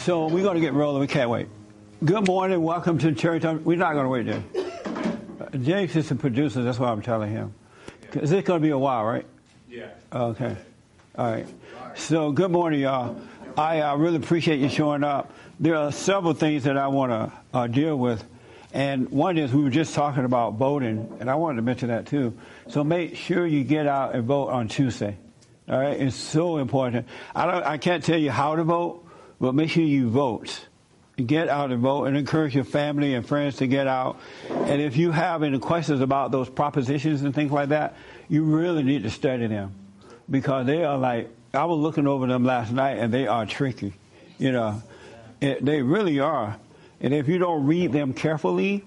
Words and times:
So 0.00 0.28
we're 0.28 0.42
going 0.42 0.54
to 0.54 0.62
get 0.62 0.72
rolling. 0.72 0.98
We 1.02 1.06
can't 1.06 1.28
wait. 1.28 1.46
Good 2.02 2.26
morning. 2.26 2.62
Welcome 2.62 2.96
to 3.00 3.12
Church. 3.12 3.42
We're 3.44 3.76
not 3.76 3.92
going 3.92 4.04
to 4.04 4.08
wait 4.08 4.24
there. 4.24 4.42
Uh, 5.38 5.58
James 5.58 5.94
is 5.94 6.08
the 6.08 6.14
producer. 6.14 6.62
That's 6.62 6.78
why 6.78 6.88
I'm 6.88 7.02
telling 7.02 7.30
him. 7.30 7.52
Is 8.14 8.32
it's 8.32 8.48
going 8.48 8.62
to 8.62 8.66
be 8.66 8.70
a 8.70 8.78
while, 8.78 9.04
right? 9.04 9.26
Yeah. 9.68 9.90
Okay. 10.10 10.56
All 11.18 11.30
right. 11.30 11.46
So 11.96 12.32
good 12.32 12.50
morning, 12.50 12.80
y'all. 12.80 13.20
I 13.58 13.80
uh, 13.82 13.96
really 13.96 14.16
appreciate 14.16 14.60
you 14.60 14.70
showing 14.70 15.04
up. 15.04 15.34
There 15.60 15.76
are 15.76 15.92
several 15.92 16.32
things 16.32 16.64
that 16.64 16.78
I 16.78 16.88
want 16.88 17.12
to 17.12 17.32
uh, 17.52 17.66
deal 17.66 17.94
with. 17.94 18.24
And 18.72 19.10
one 19.10 19.36
is 19.36 19.52
we 19.52 19.62
were 19.62 19.68
just 19.68 19.94
talking 19.94 20.24
about 20.24 20.54
voting, 20.54 21.14
and 21.20 21.28
I 21.28 21.34
wanted 21.34 21.56
to 21.56 21.62
mention 21.62 21.88
that 21.88 22.06
too. 22.06 22.38
So 22.68 22.82
make 22.82 23.16
sure 23.16 23.46
you 23.46 23.64
get 23.64 23.86
out 23.86 24.14
and 24.14 24.24
vote 24.24 24.48
on 24.48 24.68
Tuesday. 24.68 25.18
All 25.68 25.78
right, 25.78 26.00
it's 26.00 26.16
so 26.16 26.56
important. 26.56 27.06
I 27.34 27.44
don't, 27.44 27.64
I 27.64 27.76
can't 27.76 28.02
tell 28.02 28.18
you 28.18 28.30
how 28.30 28.56
to 28.56 28.64
vote, 28.64 29.06
but 29.40 29.54
make 29.54 29.70
sure 29.70 29.82
you 29.82 30.08
vote. 30.08 30.66
Get 31.16 31.48
out 31.48 31.70
and 31.70 31.82
vote, 31.82 32.04
and 32.04 32.16
encourage 32.16 32.54
your 32.54 32.64
family 32.64 33.14
and 33.14 33.26
friends 33.26 33.56
to 33.56 33.66
get 33.66 33.86
out. 33.86 34.18
And 34.48 34.80
if 34.80 34.96
you 34.96 35.10
have 35.10 35.42
any 35.42 35.58
questions 35.58 36.00
about 36.00 36.30
those 36.30 36.48
propositions 36.48 37.22
and 37.22 37.34
things 37.34 37.52
like 37.52 37.70
that, 37.70 37.94
you 38.28 38.44
really 38.44 38.82
need 38.82 39.02
to 39.02 39.10
study 39.10 39.46
them 39.46 39.74
because 40.30 40.66
they 40.66 40.82
are 40.84 40.96
like 40.96 41.28
I 41.52 41.64
was 41.64 41.78
looking 41.78 42.06
over 42.06 42.26
them 42.26 42.44
last 42.44 42.72
night, 42.72 42.98
and 42.98 43.12
they 43.12 43.26
are 43.26 43.44
tricky. 43.44 43.92
You 44.38 44.52
know, 44.52 44.82
it, 45.40 45.64
they 45.64 45.82
really 45.82 46.20
are. 46.20 46.56
And 47.00 47.12
if 47.12 47.28
you 47.28 47.38
don't 47.38 47.66
read 47.66 47.92
them 47.92 48.14
carefully, 48.14 48.84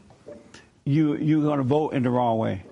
you 0.86 1.16
you're 1.16 1.44
going 1.44 1.58
to 1.58 1.64
vote 1.64 1.94
in 1.94 2.04
the 2.04 2.10
wrong 2.10 2.38
way. 2.38 2.64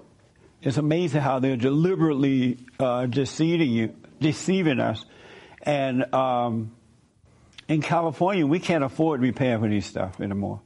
It's 0.62 0.78
amazing 0.78 1.22
how 1.22 1.40
they're 1.40 1.58
deliberately 1.58 2.58
uh, 2.80 3.08
deceiving 3.08 3.72
you, 3.72 3.96
deceiving 4.20 4.80
us. 4.80 5.04
And 5.64 6.14
um, 6.14 6.72
in 7.72 7.82
California, 7.82 8.46
we 8.46 8.60
can't 8.60 8.84
afford 8.84 9.20
to 9.20 9.22
be 9.22 9.32
paying 9.32 9.62
for 9.62 9.70
these 9.70 9.86
stuff 9.86 10.20
anymore. 10.20 10.60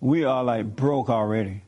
We 0.00 0.24
are 0.24 0.42
like 0.42 0.74
broke 0.74 1.10
already. 1.10 1.62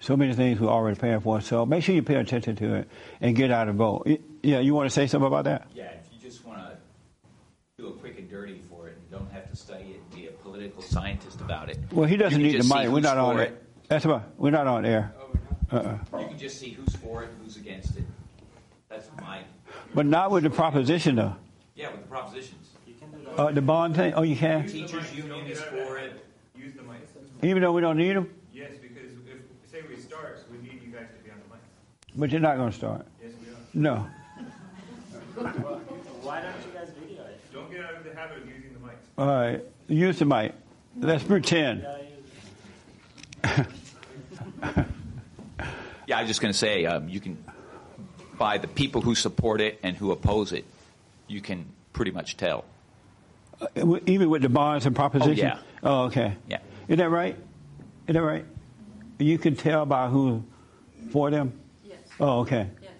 So 0.00 0.16
many 0.16 0.34
things 0.34 0.58
we're 0.58 0.68
already 0.68 0.98
paying 0.98 1.20
for. 1.20 1.40
So 1.40 1.64
make 1.64 1.84
sure 1.84 1.94
you 1.94 2.02
pay 2.02 2.16
attention 2.16 2.56
to 2.56 2.74
it 2.74 2.88
and 3.20 3.36
get 3.36 3.52
out 3.52 3.68
and 3.68 3.78
vote. 3.78 4.08
Yeah, 4.42 4.58
you 4.58 4.74
want 4.74 4.86
to 4.86 4.90
say 4.90 5.06
something 5.06 5.28
about 5.28 5.44
that? 5.44 5.68
Yeah, 5.72 5.84
if 5.84 6.08
you 6.12 6.18
just 6.28 6.44
want 6.44 6.58
to 6.58 6.76
do 7.78 7.86
a 7.86 7.92
quick 7.92 8.18
and 8.18 8.28
dirty 8.28 8.60
for 8.68 8.88
it 8.88 8.96
and 8.96 9.10
don't 9.12 9.30
have 9.30 9.48
to 9.48 9.54
study 9.54 9.84
it 9.90 10.00
and 10.00 10.10
be 10.20 10.26
a 10.26 10.32
political 10.32 10.82
scientist 10.82 11.40
about 11.40 11.70
it. 11.70 11.78
Well, 11.92 12.08
he 12.08 12.16
doesn't 12.16 12.42
need 12.42 12.60
the 12.60 12.64
mic. 12.64 12.88
We're 12.90 12.98
not 12.98 13.18
on 13.18 13.38
it. 13.38 13.62
That's 13.86 14.04
right. 14.04 14.22
We're 14.38 14.50
not 14.50 14.66
on 14.66 14.84
air. 14.84 15.14
Oh, 15.70 15.76
uh-uh. 15.76 16.18
You 16.20 16.26
can 16.26 16.38
just 16.38 16.58
see 16.58 16.70
who's 16.70 16.96
for 16.96 17.22
it, 17.22 17.28
and 17.28 17.38
who's 17.44 17.56
against 17.56 17.96
it. 17.96 18.04
That's 18.88 19.08
my. 19.20 19.42
But 19.94 20.06
not 20.06 20.32
with 20.32 20.42
the 20.42 20.50
proposition, 20.50 21.14
though. 21.14 21.36
Yeah, 21.76 21.92
with 21.92 22.02
the 22.02 22.08
propositions. 22.08 22.61
Uh, 23.36 23.50
the 23.50 23.62
bond 23.62 23.96
thing? 23.96 24.14
Oh, 24.14 24.22
you 24.22 24.36
can? 24.36 24.66
Teachers 24.66 25.12
union 25.14 25.46
is 25.46 25.60
for 25.60 25.98
it. 25.98 26.24
Use 26.56 26.74
the 26.74 26.82
mic. 26.82 26.98
Even 27.42 27.62
though 27.62 27.72
we 27.72 27.80
don't 27.80 27.96
need 27.96 28.14
them? 28.14 28.30
Yes, 28.52 28.72
because 28.80 29.10
if 29.26 29.70
say 29.70 29.80
we 29.88 29.96
start, 30.00 30.44
we 30.50 30.58
need 30.58 30.82
you 30.82 30.92
guys 30.92 31.06
to 31.16 31.24
be 31.24 31.30
on 31.30 31.38
the 31.48 31.54
mic. 31.54 31.62
But 32.14 32.30
you're 32.30 32.40
not 32.40 32.56
going 32.56 32.70
to 32.70 32.76
start. 32.76 33.06
Yes, 33.22 33.32
we 33.40 33.52
are. 33.52 33.56
No. 33.74 34.06
Why 36.22 36.40
don't 36.42 36.54
you 36.64 36.70
guys 36.74 36.90
video 37.00 37.22
it? 37.24 37.40
Don't 37.52 37.70
get 37.70 37.84
out 37.84 37.96
of 37.96 38.04
the 38.04 38.14
habit 38.14 38.38
of 38.38 38.46
using 38.46 38.74
the 38.74 38.78
mics. 38.78 39.00
All 39.18 39.26
right. 39.26 39.60
Use 39.88 40.18
the 40.18 40.24
mic. 40.26 40.52
Let's 40.98 41.24
pretend. 41.24 41.86
Yeah, 43.42 43.64
I 46.14 46.16
was 46.20 46.28
just 46.28 46.40
going 46.40 46.52
to 46.52 46.58
say 46.58 46.84
um, 46.84 47.08
you 47.08 47.18
can, 47.18 47.42
by 48.38 48.58
the 48.58 48.68
people 48.68 49.00
who 49.00 49.14
support 49.14 49.62
it 49.62 49.80
and 49.82 49.96
who 49.96 50.12
oppose 50.12 50.52
it, 50.52 50.66
you 51.26 51.40
can 51.40 51.64
pretty 51.92 52.10
much 52.10 52.36
tell. 52.36 52.64
Even 54.06 54.30
with 54.30 54.42
the 54.42 54.48
bonds 54.48 54.86
and 54.86 54.94
propositions? 54.94 55.38
yeah. 55.38 55.58
Oh, 55.82 56.04
okay. 56.04 56.36
Yeah. 56.48 56.58
Is 56.88 56.96
that 56.98 57.10
right? 57.10 57.36
Is 58.08 58.14
that 58.14 58.22
right? 58.22 58.44
You 59.18 59.38
can 59.38 59.54
tell 59.56 59.86
by 59.86 60.08
who 60.08 60.42
for 61.10 61.30
them? 61.30 61.52
Yes. 61.84 61.98
Oh, 62.18 62.40
okay. 62.40 62.68
Yes. 62.82 62.90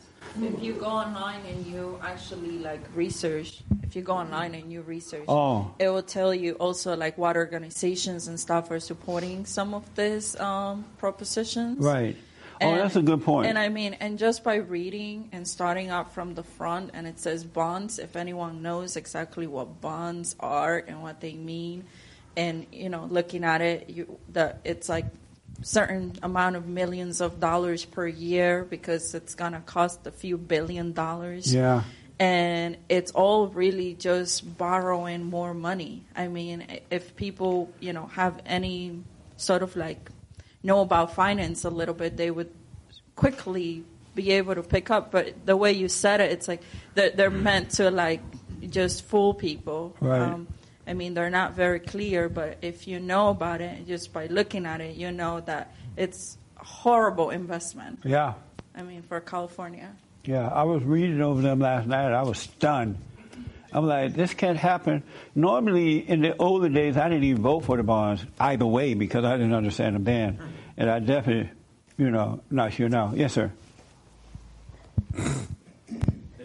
If 0.40 0.62
you 0.62 0.74
go 0.74 0.86
online 0.86 1.40
and 1.46 1.66
you 1.66 1.98
actually 2.02 2.58
like 2.58 2.80
research, 2.94 3.62
if 3.82 3.94
you 3.96 4.02
go 4.02 4.14
online 4.14 4.54
and 4.54 4.72
you 4.72 4.82
research, 4.82 5.24
Oh. 5.28 5.74
it 5.78 5.88
will 5.88 6.02
tell 6.02 6.32
you 6.34 6.54
also 6.54 6.96
like 6.96 7.18
what 7.18 7.36
organizations 7.36 8.28
and 8.28 8.38
stuff 8.40 8.70
are 8.70 8.80
supporting 8.80 9.44
some 9.46 9.74
of 9.74 9.82
these 9.94 10.38
um, 10.40 10.84
propositions. 10.98 11.78
Right. 11.84 12.16
Oh, 12.64 12.76
that's 12.76 12.96
a 12.96 13.02
good 13.02 13.22
point. 13.22 13.48
And 13.48 13.58
I 13.58 13.68
mean, 13.68 13.94
and 13.94 14.18
just 14.18 14.44
by 14.44 14.56
reading 14.56 15.28
and 15.32 15.46
starting 15.46 15.90
out 15.90 16.14
from 16.14 16.34
the 16.34 16.42
front, 16.42 16.90
and 16.94 17.06
it 17.06 17.18
says 17.18 17.44
bonds. 17.44 17.98
If 17.98 18.16
anyone 18.16 18.62
knows 18.62 18.96
exactly 18.96 19.46
what 19.46 19.80
bonds 19.80 20.36
are 20.40 20.76
and 20.76 21.02
what 21.02 21.20
they 21.20 21.34
mean, 21.34 21.84
and 22.36 22.66
you 22.72 22.88
know, 22.88 23.06
looking 23.10 23.44
at 23.44 23.60
it, 23.60 23.90
you 23.90 24.18
the 24.32 24.56
it's 24.64 24.88
like 24.88 25.06
certain 25.62 26.14
amount 26.22 26.56
of 26.56 26.66
millions 26.66 27.20
of 27.20 27.40
dollars 27.40 27.84
per 27.84 28.06
year 28.06 28.64
because 28.64 29.14
it's 29.14 29.34
gonna 29.34 29.60
cost 29.60 30.06
a 30.06 30.10
few 30.10 30.36
billion 30.36 30.92
dollars. 30.92 31.54
Yeah. 31.54 31.82
And 32.18 32.76
it's 32.88 33.10
all 33.12 33.48
really 33.48 33.94
just 33.94 34.56
borrowing 34.56 35.24
more 35.24 35.54
money. 35.54 36.04
I 36.14 36.28
mean, 36.28 36.64
if 36.88 37.16
people, 37.16 37.72
you 37.80 37.92
know, 37.92 38.06
have 38.06 38.40
any 38.46 39.02
sort 39.36 39.62
of 39.64 39.74
like 39.74 40.11
know 40.62 40.80
about 40.80 41.14
finance 41.14 41.64
a 41.64 41.70
little 41.70 41.94
bit, 41.94 42.16
they 42.16 42.30
would 42.30 42.50
quickly 43.16 43.84
be 44.14 44.32
able 44.32 44.54
to 44.54 44.62
pick 44.62 44.90
up. 44.90 45.10
But 45.10 45.46
the 45.46 45.56
way 45.56 45.72
you 45.72 45.88
said 45.88 46.20
it, 46.20 46.32
it's 46.32 46.48
like 46.48 46.62
they're, 46.94 47.10
they're 47.10 47.30
meant 47.30 47.70
to 47.72 47.90
like 47.90 48.20
just 48.68 49.04
fool 49.04 49.34
people. 49.34 49.96
Um, 50.00 50.46
I 50.86 50.94
mean, 50.94 51.14
they're 51.14 51.30
not 51.30 51.54
very 51.54 51.80
clear, 51.80 52.28
but 52.28 52.58
if 52.62 52.86
you 52.88 53.00
know 53.00 53.28
about 53.28 53.60
it, 53.60 53.86
just 53.86 54.12
by 54.12 54.26
looking 54.26 54.66
at 54.66 54.80
it, 54.80 54.96
you 54.96 55.12
know 55.12 55.40
that 55.40 55.74
it's 55.96 56.38
a 56.60 56.64
horrible 56.64 57.30
investment. 57.30 58.00
Yeah. 58.04 58.34
I 58.74 58.82
mean, 58.82 59.02
for 59.02 59.20
California. 59.20 59.94
Yeah. 60.24 60.48
I 60.48 60.64
was 60.64 60.82
reading 60.82 61.20
over 61.20 61.40
them 61.40 61.60
last 61.60 61.86
night. 61.86 62.12
I 62.12 62.22
was 62.22 62.38
stunned. 62.38 62.98
I'm 63.72 63.86
like, 63.86 64.14
this 64.14 64.34
can't 64.34 64.58
happen. 64.58 65.02
Normally, 65.34 65.98
in 65.98 66.20
the 66.20 66.36
older 66.36 66.68
days, 66.68 66.96
I 66.96 67.08
didn't 67.08 67.24
even 67.24 67.42
vote 67.42 67.60
for 67.60 67.76
the 67.76 67.82
bonds 67.82 68.24
either 68.38 68.66
way 68.66 68.94
because 68.94 69.24
I 69.24 69.36
didn't 69.36 69.54
understand 69.54 69.96
them 69.96 70.04
then. 70.04 70.38
And 70.76 70.90
I 70.90 70.98
definitely, 70.98 71.50
you 71.96 72.10
know, 72.10 72.42
not 72.50 72.72
sure 72.72 72.88
now. 72.88 73.12
Yes, 73.14 73.32
sir. 73.32 73.52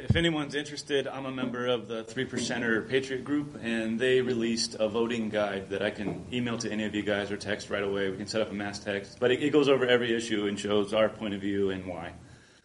If 0.10 0.16
anyone's 0.16 0.56
interested, 0.56 1.06
I'm 1.06 1.26
a 1.26 1.32
member 1.32 1.68
of 1.68 1.90
the 1.90 2.04
Three 2.04 2.26
Percenter 2.26 2.88
Patriot 2.88 3.24
Group, 3.26 3.60
and 3.62 4.00
they 4.00 4.22
released 4.22 4.76
a 4.80 4.88
voting 4.88 5.30
guide 5.30 5.70
that 5.70 5.82
I 5.82 5.90
can 5.90 6.26
email 6.32 6.58
to 6.60 6.72
any 6.72 6.86
of 6.86 6.96
you 6.96 7.04
guys 7.04 7.30
or 7.30 7.38
text 7.38 7.70
right 7.70 7.84
away. 7.84 8.10
We 8.10 8.18
can 8.18 8.26
set 8.26 8.42
up 8.42 8.50
a 8.50 8.54
mass 8.54 8.80
text, 8.80 9.18
but 9.20 9.32
it, 9.32 9.44
it 9.44 9.52
goes 9.52 9.68
over 9.68 9.86
every 9.86 10.16
issue 10.16 10.48
and 10.48 10.58
shows 10.58 10.94
our 10.94 11.10
point 11.10 11.34
of 11.34 11.42
view 11.42 11.72
and 11.72 11.86
why. 11.86 12.14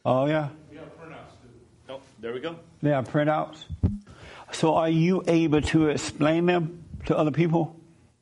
Oh, 0.04 0.26
yeah. 0.26 0.48
We 0.70 0.76
have 0.76 0.86
printouts. 0.96 1.32
Oh, 1.88 2.00
there 2.20 2.32
we 2.32 2.40
go. 2.40 2.56
They 2.80 2.90
have 2.90 3.08
printouts. 3.08 3.64
So 4.52 4.74
are 4.74 4.88
you 4.88 5.22
able 5.26 5.60
to 5.62 5.88
explain 5.88 6.46
them 6.46 6.84
to 7.06 7.16
other 7.16 7.30
people 7.30 7.76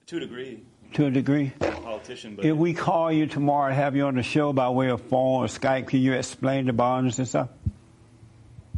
To 0.07 0.17
a 0.17 0.21
degree, 0.21 0.63
to 0.95 1.07
a 1.07 1.11
degree? 1.11 1.53
I'm 1.61 1.69
a 1.69 1.81
politician, 1.81 2.37
but 2.37 2.45
If 2.45 2.57
we 2.57 2.73
call 2.75 3.13
you 3.13 3.27
tomorrow 3.27 3.67
and 3.69 3.77
have 3.77 3.97
you 3.97 4.07
on 4.07 4.15
the 4.15 4.23
show 4.23 4.53
by 4.53 4.69
way 4.71 4.89
of 4.89 5.01
phone 5.03 5.43
or 5.43 5.47
Skype, 5.47 5.89
can 5.89 6.01
you 6.01 6.13
explain 6.15 6.67
the 6.67 6.73
bonds 6.73 7.19
and 7.19 7.29
stuff? 7.29 7.49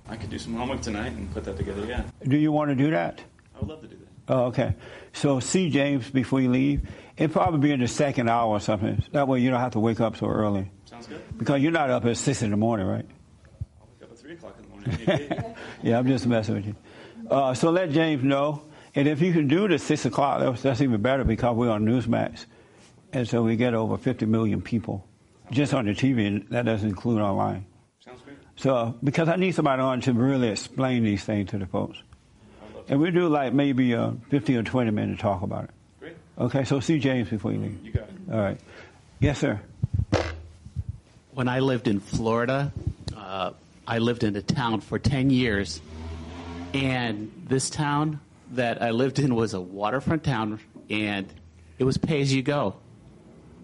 I 0.08 0.16
could 0.16 0.30
do 0.30 0.38
some 0.38 0.54
homework 0.54 0.80
tonight 0.82 1.12
and 1.12 1.32
put 1.32 1.44
that 1.44 1.56
together. 1.56 1.86
Yeah, 1.86 2.02
Do 2.26 2.36
you 2.36 2.52
want 2.52 2.70
to 2.70 2.74
do 2.74 2.90
that? 2.90 3.20
I 3.54 3.60
would 3.60 3.68
love 3.68 3.80
to 3.82 3.86
do 3.86 3.96
that. 3.96 4.34
Oh, 4.34 4.44
okay. 4.46 4.74
So 5.12 5.40
see 5.40 5.70
James 5.70 6.10
before 6.10 6.40
you 6.40 6.50
leave. 6.50 6.88
It'll 7.16 7.32
probably 7.32 7.60
be 7.60 7.72
in 7.72 7.80
the 7.80 7.88
second 7.88 8.28
hour 8.28 8.48
or 8.50 8.60
something. 8.60 9.02
That 9.12 9.28
way 9.28 9.40
you 9.40 9.50
don't 9.50 9.60
have 9.60 9.72
to 9.72 9.80
wake 9.80 10.00
up 10.00 10.16
so 10.16 10.26
early. 10.26 10.70
Sounds 10.86 11.06
good. 11.06 11.20
Because 11.38 11.60
you're 11.60 11.72
not 11.72 11.90
up 11.90 12.04
at 12.06 12.16
6 12.16 12.42
in 12.42 12.50
the 12.50 12.56
morning, 12.56 12.86
right? 12.86 13.06
I'll 13.80 13.88
wake 13.88 14.02
up 14.02 14.10
at 14.12 14.18
three 14.18 14.32
o'clock 14.34 14.56
in 14.58 14.64
the 14.64 14.68
morning. 14.68 15.54
Yeah, 15.82 15.98
I'm 15.98 16.06
just 16.06 16.26
messing 16.26 16.54
with 16.56 16.66
you. 16.66 16.76
Uh, 17.30 17.54
so 17.54 17.70
let 17.70 17.90
James 17.90 18.22
know. 18.22 18.62
And 18.94 19.08
if 19.08 19.20
you 19.22 19.32
can 19.32 19.48
do 19.48 19.68
the 19.68 19.78
6 19.78 20.04
o'clock, 20.04 20.40
that's, 20.40 20.62
that's 20.62 20.80
even 20.80 21.00
better 21.00 21.24
because 21.24 21.56
we're 21.56 21.70
on 21.70 21.84
Newsmax. 21.84 22.44
And 23.12 23.26
so 23.28 23.42
we 23.42 23.56
get 23.56 23.74
over 23.74 23.96
50 23.96 24.26
million 24.26 24.60
people 24.62 25.06
just 25.50 25.74
on 25.74 25.86
the 25.86 25.92
TV, 25.92 26.26
and 26.26 26.46
that 26.50 26.64
doesn't 26.64 26.88
include 26.88 27.20
online. 27.20 27.66
Sounds 28.04 28.20
great. 28.22 28.36
So, 28.56 28.74
uh, 28.74 28.92
because 29.02 29.28
I 29.28 29.36
need 29.36 29.54
somebody 29.54 29.82
on 29.82 30.00
to 30.02 30.12
really 30.12 30.48
explain 30.48 31.04
these 31.04 31.24
things 31.24 31.50
to 31.50 31.58
the 31.58 31.66
folks. 31.66 31.98
I'd 32.62 32.74
love 32.74 32.86
to. 32.86 32.92
And 32.92 33.00
we 33.00 33.10
do 33.10 33.28
like 33.28 33.52
maybe 33.52 33.94
uh, 33.94 34.12
15 34.30 34.56
or 34.56 34.62
20 34.62 34.90
minutes 34.90 35.18
to 35.18 35.22
talk 35.22 35.42
about 35.42 35.64
it. 35.64 35.70
Great. 36.00 36.16
Okay, 36.38 36.64
so 36.64 36.80
see 36.80 36.98
James 36.98 37.28
before 37.28 37.52
you 37.52 37.58
leave. 37.60 37.78
You 37.84 37.92
got 37.92 38.04
it. 38.04 38.32
All 38.32 38.40
right. 38.40 38.58
Yes, 39.20 39.38
sir. 39.38 39.60
When 41.34 41.48
I 41.48 41.60
lived 41.60 41.86
in 41.88 42.00
Florida, 42.00 42.72
uh, 43.16 43.52
I 43.86 43.98
lived 43.98 44.24
in 44.24 44.36
a 44.36 44.42
town 44.42 44.80
for 44.80 44.98
10 44.98 45.30
years. 45.30 45.80
And 46.74 47.30
this 47.48 47.70
town 47.70 48.20
that 48.52 48.82
I 48.82 48.90
lived 48.90 49.18
in 49.18 49.34
was 49.34 49.54
a 49.54 49.60
waterfront 49.60 50.24
town, 50.24 50.60
and 50.90 51.26
it 51.78 51.84
was 51.84 51.98
pay 51.98 52.20
as 52.20 52.32
you 52.32 52.42
go. 52.42 52.76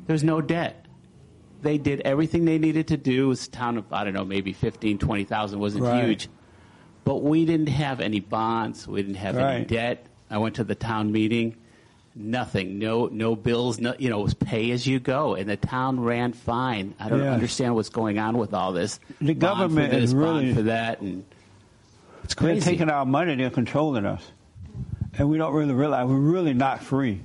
There's 0.06 0.24
no 0.24 0.40
debt. 0.40 0.86
They 1.62 1.78
did 1.78 2.00
everything 2.02 2.44
they 2.44 2.58
needed 2.58 2.88
to 2.88 2.96
do. 2.96 3.24
It 3.24 3.28
was 3.28 3.46
a 3.46 3.50
town 3.50 3.78
of, 3.78 3.92
I 3.92 4.04
don't 4.04 4.14
know, 4.14 4.24
maybe 4.24 4.52
15, 4.52 4.98
20,000, 4.98 5.58
wasn't 5.58 5.84
Right. 5.84 6.04
huge. 6.04 6.28
But 7.04 7.22
we 7.22 7.44
didn't 7.44 7.68
have 7.68 8.00
any 8.00 8.20
bonds. 8.20 8.86
We 8.86 9.02
didn't 9.02 9.16
have 9.16 9.36
any 9.36 9.64
debt. 9.64 10.06
I 10.30 10.38
went 10.38 10.56
to 10.56 10.64
the 10.64 10.74
town 10.74 11.12
meeting. 11.12 11.56
nothing, 12.20 12.80
no 12.80 13.06
no 13.12 13.36
bills, 13.36 13.78
no 13.78 13.94
you 13.96 14.10
know, 14.10 14.18
it 14.18 14.22
was 14.24 14.34
pay 14.34 14.72
as 14.72 14.84
you 14.84 14.98
go, 14.98 15.34
and 15.36 15.48
the 15.48 15.56
town 15.56 16.00
ran 16.00 16.32
fine. 16.32 16.92
I 16.98 17.08
don't 17.08 17.20
Yeah. 17.20 17.32
understand 17.32 17.76
what's 17.76 17.90
going 17.90 18.18
on 18.18 18.36
with 18.38 18.52
all 18.54 18.72
this. 18.72 18.98
The 19.20 19.34
Bond 19.34 19.38
government 19.40 19.90
for 19.92 20.00
this, 20.00 20.04
is 20.10 20.14
really- 20.16 20.52
for 20.52 20.62
that, 20.62 21.00
and 21.00 21.22
it's 22.32 22.40
They're 22.40 22.60
taking 22.60 22.90
our 22.90 23.04
money. 23.06 23.34
They're 23.36 23.50
controlling 23.50 24.04
us, 24.06 24.22
and 25.18 25.28
we 25.28 25.38
don't 25.38 25.54
really 25.54 25.74
realize 25.74 26.06
we're 26.06 26.16
really 26.16 26.54
not 26.54 26.82
free. 26.82 27.20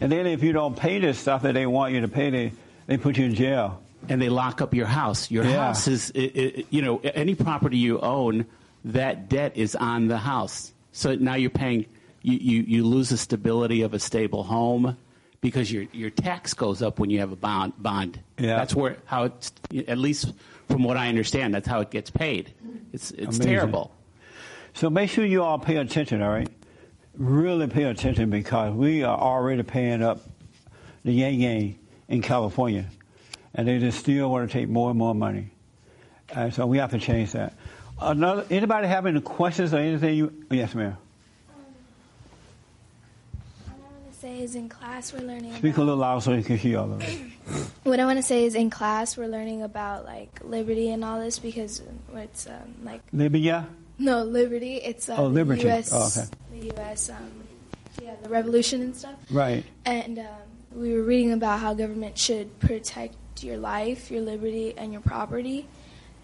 And 0.00 0.12
then 0.12 0.26
if 0.26 0.42
you 0.42 0.52
don't 0.52 0.76
pay 0.76 0.98
this 0.98 1.18
stuff 1.18 1.42
that 1.42 1.54
they 1.54 1.66
want 1.66 1.94
you 1.94 2.02
to 2.02 2.08
pay, 2.08 2.30
they 2.30 2.52
they 2.86 2.96
put 2.96 3.16
you 3.16 3.24
in 3.24 3.34
jail. 3.34 3.82
and 4.08 4.20
they 4.22 4.28
lock 4.28 4.60
up 4.60 4.72
your 4.74 4.86
house. 4.86 5.30
Your 5.32 5.44
Yeah. 5.44 5.66
house 5.66 5.88
is, 5.88 6.12
i 6.14 6.30
i 6.36 6.64
you 6.70 6.80
know, 6.82 7.00
any 7.02 7.34
property 7.34 7.78
you 7.78 7.98
own, 7.98 8.46
that 8.84 9.28
debt 9.28 9.52
is 9.56 9.74
on 9.74 10.06
the 10.06 10.18
house. 10.18 10.72
So 10.92 11.16
now 11.16 11.34
you're 11.34 11.50
paying, 11.50 11.86
you, 12.22 12.38
you, 12.38 12.62
you 12.62 12.84
lose 12.86 13.08
the 13.08 13.16
stability 13.16 13.82
of 13.82 13.94
a 13.94 13.98
stable 13.98 14.44
home 14.44 14.96
because 15.40 15.72
your 15.72 15.84
your 15.92 16.10
tax 16.10 16.54
goes 16.54 16.82
up 16.82 17.00
when 17.00 17.10
you 17.10 17.18
have 17.18 17.32
a 17.32 17.36
bond. 17.36 17.72
Bond. 17.78 18.20
Yeah. 18.38 18.56
That's 18.58 18.74
where 18.76 18.98
how 19.06 19.24
it's 19.24 19.50
at 19.88 19.98
least 19.98 20.32
from 20.68 20.84
what 20.84 20.96
I 20.96 21.08
understand, 21.08 21.52
that's 21.54 21.66
how 21.66 21.80
it 21.80 21.90
gets 21.90 22.10
paid. 22.10 22.52
It's 22.92 23.10
it's 23.10 23.38
Amazing. 23.38 23.46
terrible. 23.46 23.90
So 24.76 24.90
make 24.90 25.08
sure 25.08 25.24
you 25.24 25.42
all 25.42 25.58
pay 25.58 25.76
attention, 25.76 26.20
all 26.20 26.28
right? 26.28 26.50
Really 27.16 27.66
pay 27.66 27.84
attention 27.84 28.28
because 28.28 28.74
we 28.74 29.02
are 29.04 29.18
already 29.18 29.62
paying 29.62 30.02
up 30.02 30.20
the 31.02 31.12
yang 31.12 31.40
yang 31.40 31.78
in 32.08 32.20
California, 32.20 32.84
and 33.54 33.66
they 33.66 33.78
just 33.78 33.98
still 33.98 34.30
want 34.30 34.50
to 34.50 34.52
take 34.52 34.68
more 34.68 34.90
and 34.90 34.98
more 34.98 35.14
money. 35.14 35.48
And 36.28 36.52
so 36.52 36.66
we 36.66 36.76
have 36.76 36.90
to 36.90 36.98
change 36.98 37.32
that. 37.32 37.54
Another, 37.98 38.44
anybody 38.50 38.86
have 38.86 39.06
any 39.06 39.22
questions 39.22 39.72
or 39.72 39.78
anything? 39.78 40.14
You, 40.14 40.44
yes, 40.50 40.74
ma'am. 40.74 40.98
What 43.64 43.78
I 43.78 43.80
want 43.80 44.12
to 44.12 44.18
say 44.18 44.42
is 44.42 44.54
in 44.54 44.68
class 44.68 45.10
we're 45.10 45.20
learning. 45.20 45.54
Speak 45.54 45.62
a 45.64 45.76
about, 45.76 45.84
little 45.84 45.96
louder 45.96 46.20
so 46.20 46.32
you 46.34 46.44
can 46.44 46.58
hear 46.58 46.80
all 46.80 46.92
of 46.92 47.02
it. 47.02 47.18
What 47.84 47.98
I 47.98 48.04
want 48.04 48.18
to 48.18 48.22
say 48.22 48.44
is 48.44 48.54
in 48.54 48.68
class 48.68 49.16
we're 49.16 49.28
learning 49.28 49.62
about 49.62 50.04
like 50.04 50.40
liberty 50.44 50.90
and 50.90 51.02
all 51.02 51.18
this 51.18 51.38
because 51.38 51.80
it's 52.14 52.46
um, 52.46 52.74
like 52.84 53.00
Libya? 53.12 53.68
No 53.98 54.22
liberty. 54.24 54.76
It's 54.76 55.08
uh, 55.08 55.16
Oh, 55.18 55.28
the. 55.28 55.44
U.S. 55.64 55.90
Oh, 55.92 56.06
okay. 56.06 56.28
The 56.52 56.66
U.S. 56.76 57.10
Um, 57.10 57.44
yeah, 58.02 58.14
the 58.22 58.28
revolution 58.28 58.82
and 58.82 58.96
stuff. 58.96 59.14
Right. 59.30 59.64
And 59.84 60.18
um, 60.18 60.26
we 60.74 60.92
were 60.92 61.02
reading 61.02 61.32
about 61.32 61.60
how 61.60 61.74
government 61.74 62.18
should 62.18 62.58
protect 62.60 63.16
your 63.42 63.56
life, 63.56 64.10
your 64.10 64.22
liberty, 64.22 64.74
and 64.76 64.92
your 64.92 65.02
property. 65.02 65.68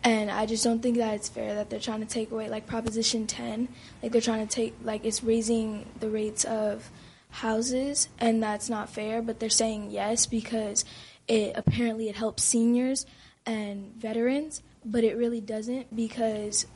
And 0.05 0.31
I 0.31 0.47
just 0.47 0.65
don't 0.65 0.83
think 0.83 0.97
that 0.97 1.15
it's 1.15 1.29
fair 1.29 1.55
that 1.55 1.71
they're 1.71 1.79
trying 1.79 2.01
to 2.01 2.07
take 2.07 2.33
away, 2.33 2.49
like 2.49 2.67
Proposition 2.67 3.27
10, 3.27 3.69
like 4.03 4.11
they're 4.13 4.21
trying 4.21 4.47
to 4.47 4.53
take, 4.53 4.75
like 4.83 5.05
it's 5.05 5.23
raising 5.23 5.87
the 6.01 6.11
rates 6.11 6.45
of 6.45 6.91
houses, 7.31 8.09
and 8.19 8.43
that's 8.43 8.69
not 8.69 8.91
fair. 8.91 9.23
But 9.23 9.39
they're 9.39 9.49
saying 9.49 9.91
yes 9.93 10.27
because 10.27 10.85
it 11.29 11.53
apparently 11.55 12.09
it 12.09 12.17
helps 12.17 12.43
seniors 12.43 13.07
and 13.47 13.93
veterans, 13.97 14.63
but 14.85 15.05
it 15.05 15.17
really 15.17 15.41
doesn't 15.41 15.95
because, 15.95 16.67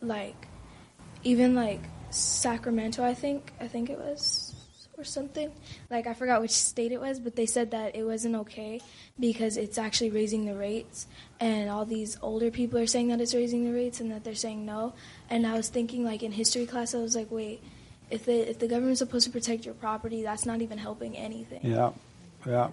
like, 0.00 0.48
even 1.24 1.54
like 1.54 1.80
Sacramento, 2.10 3.04
I 3.04 3.14
think, 3.14 3.52
I 3.60 3.68
think 3.68 3.90
it 3.90 3.98
was, 3.98 4.54
or 4.96 5.04
something. 5.04 5.50
Like 5.90 6.06
I 6.06 6.14
forgot 6.14 6.40
which 6.40 6.50
state 6.50 6.92
it 6.92 7.00
was, 7.00 7.20
but 7.20 7.36
they 7.36 7.46
said 7.46 7.70
that 7.70 7.94
it 7.94 8.04
wasn't 8.04 8.34
okay 8.36 8.80
because 9.18 9.56
it's 9.56 9.78
actually 9.78 10.10
raising 10.10 10.44
the 10.44 10.54
rates, 10.54 11.06
and 11.40 11.70
all 11.70 11.84
these 11.84 12.18
older 12.20 12.50
people 12.50 12.78
are 12.78 12.86
saying 12.86 13.08
that 13.08 13.20
it's 13.20 13.34
raising 13.34 13.64
the 13.64 13.72
rates, 13.72 14.00
and 14.00 14.10
that 14.10 14.24
they're 14.24 14.34
saying 14.34 14.66
no. 14.66 14.94
And 15.30 15.46
I 15.46 15.54
was 15.54 15.68
thinking, 15.68 16.04
like 16.04 16.22
in 16.22 16.32
history 16.32 16.66
class, 16.66 16.94
I 16.94 16.98
was 16.98 17.14
like, 17.14 17.30
wait, 17.30 17.62
if 18.10 18.24
the 18.24 18.50
if 18.50 18.58
the 18.58 18.68
government's 18.68 18.98
supposed 18.98 19.26
to 19.26 19.32
protect 19.32 19.64
your 19.64 19.74
property, 19.74 20.22
that's 20.22 20.46
not 20.46 20.60
even 20.60 20.78
helping 20.78 21.16
anything. 21.16 21.60
Yeah, 21.62 21.92
yeah. 22.46 22.70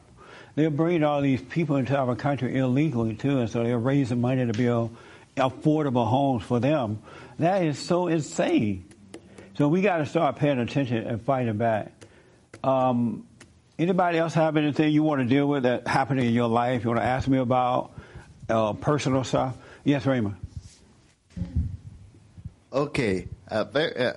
They're 0.55 0.69
bringing 0.69 1.03
all 1.03 1.21
these 1.21 1.41
people 1.41 1.75
into 1.75 1.97
our 1.97 2.15
country 2.15 2.57
illegally 2.57 3.15
too, 3.15 3.39
and 3.39 3.49
so 3.49 3.63
they're 3.63 3.77
raising 3.77 4.17
the 4.17 4.21
money 4.21 4.45
to 4.45 4.53
build 4.53 4.95
affordable 5.35 6.07
homes 6.07 6.43
for 6.43 6.59
them. 6.59 7.01
That 7.39 7.63
is 7.63 7.77
so 7.77 8.07
insane. 8.07 8.85
So 9.57 9.67
we 9.67 9.81
got 9.81 9.97
to 9.97 10.05
start 10.05 10.35
paying 10.37 10.59
attention 10.59 10.97
and 11.07 11.21
fighting 11.21 11.57
back. 11.57 11.91
Um, 12.63 13.25
anybody 13.77 14.17
else 14.17 14.33
have 14.33 14.57
anything 14.57 14.91
you 14.91 15.03
want 15.03 15.21
to 15.21 15.27
deal 15.27 15.47
with 15.47 15.63
that 15.63 15.87
happened 15.87 16.19
in 16.19 16.33
your 16.33 16.47
life? 16.47 16.83
You 16.83 16.89
want 16.89 17.01
to 17.01 17.05
ask 17.05 17.27
me 17.27 17.37
about 17.37 17.91
uh, 18.49 18.73
personal 18.73 19.23
stuff? 19.23 19.55
Yes, 19.83 20.05
Raymond. 20.05 20.35
Okay, 22.73 23.27
a 23.47 23.63
very, 23.63 23.95
uh, 23.97 24.13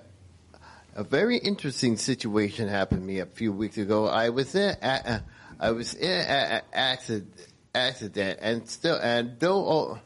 a 0.96 1.04
very 1.04 1.36
interesting 1.36 1.96
situation 1.96 2.66
happened 2.66 3.02
to 3.02 3.06
me 3.06 3.20
a 3.20 3.26
few 3.26 3.52
weeks 3.52 3.78
ago. 3.78 4.08
I 4.08 4.30
was 4.30 4.54
in, 4.54 4.76
a, 4.82 5.10
uh, 5.10 5.18
I 5.60 5.70
was 5.70 5.94
in 5.94 6.10
an 6.10 6.62
accident, 6.72 7.32
accident, 7.74 8.38
and 8.42 8.68
still, 8.68 8.96
and 8.96 9.38
though, 9.38 10.00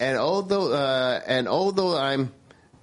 and 0.00 0.16
although, 0.16 0.72
uh, 0.72 1.20
and 1.26 1.46
although 1.46 1.96
I'm, 1.96 2.32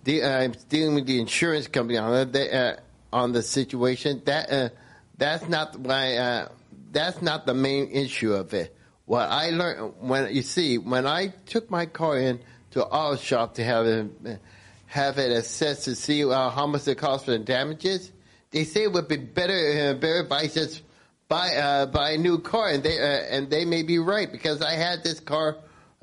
de- 0.04 0.24
I'm 0.24 0.54
dealing 0.70 0.96
with 0.96 1.08
the 1.08 1.20
insurance 1.20 1.68
company 1.68 1.98
on 1.98 2.32
the 2.32 2.56
uh, 2.56 2.76
on 3.12 3.32
the 3.32 3.42
situation, 3.42 4.22
that 4.26 4.52
uh, 4.52 4.70
that's 5.18 5.50
not 5.50 5.80
my, 5.84 6.16
uh, 6.16 6.50
that's 6.92 7.22
not 7.22 7.48
the 7.48 7.56
main 7.56 7.90
issue 7.90 8.34
of 8.34 8.54
it. 8.54 8.76
What 9.06 9.30
I 9.30 9.50
learned 9.50 9.96
when 10.00 10.34
you 10.34 10.44
see 10.44 10.78
when 10.78 11.08
I 11.08 11.30
took 11.48 11.72
my 11.72 11.88
car 11.88 12.20
in 12.20 12.40
to 12.72 12.86
auto 12.86 13.18
shop 13.18 13.56
to 13.56 13.64
have 13.64 13.88
it 13.88 14.40
have 14.86 15.18
it 15.18 15.32
assessed 15.32 15.86
to 15.86 15.96
see 15.96 16.24
uh, 16.24 16.50
how 16.50 16.68
much 16.68 16.88
it 16.88 16.98
costs 17.00 17.26
for 17.26 17.32
the 17.32 17.40
damages, 17.40 18.12
they 18.52 18.64
say 18.64 18.84
it 18.84 18.92
would 18.92 19.08
be 19.08 19.18
better 19.18 19.96
better 19.96 20.22
if 20.24 20.32
I 20.32 20.48
just 20.48 20.84
buy 21.28 21.56
uh, 21.56 21.86
buy 21.88 22.12
a 22.12 22.18
new 22.18 22.38
car, 22.38 22.70
and 22.70 22.84
they 22.84 23.00
uh, 23.00 23.36
and 23.36 23.50
they 23.50 23.66
may 23.66 23.82
be 23.82 23.98
right 23.98 24.32
because 24.32 24.62
I 24.62 24.74
had 24.74 25.04
this 25.04 25.20
car 25.20 25.58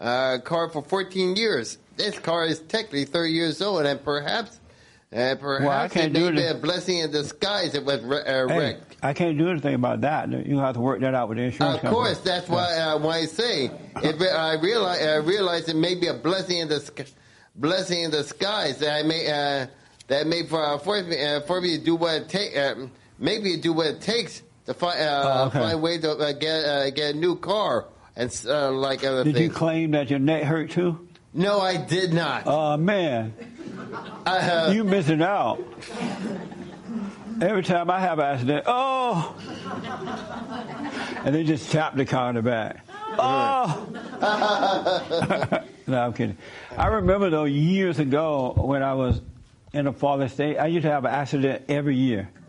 uh, 0.05 0.39
car 0.45 0.69
for 0.69 0.83
14 0.83 1.37
years. 1.37 1.79
This 1.97 2.19
car 2.19 2.45
is 2.45 2.61
technically 2.61 3.05
30 3.07 3.33
years 3.33 3.63
old, 3.63 3.87
and 3.87 4.03
perhaps 4.05 4.61
uh, 5.15 5.37
perhaps 5.41 5.95
can't 5.95 6.15
it 6.15 6.19
do 6.19 6.31
may 6.33 6.43
be 6.43 6.47
a 6.47 6.55
blessing 6.55 6.99
in 6.99 7.11
disguise. 7.11 7.75
It 7.75 7.85
was 7.85 8.01
uh, 8.03 8.47
Hey, 8.49 8.59
wrecked. 8.59 8.97
I 9.03 9.13
can't 9.13 9.39
do 9.39 9.49
anything 9.49 9.75
about 9.75 10.01
that. 10.03 10.29
You 10.47 10.59
have 10.59 10.75
to 10.75 10.81
work 10.81 11.01
that 11.01 11.15
out 11.15 11.29
with 11.29 11.39
the 11.39 11.45
insurance 11.45 11.77
Of 11.77 11.83
company. 11.83 12.05
course, 12.05 12.19
that's 12.21 12.49
why 12.49 12.75
uh, 12.79 12.99
why 12.99 13.19
I 13.19 13.25
say 13.27 13.71
if 14.03 14.21
I 14.21 14.55
realize 14.55 15.01
I 15.03 15.17
realize 15.17 15.69
it 15.69 15.77
may 15.77 15.95
be 15.95 16.09
a 16.09 16.15
blessing 16.15 16.59
in 16.59 16.69
the 16.69 16.81
sk- 16.81 17.07
blessing 17.55 18.03
in 18.03 18.11
disguise 18.11 18.79
that 18.79 18.93
I 18.93 19.03
may 19.05 19.31
uh, 19.31 19.67
that 20.09 20.27
may 20.27 20.45
for 20.47 20.79
for 20.81 21.01
me 21.03 21.23
uh, 21.25 21.41
for 21.43 21.61
me 21.61 21.79
to 21.79 21.85
do 21.85 21.95
what 21.95 22.15
it 22.15 22.29
take 22.29 22.57
uh, 22.57 22.75
maybe 23.19 23.57
do 23.59 23.73
what 23.73 23.87
it 23.87 24.01
takes 24.01 24.43
to 24.67 24.75
find 24.75 24.99
uh, 25.01 25.23
Oh, 25.25 25.47
okay. 25.47 25.59
find 25.61 25.73
a 25.75 25.79
way 25.79 25.99
to 25.99 26.11
uh, 26.11 26.33
get 26.33 26.65
uh, 26.65 26.91
get 26.91 27.15
a 27.15 27.19
new 27.19 27.37
car 27.37 27.87
and 28.17 28.45
uh, 28.47 28.71
like 28.71 29.05
other 29.05 29.25
Did 29.25 29.39
you 29.39 29.51
claim 29.51 29.93
that 29.93 30.11
your 30.11 30.19
neck 30.19 30.45
hurt 30.45 30.71
too? 30.71 31.09
no, 31.33 31.61
I 31.61 31.77
did 31.77 32.13
not. 32.13 32.45
Oh 32.47 32.77
man, 32.77 33.35
I, 34.25 34.39
uh, 34.39 34.73
you 34.73 34.85
missing 34.85 35.23
out. 35.23 35.63
Every 37.41 37.65
time 37.65 37.91
I 37.91 37.99
have 37.99 38.21
an 38.21 38.27
accident, 38.27 38.65
oh, 38.67 39.35
and 41.25 41.35
they 41.35 41.43
just 41.43 41.73
tap 41.73 41.97
the 41.97 42.05
car 42.05 42.29
in 42.31 42.37
the 42.37 42.43
back. 42.43 42.87
Oh, 43.19 43.89
no, 45.87 46.01
I'm 46.01 46.13
kidding. 46.13 46.39
I 46.77 46.87
remember 46.87 47.31
though 47.31 47.45
years 47.45 47.99
ago 47.99 48.55
when 48.57 48.85
I 48.85 48.95
was 48.95 49.21
in 49.73 49.89
a 49.89 49.93
father 49.93 50.29
state, 50.29 50.57
I 50.57 50.69
used 50.69 50.85
to 50.85 50.91
have 50.91 51.05
an 51.05 51.13
accident 51.13 51.65
every 51.69 51.97
year. 51.97 52.31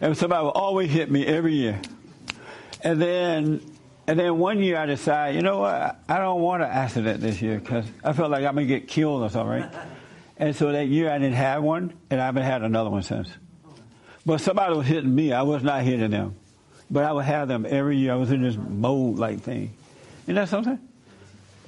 and 0.00 0.16
somebody 0.16 0.44
would 0.44 0.50
always 0.50 0.90
hit 0.90 1.10
me 1.10 1.26
every 1.26 1.54
year. 1.54 1.78
And 2.82 3.00
then, 3.00 3.60
and 4.06 4.18
then 4.18 4.38
one 4.38 4.62
year 4.62 4.76
I 4.78 4.86
decided, 4.86 5.36
you 5.36 5.42
know 5.42 5.58
what? 5.58 6.00
I 6.08 6.18
don't 6.18 6.40
want 6.40 6.62
an 6.62 6.70
accident 6.70 7.20
this 7.20 7.40
year 7.42 7.58
because 7.58 7.86
I 8.04 8.12
felt 8.12 8.30
like 8.30 8.44
I'm 8.44 8.54
gonna 8.54 8.66
get 8.66 8.88
killed 8.88 9.22
or 9.22 9.30
something, 9.30 9.62
right? 9.62 9.72
And 10.38 10.54
so 10.54 10.70
that 10.70 10.88
year 10.88 11.10
I 11.10 11.16
didn't 11.16 11.36
have 11.36 11.62
one, 11.62 11.94
and 12.10 12.20
I 12.20 12.26
haven't 12.26 12.42
had 12.42 12.62
another 12.62 12.90
one 12.90 13.02
since. 13.02 13.30
But 14.26 14.42
somebody 14.42 14.74
was 14.74 14.86
hitting 14.86 15.14
me. 15.14 15.32
I 15.32 15.40
was 15.40 15.62
not 15.62 15.82
hitting 15.82 16.10
them, 16.10 16.34
but 16.90 17.04
I 17.04 17.12
would 17.12 17.24
have 17.24 17.48
them 17.48 17.64
every 17.66 17.96
year. 17.96 18.12
I 18.12 18.16
was 18.16 18.30
in 18.30 18.42
this 18.42 18.54
mode 18.54 19.16
like 19.18 19.40
thing. 19.40 19.72
Isn't 20.24 20.34
that 20.34 20.50
something? 20.50 20.78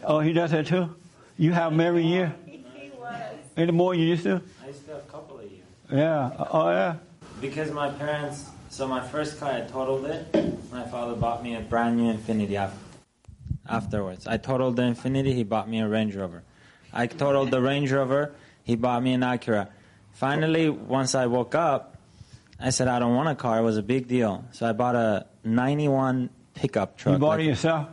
Oh, 0.04 0.20
he 0.20 0.34
does 0.34 0.50
that 0.50 0.66
too. 0.66 0.94
You 1.38 1.52
have 1.52 1.72
them 1.72 1.80
every 1.80 2.04
year. 2.04 2.34
He 2.46 2.90
was. 2.90 3.14
Any 3.56 3.72
more 3.72 3.94
you 3.94 4.04
used 4.04 4.24
to? 4.24 4.42
I 4.62 4.66
used 4.66 4.84
to 4.84 4.92
have 4.92 5.00
a 5.00 5.10
couple 5.10 5.38
of 5.38 5.50
years. 5.50 5.64
Yeah. 5.90 6.30
Oh 6.50 6.68
yeah. 6.70 6.96
Because 7.40 7.70
my 7.70 7.88
parents, 7.90 8.50
so 8.78 8.86
my 8.86 9.00
first 9.00 9.40
car, 9.40 9.50
I 9.50 9.62
totaled 9.62 10.06
it. 10.06 10.32
My 10.70 10.84
father 10.84 11.16
bought 11.16 11.42
me 11.42 11.56
a 11.56 11.60
brand 11.60 11.96
new 11.96 12.12
Infiniti 12.12 12.54
af- 12.64 12.78
afterwards. 13.68 14.28
I 14.28 14.36
totaled 14.36 14.76
the 14.76 14.82
Infiniti, 14.82 15.34
he 15.34 15.42
bought 15.42 15.68
me 15.68 15.80
a 15.80 15.88
Range 15.88 16.14
Rover. 16.14 16.44
I 16.92 17.08
totaled 17.08 17.50
the 17.50 17.60
Range 17.60 17.90
Rover, 17.90 18.30
he 18.62 18.76
bought 18.76 19.02
me 19.02 19.14
an 19.14 19.22
Acura. 19.22 19.66
Finally, 20.12 20.68
once 20.68 21.16
I 21.16 21.26
woke 21.26 21.56
up, 21.56 21.96
I 22.60 22.70
said, 22.70 22.86
I 22.86 23.00
don't 23.00 23.16
want 23.16 23.28
a 23.28 23.34
car. 23.34 23.58
It 23.58 23.62
was 23.62 23.78
a 23.78 23.82
big 23.82 24.06
deal. 24.06 24.44
So 24.52 24.64
I 24.68 24.72
bought 24.72 24.94
a 24.94 25.26
91 25.42 26.30
pickup 26.54 26.96
truck. 26.96 27.14
You 27.14 27.18
bought 27.18 27.40
it 27.40 27.42
like- 27.42 27.48
yourself? 27.48 27.88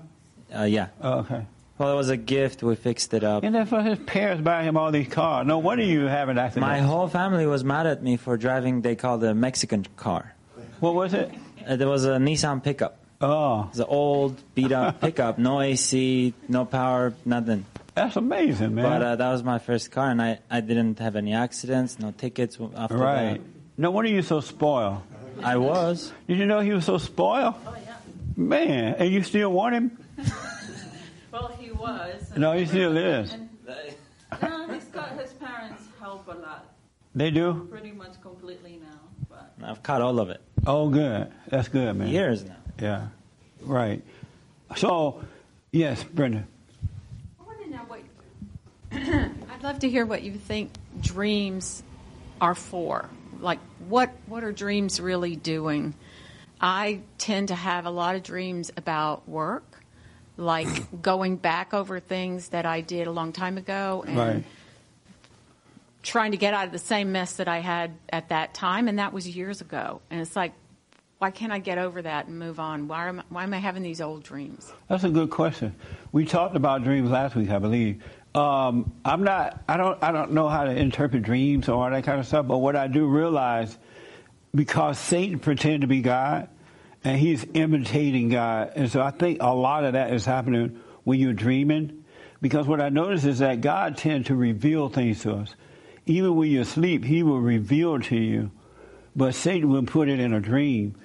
Uh, 0.55 0.63
yeah. 0.65 0.89
Oh, 1.01 1.19
okay. 1.21 1.47
Well, 1.79 1.91
it 1.91 1.95
was 1.95 2.09
a 2.09 2.17
gift. 2.17 2.61
We 2.61 2.75
fixed 2.75 3.15
it 3.15 3.23
up. 3.23 3.43
And 3.43 3.55
that's 3.55 3.71
why 3.71 3.81
his 3.81 3.97
parents 4.05 4.43
buy 4.43 4.61
him 4.63 4.77
all 4.77 4.91
these 4.91 5.07
cars. 5.07 5.47
No 5.47 5.57
wonder 5.57 5.83
you 5.83 6.01
have 6.05 6.29
an 6.29 6.37
accident. 6.37 6.61
My 6.67 6.79
whole 6.79 7.07
family 7.07 7.47
was 7.47 7.63
mad 7.63 7.87
at 7.87 8.03
me 8.03 8.17
for 8.17 8.37
driving. 8.37 8.81
They 8.81 8.95
called 8.95 9.23
a 9.23 9.33
Mexican 9.33 9.85
car. 9.97 10.34
What 10.79 10.95
was 10.95 11.13
it? 11.13 11.31
Uh, 11.67 11.75
there 11.75 11.87
was 11.87 12.05
a 12.05 12.17
Nissan 12.17 12.63
pickup. 12.63 12.97
Oh, 13.21 13.67
It's 13.69 13.79
an 13.79 13.85
old, 13.87 14.41
beat 14.53 14.71
up 14.71 14.99
pickup. 15.05 15.37
No 15.39 15.61
AC, 15.61 16.33
no 16.49 16.65
power, 16.65 17.13
nothing. 17.23 17.65
that's 17.95 18.15
amazing, 18.17 18.75
man. 18.75 18.83
But 18.83 19.01
uh, 19.01 19.15
that 19.15 19.31
was 19.31 19.41
my 19.43 19.57
first 19.59 19.89
car, 19.91 20.09
and 20.11 20.21
I, 20.21 20.39
I 20.49 20.59
didn't 20.61 20.99
have 20.99 21.15
any 21.15 21.33
accidents, 21.33 21.97
no 21.97 22.11
tickets 22.11 22.57
after 22.75 22.97
right. 22.97 23.41
No 23.77 23.91
wonder 23.91 24.11
you're 24.11 24.21
so 24.21 24.41
spoiled. 24.41 25.01
I 25.43 25.57
was. 25.57 26.11
Did 26.27 26.37
you 26.37 26.45
know 26.45 26.59
he 26.59 26.71
was 26.71 26.85
so 26.85 26.97
spoiled? 26.97 27.55
Oh 27.65 27.75
yeah. 27.85 27.95
Man, 28.37 28.95
and 28.99 29.11
you 29.11 29.23
still 29.23 29.51
want 29.51 29.75
him? 29.75 29.97
Well, 31.31 31.51
he 31.59 31.69
was. 31.71 32.31
No, 32.37 32.53
he 32.53 32.65
still 32.65 32.95
is. 32.95 33.33
And, 33.33 33.49
no, 34.41 34.67
he's 34.73 34.85
got 34.85 35.19
his 35.19 35.33
parents 35.33 35.83
help 35.99 36.25
a 36.29 36.31
lot, 36.31 36.73
They 37.13 37.29
do? 37.29 37.67
pretty 37.69 37.91
much 37.91 38.21
completely 38.21 38.79
now. 38.81 38.99
But 39.29 39.51
I've 39.61 39.83
caught 39.83 40.01
all 40.01 40.21
of 40.21 40.29
it. 40.29 40.39
Oh, 40.65 40.89
good. 40.89 41.31
That's 41.47 41.67
good, 41.67 41.95
man. 41.95 42.07
Years 42.07 42.43
now. 42.43 42.55
Yeah, 42.81 43.07
right. 43.61 44.01
So, 44.75 45.23
yes, 45.71 46.03
Brenda. 46.03 46.45
I 47.39 47.43
want 47.43 47.61
to 47.63 47.69
know 47.69 47.83
what. 47.87 48.01
I'd 48.91 49.63
love 49.63 49.79
to 49.79 49.89
hear 49.89 50.05
what 50.05 50.23
you 50.23 50.33
think 50.33 50.71
dreams 51.01 51.83
are 52.41 52.55
for. 52.55 53.09
Like, 53.39 53.59
what 53.87 54.11
what 54.25 54.43
are 54.43 54.51
dreams 54.51 54.99
really 54.99 55.35
doing? 55.35 55.93
I 56.59 57.01
tend 57.17 57.49
to 57.49 57.55
have 57.55 57.85
a 57.85 57.91
lot 57.91 58.15
of 58.15 58.23
dreams 58.23 58.71
about 58.75 59.27
work, 59.29 59.83
like 60.37 60.67
going 61.01 61.35
back 61.37 61.73
over 61.73 61.99
things 61.99 62.49
that 62.49 62.65
I 62.65 62.81
did 62.81 63.07
a 63.07 63.11
long 63.11 63.33
time 63.33 63.57
ago 63.57 64.03
and 64.07 64.17
Right. 64.17 64.43
Trying 66.05 66.31
to 66.31 66.37
get 66.37 66.53
out 66.53 66.67
of 66.67 66.71
the 66.71 66.79
same 66.79 67.11
mess 67.11 67.33
that 67.37 67.47
I 67.47 67.59
had 67.59 67.97
at 68.09 68.29
that 68.29 68.53
time, 68.53 68.87
and 68.87 68.99
that 68.99 69.11
was 69.11 69.27
years 69.27 69.59
ago. 69.59 70.01
And 70.09 70.21
it's 70.21 70.35
like, 70.35 70.53
why 71.17 71.31
can't 71.31 71.51
I 71.51 71.59
get 71.59 71.77
over 71.77 72.01
that 72.01 72.27
and 72.27 72.37
move 72.37 72.59
on? 72.59 72.87
Why 72.87 73.09
am 73.09 73.19
I, 73.19 73.23
why 73.29 73.43
am 73.43 73.53
I 73.53 73.57
having 73.57 73.83
these 73.83 73.99
old 73.99 74.23
dreams? 74.23 74.71
That's 74.87 75.03
a 75.03 75.09
good 75.09 75.29
question. 75.31 75.75
We 76.11 76.25
talked 76.25 76.55
about 76.55 76.83
dreams 76.83 77.09
last 77.09 77.35
week, 77.35 77.49
I 77.49 77.59
believe. 77.59 78.03
Um, 78.35 78.93
I'm 79.03 79.23
not. 79.23 79.63
I 79.67 79.77
don't. 79.77 80.01
I 80.03 80.11
don't 80.11 80.33
know 80.33 80.47
how 80.49 80.65
to 80.65 80.71
interpret 80.71 81.23
dreams 81.23 81.69
or 81.69 81.83
all 81.83 81.89
that 81.89 82.03
kind 82.03 82.19
of 82.19 82.27
stuff. 82.27 82.45
But 82.47 82.57
what 82.57 82.75
I 82.75 82.87
do 82.87 83.07
realize, 83.07 83.77
because 84.53 84.99
Satan 84.99 85.39
pretended 85.39 85.81
to 85.81 85.87
be 85.87 86.01
God, 86.01 86.49
and 87.03 87.17
he's 87.17 87.45
imitating 87.53 88.29
God, 88.29 88.73
and 88.75 88.91
so 88.91 89.01
I 89.01 89.11
think 89.11 89.41
a 89.41 89.55
lot 89.55 89.85
of 89.85 89.93
that 89.93 90.13
is 90.13 90.25
happening 90.25 90.81
when 91.05 91.19
you're 91.19 91.33
dreaming. 91.33 92.03
Because 92.41 92.67
what 92.67 92.81
I 92.81 92.89
notice 92.89 93.23
is 93.23 93.39
that 93.39 93.61
God 93.61 93.97
tends 93.97 94.27
to 94.27 94.35
reveal 94.35 94.89
things 94.89 95.21
to 95.21 95.35
us. 95.35 95.55
Even 96.05 96.35
when 96.35 96.49
you're 96.49 96.61
asleep, 96.61 97.03
He 97.03 97.23
will 97.23 97.39
reveal 97.39 97.99
to 97.99 98.15
you, 98.15 98.51
but 99.15 99.33
Satan 99.33 99.69
will 99.69 99.83
put 99.83 100.09
it 100.09 100.19
in 100.19 100.33
a 100.33 100.39
dream. 100.39 100.95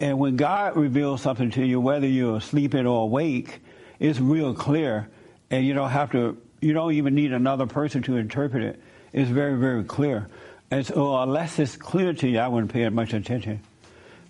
And 0.00 0.18
when 0.18 0.36
God 0.36 0.76
reveals 0.76 1.22
something 1.22 1.50
to 1.52 1.64
you, 1.64 1.80
whether 1.80 2.06
you're 2.06 2.40
sleeping 2.40 2.86
or 2.86 3.02
awake, 3.02 3.60
it's 3.98 4.20
real 4.20 4.54
clear, 4.54 5.08
and 5.50 5.66
you 5.66 5.74
don't 5.74 5.90
have 5.90 6.12
to. 6.12 6.36
You 6.60 6.72
don't 6.72 6.92
even 6.94 7.14
need 7.14 7.32
another 7.32 7.66
person 7.66 8.02
to 8.02 8.16
interpret 8.16 8.62
it. 8.62 8.80
It's 9.12 9.30
very, 9.30 9.56
very 9.56 9.84
clear. 9.84 10.28
And 10.70 10.84
so, 10.84 11.16
unless 11.16 11.58
it's 11.58 11.76
clear 11.76 12.12
to 12.12 12.28
you, 12.28 12.38
I 12.38 12.48
wouldn't 12.48 12.72
pay 12.72 12.88
much 12.90 13.12
attention, 13.12 13.60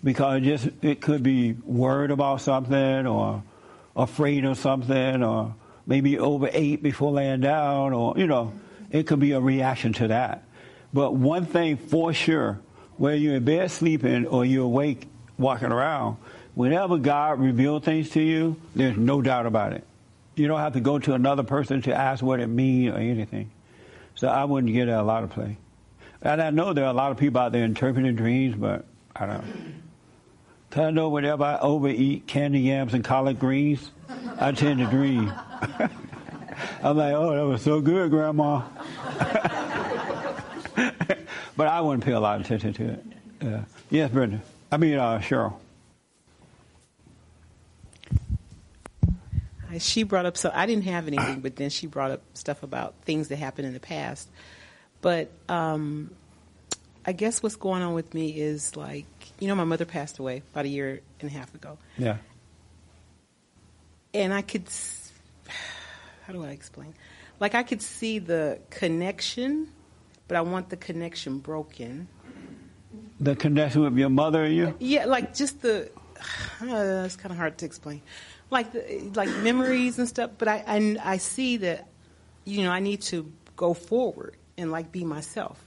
because 0.03 0.37
it 0.37 0.41
just 0.41 0.69
it 0.81 1.01
could 1.01 1.21
be 1.23 1.53
worried 1.53 2.11
about 2.11 2.41
something, 2.41 3.05
or 3.05 3.43
afraid 3.95 4.45
of 4.45 4.57
something, 4.57 5.23
or 5.23 5.55
maybe 5.85 6.17
overate 6.17 6.81
before 6.81 7.11
laying 7.11 7.41
down, 7.41 7.93
or 7.93 8.17
you 8.17 8.25
know, 8.27 8.53
it 8.91 9.07
could 9.07 9.19
be 9.19 9.31
a 9.31 9.39
reaction 9.39 9.93
to 9.93 10.07
that. 10.09 10.43
But 10.93 11.15
one 11.15 11.45
thing 11.45 11.77
for 11.77 12.13
sure, 12.13 12.59
whether 12.97 13.15
you're 13.15 13.35
in 13.35 13.45
bed 13.45 13.71
sleeping 13.71 14.25
or 14.25 14.45
you're 14.45 14.65
awake 14.65 15.07
walking 15.37 15.71
around, 15.71 16.17
whenever 16.55 16.97
God 16.97 17.39
reveals 17.39 17.83
things 17.83 18.09
to 18.11 18.21
you, 18.21 18.55
there's 18.75 18.97
no 18.97 19.21
doubt 19.21 19.45
about 19.45 19.73
it. 19.73 19.83
You 20.35 20.47
don't 20.47 20.59
have 20.59 20.73
to 20.73 20.79
go 20.79 20.99
to 20.99 21.13
another 21.13 21.43
person 21.43 21.81
to 21.83 21.93
ask 21.93 22.23
what 22.23 22.39
it 22.39 22.47
means 22.47 22.93
or 22.93 22.97
anything. 22.97 23.51
So 24.15 24.27
I 24.27 24.45
wouldn't 24.45 24.73
get 24.73 24.87
a 24.87 25.01
lot 25.01 25.23
of 25.23 25.29
play. 25.29 25.57
And 26.21 26.41
I 26.41 26.49
know 26.49 26.73
there 26.73 26.85
are 26.85 26.91
a 26.91 26.93
lot 26.93 27.11
of 27.11 27.17
people 27.17 27.39
out 27.39 27.51
there 27.51 27.63
interpreting 27.63 28.15
dreams, 28.15 28.55
but 28.55 28.85
I 29.15 29.25
don't. 29.25 29.83
Cause 30.71 30.85
I 30.85 30.91
know 30.91 31.09
whenever 31.09 31.43
I 31.43 31.57
overeat 31.59 32.27
candy 32.27 32.59
yams 32.59 32.93
and 32.93 33.03
collard 33.03 33.39
greens, 33.39 33.89
I 34.39 34.51
tend 34.51 34.79
to 34.79 34.85
dream. 34.85 35.33
I'm 36.83 36.97
like, 36.97 37.13
oh, 37.13 37.35
that 37.35 37.45
was 37.45 37.61
so 37.61 37.81
good, 37.81 38.11
Grandma. 38.11 38.63
but 41.57 41.67
I 41.67 41.81
wouldn't 41.81 42.03
pay 42.03 42.13
a 42.13 42.19
lot 42.19 42.39
of 42.39 42.45
attention 42.45 42.73
to 42.73 42.89
it. 42.93 43.05
Uh, 43.41 43.61
yes, 43.89 44.11
Brenda. 44.11 44.41
I 44.71 44.77
mean, 44.77 44.95
uh, 44.95 45.19
Cheryl. 45.19 45.53
She 49.77 50.01
brought 50.03 50.25
up 50.25 50.35
so 50.35 50.51
I 50.53 50.65
didn't 50.65 50.85
have 50.85 51.07
anything, 51.07 51.41
but 51.41 51.55
then 51.55 51.69
she 51.69 51.85
brought 51.85 52.09
up 52.11 52.21
stuff 52.33 52.63
about 52.63 52.95
things 53.03 53.27
that 53.27 53.35
happened 53.35 53.67
in 53.67 53.73
the 53.73 53.79
past. 53.79 54.27
But 55.01 55.29
um, 55.47 56.09
I 57.05 57.11
guess 57.11 57.43
what's 57.43 57.55
going 57.55 57.83
on 57.83 57.93
with 57.93 58.13
me 58.15 58.29
is 58.31 58.75
like 58.75 59.05
you 59.39 59.47
know 59.47 59.53
my 59.55 59.65
mother 59.65 59.85
passed 59.85 60.17
away 60.17 60.41
about 60.51 60.65
a 60.65 60.69
year 60.69 61.01
and 61.21 61.29
a 61.29 61.33
half 61.33 61.53
ago, 61.53 61.77
Yeah. 61.99 62.17
and 64.13 64.33
I 64.33 64.41
could 64.41 64.63
how 66.25 66.33
do 66.33 66.43
I 66.43 66.49
explain? 66.49 66.95
Like 67.39 67.55
I 67.55 67.63
could 67.63 67.81
see 67.81 68.19
the 68.19 68.59
connection, 68.69 69.69
but 70.27 70.37
I 70.37 70.41
want 70.41 70.69
the 70.69 70.77
connection 70.77 71.39
broken. 71.39 72.07
The 73.19 73.35
connection 73.35 73.81
with 73.81 73.97
your 73.97 74.09
mother 74.09 74.43
and 74.43 74.55
you? 74.55 74.75
Yeah, 74.79 75.05
like 75.05 75.33
just 75.33 75.61
the. 75.61 75.89
Uh, 76.61 77.03
it's 77.05 77.15
kind 77.15 77.31
of 77.31 77.37
hard 77.37 77.57
to 77.59 77.65
explain, 77.65 78.01
like 78.49 78.71
the, 78.73 79.11
like 79.15 79.29
memories 79.37 79.99
and 79.99 80.07
stuff. 80.07 80.31
But 80.37 80.47
I, 80.47 80.63
I 80.67 80.97
I 81.13 81.17
see 81.17 81.57
that, 81.57 81.87
you 82.45 82.63
know, 82.63 82.71
I 82.71 82.79
need 82.79 83.01
to 83.03 83.31
go 83.55 83.73
forward 83.73 84.35
and 84.57 84.71
like 84.71 84.91
be 84.91 85.03
myself. 85.03 85.63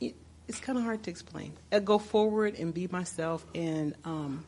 It, 0.00 0.14
it's 0.48 0.60
kind 0.60 0.78
of 0.78 0.84
hard 0.84 1.02
to 1.04 1.10
explain. 1.10 1.52
I 1.70 1.78
go 1.78 1.98
forward 1.98 2.56
and 2.58 2.74
be 2.74 2.88
myself, 2.88 3.44
and 3.54 3.94
um, 4.04 4.44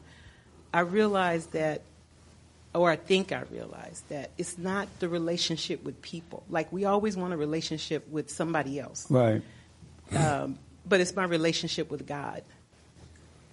I 0.72 0.80
realize 0.80 1.46
that, 1.48 1.82
or 2.75 2.90
I 2.90 2.96
think 2.96 3.32
I 3.32 3.42
realize 3.50 4.02
that 4.08 4.30
it's 4.38 4.58
not 4.58 4.88
the 5.00 5.08
relationship 5.08 5.82
with 5.84 6.00
people. 6.02 6.42
Like 6.50 6.70
we 6.72 6.84
always 6.84 7.16
want 7.16 7.32
a 7.32 7.37
relationship 7.37 8.08
with 8.10 8.30
somebody 8.30 8.78
else 8.78 9.06
Right. 9.10 9.42
um, 10.14 10.58
but 10.87 11.00
it's 11.00 11.14
my 11.16 11.25
relationship 11.25 11.90
with 11.90 12.06
God. 12.06 12.42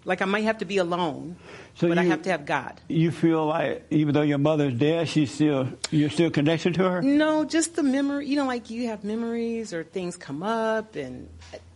Like 0.07 0.21
I 0.21 0.25
might 0.25 0.43
have 0.43 0.59
to 0.59 0.65
be 0.65 0.77
alone, 0.77 1.35
So 1.75 1.87
but 1.87 1.97
I 1.97 2.03
you- 2.03 2.11
have 2.11 2.21
to 2.23 2.29
have 2.29 2.45
God. 2.45 2.79
You 2.87 3.09
feel 3.09 3.47
like 3.47 3.85
even 3.89 4.13
though 4.13 4.21
your 4.21 4.37
mother's 4.37 4.75
dead, 4.75 5.07
she's 5.09 5.33
still 5.33 5.67
you're 5.89 6.11
still 6.11 6.29
connected 6.29 6.75
to 6.75 6.87
her. 6.87 7.01
No, 7.01 7.43
just 7.43 7.75
the 7.75 7.81
memory. 7.81 8.27
You 8.27 8.35
know, 8.35 8.45
like 8.45 8.69
you 8.69 8.87
have 8.89 9.03
memories 9.03 9.73
or 9.73 9.83
things 9.83 10.15
come 10.15 10.43
up, 10.43 10.95
and 10.95 11.27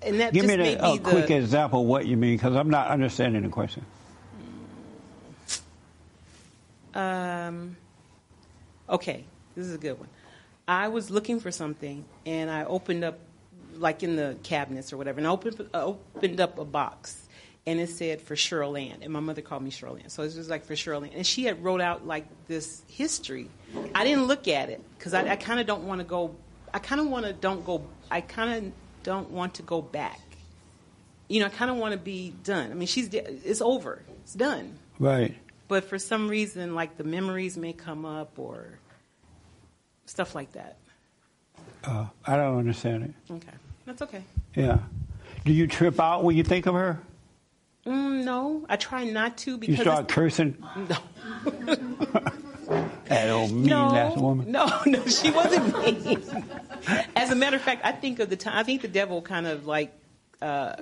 and 0.03 0.19
that 0.19 0.31
Give 0.33 0.45
me 0.45 0.57
the, 0.57 0.85
a 0.85 0.97
the. 0.97 1.09
quick 1.09 1.31
example 1.31 1.81
of 1.81 1.87
what 1.87 2.05
you 2.05 2.17
mean, 2.17 2.35
because 2.37 2.55
I'm 2.55 2.69
not 2.69 2.89
understanding 2.89 3.41
the 3.41 3.49
question. 3.49 3.83
Um, 6.99 7.77
okay, 8.89 9.23
this 9.55 9.65
is 9.65 9.73
a 9.73 9.77
good 9.77 9.97
one. 9.97 10.09
I 10.67 10.89
was 10.89 11.09
looking 11.09 11.39
for 11.39 11.49
something, 11.49 12.03
and 12.25 12.51
I 12.51 12.65
opened 12.65 13.03
up, 13.03 13.19
like 13.75 14.03
in 14.03 14.15
the 14.17 14.35
cabinets 14.43 14.91
or 14.91 14.97
whatever, 14.97 15.19
and 15.19 15.27
I 15.27 15.31
opened, 15.31 15.69
uh, 15.73 15.85
opened 15.85 16.41
up 16.41 16.59
a 16.59 16.65
box, 16.65 17.27
and 17.65 17.79
it 17.79 17.89
said 17.89 18.21
for 18.21 18.35
Cheryl 18.35 18.79
Ann, 18.79 18.97
and 19.01 19.13
my 19.13 19.21
mother 19.21 19.41
called 19.41 19.63
me 19.63 19.71
Cheryl 19.71 20.01
Ann, 20.01 20.09
so 20.09 20.23
it 20.23 20.35
was 20.35 20.49
like 20.49 20.65
for 20.65 20.73
Cheryl 20.73 21.03
Ann, 21.03 21.13
and 21.15 21.25
she 21.25 21.45
had 21.45 21.63
wrote 21.63 21.81
out 21.81 22.05
like 22.05 22.25
this 22.47 22.83
history. 22.89 23.49
I 23.95 24.03
didn't 24.03 24.25
look 24.25 24.47
at 24.47 24.69
it 24.69 24.83
because 24.97 25.13
I, 25.13 25.27
I 25.29 25.35
kind 25.37 25.59
of 25.59 25.67
don't 25.67 25.83
want 25.83 26.01
to 26.01 26.05
go. 26.05 26.35
I 26.73 26.79
kind 26.79 26.99
of 26.99 27.07
want 27.07 27.25
to 27.25 27.33
don't 27.33 27.65
go. 27.65 27.85
I 28.11 28.21
kind 28.21 28.65
of 28.65 28.73
don't 29.03 29.31
want 29.31 29.55
to 29.55 29.63
go 29.63 29.81
back. 29.81 30.19
You 31.29 31.39
know, 31.39 31.45
I 31.45 31.49
kind 31.49 31.71
of 31.71 31.77
want 31.77 31.93
to 31.93 31.99
be 31.99 32.33
done. 32.43 32.71
I 32.71 32.73
mean, 32.73 32.87
she's 32.87 33.13
it's 33.13 33.61
over. 33.61 34.03
It's 34.23 34.33
done 34.33 34.77
Right. 34.99 35.35
But 35.69 35.85
for 35.85 35.97
some 35.97 36.27
reason 36.27 36.75
like 36.75 36.97
the 36.97 37.03
memories 37.05 37.55
may 37.55 37.71
come 37.71 38.03
up 38.05 38.37
or 38.37 38.77
stuff 40.05 40.35
like 40.35 40.51
that 40.51 40.75
Uh, 41.85 42.07
I 42.25 42.35
don't 42.35 42.57
understand 42.57 43.03
it. 43.05 43.33
okay 43.33 43.55
that's 43.85 44.01
okay 44.01 44.23
Yeah. 44.55 44.79
Do 45.45 45.53
you 45.53 45.67
trip 45.67 45.99
out 46.01 46.23
when 46.25 46.35
you 46.35 46.43
think 46.43 46.65
of 46.65 46.73
her? 46.75 46.99
mm, 47.85 48.23
no 48.25 48.65
i 48.67 48.75
try 48.75 49.05
not 49.05 49.37
to 49.37 49.57
because 49.57 49.77
You 49.77 49.83
start 49.83 50.07
cursing. 50.09 50.57
no 50.75 50.97
That 53.05 53.29
old 53.31 53.51
mean 53.51 53.65
no, 53.65 53.95
ass 53.95 54.15
woman. 54.17 54.51
no, 54.51 54.67
no, 54.85 55.03
she 55.07 55.31
wasn't 55.31 55.75
mean. 56.05 56.21
As 57.15 57.31
a 57.31 57.35
matter 57.35 57.55
of 57.55 57.63
fact, 57.63 57.81
I 57.83 57.91
think 57.91 58.19
of 58.19 58.29
the 58.29 58.35
time. 58.35 58.55
I 58.55 58.61
think 58.61 58.83
the 58.83 58.87
devil 58.87 59.23
kind 59.23 59.47
of 59.47 59.65
like 59.65 59.91
uh, 60.39 60.75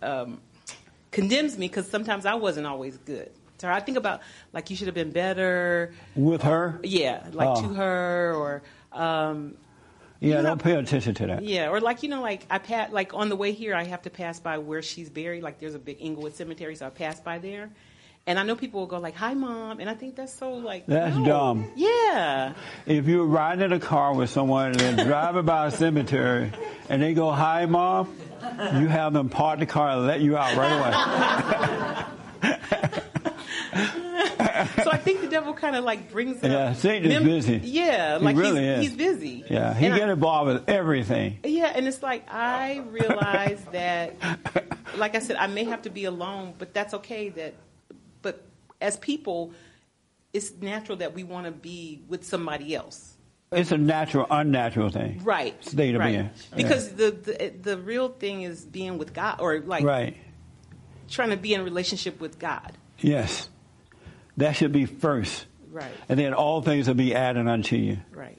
um, 0.00 0.40
condemns 1.10 1.58
me 1.58 1.66
because 1.66 1.90
sometimes 1.90 2.24
I 2.26 2.34
wasn't 2.34 2.68
always 2.68 2.96
good. 2.98 3.30
To 3.58 3.66
her. 3.66 3.72
I 3.72 3.80
think 3.80 3.96
about 3.96 4.20
like 4.52 4.70
you 4.70 4.76
should 4.76 4.86
have 4.88 4.94
been 4.94 5.10
better. 5.10 5.92
With 6.14 6.42
her? 6.42 6.80
Yeah, 6.82 7.24
like 7.32 7.48
Oh. 7.58 7.62
to 7.62 7.74
her 7.74 8.34
or. 8.34 8.62
Um, 8.92 9.54
Yeah, 10.20 10.40
don't 10.42 10.62
pay 10.62 10.72
attention 10.74 11.14
to 11.16 11.26
that. 11.26 11.42
yeah, 11.44 11.68
or 11.68 11.80
like 11.80 12.02
you 12.02 12.08
know, 12.08 12.22
like 12.22 12.46
I 12.50 12.58
pat 12.58 12.92
like 12.92 13.12
on 13.14 13.28
the 13.28 13.36
way 13.36 13.52
here, 13.52 13.74
I 13.74 13.84
have 13.84 14.02
to 14.02 14.10
pass 14.10 14.40
by 14.40 14.58
where 14.58 14.80
she's 14.82 15.10
buried. 15.10 15.42
Like 15.42 15.58
there's 15.58 15.74
a 15.74 15.78
big 15.78 15.98
Inglewood 16.00 16.34
cemetery, 16.34 16.76
so 16.76 16.86
I 16.86 16.90
pass 16.90 17.20
by 17.20 17.38
there, 17.38 17.68
and 18.26 18.38
I 18.38 18.42
know 18.44 18.56
people 18.56 18.80
will 18.80 18.86
go 18.86 18.98
like, 19.00 19.16
"Hi, 19.16 19.34
mom," 19.34 19.80
and 19.80 19.90
I 19.90 19.94
think 19.94 20.14
that's 20.16 20.32
so 20.32 20.52
like 20.54 20.86
That's 20.86 21.14
no. 21.16 21.24
dumb. 21.26 21.72
Yeah, 21.76 22.54
If 22.86 23.06
you're 23.06 23.26
riding 23.26 23.64
in 23.66 23.72
a 23.72 23.80
car 23.80 24.14
with 24.14 24.30
someone 24.30 24.68
and 24.80 24.98
they're 24.98 25.04
driving 25.04 25.44
by 25.44 25.66
a 25.66 25.70
cemetery 25.70 26.52
and 26.88 27.02
they 27.02 27.12
go, 27.12 27.30
Hi, 27.30 27.66
mom, 27.66 28.16
you 28.80 28.86
have 28.88 29.12
them 29.12 29.28
park 29.28 29.58
the 29.58 29.66
car 29.66 29.90
and 29.90 30.06
let 30.06 30.20
you 30.20 30.36
out 30.38 30.56
right 30.56 30.72
away. 30.72 32.03
I 34.94 34.98
think 34.98 35.20
the 35.20 35.28
devil 35.28 35.52
kind 35.54 35.76
of 35.76 35.84
like 35.84 36.10
brings 36.12 36.38
up. 36.38 36.50
Yeah, 36.50 36.72
Satan 36.74 37.10
is 37.10 37.22
busy. 37.22 37.60
Yeah, 37.64 38.18
He 38.18 38.24
like 38.24 38.36
really 38.36 38.60
he's, 38.62 38.70
is. 38.78 38.80
he's 38.88 38.96
busy. 38.96 39.44
Yeah, 39.50 39.74
he 39.74 39.86
And 39.86 39.94
I- 39.94 39.98
get 39.98 40.08
involved 40.08 40.52
with 40.52 40.68
everything. 40.68 41.38
Yeah, 41.44 41.72
and 41.74 41.86
it's 41.88 42.02
like 42.02 42.26
I 42.32 42.82
realize 42.90 43.62
that, 43.72 44.14
like 44.96 45.14
I 45.14 45.18
said, 45.18 45.36
I 45.36 45.46
may 45.48 45.64
have 45.64 45.82
to 45.82 45.90
be 45.90 46.04
alone, 46.04 46.54
but 46.58 46.72
that's 46.74 46.94
okay. 46.94 47.28
That, 47.30 47.54
but 48.22 48.42
as 48.80 48.96
people, 48.96 49.52
it's 50.32 50.52
natural 50.60 50.98
that 50.98 51.14
we 51.14 51.24
want 51.24 51.46
to 51.46 51.52
be 51.52 52.02
with 52.08 52.24
somebody 52.24 52.74
else. 52.74 53.10
It's 53.52 53.70
a 53.70 53.78
natural, 53.78 54.26
unnatural 54.30 54.90
thing. 54.90 55.20
Right. 55.22 55.62
State 55.64 55.94
of 55.94 56.00
right. 56.00 56.12
being. 56.12 56.30
Because 56.56 56.88
the, 56.94 57.10
the 57.12 57.52
the 57.62 57.78
real 57.78 58.08
thing 58.08 58.42
is 58.42 58.64
being 58.64 58.98
with 58.98 59.12
God, 59.14 59.40
or 59.40 59.60
like 59.60 59.84
Right. 59.84 60.16
trying 61.08 61.30
to 61.30 61.36
be 61.36 61.54
in 61.54 61.62
relationship 61.62 62.20
with 62.20 62.38
God. 62.40 62.72
Yes. 63.00 63.48
That 64.36 64.52
should 64.52 64.72
be 64.72 64.86
first. 64.86 65.46
Right. 65.70 65.90
And 66.08 66.18
then 66.18 66.34
all 66.34 66.62
things 66.62 66.88
will 66.88 66.94
be 66.94 67.14
added 67.14 67.46
unto 67.48 67.76
you. 67.76 67.98
Right. 68.12 68.38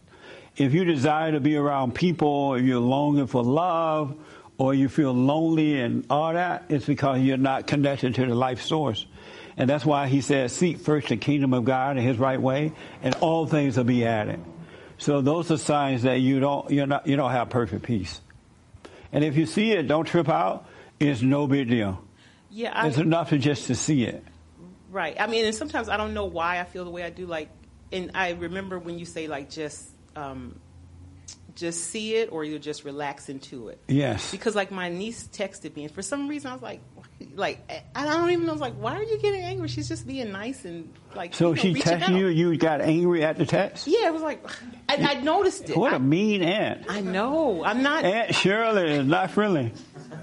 If 0.57 0.73
you 0.73 0.85
desire 0.85 1.33
to 1.33 1.39
be 1.39 1.55
around 1.57 1.95
people, 1.95 2.55
if 2.55 2.63
you're 2.63 2.79
longing 2.79 3.27
for 3.27 3.43
love, 3.43 4.15
or 4.57 4.73
you 4.73 4.87
feel 4.87 5.11
lonely 5.11 5.81
and 5.81 6.05
all 6.09 6.33
that, 6.33 6.65
it's 6.69 6.85
because 6.85 7.19
you're 7.19 7.37
not 7.37 7.67
connected 7.67 8.15
to 8.15 8.25
the 8.25 8.35
life 8.35 8.61
source. 8.61 9.05
And 9.57 9.69
that's 9.69 9.85
why 9.85 10.07
he 10.07 10.21
says, 10.21 10.53
seek 10.53 10.79
first 10.79 11.09
the 11.09 11.17
kingdom 11.17 11.53
of 11.53 11.65
God 11.65 11.97
and 11.97 12.05
his 12.05 12.17
right 12.17 12.41
way, 12.41 12.71
and 13.01 13.15
all 13.15 13.47
things 13.47 13.75
will 13.77 13.83
be 13.83 14.05
added. 14.05 14.39
So 14.97 15.21
those 15.21 15.51
are 15.51 15.57
signs 15.57 16.03
that 16.03 16.21
you 16.21 16.39
don't, 16.39 16.71
you're 16.71 16.87
not, 16.87 17.05
you 17.05 17.17
don't 17.17 17.31
have 17.31 17.49
perfect 17.49 17.83
peace. 17.83 18.21
And 19.11 19.23
if 19.23 19.35
you 19.35 19.45
see 19.45 19.71
it, 19.71 19.87
don't 19.87 20.05
trip 20.05 20.29
out. 20.29 20.67
It's 20.99 21.21
no 21.21 21.47
big 21.47 21.69
deal. 21.69 22.01
Yeah. 22.49 22.71
I, 22.73 22.87
It's 22.87 22.97
enough 22.97 23.29
to 23.29 23.37
just 23.37 23.67
to 23.67 23.75
see 23.75 24.05
it. 24.05 24.23
Right. 24.95 25.19
I 25.19 25.27
mean, 25.27 25.43
and 25.43 25.53
sometimes 25.53 25.89
I 25.89 25.97
don't 25.97 26.13
know 26.13 26.23
why 26.23 26.61
I 26.61 26.63
feel 26.63 26.85
the 26.85 26.89
way 26.89 27.03
I 27.03 27.09
do. 27.09 27.25
Like, 27.25 27.49
and 27.91 28.11
I 28.15 28.29
remember 28.29 28.79
when 28.79 28.97
you 28.97 29.03
say 29.03 29.27
like 29.27 29.49
just, 29.49 29.89
um, 30.15 30.57
just 31.53 31.83
see 31.89 32.15
it, 32.15 32.31
or 32.31 32.45
you 32.45 32.57
just 32.59 32.85
relax 32.85 33.27
into 33.27 33.67
it. 33.67 33.81
Yes. 33.89 34.31
Because 34.31 34.55
like 34.55 34.71
my 34.71 34.87
niece 34.87 35.27
texted 35.33 35.75
me, 35.75 35.83
and 35.83 35.93
for 35.93 36.01
some 36.01 36.29
reason 36.29 36.49
I 36.49 36.53
was 36.53 36.61
like, 36.61 36.79
like 37.35 37.69
I 37.93 38.05
don't 38.05 38.29
even 38.29 38.45
know. 38.45 38.51
I 38.51 38.53
was 38.53 38.61
like, 38.61 38.75
why 38.75 38.95
are 38.95 39.03
you 39.03 39.17
getting 39.17 39.41
angry? 39.41 39.67
She's 39.67 39.89
just 39.89 40.07
being 40.07 40.31
nice 40.31 40.63
and 40.63 40.89
like. 41.13 41.33
So 41.33 41.49
you 41.49 41.55
know, 41.55 41.61
she 41.61 41.81
texted 41.81 42.17
you, 42.17 42.27
you 42.27 42.55
got 42.55 42.79
angry 42.79 43.21
at 43.21 43.37
the 43.37 43.45
text? 43.45 43.87
Yeah, 43.87 44.07
it 44.07 44.13
was 44.13 44.21
like 44.21 44.49
I, 44.87 44.95
I 44.95 45.13
noticed 45.15 45.69
it. 45.69 45.75
What 45.75 45.91
I, 45.91 45.97
a 45.97 45.99
mean 45.99 46.41
aunt. 46.41 46.85
I 46.87 47.01
know. 47.01 47.65
I'm 47.65 47.83
not. 47.83 48.05
Aunt 48.05 48.33
Shirley 48.33 48.93
is 48.93 49.05
not 49.05 49.31
friendly. 49.31 49.73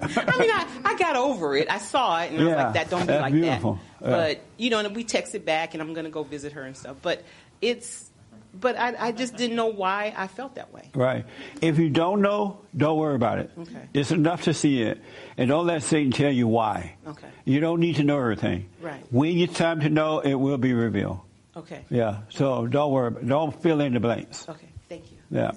I 0.02 0.38
mean, 0.38 0.50
I, 0.50 0.66
I 0.84 0.96
got 0.98 1.16
over 1.16 1.56
it. 1.56 1.70
I 1.70 1.78
saw 1.78 2.20
it, 2.22 2.32
and 2.32 2.40
I 2.40 2.44
was 2.44 2.54
like, 2.54 2.74
"That 2.74 2.90
don't 2.90 3.06
be 3.06 3.12
like 3.12 3.32
beautiful. 3.32 3.78
that." 4.00 4.08
Yeah. 4.08 4.16
But 4.16 4.40
you 4.56 4.70
know, 4.70 4.80
and 4.80 4.96
we 4.96 5.04
texted 5.04 5.44
back, 5.44 5.74
and 5.74 5.82
I'm 5.82 5.94
going 5.94 6.04
to 6.04 6.10
go 6.10 6.22
visit 6.24 6.52
her 6.54 6.62
and 6.62 6.76
stuff. 6.76 6.96
But 7.02 7.22
it's, 7.60 8.10
but 8.52 8.76
I, 8.76 8.94
I 8.98 9.12
just 9.12 9.36
didn't 9.36 9.56
know 9.56 9.68
why 9.68 10.12
I 10.16 10.26
felt 10.26 10.56
that 10.56 10.72
way. 10.72 10.90
Right. 10.94 11.24
If 11.60 11.78
you 11.78 11.88
don't 11.88 12.20
know, 12.20 12.60
don't 12.76 12.98
worry 12.98 13.14
about 13.14 13.38
it. 13.38 13.50
Okay. 13.56 13.88
It's 13.94 14.10
enough 14.10 14.42
to 14.42 14.54
see 14.54 14.82
it. 14.82 15.00
And 15.36 15.48
don't 15.48 15.66
let 15.66 15.82
Satan 15.82 16.10
tell 16.10 16.32
you 16.32 16.48
why. 16.48 16.96
Okay. 17.06 17.28
You 17.44 17.60
don't 17.60 17.80
need 17.80 17.96
to 17.96 18.04
know 18.04 18.18
everything. 18.18 18.68
Right. 18.80 19.04
When 19.10 19.38
it's 19.38 19.56
time 19.56 19.80
to 19.80 19.88
know, 19.88 20.18
it 20.20 20.34
will 20.34 20.58
be 20.58 20.72
revealed. 20.72 21.20
Okay. 21.56 21.84
Yeah. 21.90 22.22
So 22.30 22.66
don't 22.66 22.92
worry. 22.92 23.24
Don't 23.24 23.62
fill 23.62 23.80
in 23.80 23.94
the 23.94 24.00
blanks. 24.00 24.48
Okay. 24.48 24.68
Thank 24.88 25.04
you. 25.12 25.18
Yeah. 25.30 25.52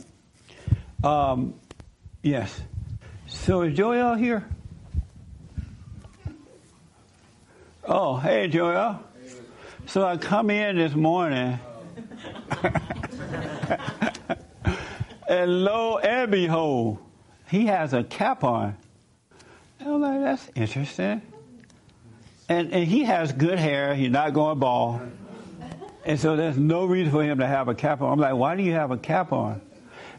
Um, 1.04 1.56
yes. 2.22 2.62
So 3.44 3.62
is 3.62 3.78
Joel 3.78 4.16
here? 4.16 4.44
Oh, 7.84 8.18
hey, 8.18 8.48
Joel. 8.48 9.04
So 9.86 10.04
I 10.04 10.18
come 10.18 10.50
in 10.50 10.78
this 10.78 10.96
morning, 10.96 11.60
and 15.30 15.64
lo 15.64 16.00
and 16.00 16.32
behold, 16.32 16.98
he 17.48 17.68
has 17.68 17.94
a 17.94 18.04
cap 18.04 18.44
on. 18.44 18.76
I'm 19.80 20.02
like, 20.02 20.22
that's 20.22 20.50
interesting. 20.56 21.22
And, 22.50 22.74
and 22.74 22.88
he 22.88 23.04
has 23.04 23.32
good 23.32 23.60
hair. 23.60 23.94
He's 23.94 24.10
not 24.10 24.34
going 24.34 24.58
bald. 24.58 25.02
And 26.04 26.20
so 26.20 26.36
there's 26.36 26.58
no 26.58 26.86
reason 26.86 27.12
for 27.12 27.24
him 27.24 27.38
to 27.38 27.48
have 27.48 27.68
a 27.68 27.76
cap 27.76 28.02
on. 28.02 28.14
I'm 28.14 28.20
like, 28.20 28.34
why 28.34 28.56
do 28.56 28.64
you 28.64 28.74
have 28.74 28.90
a 28.90 28.98
cap 28.98 29.32
on? 29.32 29.62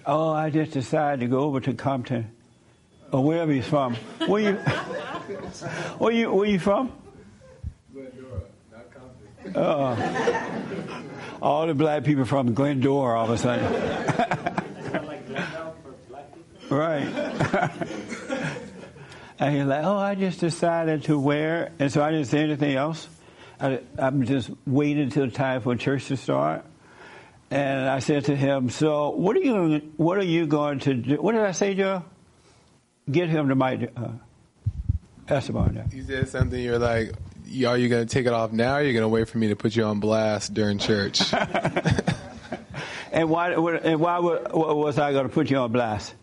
Oh, 0.05 0.31
I 0.31 0.51
just 0.51 0.71
decided 0.71 1.19
to 1.21 1.27
go 1.27 1.41
over 1.41 1.59
to 1.59 1.75
Compton 1.75 2.36
or 3.13 3.25
wherever 3.25 3.53
he's 3.53 3.67
from. 3.67 3.95
Where 4.27 4.43
you? 4.43 4.55
where 5.99 6.13
you? 6.13 6.33
Where 6.33 6.49
you 6.49 6.59
from? 6.59 6.93
Glendora, 7.93 8.41
not 8.73 9.57
Uh, 9.57 11.03
all 11.43 11.67
the 11.67 11.75
black 11.75 12.05
people 12.05 12.25
from 12.25 12.55
Glendora 12.55 13.19
all 13.19 13.25
of 13.25 13.31
a 13.31 13.39
sudden. 13.39 13.65
right. 16.71 17.07
and 19.39 19.55
he's 19.55 19.67
like, 19.67 19.85
oh, 19.85 19.97
I 19.97 20.15
just 20.15 20.41
decided 20.41 21.05
to 21.05 21.19
wear, 21.19 21.73
and 21.79 21.93
so 21.93 22.03
I 22.03 22.11
didn't 22.11 22.27
say 22.27 22.41
anything 22.41 22.75
else. 22.75 23.09
I, 23.61 23.81
I'm 23.99 24.25
just 24.25 24.51
waiting 24.67 25.05
until 25.05 25.27
the 25.27 25.33
time 25.33 25.61
for 25.63 25.77
church 25.77 26.09
to 26.09 26.17
start. 26.17 26.65
And 27.51 27.89
I 27.89 28.01
said 28.01 28.25
to 28.25 28.35
him, 28.35 28.71
"So, 28.71 29.11
what 29.11 29.37
are 29.37 29.41
you? 29.41 29.93
What 29.97 30.19
are 30.19 30.25
you 30.25 30.47
going 30.47 30.81
to 30.81 30.95
do? 30.95 31.23
What 31.23 31.33
did 31.33 31.43
I 31.43 31.53
say, 31.53 31.75
Joe? 31.75 32.03
Get 33.11 33.29
him 33.29 33.49
to 33.49 33.55
my 33.55 33.89
uh, 33.97 34.09
Esteban. 35.29 35.89
You 35.93 36.03
said 36.03 36.29
something. 36.29 36.61
You're 36.61 36.79
like, 36.79 37.13
"Are 37.67 37.79
you 37.79 37.89
going 37.89 38.07
to 38.07 38.07
take 38.07 38.27
it 38.27 38.33
off 38.33 38.53
now? 38.53 38.73
or 38.73 38.77
Are 38.77 38.83
you 38.83 38.93
going 38.93 39.03
to 39.05 39.09
wait 39.09 39.29
for 39.29 39.39
me 39.39 39.49
to 39.49 39.57
put 39.57 39.77
you 39.77 39.85
on 39.85 40.01
blast 40.01 40.55
during 40.55 40.79
church?" 40.79 41.23
And 43.13 43.31
why? 43.31 43.53
And 43.53 43.99
why 44.01 44.19
would- 44.19 44.53
was 44.53 44.99
I 44.99 45.13
going 45.13 45.27
to 45.27 45.33
put 45.33 45.51
you 45.51 45.57
on 45.57 45.73
blast? 45.73 46.15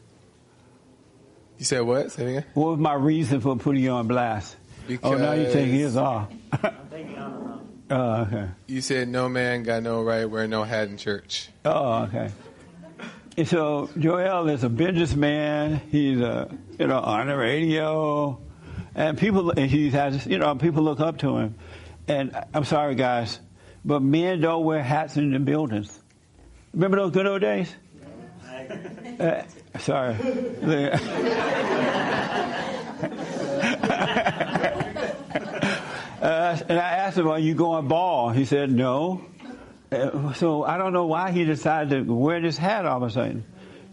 you 1.58 1.66
said 1.66 1.82
what? 1.82 2.12
Say 2.12 2.24
it 2.24 2.30
again. 2.30 2.46
What 2.54 2.72
was 2.72 2.80
my 2.80 2.94
reason 2.94 3.40
for 3.42 3.56
putting 3.56 3.82
you 3.82 3.92
on 3.92 4.08
blast? 4.08 4.56
oh, 5.02 5.16
now 5.16 5.32
you 5.34 5.52
take 5.52 5.70
his 5.70 5.98
off. 5.98 6.28
oh, 7.90 8.22
okay. 8.22 8.50
You 8.68 8.82
said 8.82 9.08
no 9.08 9.28
man 9.30 9.64
got 9.64 9.82
no 9.82 10.04
right 10.04 10.26
wear 10.26 10.48
no 10.48 10.64
hat 10.64 10.90
in 10.90 10.98
church. 10.98 11.50
Oh, 11.66 12.04
okay. 12.04 12.30
And 13.36 13.48
so 13.48 13.90
Joel 13.98 14.50
is 14.50 14.64
a 14.64 14.70
businessman. 14.70 15.82
He's 15.92 16.20
a 16.20 16.50
you 16.78 16.88
know 16.88 17.00
on 17.00 17.28
the 17.28 17.38
radio, 17.38 18.40
and 18.96 19.18
people 19.18 19.52
and 19.52 19.70
he 19.70 19.90
has 19.92 20.26
you 20.26 20.38
know 20.38 20.56
people 20.56 20.84
look 20.84 21.00
up 21.00 21.20
to 21.20 21.38
him. 21.38 21.56
And 22.08 22.36
I'm 22.54 22.66
sorry, 22.66 22.96
guys, 22.96 23.40
but 23.86 24.02
men 24.02 24.42
don't 24.42 24.64
wear 24.66 24.84
hats 24.84 25.18
in 25.18 25.32
the 25.32 25.40
buildings. 25.40 26.00
Remember 26.74 26.98
those 26.98 27.12
good 27.12 27.28
old 27.28 27.42
days? 27.42 27.74
Uh, 29.20 29.44
sorry. 29.80 30.16
Uh, 36.24 36.58
and 36.70 36.80
I 36.80 36.92
asked 36.94 37.18
him, 37.18 37.28
"Are 37.28 37.38
you 37.38 37.54
going 37.54 37.90
ball?" 37.90 38.30
He 38.30 38.46
said, 38.46 38.72
"No." 38.72 39.26
So 40.36 40.64
I 40.64 40.78
don't 40.78 40.94
know 40.94 41.06
why 41.06 41.32
he 41.32 41.44
decided 41.46 42.08
to 42.08 42.14
wear 42.14 42.42
this 42.42 42.58
hat 42.58 42.86
all 42.86 42.98
of 42.98 43.04
a 43.04 43.12
sudden. 43.12 43.46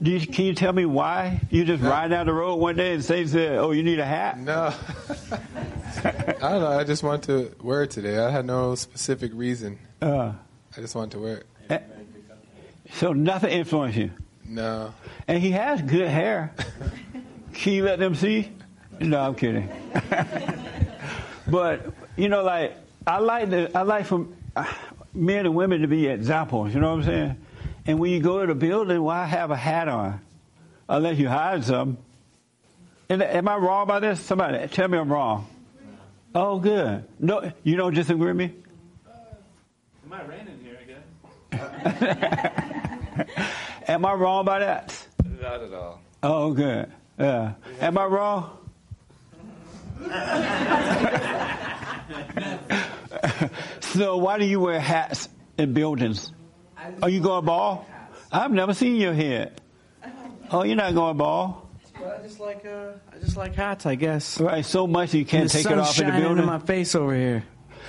Do 0.02 0.10
you, 0.10 0.26
can 0.26 0.46
you 0.46 0.54
tell 0.54 0.72
me 0.72 0.86
why? 0.86 1.40
You 1.50 1.64
just 1.64 1.82
ride 1.82 2.08
down 2.08 2.24
the 2.26 2.32
road 2.32 2.56
one 2.56 2.74
day 2.76 2.94
and 2.94 3.04
say, 3.04 3.26
said, 3.26 3.58
"Oh, 3.58 3.72
you 3.72 3.82
need 3.82 3.98
a 3.98 4.04
hat." 4.06 4.38
No. 4.38 4.72
I 6.04 6.12
don't 6.40 6.60
know. 6.62 6.78
I 6.78 6.84
just 6.84 7.02
wanted 7.02 7.22
to 7.24 7.64
wear 7.64 7.82
it 7.82 7.90
today. 7.90 8.18
I 8.18 8.30
had 8.30 8.46
no 8.46 8.74
specific 8.76 9.32
reason. 9.34 9.78
Uh, 10.00 10.32
I 10.74 10.80
just 10.80 10.94
wanted 10.94 11.10
to 11.12 11.18
wear 11.18 11.36
it. 11.38 11.46
eh, 11.68 11.78
so 12.92 13.12
nothing 13.12 13.50
influenced 13.50 13.98
you. 13.98 14.10
No. 14.46 14.94
And 15.28 15.38
he 15.42 15.50
has 15.50 15.82
good 15.82 16.08
hair. 16.08 16.54
Can 17.52 17.72
you 17.74 17.84
let 17.84 17.98
them 17.98 18.14
see? 18.14 18.50
No, 19.00 19.20
I'm 19.20 19.34
kidding. 19.34 19.68
but 21.46 21.92
you 22.16 22.28
know, 22.28 22.42
like 22.42 22.76
I 23.06 23.18
like 23.18 23.50
the 23.50 23.70
I 23.76 23.82
like 23.82 24.06
uh, 24.10 24.64
men 25.14 25.46
and 25.46 25.54
women 25.54 25.82
to 25.82 25.88
be 25.88 26.06
examples. 26.06 26.74
You 26.74 26.80
know 26.80 26.90
what 26.90 27.00
I'm 27.00 27.04
saying? 27.04 27.36
And 27.86 27.98
when 27.98 28.12
you 28.12 28.20
go 28.20 28.40
to 28.40 28.46
the 28.46 28.54
building, 28.54 29.02
why 29.02 29.24
have 29.24 29.50
a 29.50 29.56
hat 29.56 29.88
on? 29.88 30.20
Unless 30.88 31.18
you 31.18 31.28
hide 31.28 31.64
some. 31.64 31.98
And 33.08 33.22
am 33.22 33.48
I 33.48 33.56
wrong 33.56 33.84
about 33.84 34.02
this? 34.02 34.20
Somebody 34.20 34.66
tell 34.68 34.88
me 34.88 34.98
I'm 34.98 35.10
wrong. 35.10 35.48
Oh, 36.34 36.60
good. 36.60 37.04
No, 37.18 37.52
you 37.64 37.76
don't 37.76 37.94
disagree 37.94 38.28
with 38.28 38.36
me? 38.36 38.54
Am 40.04 40.12
I 40.12 40.22
in 40.36 40.60
here, 40.62 40.78
again? 40.82 41.02
Am 43.88 44.06
I 44.06 44.14
wrong 44.14 44.44
by 44.44 44.60
that? 44.60 45.06
Not 45.40 45.62
at 45.62 45.72
all. 45.72 46.00
Oh, 46.22 46.52
good. 46.52 46.92
Yeah. 47.18 47.54
Am 47.80 47.98
I 47.98 48.04
wrong? 48.04 48.56
so 53.80 54.16
why 54.16 54.38
do 54.38 54.46
you 54.46 54.60
wear 54.60 54.80
hats 54.80 55.28
in 55.58 55.74
buildings? 55.74 56.32
Are 57.02 57.08
you 57.08 57.20
going 57.20 57.44
ball? 57.44 57.86
I've 58.32 58.52
never 58.52 58.72
seen 58.72 58.96
your 58.96 59.12
head. 59.12 59.60
Oh, 60.50 60.62
you're 60.62 60.76
not 60.76 60.94
going 60.94 61.16
ball. 61.16 61.68
Well, 62.00 62.16
I 62.18 62.22
just 62.22 62.40
like 62.40 62.64
uh, 62.64 62.92
I 63.14 63.18
just 63.18 63.36
like 63.36 63.54
hats, 63.54 63.84
I 63.84 63.94
guess. 63.94 64.40
Right, 64.40 64.64
so 64.64 64.86
much 64.86 65.12
you 65.12 65.24
can't 65.24 65.50
take 65.50 65.66
it 65.66 65.78
off 65.78 66.00
in 66.00 66.06
the 66.06 66.18
building. 66.18 66.46
my 66.46 66.58
face 66.58 66.94
over 66.94 67.14
here. 67.14 67.44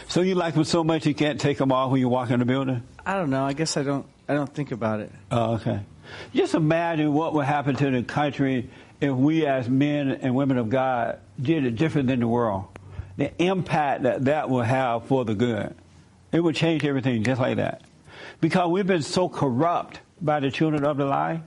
So 0.10 0.21
you 0.21 0.36
like 0.36 0.56
them 0.56 0.65
so 0.65 0.84
much 0.84 1.06
you 1.06 1.13
can't 1.13 1.39
take 1.39 1.58
them 1.58 1.71
off 1.71 1.91
when 1.91 2.02
you 2.02 2.10
walk 2.10 2.30
in 2.30 2.39
the 2.39 2.45
building? 2.45 2.84
I 3.06 3.13
don't 3.13 3.30
know. 3.30 3.45
I 3.45 3.54
guess 3.54 3.78
I 3.78 3.84
don't. 3.84 4.06
I 4.28 4.34
don't 4.34 4.54
think 4.54 4.71
about 4.71 5.00
it. 5.00 5.12
Oh, 5.32 5.56
okay. 5.56 5.80
Just 6.34 6.56
imagine 6.56 7.13
what 7.13 7.34
would 7.34 7.45
happen 7.45 7.76
to 7.76 7.91
the 7.91 8.04
country 8.04 8.69
if 9.00 9.12
we, 9.12 9.45
as 9.45 9.69
men 9.69 10.10
and 10.10 10.36
women 10.36 10.58
of 10.58 10.69
God, 10.69 11.19
did 11.41 11.65
it 11.65 11.75
different 11.75 12.08
than 12.08 12.19
the 12.19 12.27
world. 12.27 12.65
The 13.17 13.32
impact 13.41 14.04
that 14.04 14.25
that 14.25 14.49
will 14.49 14.62
have 14.62 15.06
for 15.06 15.25
the 15.25 15.36
good. 15.36 15.75
It 16.32 16.39
will 16.39 16.54
change 16.54 16.86
everything 16.86 17.23
just 17.23 17.41
like 17.41 17.58
that. 17.58 17.82
Because 18.39 18.69
we've 18.69 18.88
been 18.88 19.01
so 19.01 19.27
corrupt 19.30 19.99
by 20.21 20.39
the 20.39 20.51
children 20.51 20.86
of 20.86 20.97
the 20.97 21.06
lie. 21.06 21.41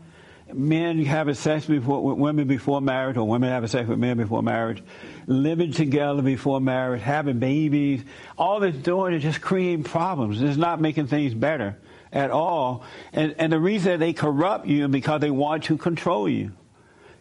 Men 0.52 1.02
having 1.04 1.34
sex 1.34 1.64
before, 1.64 2.04
with 2.04 2.18
women 2.18 2.46
before 2.46 2.80
marriage, 2.80 3.16
or 3.16 3.26
women 3.26 3.48
having 3.48 3.68
sex 3.68 3.88
with 3.88 3.98
men 3.98 4.18
before 4.18 4.42
marriage, 4.42 4.82
living 5.26 5.72
together 5.72 6.20
before 6.20 6.60
marriage, 6.60 7.00
having 7.00 7.38
babies. 7.38 8.02
All 8.36 8.62
it's 8.62 8.76
doing 8.76 9.14
is 9.14 9.22
just 9.22 9.40
creating 9.40 9.84
problems. 9.84 10.42
It's 10.42 10.58
not 10.58 10.80
making 10.80 11.06
things 11.06 11.32
better 11.32 11.78
at 12.12 12.30
all. 12.30 12.84
And, 13.12 13.34
and 13.38 13.52
the 13.52 13.58
reason 13.58 13.98
they 13.98 14.12
corrupt 14.12 14.66
you 14.66 14.84
is 14.84 14.90
because 14.90 15.20
they 15.20 15.30
want 15.30 15.64
to 15.64 15.78
control 15.78 16.28
you. 16.28 16.52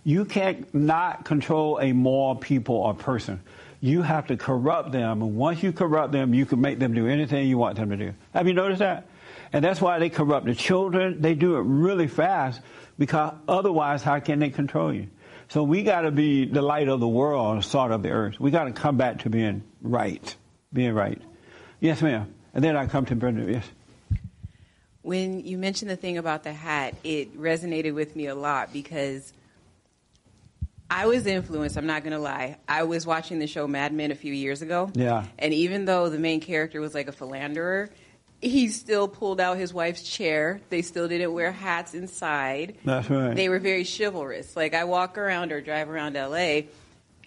You 0.03 0.25
can't 0.25 0.73
not 0.73 1.25
control 1.25 1.79
a 1.79 1.93
moral 1.93 2.35
people 2.35 2.75
or 2.75 2.93
person. 2.93 3.41
You 3.79 4.01
have 4.01 4.27
to 4.27 4.37
corrupt 4.37 4.91
them. 4.91 5.21
And 5.21 5.35
once 5.35 5.63
you 5.63 5.71
corrupt 5.71 6.11
them, 6.11 6.33
you 6.33 6.45
can 6.45 6.61
make 6.61 6.79
them 6.79 6.93
do 6.93 7.07
anything 7.07 7.47
you 7.47 7.57
want 7.57 7.77
them 7.77 7.89
to 7.89 7.97
do. 7.97 8.13
Have 8.33 8.47
you 8.47 8.53
noticed 8.53 8.79
that? 8.79 9.07
And 9.51 9.63
that's 9.63 9.79
why 9.79 9.99
they 9.99 10.09
corrupt 10.09 10.45
the 10.45 10.55
children. 10.55 11.21
They 11.21 11.35
do 11.35 11.55
it 11.55 11.61
really 11.61 12.07
fast 12.07 12.61
because 12.97 13.33
otherwise, 13.47 14.03
how 14.03 14.19
can 14.19 14.39
they 14.39 14.49
control 14.49 14.93
you? 14.93 15.07
So 15.49 15.63
we 15.63 15.83
got 15.83 16.01
to 16.01 16.11
be 16.11 16.45
the 16.45 16.61
light 16.61 16.87
of 16.87 16.99
the 16.99 17.07
world 17.07 17.55
and 17.55 17.63
salt 17.63 17.91
of 17.91 18.01
the 18.01 18.09
earth. 18.09 18.39
We 18.39 18.51
got 18.51 18.63
to 18.65 18.71
come 18.71 18.97
back 18.97 19.19
to 19.19 19.29
being 19.29 19.63
right. 19.81 20.35
Being 20.71 20.93
right. 20.93 21.21
Yes, 21.79 22.01
ma'am. 22.01 22.33
And 22.53 22.63
then 22.63 22.75
I 22.75 22.87
come 22.87 23.05
to 23.05 23.15
Brenda. 23.15 23.51
Yes. 23.51 23.65
When 25.01 25.41
you 25.41 25.57
mentioned 25.57 25.91
the 25.91 25.95
thing 25.95 26.17
about 26.17 26.43
the 26.43 26.53
hat, 26.53 26.95
it 27.03 27.37
resonated 27.37 27.93
with 27.93 28.15
me 28.15 28.27
a 28.27 28.35
lot 28.35 28.71
because 28.71 29.33
I 30.95 31.07
was 31.07 31.25
influenced, 31.25 31.75
I'm 31.75 31.87
not 31.87 32.03
to 32.03 32.19
lie. 32.19 32.57
I 32.67 32.83
was 32.83 33.05
watching 33.07 33.39
the 33.39 33.47
show 33.47 33.67
Mad 33.67 33.93
Men 33.93 34.11
a 34.11 34.15
few 34.15 34.31
years 34.31 34.61
ago. 34.61 34.91
Yeah. 34.93 35.25
And 35.39 35.51
even 35.53 35.85
though 35.85 36.09
the 36.09 36.19
main 36.19 36.39
character 36.39 36.79
was 36.79 36.93
like 36.93 37.07
a 37.07 37.11
philanderer, 37.11 37.89
he 38.41 38.67
still 38.69 39.07
pulled 39.07 39.41
out 39.41 39.57
his 39.57 39.73
wife's 39.73 40.03
chair. 40.03 40.61
They 40.69 40.83
still 40.83 41.07
didn't 41.07 41.33
wear 41.33 41.51
hats 41.51 41.95
inside. 41.95 42.77
That's 42.85 43.09
right. 43.09 43.35
They 43.35 43.49
were 43.49 43.57
very 43.59 43.85
chivalrous. 43.85 44.55
Like 44.55 44.75
I 44.75 44.83
walk 44.83 45.17
around 45.17 45.51
or 45.51 45.61
drive 45.61 45.89
around 45.89 46.13
LA 46.13 46.67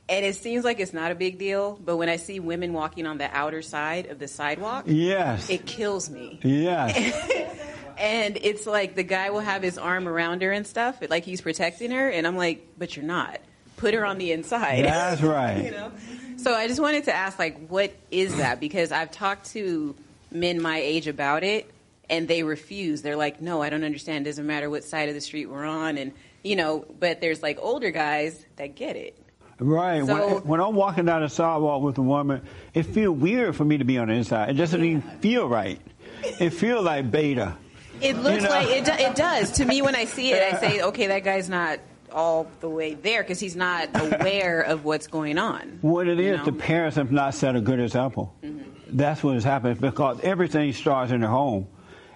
and 0.09 0.25
it 0.25 0.37
seems 0.37 0.65
like 0.65 0.79
it's 0.79 0.93
not 0.93 1.11
a 1.11 1.17
big 1.17 1.37
deal, 1.37 1.77
but 1.85 1.97
when 1.97 2.09
I 2.09 2.17
see 2.17 2.39
women 2.39 2.73
walking 2.73 3.07
on 3.07 3.19
the 3.19 3.29
outer 3.37 3.63
side 3.63 4.07
of 4.07 4.21
the 4.21 4.29
sidewalk, 4.29 4.85
Yes. 4.87 5.51
it 5.51 5.67
kills 5.67 6.09
me. 6.09 6.39
Yes. 6.43 7.53
And 7.99 8.37
it's 8.43 8.67
like 8.67 8.95
the 8.95 9.03
guy 9.03 9.31
will 9.31 9.41
have 9.41 9.63
his 9.63 9.79
arm 9.79 10.07
around 10.07 10.43
her 10.43 10.53
and 10.53 10.67
stuff, 10.67 10.99
like 11.09 11.25
he's 11.25 11.41
protecting 11.41 11.91
her, 11.93 12.11
and 12.11 12.27
I'm 12.27 12.37
like, 12.37 12.67
but 12.77 12.95
you're 12.95 13.07
not. 13.07 13.41
Put 13.77 13.95
her 13.95 14.05
on 14.05 14.19
the 14.19 14.33
inside. 14.33 14.85
That's 14.85 15.23
right. 15.23 15.65
you 15.65 15.71
know? 15.71 15.93
So 16.37 16.55
I 16.55 16.69
just 16.69 16.81
wanted 16.81 17.05
to 17.05 17.15
ask, 17.15 17.39
like, 17.39 17.69
what 17.69 17.93
is 18.11 18.37
that? 18.37 18.61
Because 18.61 18.93
I've 18.93 19.11
talked 19.11 19.51
to 19.53 19.95
men 20.31 20.61
my 20.61 20.79
age 20.79 21.07
about 21.09 21.45
it, 21.45 21.71
and 22.09 22.29
they 22.29 22.43
refuse. 22.43 23.03
They're 23.03 23.17
like, 23.17 23.41
no, 23.41 23.63
I 23.63 23.71
don't 23.71 23.85
understand. 23.85 24.27
It 24.27 24.31
doesn't 24.31 24.47
matter 24.47 24.71
what 24.71 24.85
side 24.85 25.09
of 25.09 25.15
the 25.15 25.21
street 25.21 25.47
we're 25.47 25.65
on, 25.65 25.99
and 25.99 26.13
you 26.43 26.57
know. 26.57 26.85
But 27.01 27.21
there's 27.21 27.43
like 27.43 27.59
older 27.61 27.91
guys 27.91 28.45
that 28.57 28.77
get 28.77 28.97
it. 28.97 29.19
Right. 29.59 30.05
So- 30.05 30.35
when, 30.35 30.45
when 30.45 30.61
I'm 30.61 30.75
walking 30.75 31.07
down 31.07 31.23
the 31.23 31.29
sidewalk 31.29 31.83
with 31.83 31.99
a 31.99 32.03
woman, 32.03 32.43
it 32.75 32.85
feels 32.85 33.17
weird 33.17 33.57
for 33.57 33.65
me 33.65 33.79
to 33.79 33.85
be 33.85 33.99
on 33.99 34.09
the 34.09 34.15
inside. 34.15 34.51
It 34.51 34.55
doesn't 34.55 34.85
even 34.85 35.03
feel 35.21 35.49
right. 35.49 35.81
It 36.23 36.51
feels 36.51 36.85
like 36.85 37.11
beta. 37.11 37.57
It 38.01 38.17
looks 38.19 38.43
know? 38.43 38.51
like 38.51 38.69
it. 38.69 38.85
Do, 38.85 38.93
it 38.93 39.17
does 39.17 39.53
to 39.53 39.65
me 39.65 39.81
when 39.83 39.97
I 39.97 40.05
see 40.05 40.33
it. 40.33 40.43
I 40.43 40.61
say, 40.61 40.83
okay, 40.89 41.07
that 41.09 41.25
guy's 41.25 41.49
not 41.49 41.81
all 42.17 42.51
the 42.61 42.69
way 42.69 42.95
there 42.95 43.23
because 43.23 43.39
he's 43.39 43.55
not 43.55 43.91
aware 43.95 44.63
of 44.63 44.85
what's 44.85 45.07
going 45.07 45.39
on. 45.39 45.79
What 45.83 46.09
it 46.09 46.19
is, 46.19 46.39
know? 46.39 46.45
the 46.47 46.53
parents 46.53 46.97
have 46.97 47.13
not 47.13 47.35
set 47.35 47.55
a 47.55 47.61
good 47.61 47.79
example. 47.79 48.35
Mm-hmm. 48.43 48.97
That's 48.97 49.23
what 49.23 49.35
has 49.35 49.45
happened 49.45 49.81
because 49.81 50.21
everything 50.23 50.73
starts 50.73 51.13
in 51.13 51.21
the 51.21 51.29
home. 51.29 51.69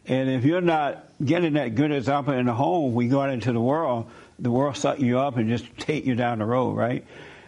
And 0.07 0.31
if 0.31 0.45
you're 0.45 0.63
not 0.63 1.05
getting 1.23 1.53
that 1.53 1.75
good 1.75 1.93
example 1.93 2.33
in 2.35 2.47
the 2.47 2.55
home, 2.55 2.95
we 2.95 3.09
go 3.09 3.21
out 3.21 3.31
into 3.31 3.53
the 3.53 3.61
world, 3.61 4.11
the 4.39 4.51
world 4.51 4.77
suck 4.77 4.99
you 4.99 5.19
up 5.19 5.37
and 5.37 5.49
just 5.49 5.67
take 5.79 6.07
you 6.07 6.15
down 6.15 6.39
the 6.39 6.47
road, 6.47 6.73
right? 6.73 7.05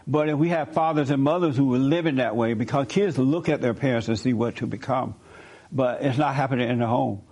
But 0.06 0.28
if 0.28 0.36
we 0.36 0.50
have 0.50 0.72
fathers 0.72 1.10
and 1.10 1.22
mothers 1.22 1.56
who 1.56 1.74
are 1.74 1.78
living 1.78 2.16
that 2.16 2.36
way, 2.36 2.54
because 2.54 2.86
kids 2.88 3.16
look 3.18 3.48
at 3.48 3.60
their 3.60 3.74
parents 3.74 4.08
and 4.08 4.18
see 4.18 4.32
what 4.32 4.56
to 4.56 4.66
become, 4.66 5.14
but 5.70 6.02
it's 6.02 6.18
not 6.18 6.34
happening 6.34 6.68
in 6.68 6.80
the 6.80 6.86
home. 6.86 7.22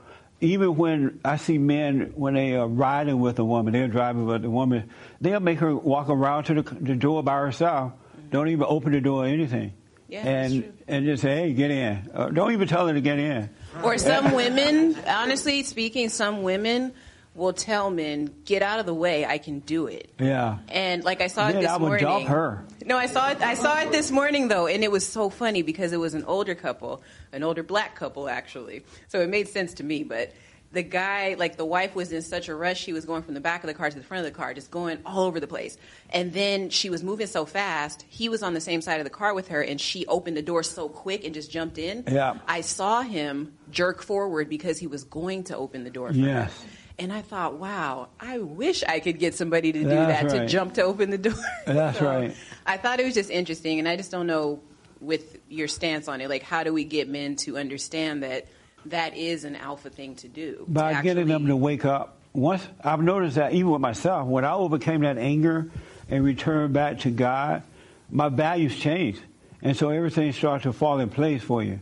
Even 0.41 0.77
when 0.77 1.21
I 1.25 1.37
see 1.37 1.59
men, 1.59 2.13
when 2.15 2.35
they 2.35 2.55
are 2.55 2.67
riding 2.67 3.21
with 3.21 3.39
a 3.39 3.45
woman, 3.45 3.73
they're 3.73 3.89
driving 3.89 4.27
with 4.27 4.45
a 4.45 4.51
woman, 4.51 4.91
they'll 5.21 5.41
make 5.41 5.59
her 5.59 5.75
walk 5.75 6.09
around 6.09 6.45
to 6.45 6.63
the, 6.63 6.63
the 6.63 6.95
door 6.95 7.23
by 7.23 7.39
herself. 7.39 7.93
Don't 8.31 8.49
even 8.49 8.65
open 8.67 8.93
the 8.93 9.01
door 9.01 9.25
or 9.25 9.27
anything. 9.27 9.75
Yeah, 10.09 10.27
and 10.27 10.73
and 10.89 11.05
just 11.07 11.23
say, 11.23 11.37
hey, 11.37 11.53
get 11.53 11.71
in. 11.71 12.11
Uh, 12.13 12.31
don't 12.31 12.53
even 12.53 12.67
tell 12.67 12.89
her 12.89 12.95
to 12.95 13.01
get 13.01 13.19
in. 13.19 13.49
Or 13.85 13.97
some 13.97 14.33
women, 14.33 14.97
honestly 15.07 15.63
speaking, 15.63 16.09
some 16.09 16.43
women 16.43 16.93
will 17.35 17.53
tell 17.53 17.91
men, 17.91 18.31
"Get 18.45 18.63
out 18.63 18.81
of 18.81 18.87
the 18.87 18.95
way. 18.95 19.25
I 19.25 19.39
can 19.39 19.61
do 19.61 19.87
it." 19.87 20.11
Yeah. 20.19 20.59
And 20.69 21.05
like 21.05 21.21
I 21.21 21.29
saw 21.29 21.49
it 21.49 21.53
Then 21.53 21.63
this 21.63 21.71
I 21.71 21.77
would 21.77 21.87
morning. 21.87 22.05
dump 22.05 22.27
her. 22.27 22.65
No, 22.85 22.97
I 22.97 23.07
saw 23.07 23.31
it. 23.31 23.41
I 23.41 23.55
saw 23.55 23.81
it 23.81 23.93
this 23.93 24.11
morning 24.11 24.49
though, 24.49 24.67
and 24.67 24.83
it 24.83 24.91
was 24.91 25.07
so 25.07 25.31
funny 25.31 25.63
because 25.63 25.93
it 25.93 25.99
was 26.01 26.15
an 26.15 26.25
older 26.25 26.55
couple, 26.55 27.03
an 27.33 27.43
older 27.43 27.63
black 27.63 27.95
couple 27.95 28.29
actually. 28.29 28.83
So 29.09 29.21
it 29.21 29.29
made 29.29 29.49
sense 29.49 29.75
to 29.75 29.85
me. 29.85 30.03
But 30.03 30.33
the 30.73 30.83
guy, 30.85 31.35
like 31.39 31.57
the 31.57 31.65
wife, 31.65 31.95
was 31.97 32.13
in 32.13 32.23
such 32.23 32.49
a 32.49 32.55
rush. 32.55 32.81
She 32.81 32.93
was 32.93 33.05
going 33.05 33.23
from 33.23 33.35
the 33.35 33.41
back 33.41 33.63
of 33.65 33.69
the 33.69 33.75
car 33.75 33.91
to 33.91 33.97
the 33.99 34.05
front 34.05 34.25
of 34.27 34.33
the 34.33 34.37
car, 34.37 34.55
just 34.55 34.71
going 34.71 34.99
all 35.05 35.25
over 35.25 35.41
the 35.41 35.49
place. 35.49 35.77
And 36.11 36.33
then 36.33 36.71
she 36.71 36.91
was 36.91 37.03
moving 37.03 37.27
so 37.27 37.45
fast. 37.45 38.05
He 38.09 38.29
was 38.29 38.43
on 38.45 38.55
the 38.55 38.61
same 38.61 38.81
side 38.81 38.99
of 39.01 39.05
the 39.05 39.11
car 39.11 39.35
with 39.35 39.49
her, 39.49 39.61
and 39.63 39.81
she 39.81 40.07
opened 40.07 40.37
the 40.37 40.43
door 40.43 40.63
so 40.63 40.89
quick 40.89 41.25
and 41.25 41.35
just 41.35 41.51
jumped 41.51 41.77
in. 41.79 42.05
Yeah. 42.11 42.35
I 42.47 42.61
saw 42.61 43.03
him 43.03 43.53
jerk 43.73 44.01
forward 44.03 44.49
because 44.49 44.79
he 44.79 44.87
was 44.87 45.03
going 45.05 45.45
to 45.45 45.57
open 45.57 45.83
the 45.85 45.91
door 45.91 46.09
for 46.13 46.15
Yes. 46.19 46.53
her. 46.63 46.69
And 47.01 47.11
I 47.11 47.23
thought, 47.23 47.55
wow, 47.55 48.09
I 48.21 48.41
wish 48.41 48.85
I 48.85 49.01
could 49.01 49.19
get 49.19 49.35
somebody 49.35 49.73
to 49.73 49.79
do 49.83 49.89
That's 49.89 50.35
that 50.35 50.39
to 50.41 50.47
jump 50.47 50.75
to 50.75 50.83
open 50.83 51.09
the 51.09 51.17
door. 51.17 51.33
That's 51.67 51.99
So, 51.99 52.05
right. 52.05 52.37
I 52.67 52.77
thought 52.77 53.01
it 53.01 53.07
was 53.07 53.15
just 53.15 53.31
interesting, 53.31 53.79
and 53.79 53.89
I 53.89 53.97
just 53.97 54.11
don't 54.11 54.27
know 54.27 54.61
with 55.01 55.39
your 55.49 55.67
stance 55.67 56.09
on 56.09 56.21
it. 56.21 56.29
Like, 56.29 56.43
how 56.43 56.63
do 56.63 56.75
we 56.75 56.85
get 56.85 57.09
men 57.09 57.37
to 57.37 57.57
understand 57.57 58.23
that 58.23 58.49
that 58.87 59.17
is 59.17 59.45
an 59.45 59.57
alpha 59.57 59.89
thing 59.89 60.15
to 60.17 60.29
do? 60.29 60.67
by 60.69 60.93
to 60.93 61.03
getting 61.03 61.27
them 61.27 61.47
to 61.47 61.57
wake 61.57 61.87
up. 61.87 62.19
Once 62.35 62.67
I've 62.85 63.03
noticed 63.03 63.37
that 63.37 63.55
even 63.55 63.71
with 63.71 63.81
myself, 63.81 64.29
when 64.29 64.45
I 64.45 64.53
overcame 64.53 65.01
that 65.01 65.17
anger 65.17 65.71
and 66.11 66.23
returned 66.23 66.75
back 66.75 66.99
to 67.01 67.11
God, 67.11 67.63
my 68.11 68.29
values 68.29 68.77
changed, 68.77 69.23
and 69.63 69.75
so 69.75 69.89
everything 69.89 70.33
started 70.33 70.65
to 70.65 70.75
fall 70.75 71.01
in 71.01 71.09
place 71.09 71.43
for 71.43 71.63
you. 71.63 71.81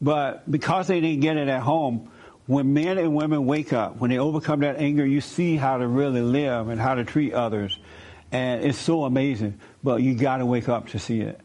But 0.00 0.48
because 0.48 0.86
they 0.86 1.00
didn't 1.00 1.20
get 1.22 1.36
it 1.36 1.48
at 1.48 1.60
home, 1.60 2.08
when 2.46 2.72
men 2.72 2.98
and 2.98 3.14
women 3.14 3.46
wake 3.46 3.72
up, 3.72 3.98
when 3.98 4.10
they 4.10 4.18
overcome 4.18 4.60
that 4.60 4.76
anger, 4.76 5.06
you 5.06 5.20
see 5.20 5.56
how 5.56 5.78
to 5.78 5.86
really 5.86 6.22
live 6.22 6.68
and 6.68 6.80
how 6.80 6.94
to 6.94 7.04
treat 7.04 7.32
others, 7.32 7.78
and 8.32 8.64
it's 8.64 8.78
so 8.78 9.04
amazing. 9.04 9.60
But 9.82 10.02
you 10.02 10.14
got 10.14 10.38
to 10.38 10.46
wake 10.46 10.68
up 10.68 10.88
to 10.88 10.98
see 10.98 11.20
it. 11.20 11.40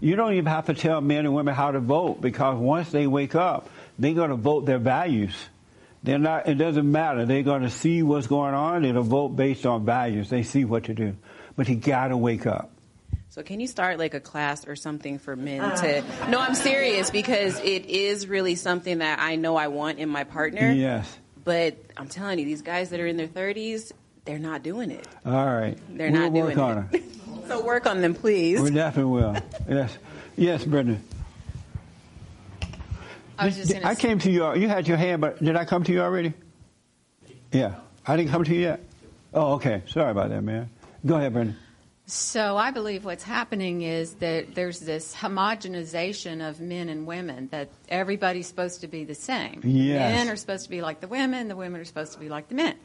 You 0.00 0.16
don't 0.16 0.32
even 0.34 0.46
have 0.46 0.66
to 0.66 0.74
tell 0.74 1.00
men 1.00 1.24
and 1.24 1.34
women 1.34 1.54
how 1.54 1.70
to 1.70 1.80
vote 1.80 2.20
because 2.20 2.58
once 2.58 2.90
they 2.90 3.06
wake 3.06 3.34
up, 3.34 3.70
they're 3.98 4.14
going 4.14 4.30
to 4.30 4.36
vote 4.36 4.66
their 4.66 4.78
values. 4.78 5.34
They're 6.02 6.18
not. 6.18 6.48
It 6.48 6.54
doesn't 6.54 6.90
matter. 6.90 7.24
They're 7.24 7.42
going 7.42 7.62
to 7.62 7.70
see 7.70 8.02
what's 8.02 8.26
going 8.26 8.54
on. 8.54 8.82
They'll 8.82 9.02
vote 9.02 9.30
based 9.30 9.64
on 9.66 9.84
values. 9.84 10.28
They 10.28 10.42
see 10.42 10.64
what 10.64 10.84
to 10.84 10.94
do. 10.94 11.16
But 11.56 11.68
you 11.68 11.76
got 11.76 12.08
to 12.08 12.16
wake 12.16 12.46
up. 12.46 12.70
So, 13.30 13.42
can 13.42 13.60
you 13.60 13.66
start 13.66 13.98
like 13.98 14.14
a 14.14 14.20
class 14.20 14.66
or 14.66 14.76
something 14.76 15.18
for 15.18 15.36
men 15.36 15.60
uh. 15.60 15.76
to? 15.76 16.30
No, 16.30 16.40
I'm 16.40 16.54
serious 16.54 17.10
because 17.10 17.58
it 17.60 17.86
is 17.86 18.26
really 18.26 18.54
something 18.54 18.98
that 18.98 19.18
I 19.18 19.36
know 19.36 19.56
I 19.56 19.68
want 19.68 19.98
in 19.98 20.08
my 20.08 20.24
partner. 20.24 20.70
Yes. 20.70 21.18
But 21.44 21.76
I'm 21.96 22.08
telling 22.08 22.38
you, 22.38 22.44
these 22.44 22.62
guys 22.62 22.90
that 22.90 23.00
are 23.00 23.06
in 23.06 23.16
their 23.16 23.28
30s, 23.28 23.92
they're 24.24 24.38
not 24.38 24.62
doing 24.62 24.90
it. 24.90 25.06
All 25.24 25.46
right. 25.46 25.78
They're 25.88 26.10
we'll 26.10 26.20
not 26.22 26.32
work 26.32 26.54
doing 26.54 26.58
on 26.58 26.88
it. 26.92 27.02
So 27.46 27.64
work 27.64 27.86
on 27.86 28.00
them, 28.00 28.12
please. 28.14 28.58
it. 28.58 28.62
We 28.62 28.70
definitely 28.70 29.12
will. 29.12 29.36
Yes. 29.68 29.96
Yes, 30.36 30.64
Brenda. 30.64 30.98
I 33.38 33.46
was 33.46 33.56
just 33.56 33.68
Did- 33.68 33.82
gonna 33.82 33.92
I 33.92 33.94
came 33.94 34.18
to 34.18 34.30
you. 34.30 34.52
You 34.56 34.68
had 34.68 34.88
your 34.88 34.96
hand, 34.96 35.20
but 35.20 35.42
did 35.42 35.54
I 35.54 35.64
come 35.64 35.84
to 35.84 35.92
you 35.92 36.00
already? 36.00 36.32
Yeah, 37.52 37.76
I 38.04 38.16
didn't 38.16 38.32
come 38.32 38.42
to 38.42 38.52
you 38.52 38.62
yet. 38.62 38.80
Oh, 39.32 39.54
okay. 39.54 39.82
Sorry 39.86 40.10
about 40.10 40.30
that, 40.30 40.42
man. 40.42 40.70
Go 41.04 41.16
ahead, 41.16 41.32
Brenda. 41.34 41.54
So 42.08 42.56
I 42.56 42.70
believe 42.70 43.04
what's 43.04 43.24
happening 43.24 43.82
is 43.82 44.14
that 44.14 44.54
there's 44.54 44.78
this 44.78 45.12
homogenization 45.12 46.48
of 46.48 46.60
men 46.60 46.88
and 46.88 47.04
women 47.04 47.48
that 47.50 47.68
everybody's 47.88 48.46
supposed 48.46 48.82
to 48.82 48.86
be 48.86 49.02
the 49.02 49.14
same. 49.14 49.60
Yes. 49.64 50.14
Men 50.14 50.28
are 50.28 50.36
supposed 50.36 50.64
to 50.64 50.70
be 50.70 50.82
like 50.82 51.00
the 51.00 51.08
women, 51.08 51.48
the 51.48 51.56
women 51.56 51.80
are 51.80 51.84
supposed 51.84 52.12
to 52.12 52.20
be 52.20 52.28
like 52.28 52.48
the 52.48 52.54
men. 52.54 52.76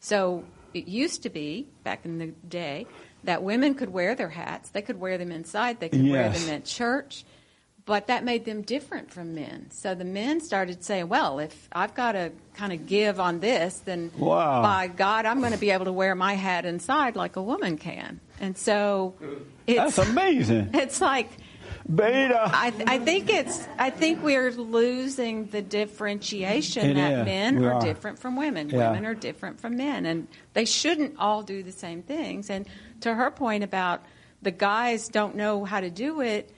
So 0.00 0.44
it 0.74 0.88
used 0.88 1.22
to 1.22 1.30
be 1.30 1.68
back 1.84 2.04
in 2.04 2.18
the 2.18 2.26
day 2.48 2.86
that 3.24 3.42
women 3.42 3.74
could 3.74 3.88
wear 3.88 4.14
their 4.14 4.28
hats, 4.28 4.68
they 4.68 4.82
could 4.82 5.00
wear 5.00 5.16
them 5.16 5.32
inside, 5.32 5.80
they 5.80 5.88
could 5.88 6.06
wear 6.06 6.28
them 6.28 6.50
at 6.50 6.66
church, 6.66 7.24
but 7.86 8.08
that 8.08 8.24
made 8.24 8.44
them 8.44 8.62
different 8.62 9.10
from 9.12 9.34
men. 9.34 9.68
So 9.70 9.94
the 9.94 10.04
men 10.04 10.40
started 10.40 10.84
saying, 10.84 11.08
well, 11.08 11.38
if 11.38 11.68
I've 11.72 11.94
got 11.94 12.12
to 12.12 12.32
kind 12.54 12.72
of 12.72 12.86
give 12.86 13.18
on 13.20 13.40
this, 13.40 13.78
then 13.78 14.10
Wow. 14.18 14.60
by 14.62 14.88
God, 14.88 15.24
I'm 15.24 15.38
going 15.40 15.52
to 15.52 15.58
be 15.58 15.70
able 15.70 15.84
to 15.86 15.92
wear 15.92 16.14
my 16.14 16.34
hat 16.34 16.66
inside 16.66 17.16
like 17.16 17.36
a 17.36 17.42
woman 17.42 17.78
can. 17.78 18.20
And 18.40 18.58
so 18.58 19.14
it's 19.66 19.96
That's 19.96 20.08
amazing. 20.10 20.70
It's 20.74 21.00
like 21.00 21.30
Beta. 21.94 22.50
I, 22.52 22.72
I 22.86 22.98
think 22.98 23.30
it's 23.30 23.64
I 23.78 23.90
think 23.90 24.20
we're 24.22 24.50
losing 24.50 25.46
the 25.46 25.62
differentiation 25.62 26.90
It 26.90 26.94
that 26.94 27.20
is. 27.20 27.24
men 27.24 27.64
are, 27.64 27.74
are. 27.74 27.80
different 27.80 28.18
from 28.18 28.36
women. 28.36 28.68
Yeah. 28.70 28.90
Women 28.90 29.06
are 29.06 29.14
different 29.14 29.60
from 29.60 29.76
men, 29.76 30.06
and 30.06 30.26
they 30.54 30.64
shouldn't 30.64 31.14
all 31.18 31.42
do 31.42 31.62
the 31.62 31.72
same 31.72 32.02
things. 32.02 32.50
And 32.50 32.66
to 33.02 33.14
her 33.14 33.30
point 33.30 33.62
about 33.62 34.02
the 34.42 34.50
guys 34.50 35.08
don't 35.08 35.36
know 35.36 35.64
how 35.64 35.80
to 35.80 35.90
do 35.90 36.20
it, 36.20 36.50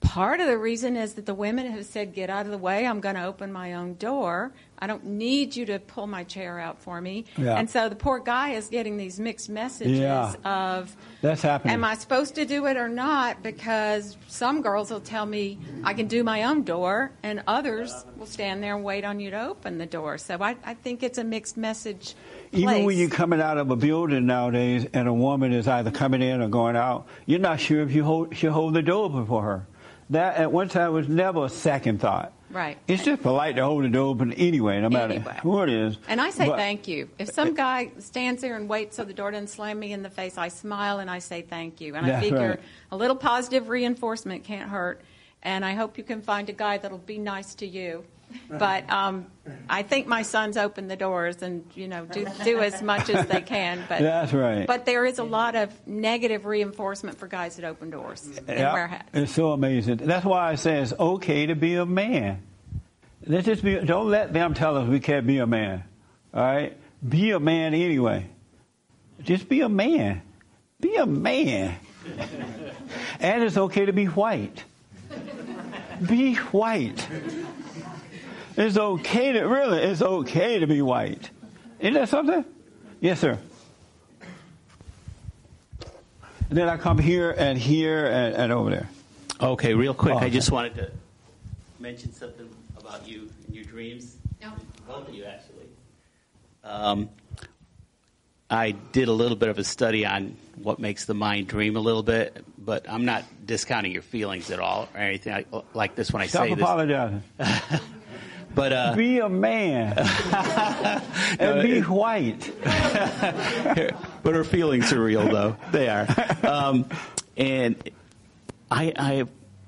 part 0.00 0.40
of 0.40 0.46
the 0.46 0.58
reason 0.58 0.96
is 0.96 1.14
that 1.14 1.26
the 1.26 1.34
women 1.34 1.70
have 1.70 1.84
said, 1.86 2.14
"Get 2.14 2.30
out 2.30 2.46
of 2.46 2.52
the 2.52 2.58
way. 2.58 2.86
I'm 2.86 3.00
going 3.00 3.14
to 3.16 3.24
open 3.24 3.52
my 3.52 3.74
own 3.74 3.94
door. 3.94 4.52
I 4.82 4.86
don't 4.86 5.04
need 5.04 5.54
you 5.56 5.66
to 5.66 5.78
pull 5.78 6.06
my 6.06 6.24
chair 6.24 6.58
out 6.58 6.80
for 6.80 7.00
me." 7.00 7.26
Yeah. 7.36 7.56
And 7.56 7.68
so 7.68 7.88
the 7.88 7.96
poor 7.96 8.18
guy 8.18 8.50
is 8.50 8.68
getting 8.68 8.96
these 8.96 9.20
mixed 9.20 9.48
messages 9.50 9.98
Yeah. 9.98 10.32
of. 10.44 10.96
That's 11.20 11.42
happening. 11.42 11.74
Am 11.74 11.84
I 11.84 11.94
supposed 11.94 12.34
to 12.36 12.44
do 12.46 12.66
it 12.66 12.76
or 12.76 12.88
not? 12.88 13.42
Because 13.42 14.16
some 14.28 14.62
girls 14.62 14.90
will 14.90 15.00
tell 15.00 15.26
me 15.26 15.58
I 15.84 15.92
can 15.94 16.06
do 16.06 16.24
my 16.24 16.44
own 16.44 16.62
door, 16.62 17.12
and 17.22 17.42
others 17.46 18.04
will 18.16 18.26
stand 18.26 18.62
there 18.62 18.74
and 18.74 18.84
wait 18.84 19.04
on 19.04 19.20
you 19.20 19.30
to 19.30 19.48
open 19.48 19.78
the 19.78 19.86
door. 19.86 20.16
So 20.18 20.38
I, 20.40 20.56
I 20.64 20.74
think 20.74 21.02
it's 21.02 21.18
a 21.18 21.24
mixed 21.24 21.56
message. 21.56 22.14
Even 22.52 22.84
when 22.84 22.96
you're 22.96 23.08
coming 23.10 23.40
out 23.40 23.58
of 23.58 23.70
a 23.70 23.76
building 23.76 24.26
nowadays 24.26 24.86
and 24.92 25.06
a 25.06 25.12
woman 25.14 25.52
is 25.52 25.68
either 25.68 25.90
coming 25.92 26.20
in 26.22 26.40
or 26.40 26.48
going 26.48 26.74
out, 26.74 27.06
you're 27.26 27.38
not 27.38 27.60
sure 27.60 27.82
if 27.82 27.92
you 27.92 28.02
hold, 28.02 28.34
should 28.36 28.50
hold 28.50 28.74
the 28.74 28.82
door 28.82 29.04
open 29.04 29.24
for 29.26 29.42
her. 29.42 29.66
That 30.10 30.36
at 30.36 30.50
one 30.52 30.68
time 30.68 30.92
was 30.92 31.08
never 31.08 31.44
a 31.44 31.48
second 31.48 32.00
thought. 32.00 32.32
Right. 32.50 32.76
It's 32.88 33.04
just 33.04 33.22
polite 33.22 33.54
to 33.56 33.64
hold 33.64 33.84
the 33.84 33.88
door 33.88 34.08
open 34.08 34.32
anyway, 34.32 34.80
no 34.80 34.88
matter 34.90 35.14
Anyway. 35.14 35.38
who 35.40 35.62
it 35.62 35.68
is. 35.68 35.98
And 36.08 36.20
I 36.20 36.30
say 36.30 36.46
But- 36.46 36.56
thank 36.56 36.88
you. 36.88 37.08
If 37.16 37.30
some 37.30 37.54
guy 37.54 37.92
stands 38.00 38.42
there 38.42 38.56
and 38.56 38.68
waits 38.68 38.96
so 38.96 39.04
the 39.04 39.14
door 39.14 39.30
doesn't 39.30 39.48
slam 39.50 39.78
me 39.78 39.92
in 39.92 40.02
the 40.02 40.10
face, 40.10 40.36
I 40.36 40.48
smile 40.48 40.98
and 40.98 41.08
I 41.08 41.20
say 41.20 41.42
thank 41.42 41.80
you. 41.80 41.94
And 41.94 42.04
I 42.04 42.20
figure 42.20 42.48
right. 42.50 42.60
a 42.90 42.96
little 42.96 43.14
positive 43.14 43.68
reinforcement 43.68 44.42
can't 44.42 44.68
hurt. 44.68 45.00
And 45.44 45.64
I 45.64 45.74
hope 45.74 45.96
you 45.96 46.02
can 46.02 46.20
find 46.22 46.48
a 46.50 46.52
guy 46.52 46.76
that'll 46.78 46.98
be 46.98 47.18
nice 47.18 47.54
to 47.56 47.66
you. 47.66 48.04
But 48.48 48.90
um, 48.90 49.26
I 49.68 49.82
think 49.82 50.06
my 50.06 50.22
sons 50.22 50.56
open 50.56 50.88
the 50.88 50.96
doors 50.96 51.42
and 51.42 51.64
you 51.74 51.88
know 51.88 52.04
do 52.06 52.26
do 52.44 52.60
as 52.60 52.82
much 52.82 53.08
as 53.10 53.26
they 53.26 53.40
can. 53.40 53.84
But 53.88 54.00
That's 54.00 54.32
right. 54.32 54.66
But 54.66 54.86
there 54.86 55.04
is 55.04 55.18
a 55.18 55.24
lot 55.24 55.54
of 55.56 55.72
negative 55.86 56.46
reinforcement 56.46 57.18
for 57.18 57.26
guys 57.26 57.56
that 57.56 57.64
open 57.64 57.90
doors 57.90 58.26
and 58.26 58.48
Yeah, 58.48 58.72
wear 58.72 58.86
hats. 58.88 59.08
It's 59.12 59.32
so 59.32 59.52
amazing. 59.52 59.98
That's 59.98 60.24
why 60.24 60.50
I 60.50 60.54
say 60.56 60.80
it's 60.80 60.92
okay 60.98 61.46
to 61.46 61.54
be 61.54 61.74
a 61.74 61.86
man. 61.86 62.42
Let's 63.26 63.46
just 63.46 63.62
be. 63.62 63.78
Don't 63.78 64.10
let 64.10 64.32
them 64.32 64.54
tell 64.54 64.76
us 64.76 64.88
we 64.88 65.00
can't 65.00 65.26
be 65.26 65.38
a 65.38 65.46
man. 65.46 65.84
All 66.32 66.42
right, 66.42 66.76
be 67.06 67.30
a 67.32 67.40
man 67.40 67.74
anyway. 67.74 68.28
Just 69.22 69.48
be 69.48 69.60
a 69.60 69.68
man. 69.68 70.22
Be 70.80 70.96
a 70.96 71.06
man. 71.06 71.76
and 73.20 73.42
it's 73.42 73.56
okay 73.56 73.84
to 73.84 73.92
be 73.92 74.06
white. 74.06 74.64
Be 76.08 76.34
white. 76.34 77.06
It's 78.56 78.76
okay 78.76 79.32
to 79.32 79.42
really. 79.42 79.82
It's 79.82 80.02
okay 80.02 80.58
to 80.58 80.66
be 80.66 80.82
white. 80.82 81.30
Isn't 81.78 81.94
that 81.94 82.08
something? 82.08 82.44
Yes, 83.00 83.20
sir. 83.20 83.38
And 86.50 86.58
then 86.58 86.68
I 86.68 86.76
come 86.76 86.98
here 86.98 87.30
and 87.30 87.56
here 87.56 88.06
and, 88.06 88.34
and 88.34 88.52
over 88.52 88.70
there. 88.70 88.88
Okay, 89.40 89.72
real 89.72 89.94
quick, 89.94 90.16
Oh, 90.16 90.18
I 90.18 90.28
just 90.28 90.50
wanted 90.50 90.74
to 90.74 90.90
mention 91.78 92.12
something 92.12 92.48
about 92.78 93.08
you 93.08 93.30
and 93.46 93.54
your 93.54 93.64
dreams. 93.64 94.16
No. 94.42 94.52
Both 94.86 95.08
of 95.08 95.14
you, 95.14 95.24
actually. 95.24 95.68
Um, 96.64 97.08
I 98.50 98.72
did 98.72 99.06
a 99.08 99.12
little 99.12 99.36
bit 99.36 99.48
of 99.48 99.58
a 99.58 99.64
study 99.64 100.04
on 100.04 100.36
what 100.56 100.80
makes 100.80 101.04
the 101.04 101.14
mind 101.14 101.46
dream 101.46 101.76
a 101.76 101.80
little 101.80 102.02
bit, 102.02 102.44
but 102.58 102.90
I'm 102.90 103.04
not 103.04 103.24
discounting 103.46 103.92
your 103.92 104.02
feelings 104.02 104.50
at 104.50 104.58
all 104.58 104.88
or 104.92 105.00
anything 105.00 105.32
like, 105.32 105.64
like 105.72 105.94
this 105.94 106.12
when 106.12 106.20
I 106.20 106.26
Stop 106.26 106.42
say 106.42 106.54
this. 106.54 106.64
But 108.54 108.72
uh, 108.72 108.94
Be 108.96 109.18
a 109.20 109.28
man 109.28 109.96
and 111.38 111.62
be 111.62 111.80
white. 111.80 112.50
but 112.64 114.34
her 114.34 114.44
feelings 114.44 114.92
are 114.92 115.02
real, 115.02 115.28
though. 115.28 115.56
They 115.70 115.88
are. 115.88 116.06
Um, 116.42 116.86
and 117.36 117.76
I, 118.70 118.92
I, 118.96 119.24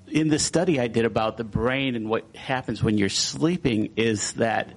in 0.09 0.29
the 0.29 0.39
study 0.39 0.81
I 0.81 0.89
did 0.89 1.05
about 1.05 1.37
the 1.37 1.45
brain 1.45 1.95
and 1.95 2.09
what 2.09 2.25
happens 2.35 2.83
when 2.83 2.99
you're 2.99 3.09
sleeping 3.09 3.93
is 3.97 4.33
that 4.35 4.69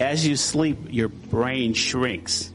as 0.00 0.26
you 0.26 0.36
sleep, 0.36 0.78
your 0.90 1.08
brain 1.08 1.74
shrinks. 1.74 2.50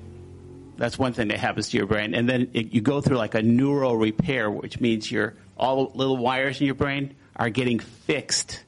That's 0.78 0.98
one 0.98 1.14
thing 1.14 1.30
that 1.30 1.40
happens 1.40 1.70
to 1.70 1.78
your 1.78 1.88
brain, 1.88 2.14
and 2.14 2.28
then 2.28 2.52
it, 2.54 2.74
you 2.74 2.82
go 2.82 3.02
through 3.02 3.18
like 3.18 3.36
a 3.36 3.42
neural 3.42 3.98
repair, 3.98 4.50
which 4.50 4.80
means 4.80 5.12
your 5.12 5.36
all 5.58 5.88
the 5.88 5.98
little 5.98 6.16
wires 6.16 6.62
in 6.62 6.68
your 6.68 6.76
brain 6.76 7.16
are 7.36 7.50
getting 7.50 7.80
fixed, 7.80 8.64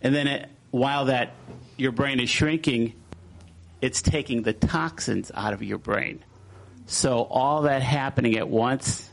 and 0.00 0.14
then 0.14 0.26
it, 0.26 0.48
while 0.70 1.06
that 1.06 1.32
your 1.76 1.92
brain 1.92 2.20
is 2.20 2.28
shrinking, 2.30 2.94
it's 3.80 4.02
taking 4.02 4.42
the 4.42 4.52
toxins 4.52 5.30
out 5.34 5.52
of 5.52 5.62
your 5.62 5.78
brain. 5.78 6.24
So 6.86 7.22
all 7.22 7.62
that 7.62 7.82
happening 7.82 8.36
at 8.36 8.48
once 8.48 9.10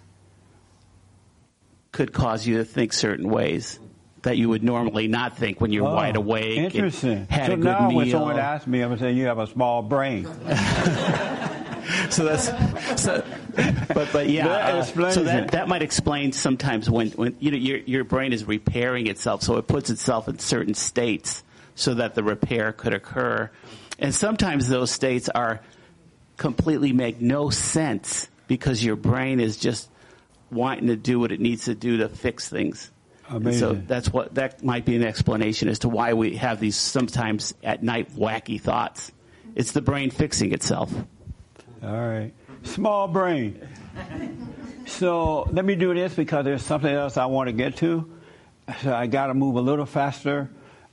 could 1.92 2.12
cause 2.14 2.46
you 2.46 2.58
to 2.58 2.66
think 2.66 2.92
certain 2.94 3.30
ways 3.30 3.80
that 4.24 4.38
you 4.38 4.50
would 4.50 4.64
normally 4.64 5.08
not 5.08 5.38
think 5.38 5.62
when 5.62 5.72
you're 5.72 5.88
Oh, 5.88 5.94
wide 5.94 6.16
awake. 6.16 6.58
and 6.58 6.66
Interesting. 6.66 7.28
Had 7.30 7.48
so 7.48 7.54
a 7.54 7.58
good 7.58 7.64
now 7.66 7.88
meal. 7.90 7.98
when 7.98 8.10
someone 8.10 8.40
asks 8.40 8.66
me, 8.66 8.82
I'm 8.82 8.90
going 8.90 8.98
to 8.98 9.04
say, 9.06 9.12
you 9.12 9.26
have 9.28 9.38
a 9.40 9.46
small 9.48 9.82
brain. 9.84 10.26
so 12.16 12.24
that's 12.24 13.02
so, 13.02 13.24
but 13.94 14.10
but 14.12 14.30
yeah. 14.30 14.48
That 14.48 14.76
uh, 14.76 14.80
explains 14.80 15.14
so 15.14 15.24
that 15.24 15.52
that 15.52 15.68
might 15.68 15.82
explain 15.82 16.32
sometimes 16.32 16.90
when 16.90 17.10
when 17.12 17.36
you 17.40 17.52
know 17.52 17.58
your 17.58 17.78
your 17.80 18.04
brain 18.04 18.34
is 18.34 18.46
repairing 18.46 19.08
itself, 19.08 19.42
so 19.44 19.58
it 19.58 19.68
puts 19.68 19.90
itself 19.90 20.28
in 20.28 20.40
certain 20.40 20.74
states 20.74 21.44
so 21.76 21.94
that 21.96 22.16
the 22.16 22.24
repair 22.24 22.72
could 22.72 22.94
occur, 22.94 23.50
and 24.00 24.16
sometimes 24.16 24.68
those 24.68 24.92
states 24.92 25.30
are 25.30 25.62
completely 26.38 26.94
make 26.94 27.22
no 27.22 27.50
sense 27.50 28.28
because 28.48 28.84
your 28.84 28.96
brain 28.96 29.40
is 29.40 29.58
just 29.58 29.90
wanting 30.52 30.88
to 30.88 30.96
do 30.96 31.20
what 31.20 31.32
it 31.32 31.40
needs 31.40 31.66
to 31.66 31.76
do 31.76 31.98
to 31.98 32.10
fix 32.10 32.48
things. 32.50 32.92
So 33.54 33.74
that's 33.74 34.14
what 34.14 34.36
that 34.36 34.64
might 34.64 34.86
be 34.86 34.96
an 34.96 35.04
explanation 35.04 35.68
as 35.68 35.80
to 35.80 35.90
why 35.90 36.14
we 36.14 36.36
have 36.38 36.60
these 36.60 36.76
sometimes 36.76 37.54
at 37.64 37.82
night 37.82 38.16
wacky 38.16 38.62
thoughts. 38.62 39.12
It's 39.56 39.72
the 39.72 39.82
brain 39.82 40.12
fixing 40.12 40.54
itself. 40.54 40.94
All 41.84 42.08
right. 42.08 42.32
Small 42.64 43.08
brain. 43.08 43.68
So 44.86 45.44
let 45.52 45.66
me 45.66 45.76
do 45.76 45.94
this 45.94 46.14
because 46.14 46.46
there's 46.46 46.64
something 46.64 46.94
else 46.94 47.18
I 47.18 47.26
want 47.26 47.48
to 47.48 47.54
get 47.54 47.78
to. 47.78 48.12
So 48.82 48.94
I 48.94 49.08
got 49.08 49.28
to 49.28 49.34
move 49.34 49.56
a 49.56 49.62
little 49.62 49.86
faster. 49.86 50.50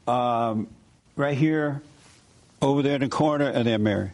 Um, 0.06 0.68
right 1.16 1.36
here, 1.36 1.82
over 2.60 2.82
there 2.82 2.94
in 2.94 3.00
the 3.00 3.08
corner, 3.08 3.48
and 3.48 3.66
then 3.66 3.82
Mary. 3.82 4.10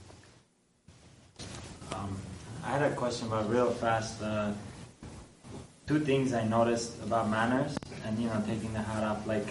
Um, 1.93 2.17
I 2.65 2.71
had 2.71 2.83
a 2.83 2.95
question 2.95 3.29
about 3.29 3.49
real 3.51 3.71
fast. 3.71 4.21
Uh, 4.23 4.53
two 5.87 6.01
things 6.01 6.33
I 6.33 6.45
noticed 6.45 7.03
about 7.03 7.31
manners 7.31 7.77
and 8.05 8.19
you 8.19 8.29
know 8.29 8.43
taking 8.47 8.73
the 8.73 8.83
hat 8.83 9.05
off. 9.05 9.27
Like 9.27 9.47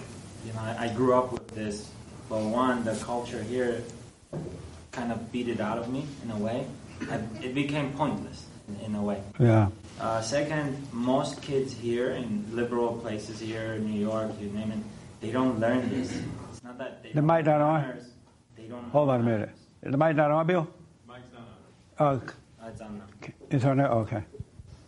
you 0.46 0.54
know, 0.54 0.60
I, 0.60 0.86
I 0.86 0.94
grew 0.94 1.14
up 1.14 1.32
with 1.32 1.48
this, 1.50 1.90
but 2.30 2.42
one, 2.42 2.84
the 2.84 2.96
culture 2.96 3.42
here 3.44 3.84
kind 4.92 5.12
of 5.12 5.32
beat 5.32 5.48
it 5.48 5.60
out 5.60 5.78
of 5.78 5.92
me 5.92 6.06
in 6.24 6.32
a 6.32 6.38
way. 6.38 6.66
I, 7.10 7.16
it 7.44 7.54
became 7.54 7.94
pointless 7.94 8.46
in, 8.68 8.86
in 8.86 8.96
a 8.96 9.02
way. 9.02 9.22
Yeah. 9.40 9.70
Uh, 10.00 10.22
second, 10.22 10.78
most 10.92 11.42
kids 11.42 11.74
here 11.74 12.12
in 12.12 12.46
liberal 12.52 12.94
places 12.98 13.40
here 13.40 13.74
in 13.74 13.90
New 13.92 14.00
York, 14.00 14.32
you 14.40 14.50
name 14.50 14.72
it, 14.72 14.80
they 15.22 15.32
don't 15.32 15.60
learn 15.60 15.90
this. 15.90 16.12
It's 16.52 16.64
not 16.64 16.78
that 16.78 17.02
they 17.04 17.12
The 17.12 17.22
mic 17.22 17.46
not 17.46 17.62
on? 17.62 17.82
manners, 17.82 18.10
they 18.56 18.64
don't 18.64 18.84
Hold 18.92 19.10
on 19.10 19.22
a 19.22 19.24
minute. 19.24 19.50
Is 19.82 19.92
the 19.92 19.98
mic 19.98 20.16
not 20.16 20.32
on, 20.32 20.46
Bill? 20.46 20.68
Mic's 21.08 21.20
not 21.34 22.08
on. 22.08 22.16
Uh, 22.18 22.68
It's 22.68 22.82
on 22.82 22.98
now. 22.98 23.30
it's 23.50 23.66
on 23.66 23.78
there? 23.78 23.88
Okay. 23.88 24.24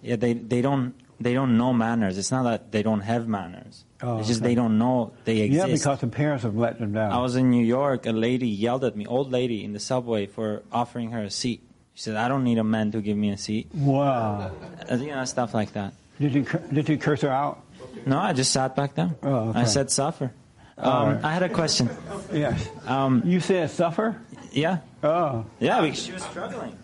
Yeah, 0.01 0.15
they, 0.15 0.33
they 0.33 0.61
don't 0.61 0.93
they 1.19 1.33
don't 1.33 1.57
know 1.57 1.73
manners. 1.73 2.17
It's 2.17 2.31
not 2.31 2.43
that 2.43 2.71
they 2.71 2.81
don't 2.81 3.01
have 3.01 3.27
manners. 3.27 3.83
Oh, 4.01 4.19
it's 4.19 4.27
just 4.27 4.39
okay. 4.41 4.49
they 4.49 4.55
don't 4.55 4.77
know 4.77 5.11
they 5.25 5.41
exist. 5.41 5.67
Yeah, 5.67 5.73
because 5.73 5.99
the 5.99 6.07
parents 6.07 6.43
have 6.43 6.55
let 6.55 6.79
them 6.79 6.93
down. 6.93 7.11
I 7.11 7.19
was 7.19 7.35
in 7.35 7.49
New 7.49 7.65
York. 7.65 8.05
A 8.05 8.11
lady 8.11 8.47
yelled 8.47 8.85
at 8.85 8.95
me, 8.95 9.05
old 9.05 9.29
lady 9.31 9.63
in 9.65 9.73
the 9.73 9.79
subway, 9.79 10.27
for 10.27 10.63
offering 10.71 11.11
her 11.11 11.23
a 11.23 11.29
seat. 11.29 11.61
She 11.99 12.03
said, 12.03 12.15
"I 12.15 12.29
don't 12.29 12.45
need 12.45 12.59
a 12.59 12.63
man 12.63 12.91
to 12.91 13.01
give 13.01 13.17
me 13.17 13.31
a 13.31 13.37
seat." 13.37 13.67
Wow. 13.75 14.53
Uh, 14.89 14.95
you 14.95 15.07
know, 15.07 15.25
stuff 15.25 15.53
like 15.53 15.73
that. 15.73 15.91
Did 16.17 16.33
you 16.33 16.45
did 16.71 16.87
you 16.87 16.97
curse 16.97 17.19
her 17.23 17.29
out? 17.29 17.59
No, 18.05 18.17
I 18.17 18.31
just 18.31 18.53
sat 18.53 18.73
back 18.73 18.95
down. 18.95 19.17
Oh, 19.21 19.49
okay. 19.49 19.59
I 19.59 19.63
said, 19.65 19.91
"Suffer." 19.91 20.31
Um, 20.77 21.15
right. 21.15 21.23
I 21.25 21.33
had 21.33 21.43
a 21.43 21.49
question. 21.49 21.89
Yes. 22.31 22.69
Um, 22.87 23.21
you 23.25 23.41
said 23.41 23.69
suffer? 23.69 24.15
Yeah. 24.53 24.77
Oh. 25.03 25.43
Yeah, 25.59 25.81
because 25.81 26.01
she 26.01 26.13
was 26.13 26.23
struggling. 26.23 26.77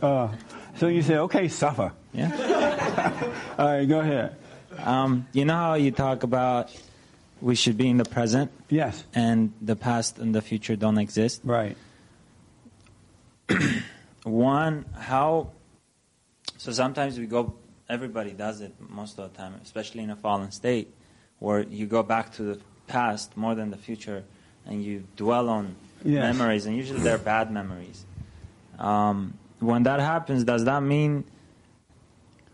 Uh, 0.00 0.28
so 0.76 0.86
you 0.86 1.02
said, 1.02 1.18
okay, 1.18 1.48
suffer. 1.48 1.90
Yeah. 2.12 2.30
All 3.58 3.66
right, 3.66 3.88
go 3.88 3.98
ahead. 3.98 4.36
Um, 4.78 5.26
you 5.32 5.44
know 5.44 5.54
how 5.54 5.74
you 5.74 5.90
talk 5.90 6.22
about 6.22 6.70
we 7.40 7.56
should 7.56 7.76
be 7.76 7.88
in 7.88 7.96
the 7.96 8.04
present? 8.04 8.52
Yes. 8.68 9.02
And 9.16 9.52
the 9.60 9.74
past 9.74 10.20
and 10.20 10.32
the 10.32 10.42
future 10.42 10.76
don't 10.76 10.98
exist? 10.98 11.40
Right. 11.42 11.76
One, 14.24 14.84
how. 14.98 15.50
So 16.58 16.72
sometimes 16.72 17.18
we 17.18 17.26
go, 17.26 17.54
everybody 17.88 18.32
does 18.32 18.60
it 18.60 18.74
most 18.88 19.18
of 19.18 19.32
the 19.32 19.36
time, 19.38 19.54
especially 19.62 20.02
in 20.02 20.10
a 20.10 20.16
fallen 20.16 20.50
state, 20.50 20.92
where 21.38 21.60
you 21.62 21.86
go 21.86 22.02
back 22.02 22.32
to 22.34 22.42
the 22.42 22.60
past 22.86 23.36
more 23.36 23.54
than 23.54 23.70
the 23.70 23.76
future 23.78 24.24
and 24.66 24.82
you 24.84 25.04
dwell 25.16 25.48
on 25.48 25.76
Yes. 26.02 26.34
memories, 26.34 26.64
and 26.64 26.74
usually 26.76 27.00
they're 27.00 27.18
bad 27.18 27.50
memories. 27.52 28.06
Um, 28.78 29.34
when 29.58 29.82
that 29.82 30.00
happens, 30.00 30.44
does 30.44 30.64
that 30.64 30.82
mean 30.82 31.24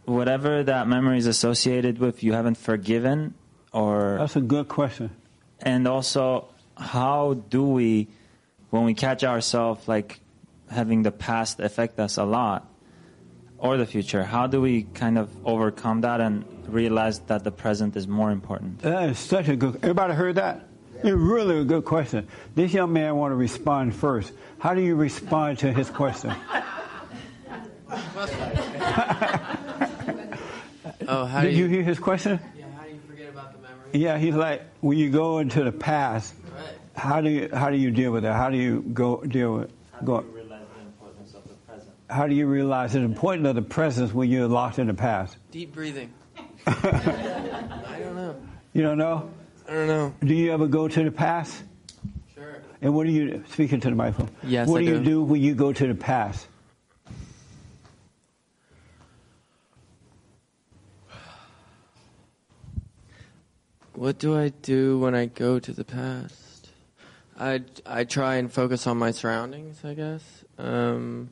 whatever 0.04 0.64
that 0.64 0.88
memory 0.88 1.18
is 1.18 1.26
associated 1.26 1.98
with, 1.98 2.24
you 2.24 2.32
haven't 2.32 2.56
forgiven, 2.56 3.34
or 3.72 4.16
That's 4.18 4.34
a 4.34 4.40
good 4.40 4.66
question. 4.68 5.10
and 5.60 5.86
also 5.86 6.48
how 6.76 7.34
do 7.48 7.62
we 7.64 8.08
when 8.70 8.84
we 8.84 8.94
catch 8.94 9.22
ourselves 9.24 9.86
like 9.86 10.18
having 10.70 11.02
the 11.02 11.12
past 11.12 11.60
affect 11.60 11.98
us 12.00 12.16
a 12.16 12.24
lot 12.24 12.68
or 13.58 13.76
the 13.76 13.86
future 13.86 14.24
how 14.24 14.46
do 14.46 14.60
we 14.60 14.82
kind 14.94 15.16
of 15.18 15.30
overcome 15.46 16.00
that 16.02 16.20
and 16.20 16.44
realize 16.68 17.20
that 17.20 17.44
the 17.44 17.50
present 17.52 17.96
is 17.96 18.06
more 18.08 18.30
important 18.30 18.80
That 18.80 19.08
is 19.10 19.18
such 19.18 19.48
a 19.48 19.56
good. 19.56 19.76
Everybody 19.76 20.14
heard 20.14 20.34
that? 20.36 20.66
It's 20.96 21.04
really 21.10 21.58
a 21.60 21.64
good 21.64 21.84
question. 21.84 22.26
This 22.54 22.72
young 22.72 22.92
man 22.92 23.14
want 23.16 23.30
to 23.32 23.36
respond 23.36 23.94
first. 23.94 24.32
How 24.58 24.74
do 24.74 24.80
you 24.80 24.94
respond 24.96 25.58
to 25.60 25.72
his 25.72 25.88
question? 25.90 26.32
Oh, 31.08 31.24
how 31.24 31.42
Did 31.42 31.50
do 31.50 31.56
you 31.56 31.64
you? 31.64 31.68
hear 31.70 31.82
his 31.82 31.98
question? 32.00 32.40
Yeah, 32.58 32.64
how 32.76 32.84
do 32.84 32.90
you 32.90 33.00
forget 33.06 33.28
about 33.28 33.52
the 33.52 33.58
memory? 33.62 33.86
Yeah, 33.92 34.18
he's 34.18 34.34
like, 34.34 34.62
when 34.80 34.98
you 34.98 35.10
go 35.10 35.38
into 35.38 35.62
the 35.62 35.70
past, 35.72 36.34
Right. 36.52 36.74
how 36.96 37.20
do 37.20 37.30
you 37.30 37.48
how 37.52 37.70
do 37.70 37.76
you 37.76 37.90
deal 37.92 38.10
with 38.12 38.24
that? 38.24 38.34
How 38.34 38.50
do 38.50 38.56
you 38.56 38.82
go 38.92 39.20
deal 39.22 39.54
with 39.54 39.70
go? 40.04 40.20
realize 40.22 40.62
the 40.74 40.82
importance 40.82 41.34
of 41.34 41.46
the 41.46 41.54
present 41.68 41.92
How 42.08 42.26
do 42.28 42.34
you 42.34 42.46
realize 42.46 42.92
the 42.92 43.00
importance 43.00 43.48
of 43.48 43.54
the 43.56 43.62
presence 43.62 44.12
when 44.12 44.28
you're 44.30 44.46
locked 44.46 44.78
in 44.78 44.86
the 44.86 44.94
past? 44.94 45.36
Deep 45.50 45.72
breathing. 45.74 46.12
I 46.66 47.96
don't 47.98 48.14
know. 48.14 48.36
You 48.72 48.82
don't 48.82 48.98
know? 48.98 49.30
I 49.68 49.72
don't 49.72 49.86
know. 49.88 50.14
Do 50.20 50.34
you 50.34 50.52
ever 50.52 50.68
go 50.68 50.86
to 50.86 51.04
the 51.04 51.10
past? 51.10 51.62
Sure. 52.34 52.62
And 52.80 52.94
what 52.94 53.06
do 53.06 53.12
you 53.12 53.42
speaking 53.48 53.80
to 53.80 53.90
the 53.90 53.96
microphone? 53.96 54.30
Yes, 54.44 54.68
What 54.68 54.82
I 54.82 54.84
do 54.84 54.90
you 54.90 54.98
do. 54.98 55.04
do 55.04 55.22
when 55.24 55.40
you 55.42 55.54
go 55.54 55.72
to 55.72 55.86
the 55.88 55.94
past? 55.94 56.46
What 63.94 64.18
do 64.18 64.36
I 64.36 64.50
do 64.50 64.98
when 64.98 65.14
I 65.14 65.26
go 65.26 65.58
to 65.58 65.72
the 65.72 65.84
past? 65.84 66.68
I, 67.38 67.62
I 67.84 68.04
try 68.04 68.36
and 68.36 68.52
focus 68.52 68.86
on 68.86 68.98
my 68.98 69.10
surroundings, 69.10 69.84
I 69.84 69.94
guess. 69.94 70.44
Um, 70.58 71.30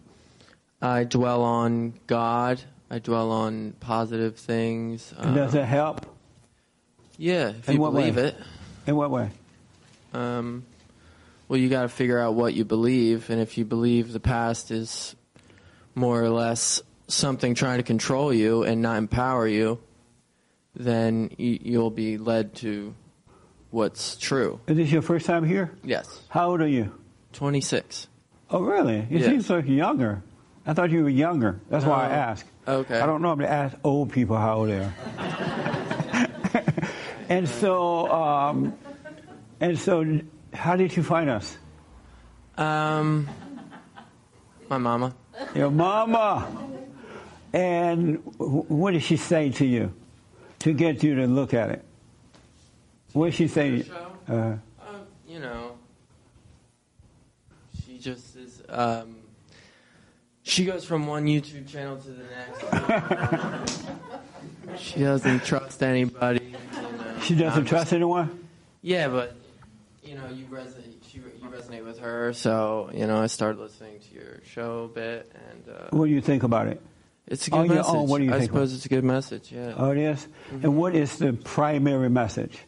I 0.84 1.04
dwell 1.04 1.42
on 1.42 1.94
God. 2.06 2.60
I 2.90 2.98
dwell 2.98 3.30
on 3.30 3.72
positive 3.80 4.36
things. 4.36 5.12
And 5.16 5.34
does 5.34 5.54
it 5.54 5.64
help? 5.64 6.06
yeah, 7.16 7.48
if 7.48 7.68
In 7.68 7.76
you 7.76 7.80
what 7.80 7.92
believe 7.92 8.16
way? 8.16 8.24
it. 8.26 8.36
In 8.86 8.96
what 8.96 9.10
way? 9.10 9.30
Um, 10.12 10.64
well, 11.48 11.58
you 11.58 11.68
got 11.70 11.82
to 11.82 11.88
figure 11.88 12.18
out 12.18 12.34
what 12.34 12.54
you 12.54 12.64
believe, 12.64 13.30
and 13.30 13.40
if 13.40 13.56
you 13.56 13.64
believe 13.64 14.12
the 14.12 14.20
past 14.20 14.70
is 14.70 15.16
more 15.94 16.22
or 16.22 16.28
less 16.28 16.82
something 17.08 17.54
trying 17.54 17.78
to 17.78 17.82
control 17.82 18.32
you 18.32 18.62
and 18.64 18.82
not 18.82 18.98
empower 18.98 19.46
you, 19.48 19.78
then 20.76 21.30
you, 21.38 21.58
you'll 21.62 21.90
be 21.90 22.18
led 22.18 22.54
to 22.56 22.94
what's 23.70 24.16
true. 24.16 24.60
Is 24.66 24.76
this 24.76 24.90
your 24.92 25.02
first 25.02 25.24
time 25.26 25.44
here? 25.44 25.70
Yes, 25.82 26.20
How 26.28 26.50
old 26.50 26.60
are 26.60 26.68
you? 26.68 26.92
twenty 27.32 27.60
six. 27.60 28.06
Oh, 28.50 28.60
really? 28.62 29.06
You 29.10 29.18
Yeah. 29.18 29.26
seem 29.28 29.40
so 29.42 29.56
younger. 29.58 30.22
I 30.66 30.72
thought 30.72 30.90
you 30.90 31.02
were 31.04 31.10
younger. 31.10 31.60
That's 31.68 31.84
why 31.84 32.06
I 32.06 32.08
No. 32.08 32.14
asked. 32.14 32.44
Okay. 32.66 32.98
I 33.00 33.06
don't 33.06 33.20
normally 33.22 33.46
ask 33.46 33.76
old 33.84 34.10
people 34.12 34.36
how 34.36 34.56
old 34.58 34.68
they 34.70 34.78
are. 34.78 34.94
and 37.28 37.48
so, 37.48 38.10
um, 38.10 38.74
and 39.60 39.78
so, 39.78 40.20
how 40.52 40.76
did 40.76 40.96
you 40.96 41.02
find 41.02 41.28
us? 41.28 41.58
Um, 42.56 43.28
my 44.70 44.78
mama. 44.78 45.14
Your 45.54 45.70
mama. 45.70 46.48
And 47.52 48.16
wh- 48.38 48.70
what 48.70 48.92
did 48.92 49.02
she 49.02 49.16
say 49.16 49.50
to 49.50 49.66
you 49.66 49.92
to 50.60 50.72
get 50.72 51.02
you 51.02 51.14
to 51.16 51.26
look 51.26 51.52
at 51.54 51.70
it? 51.70 51.84
What 53.12 53.26
did 53.26 53.34
she 53.34 53.48
say? 53.48 53.84
Uh, 54.28 54.32
Um, 54.32 54.58
you 55.28 55.38
know, 55.40 55.72
she 57.84 57.98
just 57.98 58.34
is. 58.36 58.62
Um, 58.68 59.16
she 60.44 60.64
goes 60.64 60.84
from 60.84 61.06
one 61.08 61.26
YouTube 61.26 61.66
channel 61.68 61.96
to 61.96 62.08
the 62.10 62.24
next. 63.58 63.82
she 64.78 65.00
doesn't 65.00 65.44
trust 65.44 65.82
anybody. 65.82 66.54
She 67.22 67.34
doesn't 67.34 67.60
Um, 67.60 67.64
trust 67.66 67.92
anyone? 67.92 68.46
Yeah, 68.82 69.08
but 69.08 69.34
you 70.04 70.14
know, 70.14 70.28
you 70.28 70.44
resonate. 70.46 70.92
She, 71.08 71.18
you 71.18 71.48
resonate 71.48 71.84
with 71.84 71.98
her, 72.00 72.32
so 72.34 72.90
you 72.94 73.06
know, 73.06 73.20
I 73.22 73.26
started 73.28 73.58
listening 73.60 73.98
to 74.00 74.14
your 74.14 74.40
show 74.52 74.84
a 74.84 74.88
bit, 74.88 75.32
and 75.50 75.74
uh, 75.74 75.88
What 75.90 76.06
do 76.06 76.12
you 76.12 76.20
think 76.20 76.42
about 76.42 76.68
it? 76.68 76.80
it's 77.26 77.46
a 77.46 77.50
good 77.50 77.56
On 77.60 77.66
your 77.66 77.74
message. 77.76 77.94
own, 77.94 78.08
what 78.08 78.18
do 78.18 78.24
you 78.24 78.34
I 78.34 78.38
think 78.38 78.50
about 78.50 78.58
suppose 78.68 78.74
it's 78.74 78.84
a 78.84 78.88
good 78.90 79.04
message. 79.04 79.50
Yeah, 79.50 79.72
Oh, 79.76 79.90
it 79.92 79.98
is? 79.98 80.28
And 80.62 80.76
what 80.76 80.94
is 80.94 81.16
the 81.18 81.32
primary 81.32 82.10
message? 82.10 82.58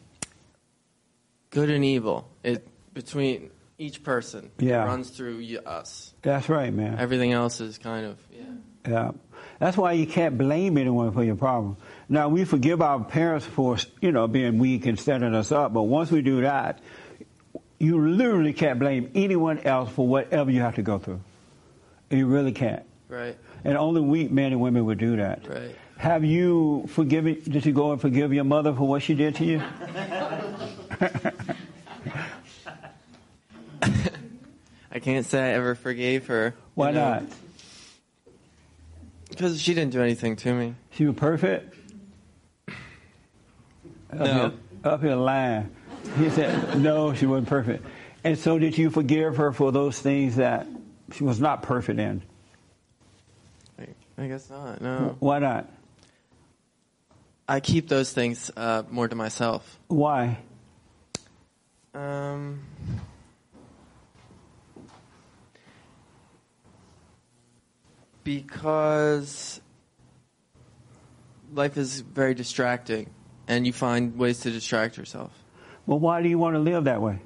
good 1.51 1.69
and 1.69 1.85
evil. 1.85 2.27
It 2.43 2.67
between 2.93 3.51
each 3.77 4.03
person. 4.03 4.51
Yeah. 4.59 4.83
it 4.83 4.87
runs 4.87 5.09
through 5.09 5.45
us. 5.65 6.13
That's 6.21 6.49
right, 6.49 6.73
man. 6.73 6.97
Everything 6.99 7.31
else 7.33 7.61
is 7.61 7.77
kind 7.77 8.05
of 8.05 8.17
yeah. 8.31 8.43
Yeah. 8.87 9.11
That's 9.59 9.75
why 9.75 9.93
you 9.93 10.07
can't 10.07 10.37
blame 10.37 10.77
anyone 10.77 11.11
for 11.11 11.23
your 11.23 11.35
problem. 11.35 11.77
Now, 12.09 12.29
we 12.29 12.45
forgive 12.45 12.81
our 12.81 13.03
parents 13.03 13.45
for, 13.45 13.77
you 14.01 14.11
know, 14.11 14.27
being 14.27 14.59
weak 14.59 14.85
and 14.85 14.99
setting 14.99 15.33
us 15.33 15.51
up, 15.51 15.73
but 15.73 15.83
once 15.83 16.11
we 16.11 16.21
do 16.21 16.41
that, 16.41 16.79
you 17.79 18.07
literally 18.07 18.53
can't 18.53 18.79
blame 18.79 19.11
anyone 19.13 19.59
else 19.59 19.91
for 19.91 20.07
whatever 20.07 20.51
you 20.51 20.61
have 20.61 20.75
to 20.75 20.83
go 20.83 20.99
through. 20.99 21.21
You 22.09 22.27
really 22.27 22.51
can't. 22.51 22.83
Right. 23.09 23.37
And 23.63 23.77
only 23.77 24.01
weak 24.01 24.31
men 24.31 24.51
and 24.51 24.61
women 24.61 24.85
would 24.85 24.99
do 24.99 25.17
that. 25.17 25.47
Right. 25.47 25.75
Have 25.97 26.23
you 26.23 26.85
forgiven, 26.89 27.41
did 27.43 27.65
you 27.65 27.73
go 27.73 27.91
and 27.91 27.99
forgive 27.99 28.33
your 28.33 28.43
mother 28.43 28.73
for 28.73 28.87
what 28.87 29.01
she 29.01 29.15
did 29.15 29.35
to 29.35 29.45
you? 29.45 29.61
I 34.97 34.99
can't 34.99 35.27
say 35.27 35.39
I 35.39 35.53
ever 35.53 35.75
forgave 35.75 36.25
her. 36.25 36.55
Why 36.73 36.89
not? 36.89 37.21
Because 39.29 39.61
she 39.61 39.75
didn't 39.75 39.91
do 39.91 40.01
anything 40.01 40.35
to 40.37 40.51
me. 40.51 40.73
She 40.89 41.05
was 41.05 41.15
perfect? 41.15 41.75
Up 42.67 42.73
No. 44.11 44.25
here, 44.25 44.51
up 44.83 45.03
here 45.03 45.15
lying. 45.15 45.69
He 46.17 46.31
said, 46.31 46.79
no, 46.79 47.13
she 47.13 47.27
wasn't 47.27 47.47
perfect. 47.47 47.85
And 48.23 48.39
so 48.39 48.57
did 48.57 48.75
you 48.75 48.89
forgive 48.89 49.37
her 49.37 49.51
for 49.51 49.71
those 49.71 49.99
things 49.99 50.37
that 50.37 50.65
she 51.11 51.23
was 51.23 51.39
not 51.39 51.61
perfect 51.61 51.99
in? 51.99 52.23
I, 53.77 53.85
I 54.17 54.27
guess 54.27 54.49
not. 54.49 54.81
No. 54.81 55.15
Why 55.19 55.37
not? 55.37 55.69
I 57.47 57.59
keep 57.59 57.87
those 57.87 58.11
things 58.11 58.49
uh, 58.57 58.81
more 58.89 59.07
to 59.07 59.15
myself. 59.15 59.77
Why? 59.89 60.39
Um, 61.93 62.61
because 68.27 69.61
life 71.53 71.77
is 71.77 72.01
very 72.01 72.33
distracting, 72.33 73.09
and 73.47 73.65
you 73.65 73.71
find 73.71 74.17
ways 74.17 74.41
to 74.41 74.51
distract 74.51 74.97
yourself. 74.97 75.31
Well, 75.85 75.99
why 75.99 76.21
do 76.21 76.27
you 76.27 76.37
want 76.37 76.55
to 76.55 76.59
live 76.59 76.83
that 76.83 77.01
way? 77.01 77.19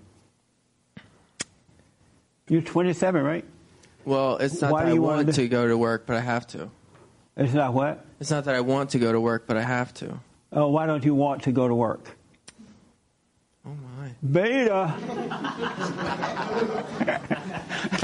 You're 2.48 2.62
27, 2.62 3.24
right? 3.24 3.44
Well, 4.06 4.38
it's 4.38 4.62
not 4.62 4.74
Why 4.74 4.84
that 4.86 4.92
I 4.92 5.00
wanna 5.00 5.34
to 5.34 5.48
go 5.48 5.68
to 5.68 5.76
work, 5.76 6.06
but 6.06 6.18
I 6.18 6.20
have 6.20 6.46
to. 6.48 6.70
It's 7.36 7.54
not 7.54 7.74
what? 7.74 8.06
It's 8.20 8.30
not 8.30 8.44
that 8.44 8.54
I 8.54 8.62
want 8.62 8.92
to 8.92 9.00
go 9.00 9.12
to 9.12 9.20
work, 9.20 9.48
but 9.48 9.58
I 9.58 9.64
have 9.64 9.96
to. 9.96 10.20
Oh, 10.52 10.68
why 10.68 10.86
don't 10.86 11.04
you 11.04 11.16
want 11.16 11.42
to 11.44 11.52
go 11.52 11.68
to 11.68 11.74
work? 11.74 12.16
Oh 13.66 13.76
my. 13.98 14.12
Beta. 14.22 14.96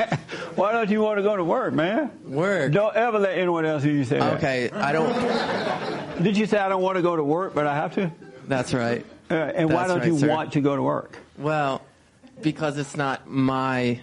why 0.57 0.71
don't 0.71 0.89
you 0.89 1.01
want 1.01 1.17
to 1.17 1.23
go 1.23 1.35
to 1.35 1.43
work, 1.43 1.73
man? 1.73 2.11
Work. 2.25 2.71
Don't 2.71 2.95
ever 2.95 3.19
let 3.19 3.37
anyone 3.37 3.65
else 3.65 3.83
hear 3.83 3.93
you 3.93 4.03
say 4.03 4.19
that. 4.19 4.37
Okay, 4.37 4.69
I 4.71 4.91
don't. 4.91 6.23
Did 6.23 6.35
you 6.35 6.45
say 6.45 6.57
I 6.57 6.67
don't 6.67 6.81
want 6.81 6.97
to 6.97 7.01
go 7.01 7.15
to 7.15 7.23
work, 7.23 7.53
but 7.53 7.67
I 7.67 7.75
have 7.75 7.93
to? 7.95 8.11
That's 8.47 8.73
right. 8.73 9.05
Uh, 9.29 9.35
and 9.35 9.71
why 9.71 9.87
don't 9.87 9.99
right, 9.99 10.07
you 10.07 10.17
sir. 10.17 10.27
want 10.27 10.53
to 10.53 10.61
go 10.61 10.75
to 10.75 10.81
work? 10.81 11.17
Well, 11.37 11.81
because 12.41 12.77
it's 12.77 12.97
not 12.97 13.29
my 13.29 14.01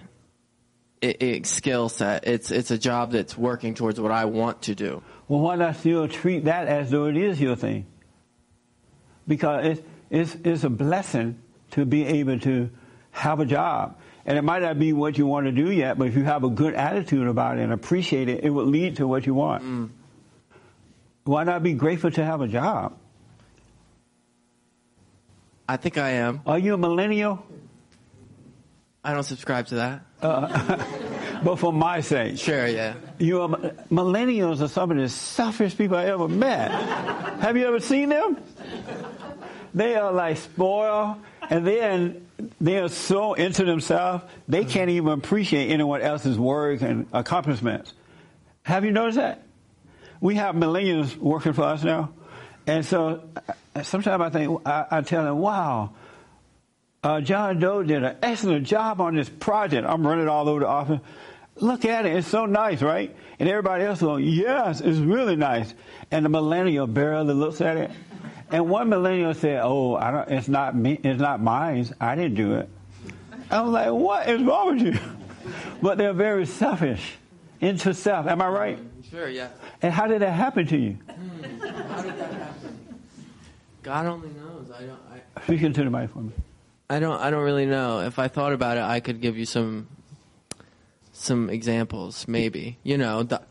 i 1.03 1.15
i 1.21 1.41
skill 1.43 1.89
set. 1.89 2.27
It's 2.27 2.51
it's 2.51 2.71
a 2.71 2.77
job 2.77 3.11
that's 3.11 3.37
working 3.37 3.73
towards 3.73 3.99
what 3.99 4.11
I 4.11 4.25
want 4.25 4.63
to 4.63 4.75
do. 4.75 5.03
Well, 5.27 5.41
why 5.41 5.55
not 5.55 5.75
still 5.77 6.07
treat 6.07 6.45
that 6.45 6.67
as 6.67 6.91
though 6.91 7.05
it 7.05 7.17
is 7.17 7.41
your 7.41 7.55
thing? 7.55 7.85
Because 9.27 9.65
it's, 9.65 9.81
it's, 10.09 10.35
it's 10.43 10.63
a 10.63 10.69
blessing 10.69 11.39
to 11.71 11.85
be 11.85 12.05
able 12.05 12.39
to 12.41 12.69
have 13.11 13.39
a 13.39 13.45
job. 13.45 13.97
And 14.25 14.37
it 14.37 14.41
might 14.41 14.63
not 14.63 14.79
be 14.79 14.91
what 14.91 15.17
you 15.17 15.27
want 15.27 15.45
to 15.45 15.51
do 15.51 15.71
yet, 15.71 15.99
but 15.99 16.07
if 16.07 16.15
you 16.15 16.23
have 16.23 16.43
a 16.43 16.49
good 16.49 16.73
attitude 16.73 17.27
about 17.27 17.59
it 17.59 17.61
and 17.61 17.71
appreciate 17.71 18.27
it, 18.27 18.43
it 18.43 18.49
will 18.49 18.65
lead 18.65 18.97
to 18.97 19.07
what 19.07 19.25
you 19.25 19.35
want. 19.35 19.91
Why 21.25 21.43
not 21.43 21.61
be 21.61 21.73
grateful 21.73 22.11
to 22.11 22.25
have 22.25 22.41
a 22.41 22.47
job? 22.47 22.97
I 25.67 25.77
think 25.77 25.97
I 25.97 26.11
am. 26.11 26.41
Are 26.45 26.59
you 26.59 26.73
a 26.73 26.77
millennial? 26.77 27.43
I 29.03 29.13
don't 29.13 29.23
subscribe 29.23 29.67
to 29.67 29.75
that. 29.75 30.01
Uh, 30.21 30.83
but 31.43 31.57
for 31.57 31.71
my 31.71 32.01
sake. 32.01 32.37
Sure, 32.39 32.67
yeah. 32.67 32.95
You 33.19 33.41
are, 33.41 33.49
millennials 33.91 34.61
are 34.61 34.67
some 34.67 34.91
of 34.91 34.97
the 34.97 35.09
selfish 35.09 35.77
people 35.77 35.97
I 35.97 36.05
ever 36.05 36.27
met. 36.27 36.71
Have 37.41 37.57
you 37.57 37.67
ever 37.67 37.79
seen 37.79 38.09
them? 38.09 38.37
They 39.73 39.95
are 39.95 40.11
like 40.11 40.37
spoiled, 40.37 41.17
and 41.49 41.67
then 41.67 42.24
they 42.59 42.79
are 42.79 42.89
so 42.89 43.33
into 43.33 43.63
themselves 43.63 44.23
they 44.47 44.65
can't 44.65 44.89
even 44.89 45.13
appreciate 45.13 45.71
anyone 45.71 46.01
else's 46.01 46.37
work 46.37 46.81
and 46.81 47.07
accomplishments. 47.13 47.93
Have 48.63 48.83
you 48.83 48.91
noticed 48.91 49.17
that? 49.17 49.43
We 50.19 50.35
have 50.35 50.55
millennials 50.55 51.15
working 51.17 51.53
for 51.53 51.63
us 51.63 51.83
now, 51.83 52.11
and 52.65 52.85
so 52.85 53.29
uh, 53.75 53.83
sometimes 53.83 54.21
I 54.21 54.29
think 54.29 54.61
I, 54.65 54.85
I 54.91 55.01
tell 55.01 55.23
them, 55.23 55.37
"Wow." 55.39 55.93
Uh, 57.03 57.21
John 57.21 57.59
Doe 57.59 57.83
did 57.83 58.03
an 58.03 58.17
excellent 58.23 58.65
job 58.65 58.99
on 58.99 59.15
this 59.15 59.29
project. 59.29 59.85
I'm 59.87 60.07
running 60.07 60.27
all 60.27 60.49
over 60.49 60.61
the 60.61 60.67
office. 60.67 60.99
Look 61.57 61.85
at 61.85 62.07
it. 62.07 62.15
It's 62.15 62.27
so 62.27 62.47
nice, 62.47 62.81
right? 62.81 63.15
And 63.37 63.47
everybody 63.47 63.83
else 63.83 64.01
will, 64.01 64.19
yes, 64.19 64.81
it's 64.81 64.97
really 64.97 65.35
nice. 65.35 65.71
And 66.09 66.25
the 66.25 66.29
millennial 66.29 66.87
barely 66.87 67.35
looks 67.35 67.61
at 67.61 67.77
it. 67.77 67.91
And 68.51 68.69
one 68.69 68.89
millennial 68.89 69.33
said, 69.33 69.61
oh, 69.63 69.95
I 69.95 70.11
don't, 70.11 70.29
it's 70.29 70.47
not 70.47 70.75
me, 70.75 70.99
it's 71.03 71.19
not 71.19 71.41
mine. 71.41 71.89
I 71.99 72.15
didn't 72.15 72.35
do 72.35 72.55
it. 72.55 72.69
I 73.49 73.61
was 73.61 73.71
like, 73.71 73.91
what 73.91 74.29
is 74.29 74.41
wrong 74.41 74.77
with 74.77 74.85
you? 74.85 74.99
But 75.81 75.99
they're 75.99 76.13
very 76.13 76.47
selfish, 76.47 77.17
into 77.61 77.93
self. 77.93 78.25
Am 78.25 78.41
I 78.41 78.47
right? 78.47 78.79
Sure, 79.11 79.29
yeah. 79.29 79.49
And 79.81 79.93
how 79.93 80.07
did 80.07 80.21
that 80.21 80.31
happen 80.31 80.65
to 80.67 80.77
you? 80.77 80.93
Hmm. 80.93 81.59
How 81.67 82.01
did 82.01 82.17
that 82.17 82.33
happen? 82.33 82.79
God 83.83 84.05
only 84.07 84.29
knows. 84.29 84.71
I 84.71 84.85
don't. 84.85 84.99
I, 85.37 85.41
Speak 85.43 85.61
into 85.61 85.83
the 85.83 85.91
mic 85.91 86.09
for 86.09 86.19
me. 86.19 86.31
I 86.89 86.99
don't. 86.99 87.21
I 87.21 87.29
don't 87.29 87.43
really 87.43 87.67
know. 87.67 87.99
If 87.99 88.17
I 88.17 88.27
thought 88.27 88.53
about 88.53 88.77
it, 88.77 88.83
I 88.83 88.99
could 88.99 89.21
give 89.21 89.37
you 89.37 89.45
some 89.45 89.87
some 91.11 91.51
examples. 91.51 92.27
Maybe 92.27 92.79
you 92.81 92.97
know. 92.97 93.21
The, 93.21 93.41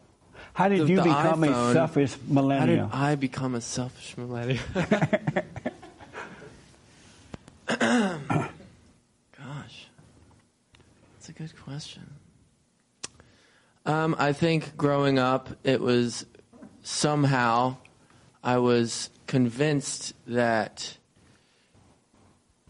How 0.55 0.69
did 0.69 0.83
the- 0.83 0.87
you 0.87 0.97
the 0.97 1.03
become 1.03 1.45
a 1.45 1.73
selfish 1.73 2.17
millennial? 2.27 2.89
How 2.89 2.93
did 2.93 3.05
I 3.05 3.15
become 3.17 3.55
a 3.55 3.61
selfish 3.61 4.17
millennial? 4.17 4.63
Gosh, 7.67 9.89
that's 11.15 11.29
a 11.29 11.33
good 11.33 11.53
question. 11.63 12.03
Um, 13.87 14.15
I 14.19 14.33
think 14.33 14.77
growing 14.77 15.19
up, 15.19 15.49
it 15.65 15.81
was 15.81 16.27
somehow 16.83 17.77
I 18.43 18.59
was 18.59 19.11
convinced 19.27 20.15
that 20.27 20.97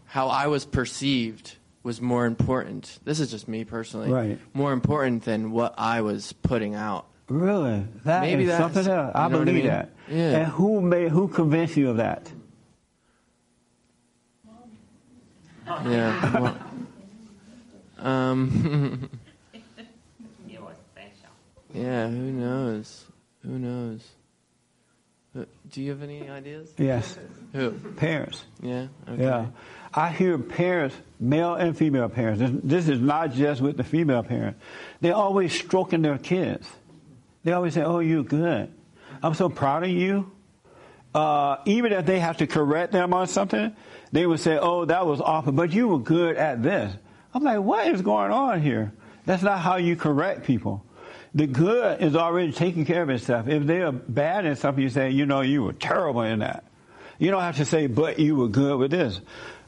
how 0.05 0.29
I 0.29 0.47
was 0.47 0.65
perceived 0.65 1.55
was 1.83 2.01
more 2.01 2.25
important. 2.25 2.99
This 3.03 3.19
is 3.19 3.29
just 3.29 3.47
me 3.47 3.63
personally. 3.63 4.09
Right. 4.09 4.39
More 4.53 4.73
important 4.73 5.23
than 5.23 5.51
what 5.51 5.75
I 5.77 6.01
was 6.01 6.33
putting 6.33 6.73
out. 6.73 7.05
Really? 7.27 7.83
That 8.03 8.21
Maybe 8.21 8.43
is 8.43 8.49
that's- 8.49 8.73
something 8.73 8.91
else. 8.93 9.11
I 9.15 9.23
you 9.25 9.29
know 9.31 9.37
what 9.39 9.41
I 9.41 9.45
believe 9.51 9.63
mean? 9.63 9.67
that. 9.73 9.89
Yeah. 10.09 10.37
And 10.37 10.47
who 10.51 10.81
made 10.81 11.09
who 11.09 11.27
convinced 11.27 11.75
you 11.77 11.89
of 11.89 11.97
that? 11.97 12.31
Yeah. 15.87 16.39
Well, 16.39 16.57
um, 17.97 19.09
yeah. 21.73 22.07
Who 22.07 22.31
knows? 22.31 23.05
Who 23.43 23.59
knows? 23.59 24.07
Uh, 25.37 25.45
Do 25.71 25.81
you 25.81 25.89
have 25.91 26.01
any 26.03 26.29
ideas? 26.29 26.71
Yes. 26.77 27.17
Who? 27.53 27.71
Parents. 27.71 28.43
Yeah. 28.61 28.87
Okay. 29.09 29.23
Yeah. 29.23 29.47
I 29.93 30.09
hear 30.09 30.37
parents, 30.37 30.95
male 31.19 31.55
and 31.55 31.75
female 31.77 32.09
parents, 32.09 32.39
this, 32.39 32.51
this 32.63 32.89
is 32.89 32.99
not 32.99 33.33
just 33.33 33.61
with 33.61 33.77
the 33.77 33.83
female 33.83 34.23
parents, 34.23 34.59
they're 35.01 35.15
always 35.15 35.53
stroking 35.53 36.01
their 36.01 36.17
kids. 36.17 36.67
They 37.45 37.53
always 37.53 37.75
say, 37.75 37.83
oh, 37.83 37.99
you're 37.99 38.23
good. 38.23 38.73
I'm 39.23 39.35
so 39.35 39.47
proud 39.47 39.83
of 39.83 39.89
you. 39.89 40.31
Uh, 41.13 41.57
even 41.65 41.93
if 41.93 42.05
they 42.05 42.19
have 42.19 42.37
to 42.37 42.47
correct 42.47 42.91
them 42.91 43.13
on 43.13 43.27
something, 43.27 43.73
they 44.11 44.25
would 44.25 44.41
say, 44.41 44.57
oh, 44.57 44.83
that 44.85 45.05
was 45.05 45.21
awful, 45.21 45.53
but 45.53 45.71
you 45.71 45.87
were 45.87 45.99
good 45.99 46.35
at 46.35 46.61
this. 46.61 46.93
I'm 47.33 47.43
like, 47.43 47.59
what 47.59 47.87
is 47.87 48.01
going 48.01 48.31
on 48.31 48.61
here? 48.61 48.91
That's 49.25 49.43
not 49.43 49.59
how 49.59 49.77
you 49.77 49.95
correct 49.95 50.43
people. 50.43 50.83
The 51.33 51.47
good 51.47 52.01
is 52.01 52.15
already 52.15 52.51
taking 52.51 52.85
care 52.85 53.03
of 53.03 53.09
itself. 53.09 53.47
If 53.47 53.65
they 53.65 53.81
are 53.81 53.91
bad 53.91 54.45
in 54.45 54.55
something, 54.55 54.83
you 54.83 54.89
say, 54.89 55.11
you 55.11 55.25
know, 55.25 55.41
you 55.41 55.63
were 55.63 55.73
terrible 55.73 56.21
in 56.21 56.39
that. 56.39 56.65
You 57.19 57.31
don't 57.31 57.41
have 57.41 57.57
to 57.57 57.65
say, 57.65 57.87
but 57.87 58.19
you 58.19 58.35
were 58.35 58.47
good 58.47 58.79
with 58.79 58.91
this. 58.91 59.21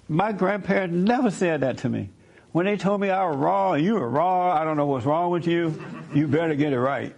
My 0.09 0.31
grandparents 0.31 0.95
never 0.95 1.29
said 1.29 1.61
that 1.61 1.79
to 1.79 1.89
me. 1.89 2.09
When 2.51 2.65
they 2.65 2.77
told 2.77 3.01
me 3.01 3.09
I 3.09 3.25
was 3.27 3.37
wrong, 3.37 3.83
you 3.83 3.95
were 3.95 4.09
wrong, 4.09 4.57
I 4.57 4.63
don't 4.63 4.77
know 4.77 4.87
what's 4.87 5.05
wrong 5.05 5.31
with 5.31 5.45
you, 5.45 5.79
you 6.13 6.27
better 6.27 6.55
get 6.55 6.73
it 6.73 6.79
right. 6.79 7.13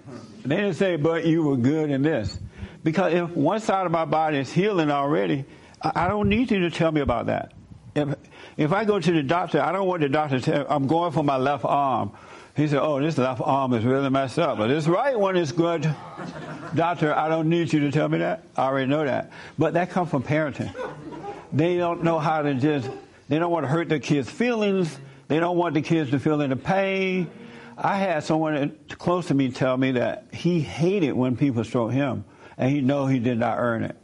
They 0.46 0.56
didn't 0.56 0.76
say, 0.76 0.96
but 0.96 1.26
you 1.26 1.44
were 1.44 1.58
good 1.58 1.90
in 1.90 2.02
this. 2.02 2.40
Because 2.84 3.14
if 3.14 3.30
one 3.32 3.60
side 3.60 3.86
of 3.86 3.92
my 3.92 4.06
body 4.06 4.38
is 4.38 4.52
healing 4.52 4.90
already, 4.90 5.46
I 5.82 6.08
don't 6.08 6.30
need 6.30 6.52
you 6.52 6.60
to 6.62 6.70
tell 6.70 6.92
me 6.92 7.02
about 7.02 7.28
that. 7.28 7.54
If, 7.96 8.16
if 8.58 8.72
I 8.72 8.86
go 8.86 9.00
to 9.00 9.12
the 9.12 9.24
doctor, 9.24 9.62
I 9.62 9.72
don't 9.72 9.88
want 9.88 10.02
the 10.02 10.10
doctor 10.10 10.40
to 10.40 10.52
tell, 10.52 10.66
I'm 10.70 10.88
going 10.88 11.12
for 11.12 11.24
my 11.24 11.38
left 11.38 11.66
arm. 11.66 12.12
He 12.56 12.68
said, 12.68 12.80
oh, 12.82 13.00
this 13.00 13.18
left 13.18 13.42
arm 13.42 13.74
is 13.74 13.86
really 13.86 14.10
messed 14.10 14.38
up, 14.40 14.58
but 14.58 14.68
this 14.68 14.88
right 14.88 15.18
one 15.18 15.38
is 15.38 15.52
good. 15.52 15.90
Doctor, 16.76 17.16
I 17.16 17.30
don't 17.30 17.48
need 17.48 17.72
you 17.72 17.80
to 17.82 17.92
tell 17.92 18.10
me 18.10 18.18
that. 18.18 18.44
I 18.58 18.64
already 18.64 18.88
know 18.88 19.06
that. 19.06 19.32
But 19.58 19.74
that 19.76 19.92
comes 19.92 20.10
from 20.10 20.24
parenting. 20.24 20.74
They 21.54 21.78
don't 21.78 22.04
know 22.04 22.20
how 22.20 22.42
to 22.42 22.54
just, 22.54 22.90
they 23.28 23.40
don't 23.40 23.52
want 23.52 23.64
to 23.64 23.70
hurt 23.70 23.88
their 23.88 24.00
kids' 24.00 24.30
feelings. 24.30 24.98
They 25.30 25.40
don't 25.40 25.58
want 25.58 25.74
the 25.74 25.82
kids 25.82 26.12
to 26.12 26.20
feel 26.20 26.42
any 26.42 26.56
pain. 26.56 27.30
I 27.82 27.98
had 27.98 28.24
someone 28.26 28.78
close 28.90 29.28
to 29.28 29.34
me 29.34 29.52
tell 29.52 29.78
me 29.78 29.92
that 29.92 30.26
he 30.34 30.60
hated 30.60 31.14
when 31.14 31.38
people 31.38 31.64
stroke 31.64 31.94
him, 31.94 32.26
and 32.58 32.70
he 32.70 32.82
know 32.82 33.06
he 33.06 33.20
did 33.20 33.40
not 33.40 33.58
earn 33.58 33.84
it. 33.84 33.96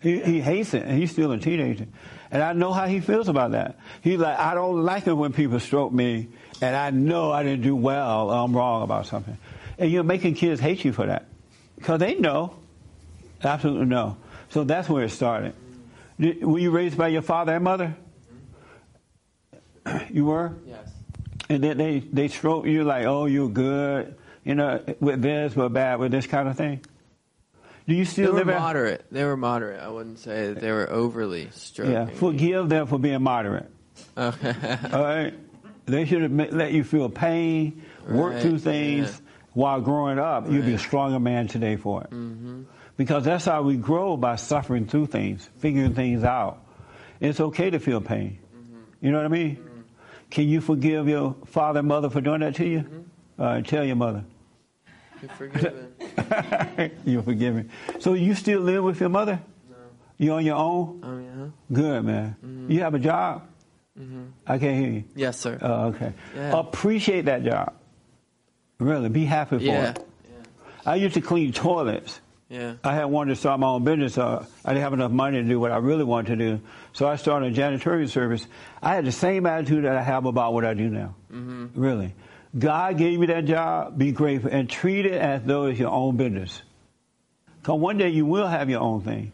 He, 0.00 0.20
he 0.20 0.40
hates 0.40 0.74
it, 0.74 0.82
and 0.82 0.98
he's 0.98 1.12
still 1.12 1.30
a 1.30 1.38
teenager. 1.38 1.86
And 2.32 2.42
I 2.42 2.52
know 2.54 2.72
how 2.72 2.86
he 2.86 3.00
feels 3.00 3.28
about 3.28 3.52
that. 3.52 3.78
He's 4.02 4.18
like, 4.18 4.36
I 4.36 4.54
don't 4.54 4.82
like 4.82 5.06
it 5.06 5.12
when 5.12 5.32
people 5.32 5.60
stroke 5.60 5.92
me, 5.92 6.28
and 6.60 6.74
I 6.74 6.90
know 6.90 7.30
I 7.30 7.44
didn't 7.44 7.62
do 7.62 7.76
well, 7.76 8.30
or 8.30 8.44
I'm 8.44 8.56
wrong 8.56 8.82
about 8.82 9.06
something. 9.06 9.36
And 9.78 9.90
you're 9.90 10.02
making 10.02 10.34
kids 10.34 10.60
hate 10.60 10.84
you 10.84 10.92
for 10.92 11.06
that. 11.06 11.26
Because 11.76 12.00
they 12.00 12.16
know. 12.16 12.56
Absolutely 13.42 13.86
know. 13.86 14.16
So 14.50 14.64
that's 14.64 14.88
where 14.88 15.04
it 15.04 15.10
started. 15.10 15.54
Were 16.18 16.58
you 16.58 16.70
raised 16.70 16.98
by 16.98 17.08
your 17.08 17.22
father 17.22 17.54
and 17.54 17.64
mother? 17.64 17.96
You 20.10 20.26
were? 20.26 20.52
Yes. 20.66 20.88
And 21.50 21.64
then 21.64 21.78
they, 21.78 21.98
they 21.98 22.28
stroke 22.28 22.64
you 22.66 22.84
like, 22.84 23.06
oh, 23.06 23.26
you're 23.26 23.48
good, 23.48 24.14
you 24.44 24.54
know, 24.54 24.80
with 25.00 25.20
this, 25.20 25.52
but 25.52 25.70
bad 25.72 25.98
with 25.98 26.12
this 26.12 26.26
kind 26.28 26.48
of 26.48 26.56
thing? 26.56 26.80
Do 27.88 27.94
you 27.96 28.04
They 28.04 28.10
still 28.10 28.32
were 28.32 28.38
live 28.38 28.48
at 28.50 28.58
moderate. 28.60 29.04
They 29.10 29.24
were 29.24 29.36
moderate. 29.36 29.80
I 29.80 29.88
wouldn't 29.88 30.20
say 30.20 30.52
that 30.52 30.60
they 30.60 30.70
were 30.70 30.88
overly 30.88 31.48
stroking. 31.50 31.92
Yeah, 31.94 32.06
forgive 32.06 32.68
them 32.68 32.86
for 32.86 33.00
being 33.00 33.20
moderate. 33.22 33.68
Okay. 34.16 34.54
All 34.92 35.02
right? 35.02 35.34
They 35.86 36.04
should 36.04 36.22
have 36.22 36.52
let 36.52 36.70
you 36.72 36.84
feel 36.84 37.08
pain, 37.08 37.82
work 38.08 38.34
Right, 38.34 38.42
through 38.42 38.60
things 38.60 39.08
yeah. 39.10 39.30
while 39.54 39.80
growing 39.80 40.20
up. 40.20 40.48
You'd 40.48 40.66
be 40.66 40.74
a 40.74 40.78
stronger 40.78 41.18
man 41.18 41.48
today 41.48 41.74
for 41.74 42.04
it. 42.04 42.10
hmm 42.10 42.62
Because 42.96 43.24
that's 43.24 43.44
how 43.44 43.62
we 43.62 43.76
grow 43.76 44.16
by 44.16 44.36
suffering 44.36 44.86
through 44.86 45.06
things, 45.06 45.50
figuring 45.58 45.94
things 45.94 46.22
out. 46.22 46.62
It's 47.18 47.40
okay 47.40 47.70
to 47.70 47.80
feel 47.80 48.00
pain. 48.00 48.38
You 49.00 49.10
know 49.10 49.16
what 49.16 49.26
I 49.26 49.30
mean? 49.30 49.58
Can 50.30 50.48
you 50.48 50.60
forgive 50.60 51.08
your 51.08 51.34
father 51.46 51.80
and 51.80 51.88
mother 51.88 52.08
for 52.10 52.20
doing 52.20 52.40
that 52.40 52.54
to 52.56 52.66
you? 52.66 53.04
Uh, 53.38 53.60
tell 53.62 53.84
your 53.84 53.96
mother. 53.96 54.24
You're 55.20 55.30
forgiven. 55.32 55.92
You're 57.04 57.22
forgiven. 57.22 57.70
So 57.98 58.14
you 58.14 58.34
still 58.34 58.60
live 58.60 58.84
with 58.84 59.00
your 59.00 59.08
mother? 59.10 59.40
No. 59.68 59.76
You 60.18 60.32
on 60.32 60.46
your 60.46 60.56
own? 60.56 61.00
Oh 61.02 61.18
yeah. 61.18 61.76
Good, 61.76 62.04
man. 62.04 62.36
Mhm. 62.44 62.70
You 62.70 62.80
have 62.80 62.94
a 62.94 62.98
job? 62.98 63.42
Mm-hmm. 63.98 64.22
I 64.46 64.58
can't 64.58 64.78
hear 64.82 64.92
you. 64.92 65.04
Yes, 65.14 65.38
sir. 65.38 65.58
Oh, 65.60 65.86
okay. 65.88 66.12
Yeah. 66.34 66.58
Appreciate 66.58 67.26
that 67.26 67.42
job. 67.44 67.74
Really, 68.78 69.08
be 69.10 69.26
happy 69.26 69.58
for 69.58 69.64
Yeah. 69.64 69.90
it. 69.90 70.06
I 70.86 70.94
used 70.94 71.14
to 71.14 71.20
clean 71.20 71.52
toilets. 71.52 72.20
Yeah. 72.50 72.74
I 72.82 72.94
had 72.94 73.04
wanted 73.04 73.30
to 73.30 73.36
start 73.36 73.60
my 73.60 73.68
own 73.68 73.84
business. 73.84 74.18
Uh, 74.18 74.44
I 74.64 74.70
didn't 74.70 74.82
have 74.82 74.92
enough 74.92 75.12
money 75.12 75.40
to 75.40 75.48
do 75.48 75.60
what 75.60 75.70
I 75.70 75.76
really 75.76 76.02
wanted 76.02 76.36
to 76.36 76.56
do. 76.56 76.60
So 76.92 77.06
I 77.08 77.14
started 77.14 77.56
a 77.56 77.60
janitorial 77.60 78.08
service. 78.08 78.44
I 78.82 78.96
had 78.96 79.04
the 79.04 79.12
same 79.12 79.46
attitude 79.46 79.84
that 79.84 79.96
I 79.96 80.02
have 80.02 80.26
about 80.26 80.52
what 80.52 80.64
I 80.64 80.74
do 80.74 80.88
now. 80.88 81.14
Mm-hmm. 81.32 81.80
Really. 81.80 82.12
God 82.58 82.98
gave 82.98 83.20
you 83.20 83.26
that 83.28 83.44
job, 83.44 83.96
be 83.96 84.10
grateful, 84.10 84.50
and 84.50 84.68
treat 84.68 85.06
it 85.06 85.12
as 85.12 85.42
though 85.44 85.66
it's 85.66 85.78
your 85.78 85.90
own 85.90 86.16
business. 86.16 86.60
Because 87.60 87.78
one 87.78 87.98
day 87.98 88.08
you 88.08 88.26
will 88.26 88.48
have 88.48 88.68
your 88.68 88.80
own 88.80 89.02
thing. 89.02 89.30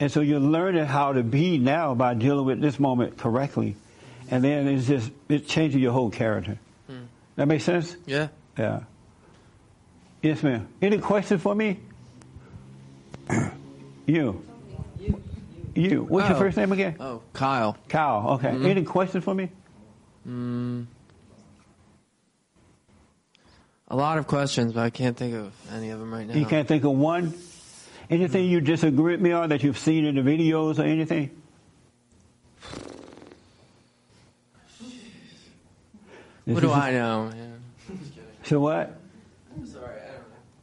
And 0.00 0.10
so 0.10 0.20
you're 0.20 0.40
learning 0.40 0.84
how 0.86 1.12
to 1.12 1.22
be 1.22 1.58
now 1.58 1.94
by 1.94 2.14
dealing 2.14 2.44
with 2.44 2.60
this 2.60 2.80
moment 2.80 3.16
correctly. 3.16 3.76
And 4.28 4.42
then 4.42 4.66
it's 4.66 4.88
just, 4.88 5.10
it 5.28 5.46
changes 5.46 5.80
your 5.80 5.92
whole 5.92 6.10
character. 6.10 6.58
Hmm. 6.88 7.04
That 7.36 7.46
makes 7.46 7.64
sense? 7.64 7.96
Yeah. 8.06 8.28
Yeah. 8.58 8.80
Yes, 10.20 10.42
ma'am. 10.42 10.66
Any 10.82 10.98
questions 10.98 11.40
for 11.40 11.54
me? 11.54 11.78
You. 14.06 14.42
You. 15.74 16.04
What's 16.08 16.28
your 16.28 16.36
Oh. 16.36 16.40
first 16.40 16.56
name 16.56 16.72
again? 16.72 16.96
Oh, 16.98 17.20
Kyle. 17.32 17.76
Kyle. 17.88 18.30
Okay. 18.34 18.48
Mhm. 18.50 18.64
Any 18.66 18.84
questions 18.84 19.24
for 19.24 19.34
me? 19.34 19.50
Mm. 20.26 20.86
A 23.88 23.96
lot 23.96 24.18
of 24.18 24.26
questions, 24.26 24.72
but 24.72 24.82
I 24.82 24.90
can't 24.90 25.16
think 25.16 25.34
of 25.34 25.52
any 25.72 25.90
of 25.90 25.98
them 26.00 26.12
right 26.12 26.26
now. 26.26 26.34
You 26.34 26.46
can't 26.46 26.66
think 26.66 26.84
of 26.84 26.92
one? 26.92 27.34
Anything 28.08 28.46
you 28.48 28.60
disagree 28.60 29.12
with 29.14 29.20
me 29.20 29.32
on 29.32 29.48
that 29.50 29.62
you've 29.62 29.78
seen 29.78 30.04
in 30.06 30.14
the 30.14 30.22
videos 30.22 30.78
or 30.78 30.82
anything? 30.84 31.30
What 36.44 36.60
do 36.60 36.70
I 36.72 36.92
know? 36.92 37.30
Yeah. 37.36 37.96
So 38.44 38.60
what? 38.60 38.96
I'm 39.56 39.66
sorry, 39.66 40.00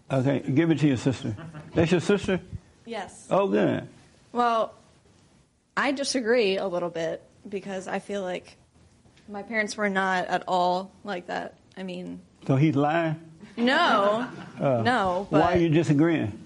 I 0.09 0.16
don't 0.20 0.26
know. 0.26 0.32
Okay, 0.32 0.51
give 0.51 0.72
it 0.72 0.80
to 0.80 0.88
your 0.88 0.97
sister. 0.97 1.36
That's 1.76 1.91
your 1.91 1.99
sister? 1.99 2.39
Yes. 2.86 3.28
Oh, 3.30 3.48
good. 3.48 3.88
Well, 4.32 4.74
I 5.78 5.92
disagree 5.92 6.58
a 6.58 6.68
little 6.68 6.90
bit 6.90 7.22
because 7.48 7.88
I 7.88 8.00
feel 8.00 8.22
like 8.22 8.58
my 9.30 9.44
parents 9.44 9.78
were 9.78 9.90
not 9.90 10.28
at 10.28 10.44
all 10.48 10.92
like 11.04 11.28
that. 11.28 11.56
I 11.78 11.84
mean, 11.84 12.20
So 12.48 12.56
he's 12.56 12.76
lying? 12.76 13.20
no, 13.58 14.28
Uh, 14.60 14.82
no. 14.84 15.28
Why 15.30 15.54
are 15.54 15.58
you 15.58 15.70
disagreeing? 15.70 16.38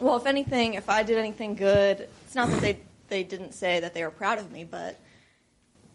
well, 0.00 0.16
if 0.16 0.26
anything, 0.26 0.74
if 0.74 0.88
I 0.90 1.02
did 1.02 1.16
anything 1.18 1.54
good, 1.54 2.08
it's 2.26 2.34
not 2.34 2.48
that 2.50 2.60
they 2.60 2.78
they 3.08 3.22
didn't 3.22 3.52
say 3.54 3.78
that 3.80 3.94
they 3.94 4.02
were 4.04 4.10
proud 4.10 4.38
of 4.38 4.50
me, 4.50 4.64
but 4.64 4.98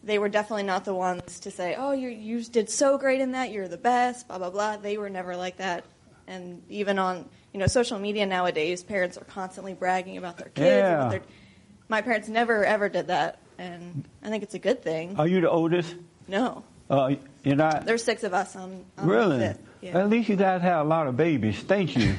they 0.03 0.17
were 0.17 0.29
definitely 0.29 0.63
not 0.63 0.85
the 0.85 0.93
ones 0.95 1.39
to 1.41 1.51
say, 1.51 1.75
"Oh, 1.77 1.91
you 1.91 2.07
you 2.09 2.41
did 2.43 2.69
so 2.69 2.97
great 2.97 3.19
in 3.21 3.33
that. 3.33 3.51
You're 3.51 3.67
the 3.67 3.77
best." 3.77 4.27
Blah 4.27 4.37
blah 4.39 4.49
blah. 4.49 4.77
They 4.77 4.97
were 4.97 5.09
never 5.09 5.35
like 5.35 5.57
that. 5.57 5.83
And 6.27 6.63
even 6.69 6.97
on 6.99 7.25
you 7.53 7.59
know 7.59 7.67
social 7.67 7.99
media 7.99 8.25
nowadays, 8.25 8.83
parents 8.83 9.17
are 9.17 9.25
constantly 9.25 9.73
bragging 9.73 10.17
about 10.17 10.37
their 10.37 10.49
kids. 10.49 10.65
Yeah. 10.67 11.09
they're- 11.09 11.21
my 11.89 12.01
parents 12.01 12.29
never 12.29 12.63
ever 12.63 12.87
did 12.87 13.07
that, 13.07 13.39
and 13.57 14.05
I 14.23 14.29
think 14.29 14.43
it's 14.43 14.53
a 14.53 14.59
good 14.59 14.81
thing. 14.81 15.15
Are 15.19 15.27
you 15.27 15.41
the 15.41 15.49
oldest? 15.49 15.93
No, 16.27 16.63
Uh, 16.89 17.15
you're 17.43 17.55
not? 17.57 17.85
there's 17.85 18.03
six 18.03 18.23
of 18.23 18.33
us. 18.33 18.55
I'm, 18.55 18.85
I'm 18.97 19.07
Really? 19.09 19.53
Yeah. 19.81 19.99
At 19.99 20.09
least 20.09 20.29
you 20.29 20.35
guys 20.37 20.61
have 20.61 20.85
a 20.85 20.89
lot 20.89 21.07
of 21.07 21.17
babies. 21.17 21.59
Thank 21.59 21.97
you. 21.97 22.15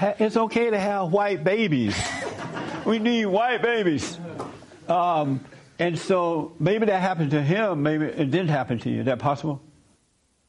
It's 0.00 0.36
okay 0.36 0.70
to 0.70 0.78
have 0.78 1.12
white 1.12 1.44
babies. 1.44 1.94
we 2.86 2.98
need 2.98 3.26
white 3.26 3.60
babies. 3.62 4.18
Um, 4.88 5.44
and 5.78 5.98
so 5.98 6.52
maybe 6.58 6.86
that 6.86 7.00
happened 7.00 7.32
to 7.32 7.42
him. 7.42 7.82
Maybe 7.82 8.06
it 8.06 8.30
didn't 8.30 8.48
happen 8.48 8.78
to 8.80 8.90
you. 8.90 9.00
Is 9.00 9.06
that 9.06 9.18
possible? 9.18 9.60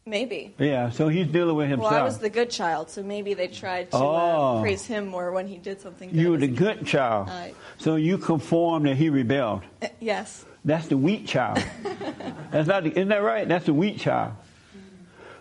Maybe. 0.06 0.54
Yeah. 0.60 0.90
So 0.90 1.08
he's 1.08 1.28
dealing 1.28 1.56
with 1.56 1.70
himself. 1.70 1.92
Well, 1.92 2.02
I 2.02 2.04
was 2.04 2.18
the 2.20 2.30
good 2.30 2.50
child, 2.50 2.90
so 2.90 3.02
maybe 3.04 3.34
they 3.34 3.48
tried 3.48 3.90
to 3.92 3.98
Oh. 3.98 4.58
uh, 4.58 4.62
praise 4.62 4.86
him 4.86 5.08
more 5.08 5.32
when 5.32 5.48
he 5.48 5.58
did 5.58 5.80
something 5.80 6.10
good. 6.10 6.18
you 6.20 6.32
were 6.32 6.38
the 6.38 6.48
good 6.48 6.86
child. 6.86 7.30
Right. 7.30 7.56
So 7.78 7.96
you 7.96 8.18
conformed 8.18 8.86
and 8.88 8.98
he 8.98 9.10
rebelled. 9.10 9.62
Uh, 9.82 9.88
yes. 10.02 10.46
That's 10.66 10.88
the 10.88 10.98
weak 10.98 11.26
child. 11.28 11.64
That's 12.52 12.68
not. 12.68 12.84
The, 12.84 12.92
isn't 12.92 13.10
that 13.10 13.24
right? 13.24 13.48
That's 13.48 13.66
the 13.66 13.74
weak 13.74 14.00
child. 14.00 14.34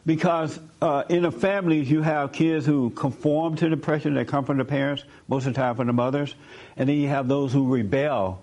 Because 0.04 0.58
uh, 0.80 1.04
in 1.08 1.22
the 1.22 1.30
families, 1.30 1.88
you 1.88 2.02
have 2.02 2.32
kids 2.32 2.66
who 2.66 2.90
conform 2.90 3.54
to 3.56 3.68
the 3.68 3.76
pressure 3.76 4.10
that 4.14 4.26
come 4.26 4.44
from 4.44 4.58
the 4.58 4.64
parents, 4.64 5.04
most 5.28 5.46
of 5.46 5.54
the 5.54 5.60
time 5.60 5.76
from 5.76 5.86
the 5.86 5.92
mothers, 5.92 6.34
and 6.76 6.88
then 6.88 6.96
you 6.96 7.06
have 7.08 7.28
those 7.28 7.52
who 7.52 7.72
rebel. 7.72 8.42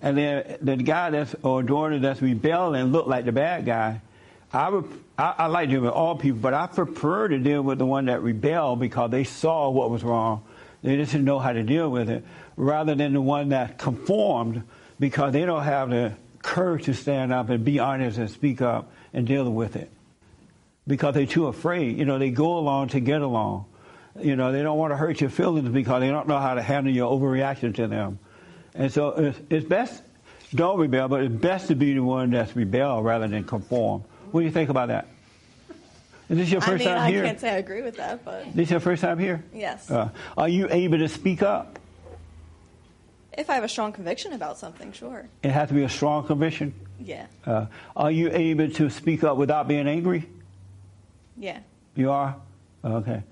And 0.00 0.16
then 0.16 0.56
the 0.62 0.76
guy 0.76 1.10
that's 1.10 1.34
or 1.42 1.62
daughter 1.62 1.98
that's 1.98 2.22
rebelling 2.22 2.84
look 2.86 3.06
like 3.06 3.26
the 3.26 3.32
bad 3.32 3.66
guy. 3.66 4.00
I, 4.54 4.68
would, 4.68 4.84
I, 5.18 5.34
I 5.38 5.46
like 5.46 5.68
dealing 5.68 5.84
with 5.84 5.92
all 5.92 6.16
people, 6.16 6.38
but 6.40 6.54
I 6.54 6.66
prefer 6.66 7.28
to 7.28 7.38
deal 7.38 7.62
with 7.62 7.78
the 7.78 7.86
one 7.86 8.06
that 8.06 8.22
rebelled 8.22 8.80
because 8.80 9.10
they 9.10 9.24
saw 9.24 9.68
what 9.70 9.90
was 9.90 10.04
wrong. 10.04 10.44
They 10.82 10.96
just 10.96 11.12
didn't 11.12 11.24
know 11.24 11.38
how 11.38 11.52
to 11.52 11.62
deal 11.62 11.90
with 11.90 12.10
it, 12.10 12.24
rather 12.56 12.94
than 12.94 13.14
the 13.14 13.20
one 13.20 13.48
that 13.48 13.78
conformed 13.78 14.62
because 15.00 15.32
they 15.32 15.44
don't 15.44 15.64
have 15.64 15.90
the 15.90 16.12
courage 16.42 16.84
to 16.84 16.94
stand 16.94 17.32
up 17.32 17.48
and 17.48 17.64
be 17.64 17.78
honest 17.78 18.18
and 18.18 18.30
speak 18.30 18.60
up 18.60 18.92
and 19.12 19.26
deal 19.26 19.50
with 19.50 19.76
it 19.76 19.90
because 20.86 21.14
they're 21.14 21.26
too 21.26 21.46
afraid. 21.46 21.98
You 21.98 22.04
know, 22.04 22.18
they 22.18 22.30
go 22.30 22.58
along 22.58 22.88
to 22.88 23.00
get 23.00 23.22
along. 23.22 23.64
You 24.20 24.36
know, 24.36 24.52
they 24.52 24.62
don't 24.62 24.78
want 24.78 24.92
to 24.92 24.96
hurt 24.96 25.20
your 25.20 25.30
feelings 25.30 25.68
because 25.68 26.00
they 26.00 26.10
don't 26.10 26.28
know 26.28 26.38
how 26.38 26.54
to 26.54 26.62
handle 26.62 26.92
your 26.92 27.10
overreaction 27.10 27.74
to 27.76 27.88
them. 27.88 28.18
And 28.74 28.92
so 28.92 29.08
it's, 29.08 29.40
it's 29.50 29.66
best, 29.66 30.02
don't 30.54 30.78
rebel, 30.78 31.08
but 31.08 31.22
it's 31.22 31.34
best 31.34 31.68
to 31.68 31.74
be 31.74 31.94
the 31.94 32.02
one 32.02 32.30
that's 32.30 32.54
rebel 32.54 33.02
rather 33.02 33.26
than 33.26 33.44
conform. 33.44 34.04
What 34.34 34.40
do 34.40 34.46
you 34.46 34.52
think 34.52 34.68
about 34.68 34.88
that? 34.88 35.06
Is 36.28 36.38
this 36.38 36.50
your 36.50 36.60
I 36.60 36.66
first 36.66 36.80
mean, 36.80 36.88
time 36.88 37.02
I 37.02 37.08
here? 37.08 37.22
I 37.22 37.26
can't 37.28 37.38
say 37.38 37.50
I 37.50 37.58
agree 37.58 37.82
with 37.82 37.98
that, 37.98 38.24
but 38.24 38.52
This 38.52 38.68
your 38.68 38.80
first 38.80 39.00
time 39.00 39.16
here? 39.16 39.44
yes. 39.54 39.88
Uh, 39.88 40.08
are 40.36 40.48
you 40.48 40.66
able 40.72 40.98
to 40.98 41.08
speak 41.08 41.40
up? 41.40 41.78
if 43.38 43.48
I 43.48 43.54
have 43.54 43.62
a 43.62 43.68
strong 43.68 43.92
conviction 43.92 44.32
about 44.32 44.58
something, 44.58 44.90
sure. 44.90 45.28
It 45.44 45.52
has 45.52 45.68
to 45.68 45.74
be 45.74 45.84
a 45.84 45.88
strong 45.88 46.26
conviction. 46.26 46.74
Yeah. 46.98 47.26
Uh, 47.46 47.66
are 47.94 48.10
you 48.10 48.28
able 48.32 48.70
to 48.70 48.90
speak 48.90 49.22
up 49.22 49.36
without 49.36 49.68
being 49.68 49.86
angry? 49.86 50.28
Yeah. 51.36 51.60
You 51.94 52.10
are? 52.10 52.34
Okay. 52.84 53.22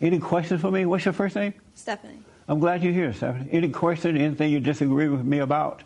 Any 0.00 0.20
questions 0.20 0.60
for 0.60 0.70
me? 0.70 0.86
What's 0.86 1.04
your 1.04 1.12
first 1.14 1.34
name? 1.34 1.54
Stephanie. 1.74 2.22
I'm 2.46 2.60
glad 2.60 2.84
you're 2.84 2.92
here, 2.92 3.12
Stephanie. 3.12 3.48
Any 3.50 3.70
question, 3.70 4.16
anything 4.16 4.52
you 4.52 4.60
disagree 4.60 5.08
with 5.08 5.24
me 5.24 5.40
about? 5.40 5.82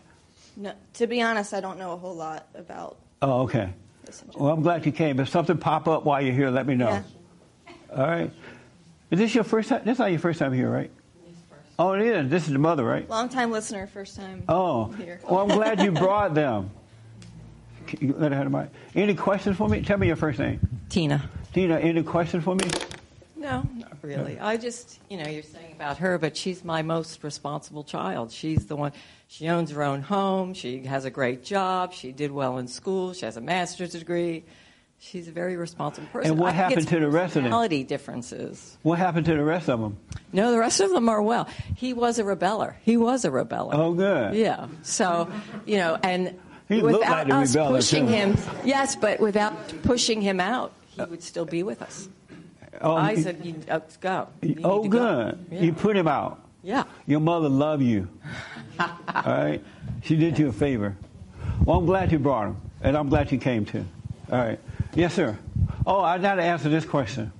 No, 0.54 0.74
to 0.94 1.06
be 1.06 1.22
honest, 1.22 1.54
I 1.54 1.60
don't 1.62 1.78
know 1.78 1.92
a 1.92 1.96
whole 1.96 2.14
lot 2.14 2.46
about. 2.54 2.98
Oh, 3.22 3.44
okay. 3.44 3.72
Well, 4.34 4.52
I'm 4.52 4.62
glad 4.62 4.84
you 4.86 4.92
came. 4.92 5.18
If 5.20 5.28
something 5.28 5.58
pop 5.58 5.88
up 5.88 6.04
while 6.04 6.20
you're 6.22 6.34
here, 6.34 6.50
let 6.50 6.66
me 6.66 6.74
know. 6.74 6.88
Yeah. 6.90 7.72
All 7.96 8.06
right. 8.06 8.30
Is 9.10 9.18
this 9.18 9.34
your 9.34 9.44
first 9.44 9.68
time? 9.68 9.82
This 9.84 9.94
is 9.94 9.98
not 9.98 10.10
your 10.10 10.18
first 10.20 10.38
time 10.38 10.52
here, 10.52 10.70
right? 10.70 10.90
Oh, 11.78 11.92
it 11.92 12.02
is. 12.02 12.30
This 12.30 12.46
is 12.46 12.52
the 12.52 12.58
mother, 12.58 12.84
right? 12.84 13.08
Long 13.08 13.28
time 13.28 13.50
listener, 13.50 13.86
first 13.86 14.16
time 14.16 14.42
Oh. 14.48 14.86
here. 14.92 15.20
Well, 15.28 15.40
I'm 15.40 15.48
glad 15.48 15.80
you 15.82 15.92
brought 15.92 16.34
them. 16.34 16.70
Can 17.86 18.08
you 18.08 18.14
Let 18.16 18.32
her 18.32 18.38
have 18.38 18.50
the 18.50 18.58
mic. 18.58 18.70
Any 18.94 19.14
questions 19.14 19.56
for 19.56 19.68
me? 19.68 19.82
Tell 19.82 19.98
me 19.98 20.06
your 20.06 20.16
first 20.16 20.38
name. 20.38 20.58
Tina. 20.88 21.28
Tina, 21.52 21.78
any 21.78 22.02
questions 22.02 22.42
for 22.44 22.54
me? 22.56 22.64
No, 23.36 23.62
not 23.76 23.92
really. 24.02 24.38
I 24.40 24.56
just, 24.56 24.98
you 25.08 25.18
know, 25.18 25.28
you're 25.28 25.42
saying 25.42 25.72
about 25.76 25.98
her, 25.98 26.18
but 26.18 26.36
she's 26.36 26.64
my 26.64 26.82
most 26.82 27.22
responsible 27.22 27.84
child. 27.84 28.32
She's 28.32 28.66
the 28.66 28.74
one, 28.74 28.92
she 29.26 29.48
owns 29.48 29.70
her 29.70 29.82
own 29.82 30.02
home, 30.02 30.54
she 30.54 30.84
has 30.84 31.04
a 31.04 31.10
great 31.10 31.44
job, 31.44 31.92
she 31.92 32.12
did 32.12 32.30
well 32.30 32.58
in 32.58 32.68
school, 32.68 33.12
she 33.12 33.24
has 33.24 33.36
a 33.36 33.40
master's 33.40 33.92
degree. 33.92 34.44
She's 34.98 35.28
a 35.28 35.30
very 35.30 35.56
responsible 35.56 36.08
person. 36.08 36.32
And 36.32 36.40
what 36.40 36.54
happened 36.54 36.88
to 36.88 36.98
the 36.98 37.10
rest 37.10 37.36
of 37.36 37.42
them? 37.42 37.50
Personality 37.50 37.84
differences. 37.84 38.78
What 38.82 38.98
happened 38.98 39.26
to 39.26 39.34
the 39.34 39.44
rest 39.44 39.68
of 39.68 39.78
them? 39.78 39.98
No, 40.32 40.50
the 40.50 40.58
rest 40.58 40.80
of 40.80 40.90
them 40.90 41.10
are 41.10 41.20
well. 41.20 41.48
He 41.74 41.92
was 41.92 42.18
a 42.18 42.24
rebeller. 42.24 42.74
He 42.82 42.96
was 42.96 43.26
a 43.26 43.30
rebeller. 43.30 43.74
Oh, 43.74 43.92
good. 43.92 44.34
Yeah. 44.34 44.68
So, 44.82 45.30
you 45.66 45.76
know, 45.76 45.98
and 46.02 46.38
He 46.68 46.80
without 46.80 47.28
like 47.28 47.30
us 47.30 47.54
pushing 47.54 48.06
too. 48.06 48.12
him, 48.12 48.36
yes, 48.64 48.96
but 48.96 49.20
without 49.20 49.54
pushing 49.82 50.22
him 50.22 50.40
out, 50.40 50.72
he 50.88 51.02
would 51.02 51.22
still 51.22 51.44
be 51.44 51.62
with 51.62 51.82
us. 51.82 52.08
Oh, 52.80 52.94
I 52.94 53.16
said, 53.16 53.44
you, 53.44 53.54
uh, 53.70 53.80
go. 54.00 54.28
You 54.40 54.60
oh, 54.64 54.82
to 54.82 54.88
go." 54.88 54.98
good. 54.98 55.46
Yeah. 55.50 55.60
You 55.60 55.72
put 55.72 55.96
him 55.96 56.08
out. 56.08 56.40
Yeah. 56.66 56.82
Your 57.06 57.20
mother 57.20 57.48
loved 57.48 57.84
you. 57.84 58.08
All 58.80 58.88
right? 59.08 59.62
She 60.02 60.16
did 60.16 60.36
you 60.36 60.48
a 60.48 60.52
favor. 60.52 60.96
Well, 61.64 61.78
I'm 61.78 61.86
glad 61.86 62.10
you 62.10 62.18
brought 62.18 62.48
him, 62.48 62.56
and 62.82 62.96
I'm 62.96 63.08
glad 63.08 63.30
you 63.30 63.38
came 63.38 63.64
too. 63.64 63.84
All 64.32 64.38
right. 64.38 64.58
Yes, 64.92 65.14
sir. 65.14 65.38
Oh, 65.86 66.00
I 66.00 66.18
got 66.18 66.34
to 66.34 66.42
answer 66.42 66.68
this 66.68 66.84
question. 66.84 67.30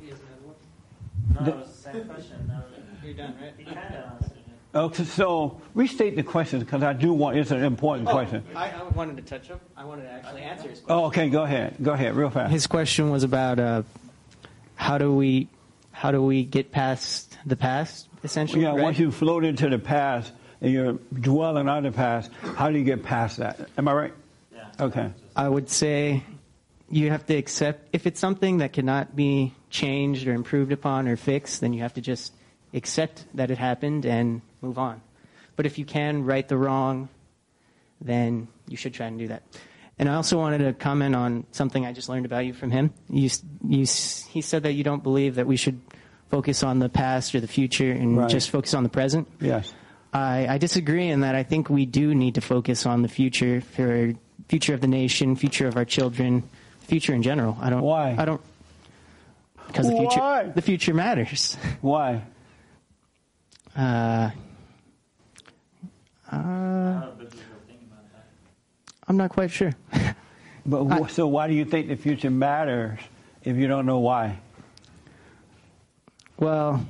No, 0.00 1.46
it 1.46 1.56
was 1.56 1.66
the 1.66 1.92
same 1.92 2.04
question. 2.04 2.48
No, 2.48 2.62
you're 3.04 3.14
done, 3.14 3.34
right? 3.42 3.52
He 3.58 3.64
kind 3.64 3.78
of 3.92 4.12
answered 4.12 4.32
it. 4.36 4.78
Okay, 4.78 5.04
so 5.04 5.60
restate 5.74 6.14
the 6.14 6.22
question 6.22 6.60
because 6.60 6.84
I 6.84 6.92
do 6.92 7.12
want. 7.12 7.36
It's 7.36 7.50
an 7.50 7.64
important 7.64 8.08
question. 8.08 8.44
Oh, 8.54 8.58
I, 8.58 8.68
I 8.68 8.82
wanted 8.84 9.16
to 9.16 9.22
touch 9.22 9.50
up. 9.50 9.60
I 9.76 9.84
wanted 9.84 10.02
to 10.02 10.12
actually 10.12 10.42
answer 10.42 10.68
his 10.68 10.78
question. 10.78 10.96
Oh, 10.96 11.06
okay. 11.06 11.28
Go 11.28 11.42
ahead. 11.42 11.74
Go 11.82 11.92
ahead, 11.92 12.14
real 12.14 12.30
fast. 12.30 12.52
His 12.52 12.68
question 12.68 13.10
was 13.10 13.24
about 13.24 13.58
uh, 13.58 13.82
how 14.76 14.96
do 14.96 15.12
we 15.12 15.48
how 15.90 16.12
do 16.12 16.22
we 16.22 16.44
get 16.44 16.70
past 16.70 17.36
the 17.44 17.56
past? 17.56 18.05
Essentially, 18.24 18.62
Yeah, 18.62 18.70
right? 18.70 18.82
once 18.82 18.98
you 18.98 19.10
float 19.10 19.44
into 19.44 19.68
the 19.68 19.78
past 19.78 20.32
and 20.60 20.72
you're 20.72 20.94
dwelling 21.20 21.68
on 21.68 21.82
the 21.82 21.92
past, 21.92 22.30
how 22.56 22.70
do 22.70 22.78
you 22.78 22.84
get 22.84 23.02
past 23.02 23.38
that? 23.38 23.68
Am 23.76 23.88
I 23.88 23.92
right? 23.92 24.12
Yeah. 24.54 24.68
Okay. 24.80 25.12
I 25.34 25.48
would 25.48 25.68
say 25.68 26.22
you 26.90 27.10
have 27.10 27.26
to 27.26 27.34
accept 27.36 27.88
if 27.92 28.06
it's 28.06 28.20
something 28.20 28.58
that 28.58 28.72
cannot 28.72 29.14
be 29.16 29.52
changed 29.70 30.26
or 30.26 30.32
improved 30.32 30.72
upon 30.72 31.08
or 31.08 31.16
fixed, 31.16 31.60
then 31.60 31.72
you 31.72 31.80
have 31.82 31.94
to 31.94 32.00
just 32.00 32.32
accept 32.72 33.24
that 33.34 33.50
it 33.50 33.58
happened 33.58 34.06
and 34.06 34.40
move 34.60 34.78
on. 34.78 35.00
But 35.56 35.66
if 35.66 35.78
you 35.78 35.84
can 35.84 36.24
right 36.24 36.46
the 36.46 36.56
wrong, 36.56 37.08
then 38.00 38.48
you 38.68 38.76
should 38.76 38.94
try 38.94 39.06
and 39.06 39.18
do 39.18 39.28
that. 39.28 39.42
And 39.98 40.10
I 40.10 40.14
also 40.14 40.36
wanted 40.36 40.58
to 40.58 40.74
comment 40.74 41.16
on 41.16 41.46
something 41.52 41.86
I 41.86 41.92
just 41.92 42.10
learned 42.10 42.26
about 42.26 42.44
you 42.44 42.52
from 42.52 42.70
him. 42.70 42.92
You, 43.08 43.30
you, 43.66 43.86
he 44.28 44.42
said 44.42 44.64
that 44.64 44.72
you 44.72 44.84
don't 44.84 45.02
believe 45.02 45.36
that 45.36 45.46
we 45.46 45.56
should 45.56 45.80
focus 46.30 46.62
on 46.62 46.78
the 46.78 46.88
past 46.88 47.34
or 47.34 47.40
the 47.40 47.46
future 47.48 47.90
and 47.92 48.16
Right. 48.18 48.28
just 48.30 48.50
focus 48.50 48.74
on 48.74 48.82
the 48.82 48.88
present. 48.88 49.28
Yes. 49.40 49.72
I, 50.12 50.46
I 50.48 50.58
disagree 50.58 51.08
in 51.08 51.20
that 51.20 51.34
I 51.34 51.42
think 51.42 51.68
we 51.70 51.86
do 51.86 52.14
need 52.14 52.34
to 52.36 52.40
focus 52.40 52.86
on 52.86 53.02
the 53.02 53.08
future 53.08 53.60
for 53.60 54.14
future 54.48 54.74
of 54.74 54.80
the 54.80 54.86
nation, 54.88 55.36
future 55.36 55.66
of 55.68 55.76
our 55.76 55.84
children, 55.84 56.42
future 56.80 57.12
in 57.14 57.22
general. 57.22 57.56
I 57.60 57.70
don't. 57.70 57.82
Why? 57.82 58.14
I 58.18 58.24
don't. 58.24 58.40
Because 59.66 59.88
the 59.88 59.96
future, 59.96 60.20
Why? 60.20 60.44
the 60.44 60.62
future 60.62 60.94
matters. 60.94 61.56
Why? 61.80 62.22
Uh, 63.76 64.30
uh, 66.32 67.02
I'm 69.08 69.16
not 69.16 69.30
quite 69.30 69.50
sure. 69.50 69.72
But 70.64 70.84
wh- 70.88 71.10
so 71.10 71.26
why 71.26 71.46
do 71.48 71.54
you 71.54 71.64
think 71.64 71.88
the 71.88 71.96
future 71.96 72.30
matters 72.30 72.98
if 73.44 73.56
you 73.56 73.68
don't 73.68 73.86
know 73.86 73.98
why? 73.98 74.38
Well, 76.38 76.84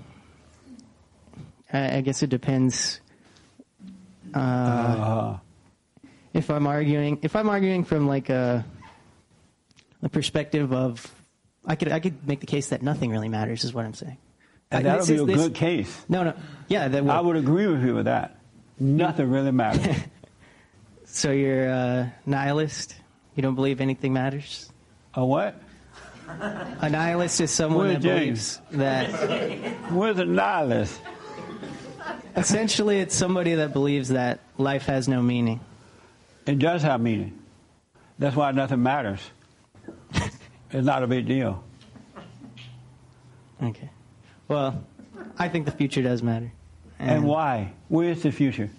I, 1.73 1.97
I 1.99 2.01
guess 2.01 2.23
it 2.23 2.31
depends. 2.31 3.01
Uh, 4.35 5.39
If 6.35 6.51
I'm 6.51 6.67
arguing, 6.67 7.19
if 7.23 7.35
I'm 7.37 7.49
arguing 7.49 7.85
from 7.85 8.07
like 8.07 8.29
a, 8.29 8.65
a 10.03 10.09
perspective 10.09 10.73
of, 10.73 11.11
I 11.65 11.77
could 11.77 11.91
I 11.91 12.01
could 12.01 12.27
make 12.27 12.41
the 12.41 12.47
case 12.47 12.69
that 12.69 12.83
nothing 12.83 13.11
really 13.11 13.29
matters. 13.29 13.65
Is 13.65 13.73
what 13.73 13.85
I'm 13.85 13.95
saying. 13.95 14.19
And 14.71 14.87
Uh, 14.87 14.91
that'll 14.91 15.07
this 15.07 15.17
be 15.17 15.23
a 15.23 15.27
this- 15.27 15.43
good 15.43 15.55
case. 15.55 16.05
No, 16.09 16.25
no, 16.25 16.35
yeah, 16.69 16.89
that 16.89 17.05
would. 17.05 17.11
I 17.11 17.21
would 17.21 17.37
agree 17.37 17.67
with 17.67 17.83
you 17.85 17.95
with 17.95 18.05
that. 18.07 18.39
Nothing 18.79 19.31
really 19.31 19.53
matters. 19.53 19.97
So 21.09 21.31
you're 21.31 21.67
a 21.69 22.13
nihilist? 22.27 22.95
You 23.37 23.43
don't 23.43 23.55
believe 23.55 23.81
anything 23.81 24.13
matters? 24.13 24.71
A 25.15 25.25
what? 25.25 25.55
A 26.29 26.89
nihilist 26.91 27.41
is 27.41 27.51
someone 27.51 27.89
that 27.89 28.03
believes 28.03 28.61
that. 28.72 29.09
Where's 29.91 30.18
a 30.18 30.24
nihilist? 30.24 31.01
Essentially, 32.37 32.99
it's 32.99 33.14
somebody 33.14 33.55
that 33.55 33.72
believes 33.72 34.11
that 34.11 34.41
life 34.59 34.87
has 34.87 35.09
no 35.09 35.22
meaning. 35.22 35.61
It 36.47 36.59
does 36.59 36.83
have 36.83 37.01
meaning. 37.01 37.39
That's 38.18 38.37
why 38.37 38.51
nothing 38.53 38.83
matters. 38.83 39.20
It's 40.70 40.85
not 40.85 41.03
a 41.03 41.07
big 41.07 41.27
deal. 41.27 41.62
Okay. 43.62 43.91
Well, 44.49 44.85
I 45.39 45.49
think 45.49 45.64
the 45.64 45.72
future 45.72 46.03
does 46.03 46.22
matter. 46.22 46.53
And 46.99 47.24
why? 47.24 47.72
Where's 47.89 48.22
the 48.22 48.33
future? 48.33 48.70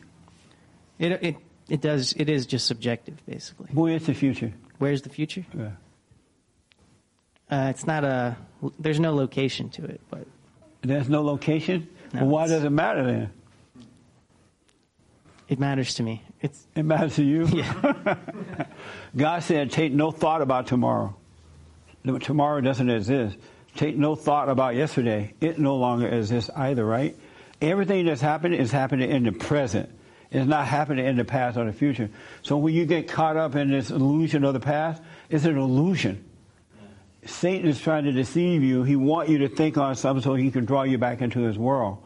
It 0.99 1.11
it 1.23 1.35
it 1.69 1.81
does. 1.81 2.13
It 2.13 2.29
is 2.29 2.45
just 2.45 2.65
subjective, 2.67 3.23
basically. 3.25 3.69
Where's 3.73 4.05
the 4.05 4.13
future? 4.13 4.53
Where's 4.79 5.01
the 5.01 5.09
future? 5.09 5.45
Yeah. 5.57 5.71
Uh, 7.49 7.67
it's 7.69 7.85
not 7.87 8.03
a. 8.03 8.37
There's 8.79 8.99
no 8.99 9.13
location 9.13 9.69
to 9.71 9.85
it, 9.85 10.01
but 10.09 10.25
There's 10.81 11.09
no 11.09 11.21
location? 11.23 11.87
No, 12.13 12.21
well, 12.21 12.29
why 12.29 12.47
does 12.47 12.63
it 12.63 12.69
matter 12.69 13.05
then? 13.05 13.29
it 15.47 15.59
matters 15.59 15.93
to 15.95 16.03
me. 16.03 16.23
It's 16.41 16.67
It 16.75 16.83
matters 16.83 17.15
to 17.15 17.23
you? 17.23 17.45
Yeah. 17.47 18.15
God 19.15 19.43
said, 19.43 19.71
take 19.71 19.93
no 19.93 20.11
thought 20.11 20.41
about 20.41 20.67
tomorrow. 20.67 21.15
Tomorrow 22.21 22.61
doesn't 22.61 22.89
exist. 22.89 23.37
Take 23.75 23.95
no 23.95 24.15
thought 24.15 24.49
about 24.49 24.75
yesterday. 24.75 25.33
It 25.39 25.59
no 25.59 25.75
longer 25.75 26.07
exists 26.07 26.49
either, 26.55 26.85
right? 26.85 27.15
Everything 27.61 28.05
that's 28.05 28.21
happening 28.21 28.59
is 28.59 28.71
happening 28.71 29.09
in 29.09 29.23
the 29.23 29.31
present. 29.31 29.89
It's 30.31 30.47
not 30.47 30.67
happening 30.67 31.05
in 31.05 31.15
the 31.15 31.25
past 31.25 31.57
or 31.57 31.65
the 31.65 31.73
future. 31.73 32.09
So 32.43 32.57
when 32.57 32.73
you 32.73 32.85
get 32.85 33.07
caught 33.07 33.37
up 33.37 33.55
in 33.55 33.71
this 33.71 33.89
illusion 33.89 34.43
of 34.43 34.53
the 34.53 34.59
past, 34.59 35.01
it's 35.29 35.45
an 35.45 35.57
illusion. 35.57 36.23
Satan 37.27 37.69
is 37.69 37.79
trying 37.79 38.05
to 38.05 38.11
deceive 38.11 38.63
you. 38.63 38.83
He 38.83 38.95
wants 38.95 39.31
you 39.31 39.39
to 39.39 39.49
think 39.49 39.77
on 39.77 39.95
something 39.95 40.23
so 40.23 40.33
he 40.33 40.51
can 40.51 40.65
draw 40.65 40.83
you 40.83 40.97
back 40.97 41.21
into 41.21 41.41
his 41.41 41.57
world. 41.57 42.03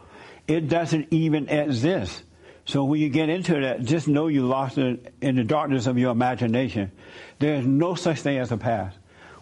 It 0.47 0.67
doesn't 0.67 1.07
even 1.11 1.49
exist. 1.49 2.23
So 2.65 2.83
when 2.83 2.99
you 2.99 3.09
get 3.09 3.29
into 3.29 3.59
that, 3.61 3.83
just 3.83 4.07
know 4.07 4.27
you 4.27 4.45
lost 4.45 4.77
it 4.77 5.13
in 5.21 5.35
the 5.35 5.43
darkness 5.43 5.87
of 5.87 5.97
your 5.97 6.11
imagination. 6.11 6.91
There 7.39 7.55
is 7.55 7.65
no 7.65 7.95
such 7.95 8.19
thing 8.19 8.37
as 8.37 8.51
a 8.51 8.57
past. 8.57 8.97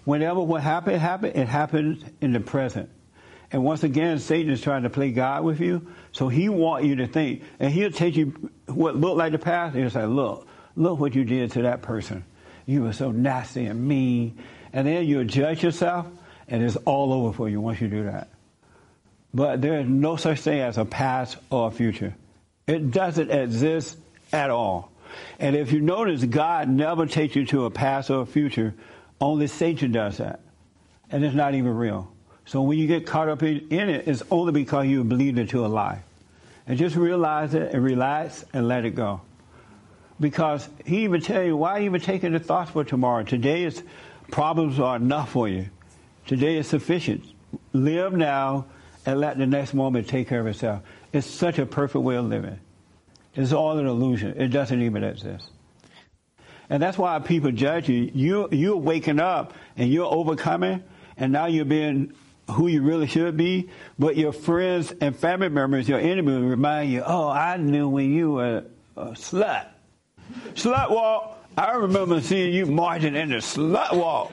Whenever 0.05 0.41
what 0.41 0.61
happened 0.61 0.97
happened, 0.97 1.35
it 1.35 1.47
happened 1.47 2.11
in 2.21 2.31
the 2.31 2.39
present. 2.39 2.89
And 3.51 3.63
once 3.63 3.83
again, 3.83 4.19
Satan 4.19 4.51
is 4.51 4.61
trying 4.61 4.83
to 4.83 4.89
play 4.89 5.11
God 5.11 5.43
with 5.43 5.59
you. 5.59 5.87
So 6.11 6.29
he 6.29 6.49
wants 6.49 6.87
you 6.87 6.97
to 6.97 7.07
think, 7.07 7.43
and 7.59 7.71
he'll 7.71 7.91
take 7.91 8.15
you 8.15 8.51
what 8.67 8.95
looked 8.95 9.17
like 9.17 9.31
the 9.31 9.39
past, 9.39 9.73
and 9.73 9.83
he'll 9.83 9.91
say, 9.91 10.05
look, 10.05 10.47
look 10.75 10.99
what 10.99 11.15
you 11.15 11.23
did 11.23 11.51
to 11.53 11.63
that 11.63 11.81
person. 11.81 12.23
You 12.65 12.83
were 12.83 12.93
so 12.93 13.11
nasty 13.11 13.65
and 13.65 13.87
mean. 13.87 14.37
And 14.73 14.87
then 14.87 15.05
you'll 15.05 15.25
judge 15.25 15.63
yourself, 15.63 16.07
and 16.47 16.63
it's 16.63 16.75
all 16.77 17.13
over 17.13 17.33
for 17.33 17.49
you 17.49 17.59
once 17.61 17.81
you 17.81 17.87
do 17.87 18.03
that. 18.03 18.29
But 19.33 19.61
there 19.61 19.79
is 19.79 19.87
no 19.87 20.15
such 20.15 20.39
thing 20.41 20.59
as 20.59 20.77
a 20.77 20.85
past 20.85 21.37
or 21.49 21.67
a 21.67 21.71
future. 21.71 22.15
It 22.67 22.91
doesn't 22.91 23.31
exist 23.31 23.97
at 24.31 24.49
all. 24.49 24.91
And 25.39 25.55
if 25.55 25.71
you 25.71 25.81
notice, 25.81 26.23
God 26.23 26.69
never 26.69 27.05
takes 27.05 27.35
you 27.35 27.45
to 27.47 27.65
a 27.65 27.71
past 27.71 28.09
or 28.09 28.21
a 28.21 28.25
future. 28.25 28.73
Only 29.19 29.47
Satan 29.47 29.91
does 29.91 30.17
that. 30.17 30.39
And 31.11 31.23
it's 31.25 31.35
not 31.35 31.55
even 31.55 31.75
real. 31.75 32.11
So 32.45 32.61
when 32.61 32.77
you 32.77 32.87
get 32.87 33.05
caught 33.05 33.29
up 33.29 33.43
in, 33.43 33.67
in 33.69 33.89
it, 33.89 34.07
it's 34.07 34.23
only 34.31 34.51
because 34.51 34.87
you 34.87 35.03
believed 35.03 35.37
into 35.37 35.65
a 35.65 35.67
lie. 35.67 36.01
And 36.67 36.77
just 36.77 36.95
realize 36.95 37.53
it 37.55 37.73
and 37.73 37.83
relax 37.83 38.45
and 38.53 38.67
let 38.67 38.85
it 38.85 38.91
go. 38.91 39.21
Because 40.19 40.67
he 40.85 41.03
even 41.03 41.21
tell 41.21 41.43
you, 41.43 41.55
why 41.55 41.79
you 41.79 41.85
even 41.85 42.01
taking 42.01 42.33
the 42.33 42.39
thoughts 42.39 42.71
for 42.71 42.83
tomorrow? 42.83 43.23
Today 43.23 43.63
is 43.63 43.81
problems 44.31 44.79
are 44.79 44.95
enough 44.95 45.31
for 45.31 45.47
you. 45.47 45.69
Today 46.25 46.57
is 46.57 46.67
sufficient. 46.67 47.23
Live 47.73 48.13
now 48.13 48.65
and 49.05 49.19
let 49.19 49.37
the 49.37 49.47
next 49.47 49.73
moment 49.73 50.07
take 50.07 50.27
care 50.27 50.39
of 50.39 50.47
itself. 50.47 50.81
It's 51.11 51.25
such 51.25 51.57
a 51.57 51.65
perfect 51.65 52.03
way 52.03 52.15
of 52.15 52.25
living. 52.25 52.59
It's 53.35 53.53
all 53.53 53.77
an 53.77 53.85
illusion. 53.85 54.39
It 54.39 54.49
doesn't 54.49 54.81
even 54.81 55.03
exist. 55.03 55.49
And 56.69 56.81
that's 56.83 56.97
why 56.97 57.17
people 57.19 57.51
judge 57.51 57.89
you. 57.89 58.11
You 58.13 58.49
you're 58.51 58.77
waking 58.77 59.19
up 59.19 59.53
and 59.75 59.91
you're 59.91 60.11
overcoming, 60.11 60.83
and 61.17 61.31
now 61.31 61.47
you're 61.47 61.65
being 61.65 62.13
who 62.51 62.67
you 62.67 62.81
really 62.83 63.07
should 63.07 63.37
be. 63.37 63.69
But 63.97 64.17
your 64.17 64.33
friends 64.33 64.93
and 65.01 65.15
family 65.15 65.49
members, 65.49 65.89
your 65.89 65.99
enemies, 65.99 66.43
remind 66.43 66.91
you, 66.91 67.01
"Oh, 67.05 67.27
I 67.27 67.57
knew 67.57 67.89
when 67.89 68.13
you 68.13 68.33
were 68.33 68.65
a 68.95 69.05
slut, 69.11 69.65
slut 70.53 70.91
walk. 70.91 71.38
I 71.59 71.73
remember 71.73 72.21
seeing 72.21 72.53
you 72.53 72.67
marching 72.67 73.17
in 73.17 73.29
the 73.29 73.35
slut 73.35 73.93
walk." 73.93 74.31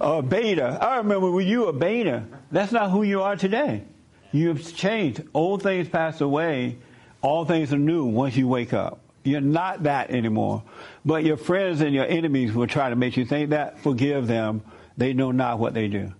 or 0.00 0.24
beta. 0.24 0.76
I 0.80 0.96
remember 0.96 1.30
when 1.30 1.46
you 1.46 1.66
were 1.66 1.72
beta. 1.72 2.24
That's 2.50 2.72
not 2.72 2.90
who 2.90 3.04
you 3.04 3.22
are 3.22 3.36
today. 3.36 3.84
You've 4.32 4.74
changed. 4.74 5.22
Old 5.32 5.62
things 5.62 5.88
pass 5.88 6.20
away. 6.20 6.78
All 7.22 7.44
things 7.44 7.72
are 7.72 7.78
new 7.78 8.06
once 8.06 8.36
you 8.36 8.48
wake 8.48 8.72
up. 8.72 8.98
You're 9.22 9.40
not 9.40 9.84
that 9.84 10.10
anymore. 10.10 10.64
But 11.04 11.22
your 11.22 11.36
friends 11.36 11.80
and 11.80 11.94
your 11.94 12.06
enemies 12.06 12.52
will 12.52 12.66
try 12.66 12.90
to 12.90 12.96
make 12.96 13.16
you 13.16 13.24
think 13.24 13.50
that. 13.50 13.78
Forgive 13.84 14.26
them. 14.26 14.62
They 14.96 15.12
know 15.12 15.30
not 15.30 15.60
what 15.60 15.74
they 15.74 15.86
do. 15.86 16.12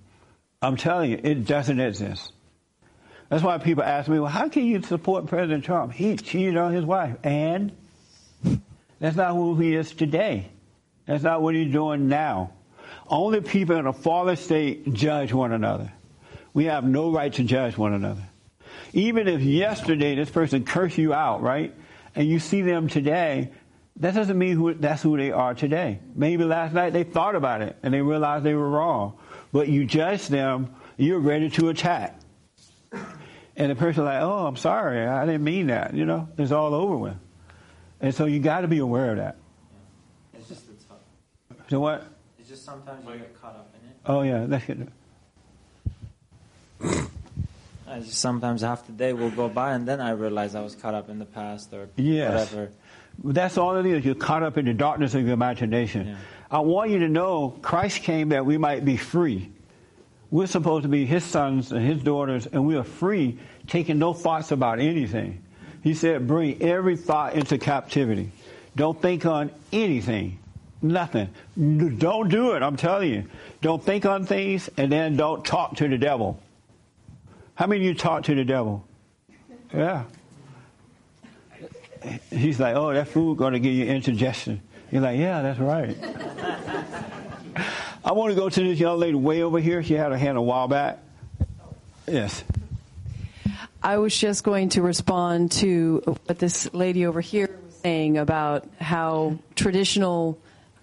I'm 0.62 0.76
telling 0.76 1.10
you, 1.10 1.20
it 1.20 1.46
doesn't 1.46 1.80
exist. 1.80 2.32
That's 3.28 3.42
why 3.42 3.58
people 3.58 3.82
ask 3.82 4.08
me, 4.08 4.20
well, 4.20 4.30
how 4.30 4.48
can 4.48 4.66
you 4.66 4.80
support 4.82 5.26
President 5.26 5.64
Trump? 5.64 5.94
He 5.94 6.16
cheated 6.16 6.56
on 6.56 6.72
his 6.72 6.84
wife. 6.84 7.16
And 7.24 7.72
that's 9.00 9.16
not 9.16 9.34
who 9.34 9.56
he 9.56 9.74
is 9.74 9.92
today. 9.92 10.50
That's 11.06 11.24
not 11.24 11.42
what 11.42 11.54
he's 11.54 11.72
doing 11.72 12.08
now. 12.08 12.52
Only 13.08 13.40
people 13.40 13.76
in 13.76 13.86
a 13.86 13.92
fallen 13.92 14.36
state 14.36 14.92
judge 14.92 15.32
one 15.32 15.52
another. 15.52 15.92
We 16.52 16.66
have 16.66 16.84
no 16.84 17.10
right 17.10 17.32
to 17.32 17.42
judge 17.42 17.76
one 17.76 17.94
another. 17.94 18.22
Even 18.92 19.26
if 19.26 19.40
yesterday 19.40 20.14
this 20.14 20.30
person 20.30 20.64
cursed 20.64 20.98
you 20.98 21.12
out, 21.14 21.42
right? 21.42 21.74
And 22.14 22.28
you 22.28 22.38
see 22.38 22.62
them 22.62 22.88
today, 22.88 23.50
that 23.96 24.14
doesn't 24.14 24.38
mean 24.38 24.56
who, 24.56 24.74
that's 24.74 25.02
who 25.02 25.16
they 25.16 25.30
are 25.30 25.54
today. 25.54 26.00
Maybe 26.14 26.44
last 26.44 26.74
night 26.74 26.92
they 26.92 27.04
thought 27.04 27.34
about 27.34 27.62
it 27.62 27.76
and 27.82 27.94
they 27.94 28.02
realized 28.02 28.44
they 28.44 28.54
were 28.54 28.68
wrong. 28.68 29.18
But 29.52 29.68
you 29.68 29.84
judge 29.84 30.28
them, 30.28 30.74
you're 30.96 31.20
ready 31.20 31.50
to 31.50 31.68
attack. 31.68 32.18
And 33.56 33.70
the 33.70 33.74
person 33.74 34.04
like, 34.04 34.22
oh, 34.22 34.46
I'm 34.46 34.56
sorry, 34.56 35.06
I 35.06 35.26
didn't 35.26 35.44
mean 35.44 35.68
that. 35.68 35.94
You 35.94 36.06
know, 36.06 36.28
it's 36.38 36.52
all 36.52 36.74
over 36.74 36.96
with. 36.96 37.16
And 38.00 38.14
so 38.14 38.26
you 38.26 38.40
got 38.40 38.62
to 38.62 38.68
be 38.68 38.78
aware 38.78 39.10
of 39.12 39.16
that. 39.18 39.36
It's 40.34 40.48
just 40.48 40.62
it's 40.70 40.84
tough. 40.84 40.98
So 41.68 41.80
what? 41.80 42.06
It's 42.38 42.48
just 42.48 42.64
sometimes 42.64 43.04
you 43.06 43.12
get 43.12 43.40
caught 43.40 43.56
up 43.56 43.74
in 43.82 43.88
it. 43.90 43.96
Oh 44.06 44.22
yeah, 44.22 44.46
that's 44.46 44.64
good. 44.64 44.90
I 47.86 47.98
just 47.98 48.18
sometimes 48.18 48.62
half 48.62 48.86
the 48.86 48.92
day 48.92 49.12
will 49.12 49.30
go 49.30 49.48
by, 49.48 49.72
and 49.72 49.86
then 49.86 50.00
I 50.00 50.10
realize 50.10 50.54
I 50.54 50.60
was 50.60 50.74
caught 50.76 50.94
up 50.94 51.08
in 51.08 51.18
the 51.18 51.24
past 51.24 51.72
or 51.74 51.88
Yes. 51.96 52.52
whatever. 52.52 52.70
That's 53.22 53.58
all 53.58 53.76
it 53.76 53.84
is. 53.84 54.04
You're 54.04 54.14
caught 54.14 54.42
up 54.42 54.56
in 54.56 54.64
the 54.64 54.72
darkness 54.74 55.14
of 55.14 55.22
your 55.24 55.32
imagination. 55.32 56.16
I 56.50 56.60
want 56.60 56.90
you 56.90 57.00
to 57.00 57.08
know 57.08 57.50
Christ 57.62 58.02
came 58.02 58.30
that 58.30 58.46
we 58.46 58.58
might 58.58 58.84
be 58.84 58.96
free. 58.96 59.50
We're 60.30 60.46
supposed 60.46 60.84
to 60.84 60.88
be 60.88 61.04
his 61.04 61.24
sons 61.24 61.72
and 61.72 61.84
his 61.84 62.02
daughters, 62.02 62.46
and 62.46 62.64
we 62.64 62.76
are 62.76 62.84
free, 62.84 63.38
taking 63.66 63.98
no 63.98 64.14
thoughts 64.14 64.52
about 64.52 64.78
anything. 64.78 65.42
He 65.82 65.94
said, 65.94 66.26
bring 66.26 66.62
every 66.62 66.96
thought 66.96 67.34
into 67.34 67.58
captivity. 67.58 68.32
Don't 68.76 69.00
think 69.00 69.26
on 69.26 69.50
anything. 69.72 70.38
Nothing. 70.82 71.28
Don't 71.58 72.28
do 72.28 72.52
it, 72.52 72.62
I'm 72.62 72.76
telling 72.76 73.10
you. 73.10 73.24
Don't 73.60 73.82
think 73.82 74.06
on 74.06 74.24
things, 74.24 74.70
and 74.76 74.90
then 74.90 75.16
don't 75.16 75.44
talk 75.44 75.76
to 75.76 75.88
the 75.88 75.98
devil. 75.98 76.40
How 77.54 77.66
many 77.66 77.82
of 77.82 77.86
you 77.86 77.94
talk 77.94 78.24
to 78.24 78.34
the 78.34 78.44
devil? 78.44 78.86
Yeah. 79.74 80.04
He's 82.30 82.58
like, 82.58 82.76
oh, 82.76 82.94
that 82.94 83.08
food 83.08 83.36
going 83.36 83.52
to 83.52 83.60
give 83.60 83.74
you 83.74 83.84
indigestion. 83.84 84.62
You're 84.90 85.02
like, 85.02 85.18
yeah, 85.18 85.42
that's 85.42 85.60
right. 85.60 85.96
I 88.02 88.12
want 88.12 88.34
to 88.34 88.40
go 88.40 88.48
to 88.48 88.62
this 88.62 88.78
young 88.78 88.98
lady 88.98 89.14
way 89.14 89.42
over 89.42 89.58
here. 89.58 89.82
She 89.82 89.94
had 89.94 90.10
her 90.10 90.16
hand 90.16 90.38
a 90.38 90.42
while 90.42 90.68
back. 90.68 91.00
Yes. 92.08 92.42
I 93.82 93.98
was 93.98 94.16
just 94.16 94.44
going 94.44 94.70
to 94.70 94.82
respond 94.82 95.52
to 95.52 96.02
what 96.26 96.38
this 96.38 96.72
lady 96.74 97.06
over 97.06 97.20
here 97.20 97.48
was 97.64 97.74
saying 97.76 98.18
about 98.18 98.68
how 98.78 99.38
traditional 99.54 100.38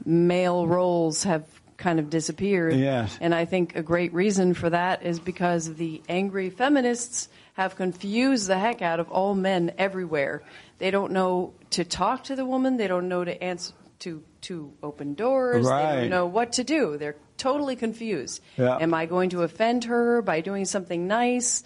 male 0.06 0.66
roles 0.66 1.24
have 1.24 1.46
kind 1.78 2.00
of 2.00 2.10
disappeared. 2.10 2.76
Yes. 2.76 3.18
And 3.22 3.36
I 3.36 3.46
think 3.46 3.76
a 3.76 3.84
great 3.84 4.14
reason 4.14 4.56
for 4.56 4.70
that 4.70 5.04
is 5.04 5.20
because 5.20 5.76
the 5.76 6.02
angry 6.10 6.50
feminists 6.50 7.30
have 7.54 7.76
confused 7.76 8.48
the 8.48 8.58
heck 8.58 8.82
out 8.82 9.00
of 9.00 9.10
all 9.12 9.36
men 9.36 9.72
everywhere. 9.78 10.42
They 10.80 10.92
don't 10.92 11.12
know 11.12 11.54
to 11.72 11.84
talk 11.84 12.26
to 12.26 12.36
the 12.36 12.46
woman. 12.46 12.78
They 12.78 12.88
don't 12.88 13.08
know 13.08 13.24
to 13.24 13.44
answer 13.44 13.74
to 14.00 14.24
to 14.42 14.72
open 14.84 15.14
doors. 15.16 15.66
They 15.66 15.72
don't 15.72 16.10
know 16.10 16.28
what 16.28 16.54
to 16.54 16.64
do. 16.64 16.98
They're 16.98 17.16
totally 17.38 17.76
confused. 17.76 18.42
Yeah. 18.58 18.78
Am 18.80 18.94
I 18.94 19.06
going 19.06 19.32
to 19.32 19.44
offend 19.44 19.86
her 19.86 20.22
by 20.22 20.42
doing 20.42 20.66
something 20.66 21.08
nice? 21.08 21.64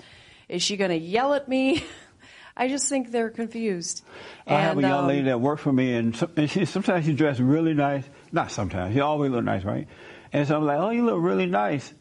Is 0.51 0.61
she 0.61 0.75
going 0.75 0.91
to 0.91 0.97
yell 0.97 1.33
at 1.33 1.47
me? 1.47 1.83
I 2.57 2.67
just 2.67 2.89
think 2.89 3.11
they're 3.11 3.29
confused. 3.29 4.03
I 4.45 4.59
have 4.59 4.77
a 4.77 4.81
young 4.81 4.91
um, 4.91 5.07
lady 5.07 5.23
that 5.23 5.39
works 5.39 5.61
for 5.61 5.71
me, 5.71 5.93
and, 5.93 6.29
and 6.35 6.49
she 6.49 6.65
sometimes 6.65 7.05
she 7.05 7.13
dressed 7.13 7.39
really 7.39 7.73
nice. 7.73 8.03
Not 8.33 8.51
sometimes. 8.51 8.93
She 8.93 8.99
always 8.99 9.31
look 9.31 9.45
nice, 9.45 9.63
right? 9.63 9.87
And 10.33 10.45
so 10.45 10.57
I'm 10.57 10.65
like, 10.65 10.77
oh, 10.77 10.89
you 10.89 11.05
look 11.05 11.21
really 11.21 11.45
nice, 11.45 11.93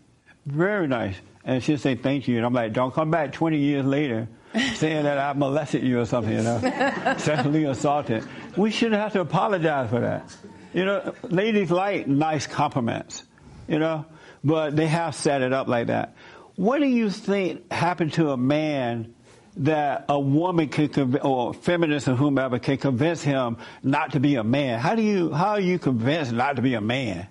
very 0.45 0.89
nice. 0.89 1.15
And 1.45 1.63
she'll 1.63 1.79
say 1.79 1.95
thank 1.95 2.27
you, 2.27 2.37
and 2.37 2.45
I'm 2.45 2.53
like, 2.53 2.73
don't 2.73 2.93
come 2.93 3.13
back 3.13 3.33
20 3.33 3.59
years 3.59 3.87
later 3.87 4.29
saying 4.75 5.05
that 5.05 5.19
I 5.19 5.33
molested 5.33 5.85
you 5.85 6.01
or 6.01 6.05
something, 6.07 6.33
you 6.33 6.43
know, 6.43 6.59
sexually 7.19 7.65
assaulted. 7.65 8.27
We 8.57 8.73
shouldn't 8.73 9.01
have 9.01 9.13
to 9.13 9.21
apologize 9.21 9.91
for 9.91 10.01
that. 10.01 10.37
You 10.75 10.85
know, 10.85 11.15
ladies 11.23 11.71
like 11.71 12.09
nice 12.09 12.47
compliments, 12.47 13.25
you 13.69 13.79
know, 13.79 14.07
but 14.43 14.75
they 14.77 14.87
have 14.87 15.15
set 15.15 15.43
it 15.43 15.53
up 15.53 15.69
like 15.69 15.87
that. 15.89 16.15
What 16.61 16.81
do 16.81 16.87
you 16.87 17.09
think 17.09 17.73
happened 17.73 18.13
to 18.15 18.33
a 18.33 18.37
man 18.37 19.15
that 19.57 20.05
a 20.11 20.21
woman 20.21 20.69
can 20.69 20.89
conv- 20.91 21.25
or 21.25 21.55
feminist 21.55 22.07
or 22.07 22.17
whomever 22.17 22.59
can 22.59 22.77
convince 22.77 23.23
him 23.23 23.57
not 23.83 24.13
to 24.13 24.21
be 24.21 24.35
a 24.35 24.45
man? 24.45 24.79
How 24.79 24.95
do 24.95 25.01
you 25.01 25.33
how 25.33 25.53
are 25.53 25.61
you 25.61 25.79
convinced 25.79 26.33
not 26.33 26.57
to 26.57 26.63
be 26.63 26.75
a 26.75 26.81
man? 26.83 27.29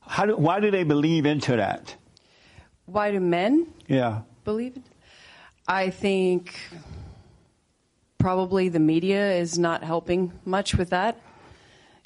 How 0.00 0.24
do, 0.24 0.36
why 0.38 0.60
do 0.60 0.70
they 0.70 0.84
believe 0.84 1.26
into 1.26 1.56
that? 1.56 1.94
Why 2.86 3.12
do 3.12 3.20
men 3.20 3.66
Yeah. 3.88 4.22
believe 4.44 4.78
it? 4.78 4.82
I 5.68 5.90
think 5.90 6.54
probably 8.18 8.70
the 8.70 8.80
media 8.80 9.32
is 9.34 9.58
not 9.58 9.84
helping 9.84 10.32
much 10.46 10.74
with 10.74 10.90
that. 10.90 11.20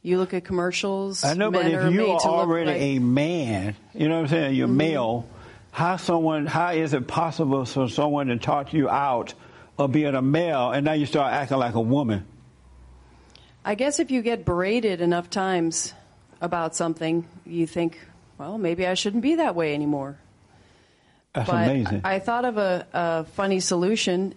You 0.03 0.19
look 0.19 0.35
at 0.35 0.45
commercials. 0.45 1.23
I 1.23 1.35
know, 1.35 1.53
but 1.53 1.65
if 1.67 1.93
you 1.93 2.01
made 2.01 2.09
are 2.11 2.21
already 2.27 2.67
like- 2.73 2.77
Mm-hmm. 2.81 2.97
a 2.97 2.99
man, 2.99 3.77
you 3.95 4.09
know 4.09 4.17
what 4.17 4.23
I'm 4.23 4.29
saying? 4.29 4.55
You're 4.57 4.67
male. 4.67 5.29
How 5.71 5.97
someone? 5.97 6.47
How 6.47 6.73
is 6.73 6.93
it 6.93 7.07
possible 7.07 7.65
for 7.65 7.89
someone 7.89 8.29
to 8.29 8.37
talk 8.37 8.73
you 8.73 8.89
out 8.89 9.35
of 9.79 9.93
being 9.93 10.15
a 10.15 10.23
male, 10.23 10.73
and 10.73 10.85
now 10.85 10.93
you 10.93 11.07
start 11.07 11.33
acting 11.33 11.59
like 11.59 11.75
a 11.75 11.81
woman? 11.81 12.27
I 13.65 13.75
guess 13.75 14.01
if 14.01 14.11
you 14.11 14.23
get 14.23 14.45
berated 14.45 15.01
enough 15.01 15.31
times 15.31 15.93
about 16.41 16.75
something, 16.75 17.27
you 17.45 17.67
think, 17.67 18.01
well, 18.39 18.59
maybe 18.59 18.87
I 18.87 18.95
shouldn't 18.95 19.23
be 19.23 19.37
that 19.37 19.55
way 19.55 19.75
anymore. 19.75 20.19
That's 21.35 21.51
but 21.51 21.69
amazing. 21.69 22.01
I 22.05 22.19
thought 22.19 22.45
of 22.45 22.57
a, 22.57 22.87
a 22.93 23.25
funny 23.25 23.61
solution, 23.61 24.35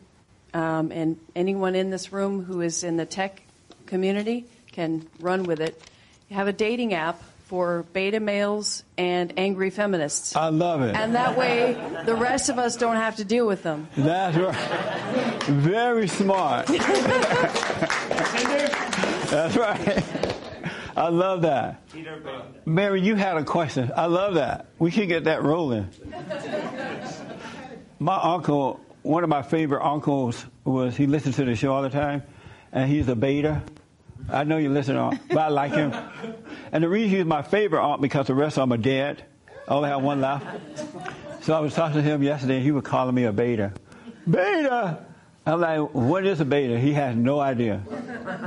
um, 0.53 0.91
and 0.91 1.17
anyone 1.35 1.75
in 1.75 1.89
this 1.89 2.11
room 2.11 2.43
who 2.43 2.61
is 2.61 2.83
in 2.83 2.97
the 2.97 3.05
tech 3.05 3.41
community 3.85 4.45
can 4.71 5.07
run 5.19 5.43
with 5.43 5.59
it. 5.59 5.81
You 6.29 6.35
have 6.35 6.47
a 6.47 6.53
dating 6.53 6.93
app 6.93 7.21
for 7.51 7.83
beta 7.91 8.21
males 8.21 8.85
and 8.97 9.33
angry 9.35 9.69
feminists. 9.71 10.37
I 10.37 10.47
love 10.47 10.81
it. 10.83 10.95
And 10.95 11.15
that 11.15 11.37
way, 11.37 11.73
the 12.05 12.15
rest 12.15 12.47
of 12.47 12.57
us 12.57 12.77
don't 12.77 12.95
have 12.95 13.17
to 13.17 13.25
deal 13.25 13.45
with 13.45 13.61
them. 13.61 13.89
That's 13.97 14.37
right. 14.37 15.43
Very 15.43 16.07
smart. 16.07 16.67
That's 19.27 19.57
right. 19.57 20.01
I 20.95 21.09
love 21.09 21.41
that. 21.41 21.81
Mary, 22.65 23.01
you 23.01 23.15
had 23.15 23.35
a 23.35 23.43
question. 23.43 23.91
I 23.97 24.05
love 24.05 24.35
that. 24.35 24.67
We 24.79 24.89
should 24.89 25.09
get 25.09 25.25
that 25.25 25.43
rolling. 25.43 25.89
My 27.99 28.15
uncle, 28.15 28.79
one 29.01 29.25
of 29.25 29.29
my 29.29 29.41
favorite 29.41 29.83
uncles, 29.85 30.45
was 30.63 30.95
he 30.95 31.05
listened 31.05 31.35
to 31.35 31.43
the 31.43 31.57
show 31.57 31.73
all 31.73 31.81
the 31.81 31.89
time, 31.89 32.23
and 32.71 32.89
he's 32.89 33.09
a 33.09 33.15
beta. 33.15 33.61
I 34.29 34.43
know 34.43 34.57
you 34.57 34.69
listen, 34.69 34.95
him, 34.95 35.19
but 35.29 35.37
I 35.37 35.47
like 35.49 35.73
him. 35.73 35.93
And 36.71 36.83
the 36.83 36.89
reason 36.89 37.17
he's 37.17 37.25
my 37.25 37.41
favorite 37.41 37.81
aunt 37.83 38.01
because 38.01 38.27
the 38.27 38.35
rest 38.35 38.57
of 38.57 38.69
them 38.69 38.73
are 38.73 38.81
dead. 38.81 39.23
I 39.67 39.73
only 39.73 39.89
have 39.89 40.01
one 40.01 40.21
left. 40.21 40.45
So 41.43 41.53
I 41.53 41.59
was 41.59 41.73
talking 41.73 41.95
to 41.95 42.01
him 42.01 42.23
yesterday, 42.23 42.55
and 42.57 42.63
he 42.63 42.71
was 42.71 42.83
calling 42.83 43.15
me 43.15 43.23
a 43.23 43.31
beta. 43.31 43.73
Beta! 44.29 45.05
I'm 45.45 45.59
like, 45.59 45.79
what 45.93 46.25
is 46.25 46.39
a 46.39 46.45
beta? 46.45 46.79
He 46.79 46.93
has 46.93 47.15
no 47.15 47.39
idea. 47.39 47.81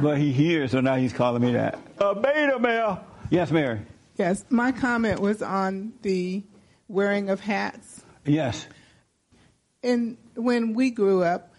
But 0.01 0.19
he 0.19 0.33
hears, 0.33 0.71
so 0.71 0.81
now 0.81 0.97
he's 0.97 1.13
calling 1.13 1.43
me 1.43 1.53
that. 1.53 1.79
A 1.99 2.15
beta 2.15 2.59
male! 2.59 3.05
Yes, 3.31 3.51
Mary. 3.51 3.81
Yes, 4.17 4.45
my 4.49 4.71
comment 4.71 5.21
was 5.21 5.43
on 5.43 5.93
the 6.03 6.45
wearing 6.87 7.31
of 7.31 7.41
hats. 7.41 8.03
Yes. 8.25 8.67
And 9.83 10.17
when 10.35 10.75
we 10.75 10.91
grew 10.91 11.23
up, 11.23 11.54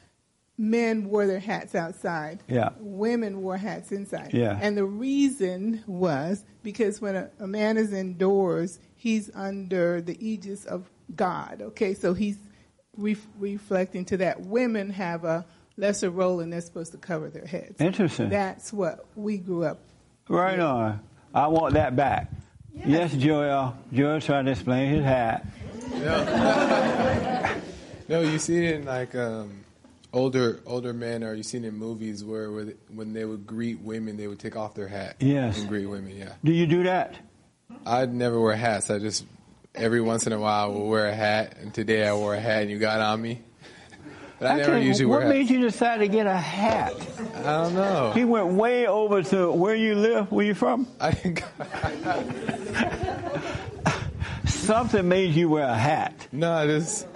men 0.57 1.09
wore 1.09 1.27
their 1.27 1.39
hats 1.39 1.75
outside. 1.75 2.41
Yeah. 2.47 2.69
Women 2.79 3.41
wore 3.41 3.57
hats 3.57 3.91
inside. 3.91 4.33
Yeah. 4.33 4.57
And 4.61 4.77
the 4.77 4.85
reason 4.85 5.83
was 5.85 6.43
because 6.63 7.01
when 7.01 7.15
a, 7.15 7.29
a 7.39 7.47
man 7.47 7.77
is 7.77 7.91
indoors, 7.93 8.79
he's 8.95 9.29
under 9.35 10.01
the 10.01 10.17
aegis 10.25 10.65
of 10.65 10.89
God. 11.15 11.61
Okay, 11.61 11.93
so 11.93 12.13
he's 12.13 12.37
ref- 12.97 13.27
reflecting 13.37 14.05
to 14.05 14.17
that. 14.17 14.41
Women 14.41 14.89
have 14.91 15.25
a 15.25 15.45
lesser 15.77 16.09
role 16.09 16.39
and 16.39 16.53
they're 16.53 16.61
supposed 16.61 16.93
to 16.93 16.97
cover 16.97 17.29
their 17.29 17.45
heads. 17.45 17.81
Interesting. 17.81 18.29
That's 18.29 18.71
what 18.71 19.05
we 19.15 19.37
grew 19.37 19.65
up. 19.65 19.79
Right 20.29 20.59
on. 20.59 21.01
I 21.33 21.47
want 21.47 21.73
that 21.73 21.95
back. 21.95 22.31
Yes, 22.85 23.13
Joel. 23.13 23.75
Joel 23.93 24.21
trying 24.21 24.45
to 24.45 24.51
explain 24.51 24.89
his 24.89 25.03
hat. 25.03 25.45
No, 28.07 28.21
you 28.21 28.37
see 28.37 28.63
it 28.63 28.75
in 28.75 28.85
like 28.85 29.15
um, 29.15 29.64
older 30.15 30.61
older 30.65 30.93
men, 30.93 31.23
or 31.23 31.33
you 31.35 31.43
see 31.43 31.57
it 31.59 31.65
in 31.65 31.75
movies 31.77 32.23
where, 32.23 32.51
where 32.51 32.63
they- 32.65 32.75
when 32.93 33.13
they 33.13 33.25
would 33.25 33.45
greet 33.45 33.79
women, 33.81 34.17
they 34.17 34.27
would 34.27 34.39
take 34.39 34.55
off 34.55 34.73
their 34.73 34.87
hat. 34.87 35.17
Yes. 35.19 35.59
And 35.59 35.69
greet 35.69 35.85
women. 35.85 36.15
Yeah. 36.17 36.33
Do 36.43 36.51
you 36.51 36.65
do 36.65 36.83
that? 36.83 37.13
I'd 37.85 38.13
never 38.13 38.39
wear 38.41 38.55
hats. 38.55 38.89
I 38.89 38.97
just 38.99 39.25
every 39.75 40.01
once 40.01 40.25
in 40.25 40.33
a 40.33 40.39
while 40.39 40.71
will 40.73 40.87
wear 40.87 41.07
a 41.07 41.13
hat. 41.13 41.57
And 41.61 41.73
today 41.73 42.07
I 42.07 42.13
wore 42.13 42.33
a 42.33 42.39
hat, 42.39 42.61
and 42.63 42.71
you 42.71 42.79
got 42.79 43.01
on 43.01 43.21
me. 43.21 43.41
But 44.37 44.51
I, 44.51 44.55
never 44.57 44.71
can't- 44.71 44.83
usually 44.83 45.05
what 45.05 45.19
wear 45.19 45.27
hats. 45.27 45.33
made 45.33 45.49
you 45.49 45.61
decide 45.61 45.97
to 45.99 46.09
get 46.09 46.27
a 46.27 46.35
hat? 46.35 46.93
I 47.35 47.41
don't 47.43 47.73
know. 47.73 48.11
He 48.13 48.25
went 48.25 48.47
way 48.47 48.85
over 48.85 49.23
to 49.23 49.49
where 49.49 49.75
you 49.75 49.95
live. 49.95 50.29
Where 50.29 50.45
you 50.45 50.53
from? 50.53 50.87
I 50.99 51.11
think 51.11 51.41
Something 54.45 55.07
made 55.07 55.33
you 55.35 55.49
wear 55.49 55.63
a 55.65 55.77
hat. 55.77 56.27
No, 56.31 56.51
I 56.51 56.67
just 56.67 57.07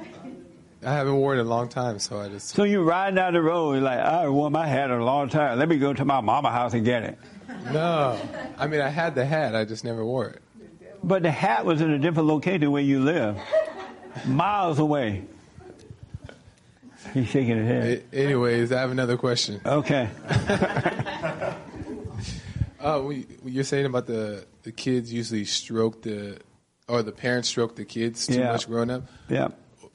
I 0.85 0.93
haven't 0.93 1.15
worn 1.17 1.37
it 1.37 1.41
in 1.41 1.47
a 1.47 1.49
long 1.49 1.67
time, 1.67 1.99
so 1.99 2.19
I 2.19 2.29
just 2.29 2.49
So 2.49 2.63
you 2.63 2.81
riding 2.83 3.15
down 3.15 3.33
the 3.33 3.41
road, 3.41 3.73
you're 3.73 3.81
like, 3.81 3.99
I 3.99 4.29
wore 4.29 4.49
my 4.49 4.65
hat 4.65 4.89
in 4.91 4.97
a 4.99 5.03
long 5.03 5.27
time. 5.29 5.59
Let 5.59 5.67
me 5.67 5.77
go 5.77 5.93
to 5.93 6.05
my 6.05 6.21
mama 6.21 6.51
house 6.51 6.73
and 6.73 6.85
get 6.85 7.03
it. 7.03 7.17
no. 7.73 8.17
I 8.57 8.67
mean, 8.67 8.79
I 8.79 8.87
had 8.89 9.13
the 9.15 9.25
hat, 9.25 9.55
I 9.55 9.65
just 9.65 9.83
never 9.83 10.05
wore 10.05 10.27
it. 10.27 10.41
But 11.03 11.23
the 11.23 11.31
hat 11.31 11.65
was 11.65 11.81
in 11.81 11.91
a 11.91 11.99
different 11.99 12.27
location 12.29 12.71
where 12.71 12.81
you 12.81 13.01
live, 13.03 13.37
miles 14.25 14.79
away. 14.79 15.23
He's 17.13 17.27
shaking 17.27 17.57
his 17.57 17.67
head. 17.67 18.03
Anyways, 18.13 18.71
I 18.71 18.79
have 18.81 18.91
another 18.91 19.17
question. 19.17 19.59
Okay. 19.65 20.09
Oh, 22.81 23.03
we, 23.07 23.25
you're 23.45 23.63
saying 23.63 23.85
about 23.85 24.05
the 24.07 24.45
the 24.63 24.71
kids 24.71 25.11
usually 25.11 25.45
stroke 25.45 26.01
the 26.03 26.37
or 26.87 27.01
the 27.03 27.11
parents 27.11 27.49
stroke 27.49 27.75
the 27.75 27.85
kids 27.85 28.27
too 28.27 28.35
Yeah. 28.39 28.51
much 28.51 28.67
growing 28.67 28.89
up. 28.91 29.03
Yeah. 29.29 29.49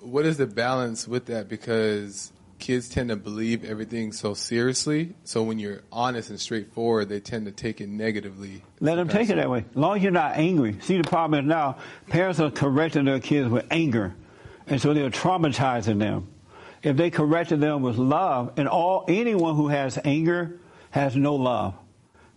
What 0.04 0.26
is 0.26 0.36
the 0.36 0.46
balance 0.46 1.08
with 1.08 1.26
that? 1.26 1.48
Because 1.48 2.32
kids 2.58 2.88
tend 2.88 3.08
to 3.10 3.16
believe 3.16 3.64
everything 3.64 4.12
so 4.12 4.34
seriously. 4.34 5.14
So 5.24 5.42
when 5.42 5.58
you're 5.58 5.82
honest 5.90 6.30
and 6.30 6.40
straightforward, 6.40 7.08
they 7.08 7.20
tend 7.20 7.46
to 7.46 7.52
take 7.52 7.80
it 7.80 7.88
negatively. 7.88 8.62
Let 8.80 8.96
them 8.96 9.08
take 9.08 9.28
it 9.30 9.36
that 9.36 9.50
way. 9.50 9.64
As 9.70 9.76
long 9.76 9.96
as 9.96 10.02
you're 10.02 10.12
not 10.12 10.36
angry. 10.36 10.78
See, 10.80 10.96
the 10.96 11.08
problem 11.08 11.44
is 11.44 11.48
now 11.48 11.78
parents 12.08 12.40
are 12.40 12.50
correcting 12.50 13.04
their 13.04 13.20
kids 13.20 13.48
with 13.48 13.66
anger, 13.70 14.14
and 14.66 14.80
so 14.80 14.94
they're 14.94 15.10
traumatizing 15.10 15.98
them. 15.98 16.28
If 16.82 16.96
they 16.96 17.10
corrected 17.10 17.60
them 17.60 17.82
with 17.82 17.96
love, 17.96 18.52
and 18.56 18.68
all 18.68 19.04
anyone 19.08 19.56
who 19.56 19.68
has 19.68 19.98
anger 20.04 20.58
has 20.90 21.16
no 21.16 21.34
love, 21.34 21.74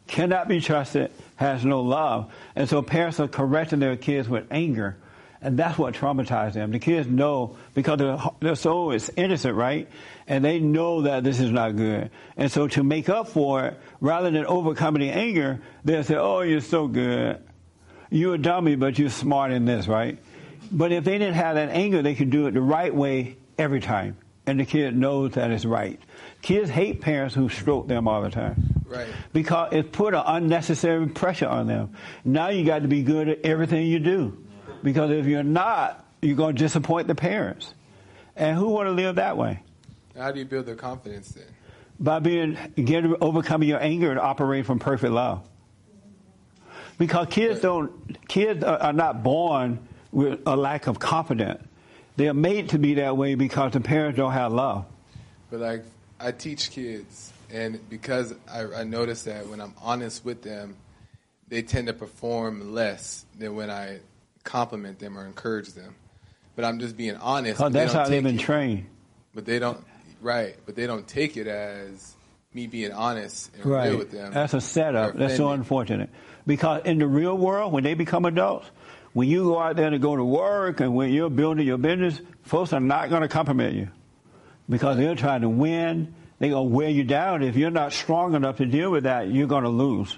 cannot 0.07 0.47
be 0.47 0.61
trusted, 0.61 1.11
has 1.36 1.65
no 1.65 1.82
love, 1.82 2.32
and 2.55 2.68
so 2.68 2.82
parents 2.82 3.20
are 3.20 3.28
correcting 3.28 3.80
their 3.80 3.97
kids 3.97 4.30
with 4.30 4.45
anger. 4.49 4.97
And 5.42 5.58
that's 5.58 5.78
what 5.78 5.94
traumatized 5.94 6.54
them. 6.54 6.72
The 6.72 6.80
kids 6.80 7.08
know 7.08 7.58
because 7.76 8.00
their, 8.00 8.18
their 8.40 8.56
soul 8.56 8.92
is 8.92 9.12
innocent, 9.16 9.56
right? 9.56 9.88
And 10.28 10.44
they 10.44 10.60
know 10.60 11.04
that 11.04 11.24
this 11.24 11.40
is 11.40 11.52
not 11.52 11.76
good. 11.76 12.10
And 12.36 12.52
so 12.52 12.68
to 12.70 12.84
make 12.84 13.08
up 13.08 13.28
for 13.30 13.66
it, 13.66 13.80
rather 14.02 14.32
than 14.32 14.46
overcoming 14.46 15.02
the 15.02 15.12
anger, 15.12 15.62
they'll 15.86 16.04
say, 16.04 16.16
oh, 16.16 16.42
you're 16.42 16.62
so 16.62 16.88
good. 16.88 17.42
You're 18.10 18.36
a 18.36 18.40
dummy, 18.40 18.76
but 18.76 18.98
you're 18.98 19.10
smart 19.10 19.52
in 19.52 19.66
this, 19.66 19.88
right? 19.88 20.18
But 20.72 20.92
if 20.92 21.04
they 21.04 21.18
didn't 21.18 21.36
have 21.36 21.56
that 21.56 21.70
anger, 21.70 22.02
they 22.02 22.16
could 22.16 22.30
do 22.30 22.48
it 22.48 22.52
the 22.52 22.62
right 22.62 22.94
way 22.94 23.38
every 23.58 23.80
time. 23.80 24.18
And 24.48 24.60
the 24.60 24.66
kid 24.66 24.96
knows 24.96 25.34
that 25.34 25.52
it's 25.52 25.66
right. 25.66 26.00
Kids 26.42 26.70
hate 26.70 27.02
parents 27.02 27.36
who 27.36 27.50
stroke 27.50 27.88
them 27.88 28.08
all 28.08 28.22
the 28.22 28.30
time. 28.30 28.84
Right. 28.86 29.08
Because 29.34 29.74
it 29.74 29.92
put 29.92 30.14
an 30.14 30.24
unnecessary 30.26 31.08
pressure 31.08 31.48
on 31.48 31.68
them. 31.68 31.92
Now 32.24 32.50
you 32.50 32.66
got 32.66 32.84
to 32.84 32.88
be 32.88 33.04
good 33.04 33.28
at 33.28 33.42
everything 33.44 33.86
you 33.86 34.00
do. 34.00 34.38
Because 34.84 35.11
if 35.11 35.25
you're 35.25 35.43
not, 35.43 36.05
you're 36.21 36.36
going 36.36 36.55
to 36.55 36.59
disappoint 36.59 37.07
the 37.07 37.15
parents. 37.15 37.73
And 38.36 38.57
who 38.57 38.69
want 38.69 38.88
to 38.88 38.91
live 38.91 39.15
that 39.15 39.38
way? 39.38 39.63
How 40.15 40.32
do 40.32 40.39
you 40.39 40.45
build 40.45 40.65
their 40.65 40.75
confidence 40.75 41.30
then? 41.30 41.45
By 41.99 42.19
being 42.19 42.57
getting 42.75 43.15
overcoming 43.21 43.69
your 43.69 43.82
anger 43.82 44.11
and 44.11 44.19
operating 44.19 44.63
from 44.63 44.80
perfect 44.80 45.11
love. 45.11 45.47
Because 46.97 47.28
kids 47.30 47.61
don't 47.61 47.91
kids 48.28 48.63
are, 48.63 48.78
are 48.78 48.93
not 48.93 49.23
born 49.23 49.80
with 50.11 50.41
a 50.45 50.55
lack 50.55 50.88
of 50.88 50.99
confidence. 50.99 51.63
They 52.15 52.28
are 52.28 52.34
made 52.34 52.69
to 52.69 52.80
be 52.80 52.95
that 52.95 53.17
way 53.17 53.36
because 53.36 53.73
the 53.73 53.80
parents 53.80 54.17
don't 54.17 54.32
have 54.32 54.51
love. 54.51 54.86
But 55.51 55.59
like, 55.59 55.84
I 56.19 56.32
teach 56.32 56.71
kids, 56.71 57.32
and 57.51 57.80
because 57.89 58.34
I, 58.51 58.65
I 58.65 58.84
notice 58.84 59.23
that 59.23 59.47
when 59.47 59.61
I'm 59.61 59.73
honest 59.82 60.25
with 60.25 60.41
them, 60.41 60.75
they 61.47 61.61
tend 61.61 61.88
to 61.88 61.93
perform 61.93 62.73
less 62.73 63.25
than 63.38 63.55
when 63.55 63.69
I 63.69 63.99
compliment 64.48 64.98
them 65.00 65.18
or 65.18 65.26
encourage 65.26 65.70
them. 65.74 65.93
But 66.56 66.66
I'm 66.66 66.80
just 66.80 66.98
being 66.98 67.16
honest. 67.18 67.58
Because 67.58 67.72
but 67.72 67.74
they 67.74 67.80
that's 67.82 67.93
how 67.93 68.08
they've 68.08 68.24
been 68.24 68.36
it- 68.39 68.41
trained. 68.41 68.86
But 69.36 69.45
they 69.45 69.60
don't, 69.60 69.84
right? 70.22 70.56
But 70.66 70.76
they 70.76 70.88
don't 70.88 71.08
take 71.08 71.38
it 71.38 71.45
as 71.45 72.16
me 72.54 72.66
being 72.66 72.91
honest 72.91 73.52
and 73.56 73.66
Right. 73.66 73.89
real 73.89 74.00
with 74.00 74.10
them. 74.12 74.34
That's 74.34 74.56
a 74.56 74.62
setup. 74.62 75.16
That's 75.16 75.38
so 75.38 75.50
unfortunate. 75.52 76.10
Because 76.48 76.82
in 76.86 76.98
the 76.98 77.06
real 77.06 77.38
world, 77.38 77.72
when 77.74 77.84
they 77.84 77.93
become 77.93 78.26
adults, 78.26 78.66
when 79.14 79.28
you 79.28 79.43
go 79.43 79.60
out 79.60 79.76
there 79.76 79.89
to 79.91 80.00
go 80.00 80.16
to 80.16 80.24
work 80.24 80.80
and 80.80 80.95
when 80.95 81.12
you're 81.12 81.30
building 81.30 81.68
your 81.68 81.78
business, 81.78 82.20
folks 82.43 82.74
are 82.74 82.80
not 82.80 83.10
going 83.10 83.22
to 83.22 83.28
compliment 83.28 83.76
you 83.76 83.89
because 84.70 84.98
they're 84.98 85.14
trying 85.16 85.41
to 85.41 85.50
win. 85.50 86.16
They're 86.39 86.52
going 86.52 86.70
to 86.70 86.76
wear 86.76 86.89
you 86.89 87.04
down. 87.04 87.43
If 87.43 87.56
you're 87.56 87.70
not 87.72 87.93
strong 87.93 88.34
enough 88.34 88.58
to 88.58 88.66
deal 88.66 88.89
with 88.91 89.04
that, 89.04 89.30
you're 89.30 89.48
going 89.48 89.64
to 89.64 89.70
lose. 89.70 90.18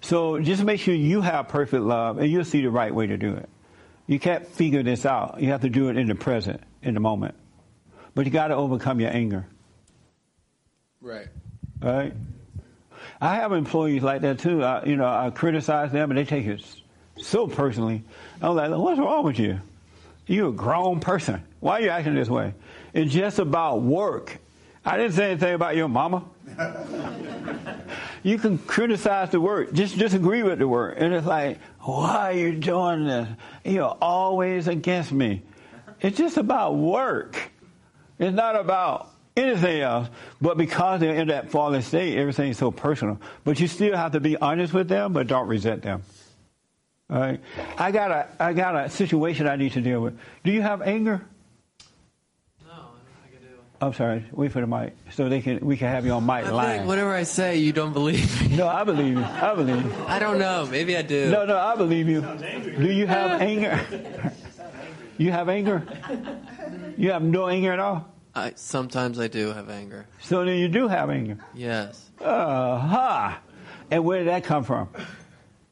So 0.00 0.40
just 0.40 0.64
make 0.64 0.80
sure 0.80 0.94
you 0.94 1.20
have 1.20 1.48
perfect 1.48 1.82
love 1.82 2.18
and 2.18 2.30
you'll 2.30 2.44
see 2.44 2.62
the 2.62 2.70
right 2.70 2.94
way 2.94 3.06
to 3.06 3.16
do 3.16 3.34
it. 3.34 3.48
You 4.06 4.18
can't 4.18 4.46
figure 4.46 4.82
this 4.82 5.06
out. 5.06 5.40
You 5.40 5.50
have 5.50 5.60
to 5.60 5.68
do 5.68 5.88
it 5.88 5.96
in 5.96 6.08
the 6.08 6.14
present, 6.14 6.60
in 6.82 6.94
the 6.94 7.00
moment. 7.00 7.34
But 8.14 8.24
you 8.24 8.32
got 8.32 8.48
to 8.48 8.56
overcome 8.56 8.98
your 9.00 9.14
anger. 9.14 9.46
Right. 11.00 11.28
Right? 11.80 12.12
I 13.20 13.36
have 13.36 13.52
employees 13.52 14.02
like 14.02 14.22
that 14.22 14.38
too. 14.38 14.64
I, 14.64 14.84
you 14.84 14.96
know, 14.96 15.06
I 15.06 15.30
criticize 15.30 15.92
them 15.92 16.10
and 16.10 16.18
they 16.18 16.24
take 16.24 16.46
it 16.46 16.64
so 17.18 17.46
personally. 17.46 18.02
I'm 18.40 18.56
like, 18.56 18.70
what's 18.70 18.98
wrong 18.98 19.24
with 19.24 19.38
you? 19.38 19.60
You're 20.26 20.48
a 20.48 20.52
grown 20.52 21.00
person. 21.00 21.42
Why 21.60 21.78
are 21.78 21.82
you 21.82 21.88
acting 21.90 22.14
this 22.14 22.28
way? 22.28 22.54
It's 22.94 23.12
just 23.12 23.38
about 23.38 23.82
work. 23.82 24.38
I 24.84 24.96
didn't 24.96 25.12
say 25.12 25.30
anything 25.32 25.54
about 25.54 25.76
your 25.76 25.88
mama. 25.88 26.24
You 28.22 28.38
can 28.38 28.58
criticize 28.58 29.30
the 29.30 29.40
work, 29.40 29.72
just 29.72 29.98
disagree 29.98 30.42
with 30.42 30.58
the 30.58 30.68
work. 30.68 30.96
And 30.98 31.14
it's 31.14 31.26
like, 31.26 31.58
why 31.80 32.30
are 32.30 32.32
you 32.32 32.56
doing 32.56 33.06
this? 33.06 33.28
You're 33.64 33.96
always 34.00 34.68
against 34.68 35.12
me. 35.12 35.42
It's 36.00 36.16
just 36.16 36.36
about 36.36 36.76
work. 36.76 37.50
It's 38.18 38.34
not 38.34 38.56
about 38.56 39.10
anything 39.36 39.80
else. 39.80 40.08
But 40.40 40.56
because 40.56 41.00
they're 41.00 41.14
in 41.14 41.28
that 41.28 41.50
fallen 41.50 41.82
state, 41.82 42.16
everything's 42.16 42.58
so 42.58 42.70
personal. 42.70 43.20
But 43.44 43.60
you 43.60 43.66
still 43.66 43.96
have 43.96 44.12
to 44.12 44.20
be 44.20 44.36
honest 44.36 44.72
with 44.72 44.88
them, 44.88 45.12
but 45.12 45.26
don't 45.26 45.48
resent 45.48 45.82
them. 45.82 46.02
All 47.08 47.18
right. 47.18 47.40
I 47.76 47.90
got 47.90 48.10
a 48.10 48.28
I 48.38 48.52
got 48.52 48.76
a 48.76 48.88
situation 48.88 49.48
I 49.48 49.56
need 49.56 49.72
to 49.72 49.80
deal 49.80 50.00
with. 50.00 50.18
Do 50.44 50.52
you 50.52 50.62
have 50.62 50.80
anger? 50.82 51.22
No, 53.80 53.86
I 53.86 53.86
can 53.86 53.86
do. 53.86 53.86
I'm 53.86 53.92
sorry. 53.94 54.24
Wait 54.32 54.52
for 54.52 54.60
the 54.60 54.66
mic 54.66 54.94
so 55.10 55.28
they 55.28 55.40
can 55.40 55.60
we 55.60 55.76
can 55.76 55.88
have 55.88 56.04
you 56.04 56.12
on 56.12 56.26
mic 56.26 56.44
I 56.46 56.76
think 56.76 56.86
whatever 56.86 57.14
I 57.14 57.22
say, 57.22 57.56
you 57.58 57.72
don't 57.72 57.92
believe 57.92 58.50
me. 58.50 58.56
No, 58.56 58.68
I 58.68 58.84
believe 58.84 59.14
you. 59.16 59.24
I 59.24 59.54
believe 59.54 59.84
you. 59.84 59.92
I 60.06 60.18
don't 60.18 60.38
know. 60.38 60.66
Maybe 60.70 60.96
I 60.96 61.02
do. 61.02 61.30
No, 61.30 61.44
no, 61.46 61.56
I 61.56 61.76
believe 61.76 62.08
you. 62.08 62.20
Do 62.20 62.90
you 62.90 63.06
have 63.06 63.40
anger? 63.42 63.80
You 65.18 65.32
have 65.32 65.48
anger? 65.48 65.82
You 66.96 67.12
have 67.12 67.22
no 67.22 67.48
anger 67.48 67.72
at 67.72 67.78
all? 67.78 68.06
I, 68.34 68.52
sometimes 68.54 69.18
I 69.18 69.28
do 69.28 69.52
have 69.52 69.68
anger. 69.70 70.06
So 70.20 70.44
then 70.44 70.58
you 70.58 70.68
do 70.68 70.88
have 70.88 71.10
anger. 71.10 71.38
Yes. 71.54 72.10
Uh 72.20 72.78
huh. 72.78 73.36
And 73.90 74.04
where 74.04 74.18
did 74.18 74.28
that 74.28 74.44
come 74.44 74.62
from? 74.64 74.88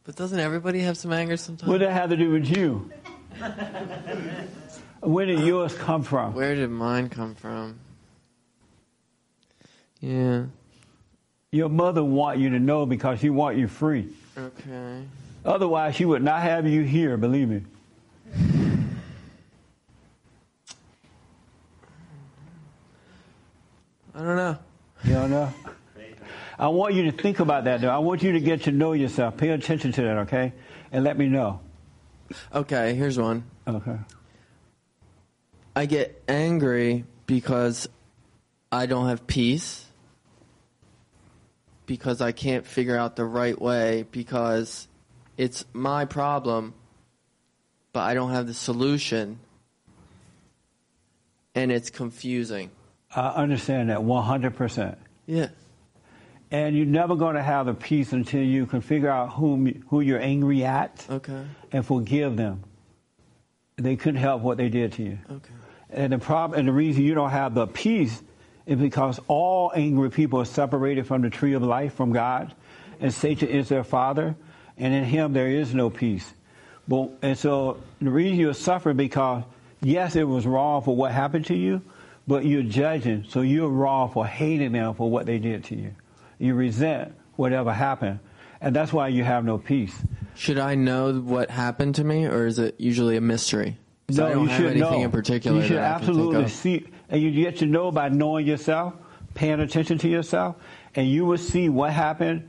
But 0.04 0.16
doesn't 0.16 0.40
everybody 0.40 0.80
have 0.80 0.96
some 0.96 1.12
anger 1.12 1.36
sometimes? 1.36 1.68
What 1.68 1.78
did 1.78 1.88
that 1.88 1.92
have 1.92 2.10
to 2.10 2.16
do 2.16 2.30
with 2.30 2.48
you? 2.56 2.90
Where 5.00 5.26
did 5.26 5.40
yours 5.40 5.74
come 5.74 6.02
from? 6.02 6.34
Where 6.34 6.56
did 6.56 6.70
mine 6.70 7.08
come 7.08 7.34
from? 7.36 7.78
Yeah. 10.00 10.44
Your 11.50 11.68
mother 11.68 12.04
want 12.04 12.38
you 12.38 12.50
to 12.50 12.58
know 12.58 12.86
because 12.86 13.20
she 13.20 13.30
want 13.30 13.56
you 13.56 13.68
free. 13.68 14.08
Okay. 14.36 15.02
Otherwise, 15.44 15.96
she 15.96 16.04
would 16.04 16.22
not 16.22 16.42
have 16.42 16.66
you 16.66 16.82
here. 16.82 17.16
Believe 17.16 17.48
me. 17.48 17.62
I 24.14 24.22
don't 24.22 24.36
know. 24.36 24.58
You 25.04 25.12
don't 25.12 25.30
know. 25.30 25.54
I 26.58 26.68
want 26.68 26.94
you 26.94 27.10
to 27.10 27.12
think 27.12 27.38
about 27.38 27.64
that, 27.64 27.80
though. 27.80 27.88
I 27.88 27.98
want 27.98 28.22
you 28.22 28.32
to 28.32 28.40
get 28.40 28.64
to 28.64 28.72
know 28.72 28.92
yourself. 28.92 29.36
Pay 29.36 29.50
attention 29.50 29.92
to 29.92 30.02
that, 30.02 30.18
okay? 30.18 30.52
And 30.90 31.04
let 31.04 31.16
me 31.16 31.28
know. 31.28 31.60
Okay, 32.52 32.94
here's 32.94 33.16
one. 33.16 33.44
Okay. 33.66 33.96
I 35.76 35.86
get 35.86 36.20
angry 36.26 37.04
because 37.26 37.88
I 38.72 38.86
don't 38.86 39.06
have 39.08 39.26
peace. 39.26 39.87
Because 41.88 42.20
I 42.20 42.30
can't 42.30 42.64
figure 42.64 42.96
out 42.96 43.16
the 43.16 43.24
right 43.24 43.60
way. 43.60 44.04
Because 44.12 44.86
it's 45.36 45.64
my 45.72 46.04
problem, 46.04 46.74
but 47.92 48.00
I 48.00 48.14
don't 48.14 48.30
have 48.30 48.46
the 48.46 48.54
solution. 48.54 49.40
And 51.56 51.72
it's 51.72 51.90
confusing. 51.90 52.70
I 53.16 53.28
understand 53.30 53.88
that 53.90 53.98
100%. 53.98 54.96
Yeah. 55.26 55.48
And 56.50 56.76
you're 56.76 56.86
never 56.86 57.16
going 57.16 57.34
to 57.36 57.42
have 57.42 57.66
the 57.66 57.74
peace 57.74 58.12
until 58.12 58.42
you 58.42 58.66
can 58.66 58.80
figure 58.80 59.10
out 59.10 59.32
whom 59.32 59.82
who 59.88 60.00
you're 60.00 60.20
angry 60.20 60.64
at 60.64 61.04
Okay. 61.10 61.44
and 61.72 61.84
forgive 61.84 62.36
them. 62.36 62.62
They 63.76 63.96
couldn't 63.96 64.20
help 64.20 64.42
what 64.42 64.56
they 64.56 64.68
did 64.68 64.92
to 64.92 65.02
you. 65.02 65.18
Okay. 65.30 65.54
And 65.90 66.12
the 66.12 66.18
problem, 66.18 66.58
and 66.58 66.68
the 66.68 66.72
reason 66.72 67.02
you 67.02 67.14
don't 67.14 67.30
have 67.30 67.54
the 67.54 67.66
peace 67.66 68.22
is 68.68 68.78
because 68.78 69.18
all 69.26 69.72
angry 69.74 70.10
people 70.10 70.40
are 70.40 70.44
separated 70.44 71.06
from 71.06 71.22
the 71.22 71.30
tree 71.30 71.54
of 71.54 71.62
life 71.62 71.94
from 71.94 72.12
God, 72.12 72.54
and 73.00 73.12
Satan 73.12 73.48
is 73.48 73.68
their 73.68 73.82
father, 73.82 74.36
and 74.76 74.94
in 74.94 75.04
him 75.04 75.32
there 75.32 75.48
is 75.48 75.74
no 75.74 75.90
peace. 75.90 76.32
But 76.86 77.10
and 77.22 77.36
so 77.36 77.78
the 78.00 78.10
reason 78.10 78.38
you're 78.38 78.54
suffering 78.54 78.96
because 78.96 79.42
yes, 79.82 80.14
it 80.16 80.24
was 80.28 80.46
wrong 80.46 80.82
for 80.82 80.94
what 80.94 81.12
happened 81.12 81.46
to 81.46 81.54
you, 81.54 81.80
but 82.26 82.44
you're 82.44 82.62
judging, 82.62 83.24
so 83.28 83.40
you're 83.40 83.68
wrong 83.70 84.10
for 84.12 84.26
hating 84.26 84.72
them 84.72 84.94
for 84.94 85.10
what 85.10 85.24
they 85.26 85.38
did 85.38 85.64
to 85.64 85.74
you. 85.74 85.94
You 86.38 86.54
resent 86.54 87.14
whatever 87.36 87.72
happened, 87.72 88.20
and 88.60 88.76
that's 88.76 88.92
why 88.92 89.08
you 89.08 89.24
have 89.24 89.44
no 89.44 89.56
peace. 89.58 89.94
Should 90.34 90.58
I 90.58 90.74
know 90.74 91.14
what 91.14 91.50
happened 91.50 91.94
to 91.96 92.04
me, 92.04 92.26
or 92.26 92.46
is 92.46 92.58
it 92.58 92.74
usually 92.78 93.16
a 93.16 93.20
mystery? 93.20 93.78
'Cause 94.08 94.18
No, 94.18 94.26
I 94.26 94.30
don't 94.32 94.42
you 94.42 94.48
have 94.48 94.56
should 94.58 94.70
anything 94.72 94.90
know. 95.00 95.04
in 95.04 95.10
particular. 95.10 95.60
You 95.60 95.66
should 95.66 95.76
that 95.78 95.96
I 95.96 95.98
can 95.98 96.06
think 96.06 96.18
absolutely 96.18 96.48
see, 96.48 96.84
and 97.08 97.22
you 97.22 97.30
get 97.30 97.58
to 97.58 97.66
know 97.66 97.90
by 97.90 98.08
knowing 98.08 98.46
yourself, 98.46 98.94
paying 99.34 99.60
attention 99.60 99.98
to 99.98 100.08
yourself, 100.08 100.56
and 100.94 101.08
you 101.08 101.24
will 101.24 101.38
see 101.38 101.68
what 101.68 101.92
happened 101.92 102.48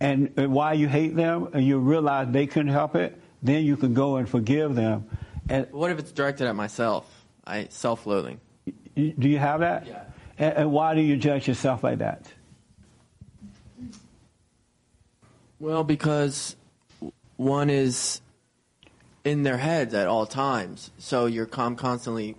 and, 0.00 0.32
and 0.36 0.52
why 0.52 0.72
you 0.72 0.88
hate 0.88 1.14
them, 1.14 1.48
and 1.52 1.64
you 1.64 1.78
realize 1.78 2.28
they 2.30 2.46
couldn't 2.46 2.72
help 2.72 2.96
it. 2.96 3.20
Then 3.42 3.64
you 3.64 3.76
can 3.76 3.94
go 3.94 4.16
and 4.16 4.28
forgive 4.28 4.74
them. 4.74 5.08
And 5.48 5.66
What 5.72 5.90
if 5.90 5.98
it's 5.98 6.12
directed 6.12 6.46
at 6.46 6.56
myself? 6.56 7.08
I 7.44 7.66
self-loathing. 7.70 8.40
Do 8.94 9.28
you 9.28 9.38
have 9.38 9.60
that? 9.60 9.86
Yeah. 9.86 10.04
And, 10.38 10.56
and 10.56 10.72
why 10.72 10.94
do 10.94 11.00
you 11.00 11.16
judge 11.16 11.48
yourself 11.48 11.82
like 11.82 11.98
that? 11.98 12.26
Well, 15.58 15.84
because 15.84 16.56
one 17.36 17.70
is 17.70 18.20
in 19.24 19.44
their 19.44 19.58
heads 19.58 19.94
at 19.94 20.08
all 20.08 20.26
times, 20.26 20.90
so 20.98 21.26
you're 21.26 21.46
com- 21.46 21.76
constantly 21.76 22.36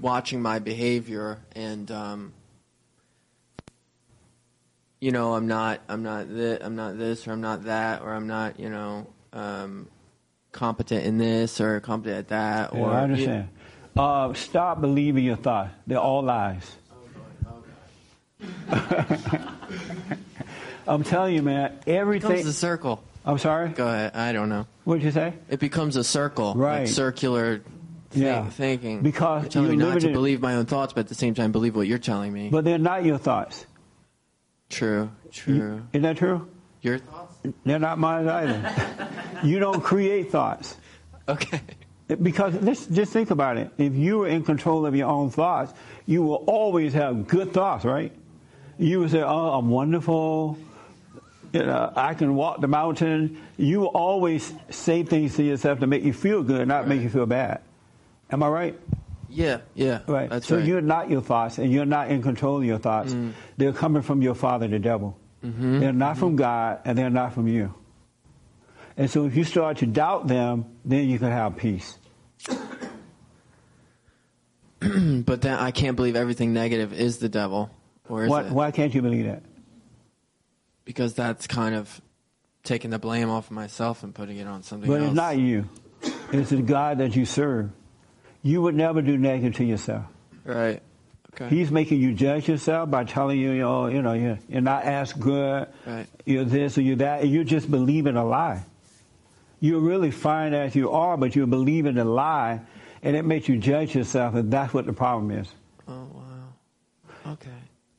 watching 0.00 0.40
my 0.42 0.58
behavior, 0.58 1.38
and 1.54 1.90
um, 1.90 2.32
you 5.00 5.12
know, 5.12 5.34
I'm 5.34 5.46
not, 5.46 5.80
I'm 5.88 6.02
not 6.02 6.28
this, 6.28 6.58
I'm 6.62 6.76
not 6.76 6.98
this, 6.98 7.26
or 7.26 7.32
I'm 7.32 7.40
not 7.40 7.64
that, 7.64 8.02
or 8.02 8.12
I'm 8.12 8.26
not, 8.26 8.58
you 8.58 8.68
know, 8.70 9.06
um, 9.32 9.88
competent 10.52 11.04
in 11.04 11.18
this 11.18 11.60
or 11.60 11.80
competent 11.80 12.18
at 12.18 12.28
that. 12.28 12.74
Yeah, 12.74 12.80
or 12.80 12.90
I 12.90 13.02
understand. 13.02 13.48
Uh, 13.96 14.32
stop 14.34 14.80
believing 14.80 15.24
your 15.24 15.36
thoughts. 15.36 15.70
They're 15.86 15.98
all 15.98 16.22
lies. 16.22 16.76
I'm 20.86 21.02
telling 21.04 21.34
you, 21.34 21.42
man, 21.42 21.78
everything. 21.86 22.30
becomes 22.30 22.46
a 22.46 22.52
circle. 22.52 23.02
I'm 23.24 23.38
sorry? 23.38 23.68
Go 23.70 23.86
ahead. 23.88 24.14
I 24.14 24.32
don't 24.32 24.48
know. 24.48 24.66
What 24.84 24.94
did 24.96 25.04
you 25.04 25.10
say? 25.10 25.34
It 25.50 25.60
becomes 25.60 25.96
a 25.96 26.04
circle, 26.04 26.54
Right. 26.54 26.80
like 26.80 26.88
circular 26.88 27.60
Yeah. 28.12 28.48
thinking. 28.48 29.02
Because 29.02 29.42
you're 29.42 29.50
telling 29.50 29.68
you're 29.78 29.88
me 29.88 29.92
not 29.94 30.00
to 30.00 30.12
believe 30.12 30.40
my 30.40 30.54
own 30.54 30.66
thoughts, 30.66 30.92
but 30.92 31.00
at 31.00 31.08
the 31.08 31.14
same 31.14 31.34
time 31.34 31.52
believe 31.52 31.76
what 31.76 31.86
you're 31.86 31.98
telling 31.98 32.32
me. 32.32 32.48
But 32.50 32.64
they're 32.64 32.78
not 32.78 33.04
your 33.04 33.18
thoughts. 33.18 33.66
True, 34.70 35.10
true. 35.30 35.82
Isn't 35.92 36.02
that 36.02 36.16
true? 36.16 36.48
Your 36.82 36.98
thoughts? 36.98 37.36
They're 37.64 37.78
not 37.78 37.98
mine 37.98 38.28
either. 38.28 39.08
you 39.44 39.58
don't 39.58 39.82
create 39.82 40.30
thoughts. 40.30 40.76
Okay. 41.28 41.60
Because 42.22 42.54
let's 42.62 42.86
just 42.86 43.12
think 43.12 43.30
about 43.30 43.58
it. 43.58 43.70
If 43.76 43.94
you 43.94 44.18
were 44.18 44.28
in 44.28 44.42
control 44.42 44.86
of 44.86 44.94
your 44.96 45.08
own 45.08 45.30
thoughts, 45.30 45.72
you 46.06 46.22
will 46.22 46.44
always 46.46 46.94
have 46.94 47.28
good 47.28 47.52
thoughts, 47.52 47.84
right? 47.84 48.12
You 48.78 49.00
would 49.00 49.10
say, 49.10 49.20
"Oh, 49.20 49.58
I'm 49.58 49.68
wonderful. 49.68 50.56
You 51.52 51.64
know, 51.66 51.92
I 51.94 52.14
can 52.14 52.34
walk 52.34 52.60
the 52.62 52.68
mountain." 52.68 53.42
You 53.58 53.80
will 53.80 53.88
always 53.88 54.54
say 54.70 55.02
things 55.02 55.36
to 55.36 55.42
yourself 55.42 55.80
to 55.80 55.86
make 55.86 56.02
you 56.02 56.14
feel 56.14 56.42
good, 56.42 56.66
not 56.66 56.88
make 56.88 57.02
you 57.02 57.10
feel 57.10 57.26
bad. 57.26 57.60
Am 58.30 58.42
I 58.42 58.48
right? 58.48 58.78
Yeah, 59.30 59.60
yeah. 59.74 60.00
Right. 60.06 60.28
That's 60.30 60.46
so 60.46 60.56
right. 60.56 60.64
you're 60.64 60.80
not 60.80 61.10
your 61.10 61.20
thoughts, 61.20 61.58
and 61.58 61.70
you're 61.72 61.84
not 61.86 62.10
in 62.10 62.22
control 62.22 62.58
of 62.58 62.64
your 62.64 62.78
thoughts. 62.78 63.12
Mm. 63.12 63.32
They're 63.56 63.72
coming 63.72 64.02
from 64.02 64.22
your 64.22 64.34
father, 64.34 64.68
the 64.68 64.78
devil. 64.78 65.18
Mhm. 65.44 65.80
They're 65.80 65.92
not 65.92 66.16
from 66.18 66.36
God, 66.36 66.80
and 66.84 66.96
they're 66.96 67.10
not 67.10 67.34
from 67.34 67.46
you. 67.46 67.74
And 68.96 69.08
so, 69.10 69.26
if 69.26 69.36
you 69.36 69.44
start 69.44 69.78
to 69.78 69.86
doubt 69.86 70.26
them, 70.28 70.64
then 70.84 71.08
you 71.08 71.18
can 71.18 71.30
have 71.30 71.56
peace. 71.56 71.96
but 74.80 75.42
then 75.42 75.58
I 75.58 75.70
can't 75.70 75.96
believe 75.96 76.16
everything 76.16 76.52
negative 76.52 76.92
is 76.92 77.18
the 77.18 77.28
devil, 77.28 77.70
or 78.08 78.24
is 78.24 78.30
Why, 78.30 78.42
it? 78.44 78.52
why 78.52 78.70
can't 78.70 78.94
you 78.94 79.02
believe 79.02 79.26
that? 79.26 79.42
Because 80.84 81.14
that's 81.14 81.46
kind 81.46 81.74
of 81.74 82.00
taking 82.64 82.90
the 82.90 82.98
blame 82.98 83.28
off 83.30 83.46
of 83.46 83.52
myself 83.52 84.02
and 84.02 84.14
putting 84.14 84.38
it 84.38 84.46
on 84.46 84.62
something 84.62 84.88
But 84.88 85.00
else. 85.00 85.06
it's 85.08 85.16
not 85.16 85.36
you. 85.38 85.68
It's 86.32 86.50
the 86.50 86.62
God 86.62 86.98
that 86.98 87.14
you 87.16 87.24
serve. 87.24 87.70
You 88.42 88.62
would 88.62 88.74
never 88.74 89.02
do 89.02 89.16
negative 89.16 89.56
to 89.56 89.64
yourself. 89.64 90.04
Right. 90.44 90.82
Okay. 91.34 91.48
He's 91.54 91.70
making 91.70 92.00
you 92.00 92.14
judge 92.14 92.48
yourself 92.48 92.90
by 92.90 93.04
telling 93.04 93.38
you, 93.38 93.62
oh, 93.62 93.86
you 93.86 94.02
know, 94.02 94.12
you're, 94.12 94.38
you're 94.48 94.60
not 94.60 94.84
as 94.84 95.12
good, 95.12 95.68
Right. 95.86 96.06
you're 96.24 96.44
this 96.44 96.78
or 96.78 96.80
you're 96.82 96.96
that, 96.96 97.22
and 97.22 97.30
you're 97.30 97.44
just 97.44 97.70
believing 97.70 98.16
a 98.16 98.24
lie. 98.24 98.62
You're 99.60 99.80
really 99.80 100.10
fine 100.10 100.54
as 100.54 100.74
you 100.74 100.90
are, 100.92 101.16
but 101.16 101.36
you're 101.36 101.46
believing 101.46 101.98
a 101.98 102.04
lie, 102.04 102.60
and 103.02 103.14
it 103.16 103.24
makes 103.24 103.48
you 103.48 103.56
judge 103.58 103.94
yourself, 103.94 104.34
and 104.34 104.50
that's 104.50 104.72
what 104.72 104.86
the 104.86 104.92
problem 104.92 105.30
is. 105.30 105.48
Oh 105.86 106.08
wow. 106.12 107.32
Okay. 107.32 107.50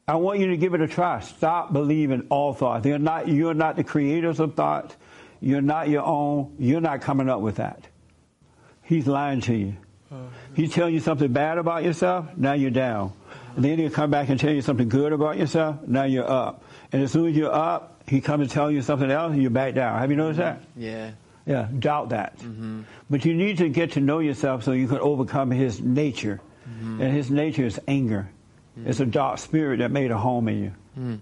I 0.07 0.15
want 0.15 0.39
you 0.39 0.47
to 0.47 0.57
give 0.57 0.73
it 0.73 0.81
a 0.81 0.87
try. 0.87 1.19
Stop 1.19 1.71
believing 1.71 2.25
all 2.29 2.53
thoughts. 2.53 2.83
They're 2.83 2.97
not, 2.97 3.27
you're 3.27 3.53
not 3.53 3.75
the 3.75 3.83
creators 3.83 4.39
of 4.39 4.55
thoughts. 4.55 4.95
You're 5.39 5.61
not 5.61 5.87
your 5.87 6.03
own. 6.03 6.55
You're 6.57 6.81
not 6.81 7.01
coming 7.01 7.29
up 7.29 7.41
with 7.41 7.57
that. 7.57 7.87
He's 8.81 9.05
lying 9.05 9.41
to 9.41 9.53
you. 9.55 9.75
He's 10.55 10.73
telling 10.73 10.93
you 10.93 10.99
something 10.99 11.31
bad 11.31 11.57
about 11.57 11.83
yourself, 11.83 12.25
now 12.35 12.53
you're 12.53 12.71
down. 12.71 13.13
And 13.55 13.63
then 13.63 13.77
he'll 13.77 13.89
come 13.89 14.09
back 14.09 14.29
and 14.29 14.39
tell 14.39 14.51
you 14.51 14.61
something 14.61 14.89
good 14.89 15.13
about 15.13 15.37
yourself, 15.37 15.77
now 15.85 16.03
you're 16.03 16.29
up. 16.29 16.63
And 16.91 17.03
as 17.03 17.11
soon 17.11 17.27
as 17.29 17.35
you're 17.35 17.53
up, 17.53 18.01
he 18.07 18.21
comes 18.21 18.41
and 18.41 18.49
tell 18.49 18.71
you 18.71 18.81
something 18.81 19.09
else, 19.11 19.33
and 19.33 19.41
you're 19.41 19.51
back 19.51 19.75
down. 19.75 19.99
Have 19.99 20.09
you 20.09 20.17
noticed 20.17 20.39
that? 20.39 20.63
Yeah. 20.75 21.11
Yeah, 21.45 21.67
doubt 21.77 22.09
that. 22.09 22.37
Mm-hmm. 22.39 22.81
But 23.09 23.25
you 23.25 23.33
need 23.33 23.57
to 23.57 23.69
get 23.69 23.93
to 23.93 23.99
know 24.01 24.19
yourself 24.19 24.63
so 24.63 24.71
you 24.71 24.87
can 24.87 24.99
overcome 24.99 25.51
his 25.51 25.81
nature. 25.81 26.41
Mhm. 26.69 27.01
And 27.01 27.13
his 27.13 27.31
nature 27.31 27.65
is 27.65 27.79
anger. 27.87 28.29
It's 28.85 28.99
a 28.99 29.05
dark 29.05 29.39
spirit 29.39 29.79
that 29.79 29.91
made 29.91 30.11
a 30.11 30.17
home 30.17 30.47
in 30.47 30.63
you. 30.63 30.71
Mm. 30.97 31.19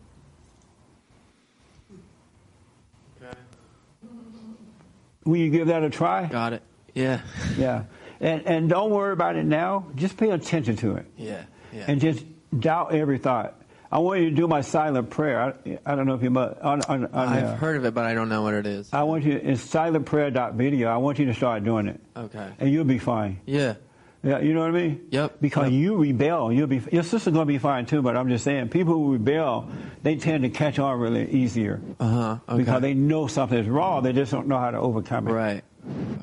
Will 5.25 5.37
you 5.37 5.49
give 5.49 5.67
that 5.67 5.83
a 5.83 5.89
try? 5.89 6.27
Got 6.27 6.53
it. 6.53 6.61
Yeah. 6.93 7.21
Yeah. 7.57 7.83
And 8.19 8.45
and 8.47 8.69
don't 8.69 8.89
worry 8.91 9.13
about 9.13 9.35
it 9.35 9.45
now. 9.45 9.87
Just 9.95 10.17
pay 10.17 10.31
attention 10.31 10.75
to 10.77 10.95
it. 10.95 11.05
Yeah. 11.17 11.43
Yeah. 11.73 11.85
And 11.87 12.01
just 12.01 12.23
doubt 12.57 12.93
every 12.93 13.17
thought. 13.17 13.53
I 13.89 13.99
want 13.99 14.19
you 14.21 14.29
to 14.31 14.35
do 14.35 14.47
my 14.47 14.61
silent 14.61 15.09
prayer. 15.11 15.55
I, 15.65 15.79
I 15.85 15.95
don't 15.95 16.07
know 16.07 16.15
if 16.15 16.21
you 16.23 16.29
must. 16.29 16.59
On, 16.59 16.81
on, 16.83 17.05
on, 17.05 17.09
I've 17.13 17.43
uh, 17.43 17.55
heard 17.55 17.77
of 17.77 17.85
it, 17.85 17.93
but 17.93 18.05
I 18.05 18.13
don't 18.13 18.27
know 18.27 18.41
what 18.41 18.53
it 18.53 18.67
is. 18.67 18.89
I 18.91 19.03
want 19.03 19.23
you. 19.23 19.33
It's 19.41 19.63
silentprayer.video. 19.65 20.89
I 20.89 20.97
want 20.97 21.19
you 21.19 21.25
to 21.27 21.33
start 21.33 21.63
doing 21.63 21.87
it, 21.87 21.99
Okay. 22.15 22.49
and 22.59 22.69
you'll 22.71 22.83
be 22.83 22.99
fine. 22.99 23.39
Yeah. 23.45 23.75
Yeah, 24.23 24.39
you 24.39 24.53
know 24.53 24.61
what 24.61 24.69
I 24.69 24.73
mean? 24.73 25.07
Yep. 25.11 25.37
Because 25.39 25.71
you 25.71 25.95
rebel, 25.95 26.51
you'll 26.51 26.67
be. 26.67 26.81
Your 26.91 27.03
sister's 27.03 27.33
gonna 27.33 27.45
be 27.45 27.59
fine 27.59 27.85
too. 27.85 28.01
But 28.01 28.17
I'm 28.17 28.27
just 28.27 28.43
saying, 28.43 28.69
people 28.69 28.93
who 28.95 29.13
rebel, 29.13 29.69
they 30.03 30.15
tend 30.17 30.43
to 30.43 30.49
catch 30.49 30.79
on 30.79 30.99
really 30.99 31.29
easier. 31.29 31.79
Uh 31.99 32.09
huh. 32.09 32.37
Okay. 32.49 32.57
Because 32.57 32.81
they 32.81 32.93
know 32.93 33.27
something 33.27 33.57
is 33.57 33.67
wrong, 33.67 34.03
they 34.03 34.11
just 34.13 34.31
don't 34.31 34.47
know 34.47 34.57
how 34.57 34.71
to 34.71 34.79
overcome 34.79 35.27
it. 35.27 35.31
Right. 35.31 35.63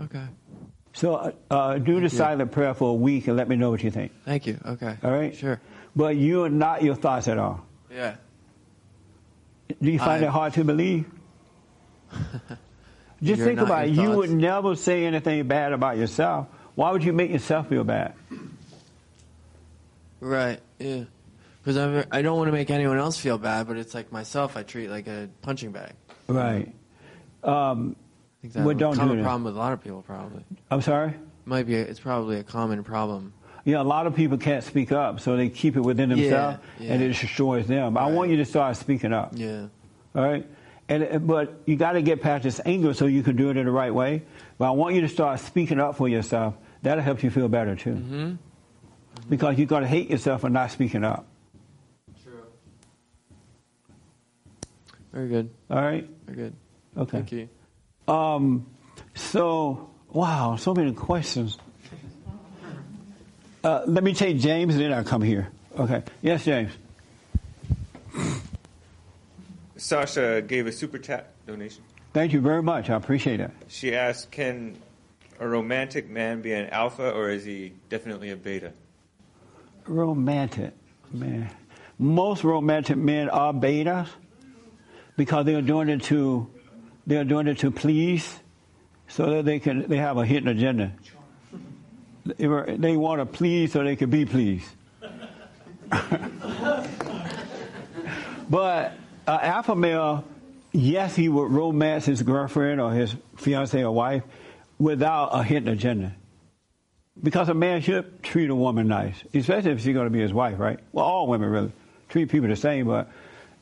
Okay. 0.04 0.24
So 0.94 1.14
uh, 1.16 1.32
uh, 1.50 1.78
do 1.78 2.00
the 2.00 2.08
silent 2.08 2.52
prayer 2.52 2.72
for 2.72 2.90
a 2.90 2.94
week 2.94 3.26
and 3.26 3.36
let 3.36 3.48
me 3.48 3.56
know 3.56 3.70
what 3.70 3.82
you 3.82 3.90
think. 3.90 4.12
Thank 4.24 4.46
you. 4.46 4.58
Okay. 4.64 4.96
All 5.02 5.10
right? 5.10 5.34
Sure. 5.36 5.60
But 5.94 6.16
you 6.16 6.44
are 6.44 6.48
not 6.50 6.82
your 6.82 6.94
thoughts 6.94 7.28
at 7.28 7.36
all. 7.38 7.64
Yeah. 7.90 8.16
Do 9.82 9.90
you 9.90 9.98
find 9.98 10.24
I- 10.24 10.28
it 10.28 10.30
hard 10.30 10.54
to 10.54 10.64
believe? 10.64 11.06
Just 13.22 13.42
think 13.42 13.60
about 13.60 13.88
it. 13.88 13.94
You 13.94 14.10
would 14.10 14.30
never 14.30 14.76
say 14.76 15.04
anything 15.06 15.46
bad 15.48 15.72
about 15.72 15.96
yourself. 15.96 16.46
Why 16.74 16.90
would 16.90 17.02
you 17.02 17.12
make 17.12 17.30
yourself 17.30 17.68
feel 17.68 17.84
bad? 17.84 18.14
Right. 20.20 20.60
Yeah. 20.78 21.04
Because 21.62 21.78
I 21.78 22.18
I 22.18 22.22
don't 22.22 22.36
want 22.36 22.48
to 22.48 22.52
make 22.52 22.70
anyone 22.70 22.98
else 22.98 23.18
feel 23.18 23.38
bad, 23.38 23.66
but 23.66 23.76
it's 23.78 23.94
like 23.94 24.12
myself. 24.12 24.56
I 24.56 24.62
treat 24.62 24.88
like 24.90 25.06
a 25.06 25.28
punching 25.42 25.72
bag. 25.72 25.92
Right. 26.28 26.74
Um, 27.42 27.96
I 28.44 28.46
think 28.46 28.52
that's 28.52 28.66
well, 28.66 28.76
a 28.76 28.78
don't 28.78 28.92
do 28.92 29.00
common 29.00 29.16
that. 29.16 29.22
problem 29.22 29.44
with 29.44 29.54
a 29.56 29.58
lot 29.58 29.72
of 29.72 29.82
people. 29.82 30.02
Probably 30.02 30.44
I'm 30.70 30.82
sorry? 30.82 31.14
might 31.46 31.66
be. 31.66 31.76
A, 31.76 31.80
it's 31.80 31.98
probably 31.98 32.38
a 32.38 32.42
common 32.42 32.84
problem. 32.84 33.32
Yeah, 33.64 33.80
a 33.80 33.82
lot 33.82 34.06
of 34.06 34.14
people 34.14 34.36
can't 34.36 34.62
speak 34.62 34.92
up, 34.92 35.20
so 35.20 35.34
they 35.38 35.48
keep 35.48 35.76
it 35.76 35.80
within 35.80 36.10
themselves, 36.10 36.58
Yeah, 36.78 36.92
and 36.92 37.02
it 37.02 37.08
destroys 37.18 37.66
them. 37.66 37.96
I 37.96 38.10
want 38.10 38.30
you 38.30 38.36
to 38.36 38.44
start 38.44 38.76
speaking 38.76 39.14
up. 39.14 39.32
Yeah. 39.34 39.68
All 40.14 40.22
right. 40.22 40.46
And 40.90 41.02
and- 41.04 41.26
but 41.26 41.62
you 41.64 41.76
got 41.76 41.92
to 41.92 42.02
get 42.02 42.20
past 42.20 42.42
this 42.44 42.60
anger 42.66 42.92
so 42.92 43.06
you 43.06 43.22
can 43.22 43.34
do 43.36 43.48
it 43.48 43.56
in 43.56 43.64
the 43.64 43.72
right 43.72 43.94
way. 43.94 44.22
But 44.58 44.66
I 44.68 44.70
want 44.72 44.94
you 44.94 45.00
to 45.00 45.08
start 45.08 45.40
speaking 45.40 45.80
up 45.80 45.96
for 45.96 46.06
yourself. 46.06 46.54
That'll 46.82 47.02
help 47.02 47.22
you 47.22 47.30
feel 47.30 47.48
better 47.48 47.74
too. 47.74 47.94
Mm-hmm. 47.94 48.32
Because 49.30 49.56
you're 49.56 49.66
going 49.66 49.84
to 49.84 49.88
hate 49.88 50.10
yourself 50.10 50.42
for 50.42 50.50
not 50.50 50.70
speaking 50.70 51.02
up. 51.02 51.24
True. 52.22 52.42
Very 55.14 55.28
good. 55.28 55.48
All 55.70 55.80
right. 55.80 56.06
Very 56.26 56.36
good. 56.36 56.52
Okay. 56.98 57.10
Thank 57.12 57.32
you. 57.32 57.48
Um. 58.08 58.66
So 59.14 59.90
wow, 60.12 60.56
so 60.56 60.74
many 60.74 60.92
questions. 60.92 61.58
Uh, 63.62 63.82
let 63.86 64.04
me 64.04 64.12
take 64.12 64.38
James, 64.38 64.74
and 64.74 64.84
then 64.84 64.92
I'll 64.92 65.04
come 65.04 65.22
here. 65.22 65.48
Okay. 65.78 66.02
Yes, 66.20 66.44
James. 66.44 66.72
Sasha 69.76 70.42
gave 70.46 70.66
a 70.66 70.72
super 70.72 70.98
chat 70.98 71.32
donation. 71.46 71.82
Thank 72.12 72.32
you 72.32 72.40
very 72.40 72.62
much. 72.62 72.90
I 72.90 72.96
appreciate 72.96 73.40
it. 73.40 73.50
She 73.68 73.94
asked, 73.94 74.30
"Can 74.30 74.76
a 75.40 75.48
romantic 75.48 76.08
man 76.08 76.42
be 76.42 76.52
an 76.52 76.68
alpha, 76.70 77.10
or 77.10 77.30
is 77.30 77.44
he 77.44 77.72
definitely 77.88 78.30
a 78.30 78.36
beta?" 78.36 78.72
Romantic, 79.86 80.72
man. 81.12 81.50
Most 81.98 82.44
romantic 82.44 82.96
men 82.96 83.28
are 83.28 83.52
betas 83.52 84.08
because 85.16 85.46
they're 85.46 85.62
doing 85.62 85.88
it 85.88 86.02
to 86.04 86.48
they're 87.06 87.24
doing 87.24 87.46
it 87.46 87.58
to 87.58 87.70
please, 87.70 88.40
so 89.08 89.30
that 89.30 89.44
they 89.44 89.58
can 89.58 89.86
they 89.88 89.98
have 89.98 90.16
a 90.16 90.26
hidden 90.26 90.48
agenda. 90.48 90.92
They, 92.24 92.46
want 92.96 93.20
to 93.20 93.26
please 93.26 93.72
so 93.72 93.84
they 93.84 93.96
can 93.96 94.08
be 94.08 94.24
pleased. 94.24 94.66
but 98.48 98.94
uh, 99.26 99.38
alpha 99.42 99.76
male, 99.76 100.24
yes, 100.72 101.14
he 101.14 101.28
would 101.28 101.50
romance 101.50 102.06
his 102.06 102.22
girlfriend 102.22 102.80
or 102.80 102.92
his 102.92 103.14
fiance 103.36 103.82
or 103.82 103.92
wife 103.92 104.22
without 104.78 105.28
a 105.32 105.42
hidden 105.42 105.68
agenda. 105.68 106.14
Because 107.22 107.50
a 107.50 107.54
man 107.54 107.82
should 107.82 108.22
treat 108.22 108.48
a 108.48 108.54
woman 108.54 108.88
nice, 108.88 109.22
especially 109.34 109.72
if 109.72 109.82
she's 109.82 109.94
going 109.94 110.06
to 110.06 110.10
be 110.10 110.20
his 110.20 110.32
wife, 110.32 110.58
right? 110.58 110.80
Well, 110.92 111.04
all 111.04 111.26
women 111.26 111.50
really 111.50 111.72
treat 112.08 112.30
people 112.30 112.48
the 112.48 112.56
same, 112.56 112.86
but 112.86 113.10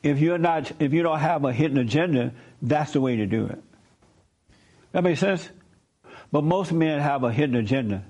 if 0.01 0.19
you're 0.19 0.37
not, 0.37 0.71
if 0.79 0.93
you 0.93 1.03
don't 1.03 1.19
have 1.19 1.45
a 1.45 1.53
hidden 1.53 1.77
agenda, 1.77 2.33
that's 2.63 2.93
the 2.93 3.01
way 3.01 3.17
to 3.17 3.25
do 3.25 3.45
it. 3.45 3.61
That 4.93 5.03
makes 5.03 5.19
sense? 5.19 5.49
But 6.31 6.43
most 6.43 6.71
men 6.71 6.99
have 6.99 7.23
a 7.23 7.31
hidden 7.31 7.55
agenda. 7.57 8.03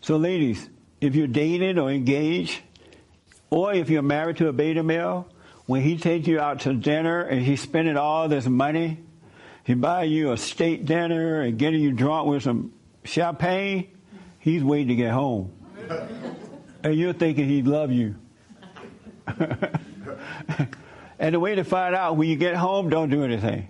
So, 0.00 0.16
ladies, 0.16 0.70
if 1.00 1.16
you're 1.16 1.26
dating 1.26 1.78
or 1.78 1.90
engaged, 1.90 2.60
or 3.50 3.74
if 3.74 3.90
you're 3.90 4.02
married 4.02 4.36
to 4.38 4.48
a 4.48 4.52
beta 4.52 4.82
male, 4.82 5.28
when 5.66 5.82
he 5.82 5.96
takes 5.98 6.28
you 6.28 6.38
out 6.38 6.60
to 6.60 6.74
dinner 6.74 7.22
and 7.22 7.42
he's 7.42 7.60
spending 7.60 7.96
all 7.96 8.28
this 8.28 8.46
money, 8.46 9.00
he 9.64 9.74
buy 9.74 10.04
you 10.04 10.30
a 10.30 10.36
steak 10.36 10.86
dinner 10.86 11.40
and 11.40 11.58
getting 11.58 11.80
you 11.80 11.90
drunk 11.90 12.28
with 12.28 12.44
some 12.44 12.72
champagne, 13.04 13.88
he's 14.38 14.62
waiting 14.62 14.88
to 14.88 14.94
get 14.94 15.10
home. 15.10 15.50
and 16.84 16.94
you're 16.94 17.12
thinking 17.12 17.48
he'd 17.48 17.66
love 17.66 17.90
you. 17.90 18.14
and 21.18 21.34
the 21.34 21.40
way 21.40 21.54
to 21.54 21.64
find 21.64 21.94
out 21.94 22.16
when 22.16 22.28
you 22.28 22.36
get 22.36 22.56
home, 22.56 22.88
don't 22.90 23.10
do 23.10 23.24
anything. 23.24 23.68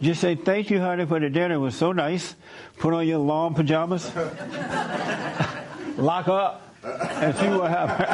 Just 0.00 0.20
say, 0.20 0.34
thank 0.34 0.70
you, 0.70 0.80
honey, 0.80 1.06
for 1.06 1.18
the 1.18 1.30
dinner. 1.30 1.54
It 1.54 1.58
was 1.58 1.74
so 1.74 1.92
nice. 1.92 2.34
Put 2.78 2.92
on 2.94 3.06
your 3.06 3.18
long 3.18 3.54
pajamas. 3.54 4.10
Lock 5.96 6.28
up 6.28 6.62
and 6.84 7.34
see 7.36 7.48
what 7.48 7.70
happens. 7.70 8.12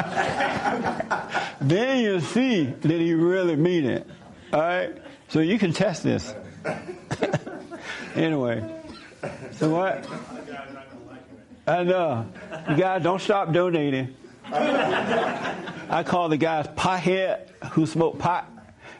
then 1.61 2.03
you'll 2.03 2.21
see 2.21 2.65
that 2.65 2.99
he 2.99 3.13
really 3.13 3.55
mean 3.55 3.85
it. 3.85 4.07
All 4.53 4.61
right? 4.61 4.97
So 5.27 5.39
you 5.39 5.59
can 5.59 5.73
test 5.73 6.03
this. 6.03 6.33
anyway. 8.15 8.63
So 9.53 9.69
what? 9.69 10.07
I 11.67 11.83
know. 11.83 12.25
You 12.69 12.75
guys 12.75 13.03
don't 13.03 13.21
stop 13.21 13.51
donating. 13.51 14.15
I 14.51 16.03
call 16.05 16.29
the 16.29 16.37
guys 16.37 16.67
pothead 16.67 17.49
who 17.71 17.85
smoke 17.85 18.19
pot. 18.19 18.49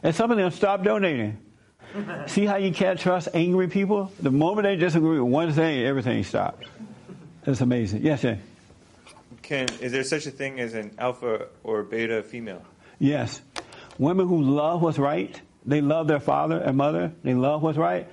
And 0.04 0.16
some 0.16 0.32
of 0.32 0.38
them 0.38 0.52
stop 0.52 0.84
donating. 0.84 1.38
See 2.28 2.46
how 2.46 2.56
you 2.56 2.72
can't 2.72 3.00
trust 3.00 3.30
angry 3.34 3.68
people? 3.68 4.12
The 4.20 4.32
moment 4.32 4.66
they 4.66 4.76
disagree 4.76 5.20
with 5.20 5.32
one 5.32 5.52
thing, 5.54 5.86
everything 5.86 6.24
stops. 6.24 6.68
It's 7.46 7.62
amazing. 7.62 8.04
Yes, 8.04 8.22
Jay. 8.22 8.40
Can 9.42 9.68
is 9.82 9.92
there 9.92 10.04
such 10.04 10.28
a 10.28 10.32
thing 10.32 10.60
as 10.60 10.74
an 10.74 10.92
alpha 10.98 11.48
or 11.64 11.84
beta 11.84 12.24
female? 12.24 12.64
Yes. 13.00 13.42
Women 13.98 14.28
who 14.28 14.42
love 14.42 14.82
what's 14.82 15.00
right, 15.00 15.40
they 15.66 15.82
love 15.82 16.08
their 16.08 16.20
father 16.20 16.58
and 16.58 16.78
mother, 16.78 17.12
they 17.24 17.34
love 17.34 17.62
what's 17.62 17.78
right, 17.78 18.08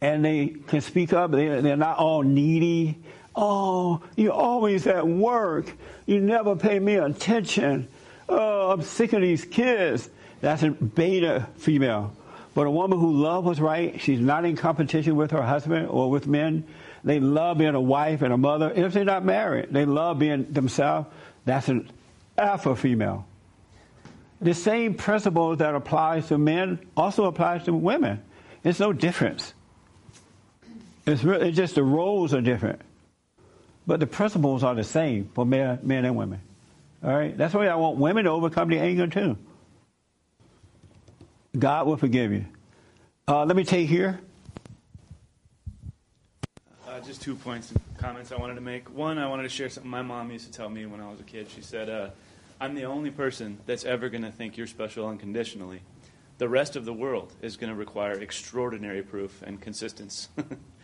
and 0.00 0.24
they 0.24 0.48
can 0.48 0.80
speak 0.80 1.12
up. 1.12 1.30
They, 1.30 1.60
they're 1.60 1.76
not 1.76 1.98
all 1.98 2.22
needy. 2.22 2.98
Oh, 3.34 4.02
you're 4.16 4.32
always 4.32 4.86
at 4.86 5.06
work. 5.06 5.72
You 6.06 6.20
never 6.20 6.56
pay 6.56 6.78
me 6.78 6.94
attention. 6.94 7.88
Oh, 8.28 8.70
I'm 8.70 8.82
sick 8.82 9.12
of 9.12 9.20
these 9.20 9.44
kids. 9.44 10.08
That's 10.40 10.62
a 10.62 10.70
beta 10.70 11.48
female. 11.56 12.14
But 12.54 12.66
a 12.66 12.70
woman 12.70 12.98
who 12.98 13.12
loves 13.12 13.46
what's 13.46 13.60
right, 13.60 14.00
she's 14.00 14.20
not 14.20 14.44
in 14.44 14.56
competition 14.56 15.16
with 15.16 15.30
her 15.30 15.42
husband 15.42 15.88
or 15.88 16.10
with 16.10 16.26
men. 16.26 16.64
They 17.04 17.20
love 17.20 17.58
being 17.58 17.74
a 17.74 17.80
wife 17.80 18.22
and 18.22 18.32
a 18.32 18.36
mother. 18.36 18.72
If 18.74 18.92
they're 18.92 19.04
not 19.04 19.24
married, 19.24 19.68
they 19.70 19.84
love 19.84 20.18
being 20.18 20.52
themselves. 20.52 21.08
That's 21.44 21.68
an 21.68 21.88
alpha 22.36 22.74
female. 22.74 23.26
The 24.40 24.54
same 24.54 24.94
principle 24.94 25.56
that 25.56 25.74
applies 25.74 26.28
to 26.28 26.38
men 26.38 26.78
also 26.96 27.24
applies 27.24 27.64
to 27.64 27.74
women. 27.74 28.22
It's 28.62 28.80
no 28.80 28.92
difference. 28.92 29.52
It's, 31.06 31.24
really, 31.24 31.48
it's 31.48 31.56
just 31.56 31.74
the 31.74 31.82
roles 31.82 32.34
are 32.34 32.40
different. 32.40 32.80
But 33.86 34.00
the 34.00 34.06
principles 34.06 34.62
are 34.62 34.74
the 34.74 34.84
same 34.84 35.30
for 35.34 35.46
men, 35.46 35.78
men 35.82 36.04
and 36.04 36.16
women. 36.16 36.40
All 37.02 37.16
right? 37.16 37.36
That's 37.36 37.54
why 37.54 37.68
I 37.68 37.76
want 37.76 37.96
women 37.96 38.24
to 38.24 38.30
overcome 38.30 38.68
the 38.68 38.78
anger 38.78 39.06
too. 39.06 39.36
God 41.58 41.86
will 41.86 41.96
forgive 41.96 42.32
you. 42.32 42.44
Uh, 43.26 43.44
let 43.44 43.56
me 43.56 43.64
take 43.64 43.88
here. 43.88 44.20
Uh, 46.86 47.00
just 47.00 47.20
two 47.20 47.34
points 47.34 47.70
and 47.70 47.80
comments 47.98 48.32
I 48.32 48.36
wanted 48.36 48.54
to 48.54 48.60
make. 48.60 48.94
One, 48.94 49.18
I 49.18 49.28
wanted 49.28 49.42
to 49.44 49.48
share 49.48 49.68
something 49.68 49.90
my 49.90 50.02
mom 50.02 50.30
used 50.30 50.46
to 50.46 50.52
tell 50.52 50.68
me 50.68 50.86
when 50.86 51.00
I 51.00 51.10
was 51.10 51.20
a 51.20 51.24
kid. 51.24 51.48
She 51.50 51.60
said, 51.60 51.88
uh, 51.88 52.10
I'm 52.60 52.74
the 52.74 52.84
only 52.84 53.10
person 53.10 53.58
that's 53.66 53.84
ever 53.84 54.08
going 54.08 54.22
to 54.22 54.30
think 54.30 54.56
you're 54.56 54.66
special 54.66 55.06
unconditionally. 55.08 55.80
The 56.38 56.48
rest 56.48 56.76
of 56.76 56.84
the 56.84 56.92
world 56.92 57.32
is 57.42 57.56
going 57.56 57.70
to 57.70 57.76
require 57.76 58.12
extraordinary 58.12 59.02
proof 59.02 59.42
and 59.42 59.60
consistency. 59.60 60.28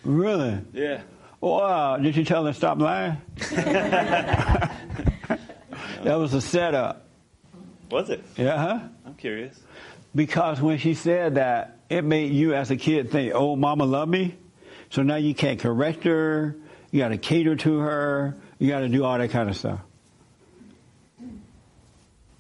Really? 0.04 0.60
yeah. 0.74 1.00
Wow. 1.40 1.96
Did 1.96 2.14
you 2.14 2.26
tell 2.26 2.44
her 2.44 2.52
to 2.52 2.54
stop 2.54 2.78
lying? 2.78 3.16
that 3.38 4.68
was 6.04 6.34
a 6.34 6.42
setup. 6.42 7.06
Was 7.90 8.10
it? 8.10 8.22
Yeah, 8.36 8.58
huh? 8.58 8.80
I'm 9.06 9.14
curious. 9.14 9.58
Because 10.14 10.60
when 10.60 10.78
she 10.78 10.94
said 10.94 11.34
that, 11.36 11.78
it 11.88 12.02
made 12.04 12.32
you 12.32 12.54
as 12.54 12.70
a 12.70 12.76
kid 12.76 13.10
think, 13.10 13.32
oh, 13.34 13.56
mama 13.56 13.84
love 13.84 14.08
me. 14.08 14.36
So 14.90 15.02
now 15.02 15.16
you 15.16 15.34
can't 15.34 15.58
correct 15.58 16.04
her. 16.04 16.56
You 16.90 17.00
got 17.00 17.08
to 17.08 17.18
cater 17.18 17.56
to 17.56 17.78
her. 17.78 18.36
You 18.58 18.68
got 18.68 18.80
to 18.80 18.88
do 18.88 19.04
all 19.04 19.18
that 19.18 19.30
kind 19.30 19.48
of 19.48 19.56
stuff. 19.56 19.80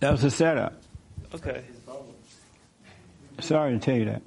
That 0.00 0.12
was 0.12 0.22
a 0.22 0.30
setup. 0.30 0.74
Okay. 1.34 1.64
Sorry 3.40 3.72
to 3.72 3.78
tell 3.78 3.96
you 3.96 4.04
that. 4.04 4.22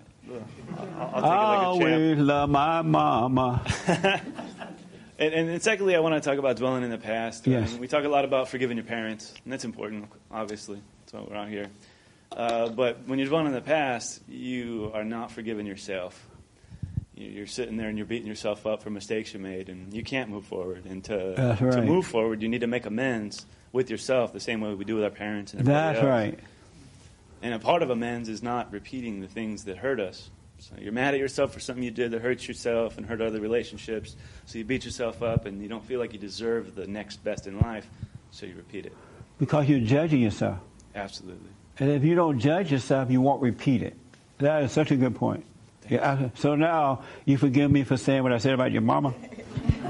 I'll, 1.00 1.16
I 1.16 1.56
like 1.56 1.60
always 1.60 2.18
love 2.18 2.50
my 2.50 2.82
mama. 2.82 3.64
And, 3.88 4.22
and, 5.34 5.50
and 5.50 5.62
secondly, 5.62 5.96
I 5.96 6.00
want 6.00 6.22
to 6.22 6.30
talk 6.30 6.38
about 6.38 6.58
dwelling 6.58 6.84
in 6.84 6.90
the 6.90 6.98
past. 6.98 7.48
Yes. 7.48 7.70
I 7.70 7.72
mean, 7.74 7.82
we 7.82 7.88
talk 7.88 8.04
a 8.04 8.10
lot 8.10 8.26
about 8.26 8.50
forgiving 8.50 8.78
your 8.78 8.86
parents, 8.86 9.34
and 9.44 9.54
that's 9.54 9.66
important, 9.66 10.10
obviously. 10.30 10.82
That's 11.02 11.14
why 11.14 11.22
we're 11.30 11.38
out 11.38 11.50
here. 11.50 11.68
Uh, 12.32 12.70
but 12.70 13.08
when 13.08 13.20
you're 13.20 13.28
dwelling 13.28 13.48
in 13.48 13.54
the 13.54 13.62
past, 13.62 14.22
you 14.28 14.92
are 14.94 15.04
not 15.04 15.32
forgiving 15.32 15.66
yourself. 15.66 16.28
You- 17.16 17.30
You're 17.30 17.48
sitting 17.48 17.78
there 17.78 17.90
and 17.90 17.98
you're 17.98 18.06
beating 18.08 18.28
yourself 18.28 18.66
up 18.68 18.84
for 18.84 18.90
mistakes 18.90 19.34
you 19.34 19.40
made, 19.40 19.70
and 19.70 19.94
you 19.94 20.04
can't 20.04 20.30
move 20.30 20.46
forward. 20.46 20.86
And 20.86 21.04
to, 21.06 21.34
That's 21.36 21.60
to 21.76 21.82
move 21.82 22.06
forward, 22.06 22.42
you 22.42 22.50
need 22.50 22.62
to 22.62 22.68
make 22.68 22.86
amends 22.86 23.46
with 23.72 23.90
yourself 23.90 24.34
the 24.34 24.40
same 24.40 24.62
way 24.62 24.74
we 24.74 24.86
do 24.86 24.96
with 24.96 25.04
our 25.04 25.10
parents 25.10 25.54
and 25.54 25.62
everybody 25.62 25.94
That's 25.94 26.00
else. 26.04 26.08
right. 26.10 26.40
And 27.42 27.54
a 27.54 27.60
part 27.60 27.82
of 27.84 27.90
amends 27.90 28.30
is 28.30 28.42
not 28.44 28.72
repeating 28.72 29.20
the 29.22 29.28
things 29.28 29.66
that 29.66 29.78
hurt 29.78 30.00
us. 30.00 30.30
So 30.60 30.74
you're 30.80 30.92
mad 30.92 31.14
at 31.14 31.20
yourself 31.20 31.54
for 31.54 31.60
something 31.60 31.84
you 31.84 31.92
did 31.92 32.12
that 32.12 32.22
hurts 32.22 32.48
yourself 32.48 32.98
and 32.98 33.06
hurt 33.06 33.22
other 33.22 33.40
relationships. 33.40 34.16
So 34.48 34.58
you 34.58 34.64
beat 34.66 34.86
yourself 34.86 35.22
up 35.22 35.46
and 35.46 35.62
you 35.62 35.68
don't 35.68 35.86
feel 35.86 36.00
like 36.00 36.14
you 36.14 36.20
deserve 36.20 36.74
the 36.74 36.88
next 36.88 37.24
best 37.24 37.46
in 37.46 37.60
life. 37.60 37.88
So 38.32 38.48
you 38.48 38.56
repeat 38.56 38.88
it. 38.88 38.94
Because 39.38 39.70
you're 39.70 39.80
judging 39.80 40.22
yourself. 40.22 40.58
Absolutely. 40.96 41.50
And 41.80 41.92
if 41.92 42.04
you 42.04 42.16
don't 42.16 42.40
judge 42.40 42.72
yourself, 42.72 43.12
you 43.12 43.22
won't 43.22 43.42
repeat 43.42 43.84
it. 43.84 43.96
That 44.40 44.64
is 44.64 44.72
such 44.72 44.92
a 44.92 44.96
good 44.96 45.16
point. 45.16 45.46
Yeah, 45.90 46.30
so 46.36 46.56
now 46.56 47.04
you 47.26 47.38
forgive 47.38 47.72
me 47.72 47.84
for 47.84 47.96
saying 47.96 48.24
what 48.24 48.34
I 48.34 48.40
said 48.40 48.54
about 48.54 48.72
your 48.72 48.82
mama. 48.82 49.14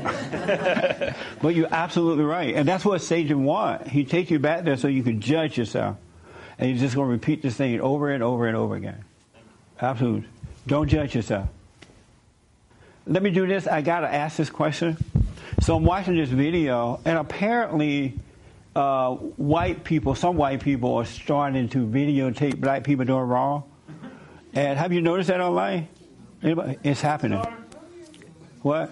but 1.41 1.55
you're 1.55 1.73
absolutely 1.73 2.23
right. 2.23 2.53
And 2.53 2.67
that's 2.67 2.85
what 2.85 3.01
Satan 3.01 3.43
wants. 3.43 3.89
He 3.89 4.05
takes 4.05 4.29
you 4.29 4.37
back 4.37 4.63
there 4.63 4.77
so 4.77 4.87
you 4.87 5.01
can 5.01 5.21
judge 5.21 5.57
yourself. 5.57 5.97
And 6.59 6.69
you're 6.69 6.79
just 6.79 6.95
going 6.95 7.07
to 7.07 7.11
repeat 7.11 7.41
this 7.41 7.55
thing 7.55 7.81
over 7.81 8.11
and 8.11 8.21
over 8.21 8.47
and 8.47 8.55
over 8.55 8.75
again. 8.75 9.03
Absolutely. 9.81 10.27
Don't 10.67 10.87
judge 10.87 11.15
yourself. 11.15 11.49
Let 13.05 13.23
me 13.23 13.31
do 13.31 13.47
this. 13.47 13.67
I 13.67 13.81
got 13.81 14.01
to 14.01 14.13
ask 14.13 14.37
this 14.37 14.49
question. 14.49 14.97
So 15.61 15.75
I'm 15.75 15.83
watching 15.83 16.15
this 16.15 16.29
video, 16.29 16.99
and 17.05 17.17
apparently, 17.17 18.13
uh, 18.77 19.15
white 19.15 19.83
people, 19.83 20.13
some 20.13 20.37
white 20.37 20.61
people 20.61 20.93
are 20.95 21.05
starting 21.05 21.67
to 21.69 21.79
videotape 21.79 22.61
black 22.61 22.83
people 22.83 23.05
doing 23.05 23.23
wrong. 23.23 23.63
And 24.53 24.77
have 24.77 24.93
you 24.93 25.01
noticed 25.01 25.29
that 25.29 25.41
online? 25.41 25.87
Anybody? 26.43 26.77
It's 26.83 27.01
happening. 27.01 27.43
What? 28.61 28.91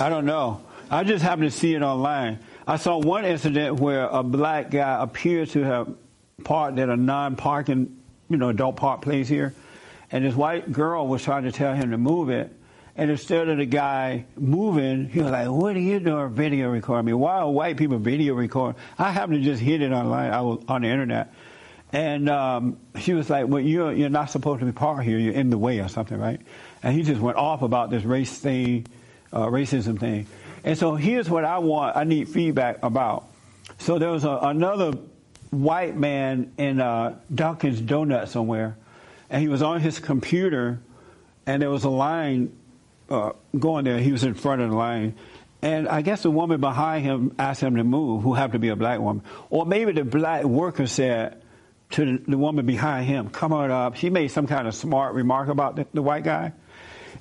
I 0.00 0.08
don't 0.08 0.24
know. 0.24 0.62
I 0.90 1.04
just 1.04 1.22
happened 1.22 1.50
to 1.50 1.56
see 1.56 1.74
it 1.74 1.82
online. 1.82 2.38
I 2.66 2.76
saw 2.76 2.96
one 2.96 3.26
incident 3.26 3.78
where 3.78 4.06
a 4.06 4.22
black 4.22 4.70
guy 4.70 5.02
appeared 5.02 5.50
to 5.50 5.62
have 5.62 5.94
parked 6.44 6.78
at 6.78 6.88
a 6.88 6.96
non-parking, 6.96 7.94
you 8.30 8.36
know, 8.38 8.48
adult 8.48 8.76
park 8.76 9.02
place 9.02 9.28
here, 9.28 9.54
and 10.10 10.24
this 10.24 10.34
white 10.34 10.72
girl 10.72 11.06
was 11.06 11.22
trying 11.22 11.42
to 11.42 11.52
tell 11.52 11.74
him 11.74 11.90
to 11.90 11.98
move 11.98 12.30
it. 12.30 12.52
And 12.98 13.10
instead 13.10 13.48
of 13.48 13.58
the 13.58 13.66
guy 13.66 14.24
moving, 14.36 15.10
he 15.10 15.20
was 15.20 15.30
like, 15.30 15.48
"What 15.50 15.76
are 15.76 15.80
you 15.80 16.00
doing, 16.00 16.30
video 16.30 16.70
recording 16.70 17.04
me? 17.04 17.12
Why 17.12 17.40
are 17.40 17.50
white 17.50 17.76
people 17.76 17.98
video 17.98 18.34
recording?" 18.34 18.80
I 18.98 19.12
happened 19.12 19.42
to 19.42 19.44
just 19.44 19.60
hit 19.60 19.82
it 19.82 19.92
online. 19.92 20.32
I 20.32 20.40
was 20.40 20.64
on 20.66 20.80
the 20.80 20.88
internet, 20.88 21.34
and 21.92 22.30
um, 22.30 22.78
she 22.98 23.12
was 23.12 23.28
like, 23.28 23.48
"Well, 23.48 23.60
you're 23.60 23.92
you're 23.92 24.08
not 24.08 24.30
supposed 24.30 24.60
to 24.60 24.66
be 24.66 24.72
parked 24.72 25.04
here. 25.04 25.18
You're 25.18 25.34
in 25.34 25.50
the 25.50 25.58
way 25.58 25.80
or 25.80 25.88
something, 25.88 26.18
right?" 26.18 26.40
And 26.82 26.94
he 26.94 27.02
just 27.02 27.20
went 27.20 27.36
off 27.36 27.60
about 27.60 27.90
this 27.90 28.02
race 28.02 28.38
thing, 28.38 28.86
uh, 29.30 29.46
racism 29.46 30.00
thing. 30.00 30.26
And 30.64 30.78
so 30.78 30.94
here's 30.94 31.28
what 31.28 31.44
I 31.44 31.58
want. 31.58 31.98
I 31.98 32.04
need 32.04 32.30
feedback 32.30 32.78
about. 32.82 33.24
So 33.78 33.98
there 33.98 34.10
was 34.10 34.24
a, 34.24 34.38
another 34.40 34.92
white 35.50 35.96
man 35.96 36.50
in 36.56 36.80
uh, 36.80 37.18
Dunkin's 37.34 37.82
Donut 37.82 38.28
somewhere, 38.28 38.78
and 39.28 39.42
he 39.42 39.48
was 39.48 39.60
on 39.60 39.80
his 39.82 39.98
computer, 39.98 40.80
and 41.46 41.60
there 41.60 41.70
was 41.70 41.84
a 41.84 41.90
line 41.90 42.55
uh, 43.10 43.32
going 43.58 43.84
there. 43.84 43.98
He 43.98 44.12
was 44.12 44.24
in 44.24 44.34
front 44.34 44.62
of 44.62 44.70
the 44.70 44.76
line, 44.76 45.14
and 45.62 45.88
I 45.88 46.02
guess 46.02 46.22
the 46.22 46.30
woman 46.30 46.60
behind 46.60 47.04
him 47.04 47.34
asked 47.38 47.60
him 47.60 47.76
to 47.76 47.84
move, 47.84 48.22
who 48.22 48.34
happened 48.34 48.54
to 48.54 48.58
be 48.58 48.68
a 48.68 48.76
black 48.76 49.00
woman, 49.00 49.22
or 49.50 49.66
maybe 49.66 49.92
the 49.92 50.04
black 50.04 50.44
worker 50.44 50.86
said 50.86 51.42
to 51.90 52.18
the, 52.18 52.36
woman 52.36 52.66
behind 52.66 53.06
him, 53.06 53.30
"Come 53.30 53.52
on 53.52 53.70
up." 53.70 53.96
She 53.96 54.10
made 54.10 54.28
some 54.28 54.46
kind 54.46 54.66
of 54.66 54.74
smart 54.74 55.14
remark 55.14 55.48
about 55.48 55.76
the, 55.76 55.86
the 55.94 56.02
white 56.02 56.24
guy, 56.24 56.52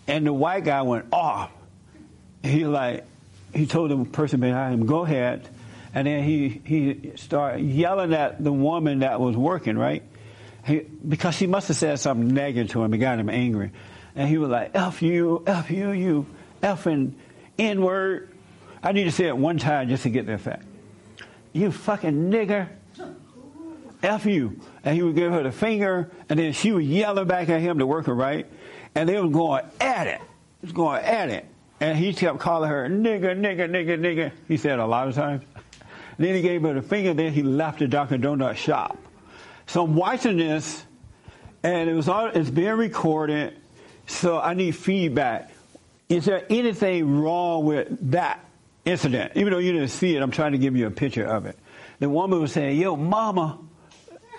and 0.07 0.26
the 0.26 0.34
white 0.34 0.64
guy 0.64 0.82
went 0.82 1.06
off. 1.12 1.52
He 2.44 2.66
like 2.66 3.06
he 3.53 3.66
told 3.66 3.91
the 3.91 4.06
person 4.06 4.40
behind 4.40 4.74
him, 4.74 4.86
"Go 4.86 5.06
ahead," 5.06 5.48
and 5.94 6.07
then 6.07 6.24
he 6.24 6.62
he 6.66 7.12
started 7.16 7.62
yelling 7.62 8.14
at 8.14 8.44
the 8.44 8.52
woman 8.52 8.99
that 8.99 9.20
was 9.20 9.38
working 9.38 9.78
right, 9.78 10.03
he, 10.66 10.80
because 10.80 11.36
she 11.36 11.48
must 11.48 11.68
have 11.68 11.78
said 11.78 11.99
something 11.99 12.34
negative 12.34 12.72
to 12.72 12.84
him. 12.84 12.94
It 12.94 12.98
got 12.98 13.20
him 13.20 13.30
angry, 13.30 13.72
and 14.15 14.29
he 14.29 14.37
was 14.37 14.49
like, 14.49 14.71
"F 14.73 15.01
you, 15.01 15.43
F 15.45 15.69
you, 15.69 15.91
you 15.91 16.25
F 16.61 16.85
and 16.85 17.15
N 17.57 17.81
word." 17.81 18.29
I 18.83 18.91
need 18.91 19.05
to 19.05 19.11
say 19.11 19.25
it 19.25 19.37
one 19.37 19.57
time 19.57 19.89
just 19.89 20.03
to 20.03 20.09
get 20.09 20.25
the 20.25 20.33
effect. 20.33 20.63
You 21.53 21.71
fucking 21.71 22.29
nigger. 22.29 22.69
F 24.03 24.25
you. 24.25 24.59
And 24.83 24.95
he 24.95 25.01
would 25.01 25.15
give 25.15 25.31
her 25.31 25.43
the 25.43 25.51
finger, 25.51 26.11
and 26.29 26.37
then 26.37 26.53
she 26.53 26.71
would 26.71 26.85
yell 26.85 27.23
back 27.25 27.49
at 27.49 27.61
him, 27.61 27.77
the 27.77 27.85
worker, 27.85 28.13
right? 28.13 28.45
And 28.93 29.09
they 29.09 29.19
were 29.19 29.29
going 29.29 29.65
at 29.81 30.07
it. 30.07 30.21
Was 30.61 30.71
going 30.71 31.03
at 31.03 31.29
it. 31.29 31.45
And 31.79 31.97
he 31.97 32.13
kept 32.13 32.39
calling 32.39 32.69
her 32.69 32.87
nigger, 32.87 33.37
nigger, 33.37 33.69
nigger, 33.69 33.99
nigger. 33.99 34.31
He 34.47 34.57
said 34.57 34.79
a 34.79 34.85
lot 34.85 35.07
of 35.07 35.15
times. 35.15 35.43
And 36.17 36.25
Then 36.25 36.35
he 36.35 36.41
gave 36.41 36.61
her 36.61 36.73
the 36.73 36.81
finger, 36.81 37.13
then 37.13 37.33
he 37.33 37.43
left 37.43 37.79
the 37.79 37.87
Dunkin' 37.87 38.21
Donut 38.21 38.55
shop. 38.55 38.97
So 39.65 39.83
I'm 39.83 39.95
watching 39.95 40.37
this, 40.37 40.85
and 41.63 41.89
it 41.89 41.93
was 41.93 42.07
all, 42.07 42.27
it's 42.27 42.49
being 42.49 42.73
recorded, 42.73 43.57
so 44.07 44.40
I 44.40 44.53
need 44.53 44.76
feedback. 44.76 45.52
Is 46.10 46.26
there 46.26 46.45
anything 46.49 47.22
wrong 47.22 47.65
with 47.65 48.11
that 48.11 48.44
incident? 48.86 49.32
Even 49.36 49.53
though 49.53 49.60
you 49.60 49.72
didn't 49.72 49.90
see 49.90 50.15
it, 50.15 50.22
I'm 50.22 50.32
trying 50.32 50.52
to 50.52 50.57
give 50.57 50.76
you 50.76 50.88
a 50.88 50.91
picture 50.91 51.26
of 51.26 51.45
it. 51.45 51.57
The 51.99 52.10
woman 52.10 52.40
was 52.41 52.52
saying, 52.52 52.80
yo, 52.80 52.95
mama, 52.95 53.60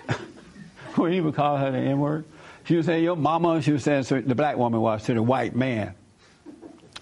he 0.95 1.21
would 1.21 1.35
call 1.35 1.57
her 1.57 1.71
the 1.71 1.77
N 1.77 1.99
word. 1.99 2.25
She 2.67 2.75
was 2.75 2.85
saying, 2.85 3.05
"Yo, 3.05 3.15
mama." 3.15 3.61
She 3.61 3.71
was 3.71 3.83
saying, 3.83 4.03
so 4.03 4.19
the 4.19 4.35
black 4.35 4.57
woman 4.57 4.81
was 4.81 5.03
to 5.03 5.13
the 5.13 5.23
white 5.23 5.55
man. 5.55 5.95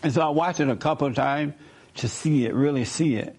And 0.04 0.14
so 0.14 0.22
I 0.22 0.30
watched 0.30 0.60
it 0.60 0.70
a 0.70 0.76
couple 0.76 1.08
of 1.08 1.16
times 1.16 1.56
to 1.96 2.08
see 2.08 2.46
it, 2.46 2.54
really 2.54 2.86
see 2.86 3.16
it. 3.16 3.36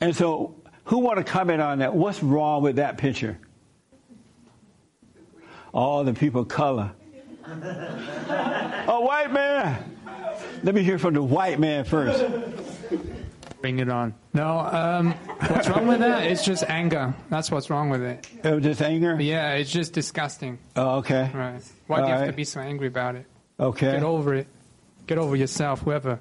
And 0.00 0.14
so, 0.14 0.54
who 0.84 0.98
want 0.98 1.18
to 1.18 1.24
comment 1.24 1.60
on 1.60 1.80
that? 1.80 1.92
What's 1.92 2.22
wrong 2.22 2.62
with 2.62 2.76
that 2.76 2.98
picture? 2.98 3.38
All 5.72 6.04
the 6.04 6.14
people 6.14 6.42
of 6.42 6.48
color. 6.48 6.92
A 7.48 9.00
white 9.00 9.32
man. 9.32 9.96
Let 10.62 10.74
me 10.74 10.82
hear 10.82 10.98
from 10.98 11.14
the 11.14 11.22
white 11.22 11.60
man 11.60 11.84
first. 11.84 12.24
Bring 13.60 13.78
it 13.78 13.88
on. 13.88 14.14
No, 14.34 14.58
um, 14.58 15.12
what's 15.48 15.68
wrong 15.68 15.86
with 15.86 16.00
that? 16.00 16.24
It's 16.24 16.44
just 16.44 16.64
anger. 16.64 17.14
That's 17.30 17.50
what's 17.50 17.70
wrong 17.70 17.88
with 17.88 18.02
it. 18.02 18.28
Oh, 18.44 18.60
just 18.60 18.82
anger? 18.82 19.20
Yeah, 19.20 19.52
it's 19.54 19.70
just 19.70 19.92
disgusting. 19.92 20.58
Oh, 20.74 20.96
okay. 20.98 21.30
Right. 21.32 21.62
Why 21.86 21.98
do 21.98 22.02
All 22.02 22.08
you 22.08 22.12
have 22.12 22.20
right. 22.22 22.26
to 22.26 22.32
be 22.32 22.44
so 22.44 22.60
angry 22.60 22.88
about 22.88 23.14
it? 23.14 23.26
Okay. 23.58 23.92
Get 23.92 24.02
over 24.02 24.34
it. 24.34 24.48
Get 25.06 25.18
over 25.18 25.36
yourself, 25.36 25.82
whoever 25.82 26.20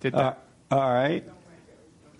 did 0.00 0.12
that. 0.12 0.38
Uh, 0.70 0.74
all 0.74 0.92
right. 0.92 1.24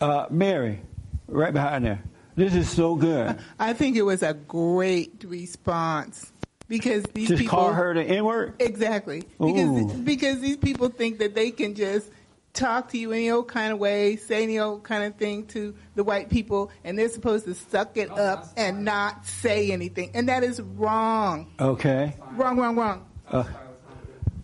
Uh, 0.01 0.27
Mary, 0.31 0.81
right 1.29 1.53
behind 1.53 1.85
there. 1.85 2.03
This 2.35 2.55
is 2.55 2.69
so 2.71 2.95
good. 2.97 3.39
I 3.59 3.75
think 3.75 3.97
it 3.97 4.03
was 4.03 4.23
a 4.23 4.33
great 4.33 5.23
response 5.27 6.32
because 6.73 7.05
these 7.13 7.29
Just 7.29 7.43
people 7.43 7.59
call 7.59 7.73
her 7.75 7.93
the 7.93 8.03
N 8.03 8.25
word? 8.25 8.55
Exactly. 8.59 9.25
Ooh. 9.43 9.53
Because 9.53 9.93
because 10.01 10.41
these 10.41 10.57
people 10.57 10.89
think 10.89 11.19
that 11.19 11.35
they 11.35 11.51
can 11.51 11.75
just 11.75 12.11
talk 12.55 12.89
to 12.93 12.99
you 12.99 13.13
any 13.13 13.31
old 13.31 13.47
kind 13.47 13.75
of 13.75 13.79
way, 13.79 14.17
say 14.17 14.43
any 14.43 14.59
old 14.59 14.83
kind 14.83 15.05
of 15.05 15.15
thing 15.17 15.45
to 15.49 15.75
the 15.97 16.03
white 16.03 16.31
people, 16.31 16.71
and 16.83 16.99
they're 16.99 17.11
supposed 17.11 17.45
to 17.45 17.53
suck 17.53 17.99
it 17.99 18.11
up 18.11 18.47
and 18.57 18.87
not 18.87 19.27
say 19.27 19.71
anything, 19.71 20.13
and 20.15 20.31
that 20.31 20.43
is 20.43 20.63
wrong. 20.63 21.53
Okay. 21.61 22.15
Wrong, 22.33 22.57
wrong, 22.57 22.75
wrong. 22.75 23.07
Uh, 23.31 23.45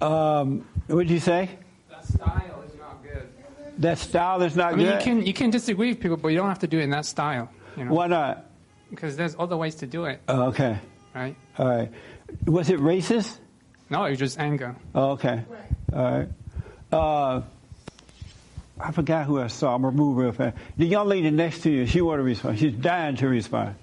um, 0.05 0.67
what 0.87 0.99
did 0.99 1.11
you 1.11 1.21
say? 1.21 1.49
That 1.89 2.05
style 2.05 2.63
is 2.67 2.79
not 2.79 3.03
good. 3.03 3.29
That 3.79 3.97
style 3.97 4.43
is 4.43 4.55
not 4.55 4.75
I 4.75 4.77
mean, 4.77 4.87
good? 4.87 4.99
you 4.99 5.01
can 5.03 5.27
you 5.27 5.33
can 5.33 5.49
disagree 5.49 5.89
with 5.89 6.01
people, 6.01 6.19
but 6.19 6.29
you 6.29 6.37
don't 6.37 6.49
have 6.49 6.59
to 6.59 6.67
do 6.67 6.79
it 6.79 6.83
in 6.83 6.91
that 6.91 7.07
style. 7.07 7.49
You 7.75 7.87
know? 7.87 7.95
Why 7.95 8.07
not? 8.07 8.51
Because 8.91 9.17
there's 9.17 9.35
other 9.39 9.57
ways 9.57 9.77
to 9.77 9.87
do 9.87 10.05
it, 10.05 10.21
Oh, 10.29 10.49
okay. 10.49 10.79
right? 11.15 11.35
All 11.59 11.67
right. 11.69 11.91
Was 12.47 12.71
it 12.71 12.81
racist? 12.81 13.37
No, 13.91 14.05
it's 14.05 14.19
just 14.19 14.39
anger. 14.39 14.77
Oh, 14.95 15.13
okay. 15.13 15.45
All 15.93 16.03
right. 16.03 16.29
Uh, 16.93 17.43
I 18.81 18.93
forgot 18.93 19.27
who 19.27 19.41
I 19.41 19.49
saw. 19.49 19.75
I'm 19.75 19.83
going 19.83 19.95
to 19.95 19.99
move 19.99 20.17
real 20.17 20.33
fast. 20.33 20.57
The 20.77 20.87
young 20.87 21.09
lady 21.09 21.31
next 21.31 21.63
to 21.63 21.71
you, 21.71 21.87
she 21.87 22.01
wanted 22.01 22.19
to 22.19 22.23
respond. 22.25 22.59
She's 22.59 22.75
dying 22.75 23.17
to 23.17 23.29
respond. 23.29 23.75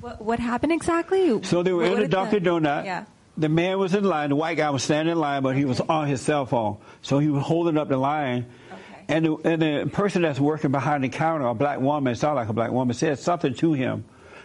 What, 0.00 0.22
what 0.22 0.38
happened 0.38 0.72
exactly? 0.72 1.42
So 1.42 1.62
they 1.62 1.72
were 1.72 1.82
What 1.82 1.92
in 1.92 1.94
the 1.96 2.02
did 2.02 2.10
Dunkin' 2.10 2.42
Donut. 2.42 2.84
Yeah. 2.84 3.04
The 3.36 3.48
man 3.48 3.78
was 3.78 3.94
in 3.94 4.04
line. 4.04 4.30
The 4.30 4.36
white 4.36 4.56
guy 4.56 4.70
was 4.70 4.82
standing 4.82 5.12
in 5.12 5.18
line, 5.18 5.42
but 5.42 5.56
he 5.56 5.64
was 5.64 5.80
on 5.80 6.08
his 6.08 6.20
cell 6.20 6.46
phone. 6.46 6.78
So 7.02 7.18
he 7.18 7.28
was 7.28 7.44
holding 7.44 7.76
up 7.76 7.88
the 7.88 7.96
line. 7.96 8.46
Okay. 8.70 9.04
And, 9.08 9.24
the, 9.26 9.34
and 9.44 9.62
the 9.62 9.90
person 9.92 10.22
that's 10.22 10.40
working 10.40 10.72
behind 10.72 11.04
the 11.04 11.10
counter, 11.10 11.46
a 11.46 11.54
black 11.54 11.80
woman, 11.80 12.12
it 12.12 12.16
sounded 12.16 12.36
like 12.36 12.48
a 12.48 12.52
black 12.52 12.70
woman, 12.70 12.94
said 12.94 13.18
something 13.18 13.54
to 13.54 13.72
him. 13.74 14.04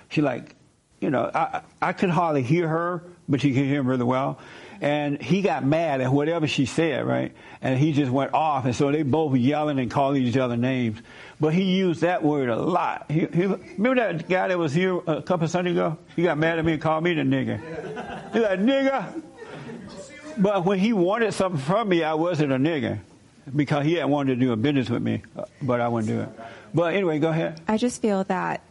She 0.09 0.21
like, 0.21 0.55
you 1.05 1.11
know, 1.11 1.29
I, 1.33 1.61
I 1.79 1.93
could 1.93 2.09
hardly 2.09 2.41
hear 2.41 2.67
her, 2.67 3.03
but 3.29 3.39
she 3.39 3.53
could 3.53 3.63
hear 3.63 3.79
him 3.79 3.87
really 3.87 4.03
well. 4.03 4.39
And 4.81 5.21
he 5.21 5.43
got 5.43 5.63
mad 5.63 6.01
at 6.01 6.11
whatever 6.11 6.47
she 6.47 6.65
said, 6.65 7.05
right? 7.05 7.31
And 7.61 7.77
he 7.77 7.93
just 7.93 8.11
went 8.11 8.33
off. 8.33 8.65
And 8.65 8.75
so 8.75 8.91
they 8.91 9.03
both 9.03 9.31
were 9.31 9.37
yelling 9.37 9.77
and 9.77 9.89
calling 9.89 10.23
each 10.23 10.35
other 10.35 10.57
names. 10.57 10.99
But 11.39 11.53
he 11.53 11.61
used 11.61 12.01
that 12.01 12.23
word 12.23 12.49
a 12.49 12.55
lot. 12.55 13.05
He, 13.07 13.19
he, 13.19 13.45
remember 13.45 13.95
that 13.95 14.27
guy 14.27 14.47
that 14.47 14.57
was 14.57 14.73
here 14.73 14.97
a 15.05 15.21
couple 15.21 15.45
of 15.45 15.51
Sundays 15.51 15.73
ago? 15.73 15.97
He 16.15 16.23
got 16.23 16.39
mad 16.39 16.57
at 16.57 16.65
me 16.65 16.73
and 16.73 16.81
called 16.81 17.03
me 17.03 17.13
the 17.13 17.21
nigger. 17.21 17.59
He's 18.33 18.41
like, 18.41 18.59
nigger. 18.59 19.21
But 20.39 20.65
when 20.65 20.79
he 20.79 20.91
wanted 20.91 21.35
something 21.35 21.61
from 21.61 21.87
me, 21.87 22.03
I 22.03 22.15
wasn't 22.15 22.51
a 22.51 22.57
nigger 22.57 22.99
because 23.55 23.85
he 23.85 23.93
had 23.93 24.05
wanted 24.05 24.39
to 24.39 24.45
do 24.45 24.51
a 24.53 24.55
business 24.55 24.89
with 24.89 25.03
me, 25.03 25.21
but 25.61 25.79
I 25.79 25.87
wouldn't 25.87 26.11
do 26.11 26.21
it. 26.21 26.29
But 26.73 26.95
anyway, 26.95 27.19
go 27.19 27.29
ahead. 27.29 27.61
I 27.67 27.77
just 27.77 28.01
feel 28.01 28.23
that 28.25 28.61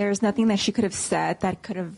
there's 0.00 0.22
nothing 0.22 0.48
that 0.48 0.58
she 0.58 0.72
could 0.72 0.84
have 0.84 0.94
said 0.94 1.40
that 1.40 1.62
could 1.62 1.76
have 1.76 1.94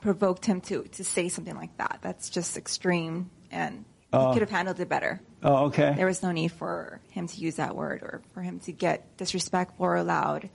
provoked 0.00 0.46
him 0.46 0.62
to, 0.62 0.84
to 0.84 1.04
say 1.04 1.28
something 1.28 1.54
like 1.54 1.76
that. 1.76 1.98
That's 2.00 2.30
just 2.30 2.56
extreme, 2.56 3.28
and 3.50 3.84
Oh. 4.14 4.28
he 4.28 4.32
could 4.34 4.42
have 4.42 4.50
handled 4.50 4.80
it 4.80 4.88
better. 4.88 5.20
Oh, 5.42 5.66
okay. 5.66 5.92
There 5.96 6.06
was 6.06 6.22
no 6.22 6.32
need 6.32 6.52
for 6.52 7.00
him 7.10 7.26
to 7.28 7.36
use 7.40 7.56
that 7.56 7.76
word 7.76 8.02
or 8.02 8.20
for 8.32 8.40
him 8.40 8.58
to 8.60 8.72
get 8.72 9.16
disrespectful 9.18 9.84
or 9.86 10.02
loud. 10.02 10.48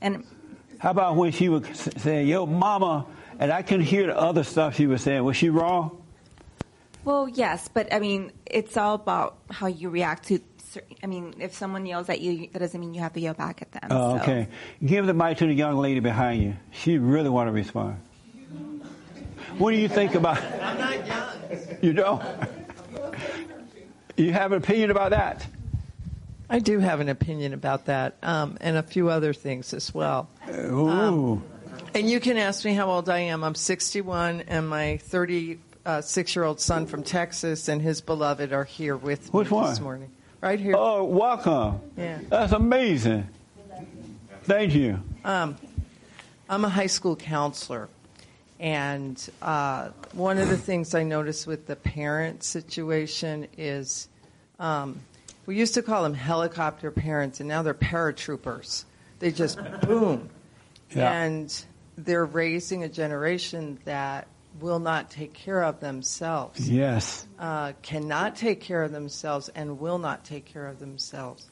And 0.00 0.24
How 0.78 0.90
about 0.90 1.16
when 1.16 1.32
she 1.32 1.48
would 1.50 1.66
s- 1.66 1.88
say, 1.98 2.24
yo, 2.24 2.44
mama, 2.46 3.06
and 3.38 3.52
I 3.52 3.60
couldn't 3.62 3.84
hear 3.86 4.06
the 4.06 4.18
other 4.18 4.42
stuff 4.44 4.74
she 4.76 4.86
was 4.86 5.02
saying. 5.02 5.22
Was 5.24 5.36
she 5.36 5.48
wrong? 5.50 6.02
Well, 7.04 7.28
yes, 7.28 7.68
but 7.72 7.92
I 7.92 7.98
mean, 7.98 8.32
it's 8.46 8.76
all 8.76 8.94
about 8.94 9.36
how 9.50 9.66
you 9.68 9.88
react 9.90 10.28
to. 10.28 10.40
Cer- 10.76 10.96
I 11.02 11.06
mean, 11.06 11.34
if 11.40 11.54
someone 11.54 11.86
yells 11.86 12.08
at 12.08 12.20
you, 12.20 12.48
that 12.52 12.58
doesn't 12.58 12.80
mean 12.80 12.94
you 12.94 13.00
have 13.00 13.12
to 13.14 13.20
yell 13.20 13.34
back 13.34 13.62
at 13.62 13.72
them. 13.72 13.88
Oh, 13.90 14.16
so. 14.16 14.22
okay. 14.22 14.48
Give 14.84 15.06
the 15.06 15.14
mic 15.14 15.38
to 15.38 15.46
the 15.46 15.52
young 15.54 15.76
lady 15.76 16.00
behind 16.00 16.42
you. 16.42 16.56
She 16.72 16.98
really 16.98 17.28
want 17.28 17.48
to 17.48 17.52
respond. 17.52 18.00
What 19.58 19.70
do 19.70 19.78
you 19.78 19.88
think 19.88 20.14
about? 20.14 20.38
I'm 20.62 20.78
not 20.78 21.06
young. 21.06 21.32
You 21.80 21.92
don't. 21.92 22.22
You 24.16 24.32
have 24.32 24.52
an 24.52 24.58
opinion 24.58 24.90
about 24.90 25.10
that? 25.10 25.46
I 26.48 26.58
do 26.58 26.78
have 26.78 27.00
an 27.00 27.08
opinion 27.08 27.52
about 27.54 27.86
that, 27.86 28.16
um, 28.22 28.56
and 28.60 28.76
a 28.76 28.82
few 28.82 29.08
other 29.08 29.32
things 29.32 29.74
as 29.74 29.92
well. 29.92 30.28
Uh, 30.48 30.52
um, 30.52 31.14
ooh. 31.14 31.42
And 31.94 32.08
you 32.08 32.20
can 32.20 32.36
ask 32.36 32.64
me 32.64 32.74
how 32.74 32.88
old 32.88 33.08
I 33.08 33.20
am. 33.20 33.42
I'm 33.42 33.54
61, 33.54 34.42
and 34.42 34.68
my 34.68 34.98
36 34.98 35.60
uh, 35.86 36.38
year 36.38 36.44
old 36.44 36.60
son 36.60 36.86
from 36.86 37.02
Texas 37.02 37.68
and 37.68 37.82
his 37.82 38.00
beloved 38.00 38.52
are 38.52 38.64
here 38.64 38.96
with 38.96 39.32
Which 39.32 39.50
me 39.50 39.56
one? 39.56 39.70
this 39.70 39.80
morning. 39.80 40.10
Right 40.40 40.60
here. 40.60 40.74
Oh, 40.76 41.04
welcome. 41.04 41.80
Yeah. 41.96 42.18
That's 42.28 42.52
amazing. 42.52 43.28
Thank 44.44 44.74
you. 44.74 45.02
Um, 45.24 45.56
I'm 46.48 46.64
a 46.64 46.68
high 46.68 46.86
school 46.86 47.16
counselor, 47.16 47.88
and 48.60 49.20
uh, 49.42 49.90
one 50.12 50.38
of 50.38 50.48
the 50.48 50.58
things 50.58 50.94
I 50.94 51.02
noticed 51.02 51.46
with 51.46 51.66
the 51.66 51.74
parent 51.74 52.44
situation 52.44 53.48
is 53.56 54.08
um, 54.58 55.00
we 55.46 55.56
used 55.56 55.74
to 55.74 55.82
call 55.82 56.02
them 56.02 56.14
helicopter 56.14 56.90
parents, 56.90 57.40
and 57.40 57.48
now 57.48 57.62
they're 57.62 57.74
paratroopers. 57.74 58.84
They 59.18 59.32
just 59.32 59.58
boom. 59.80 60.28
Yeah. 60.94 61.10
And 61.10 61.64
they're 61.96 62.26
raising 62.26 62.84
a 62.84 62.88
generation 62.88 63.78
that 63.84 64.28
will 64.60 64.78
not 64.78 65.10
take 65.10 65.32
care 65.32 65.62
of 65.62 65.80
themselves 65.80 66.68
Yes. 66.68 67.26
uh, 67.38 67.72
cannot 67.82 68.36
take 68.36 68.60
care 68.60 68.82
of 68.82 68.92
themselves 68.92 69.48
and 69.54 69.78
will 69.78 69.98
not 69.98 70.24
take 70.24 70.44
care 70.44 70.66
of 70.66 70.78
themselves, 70.78 71.46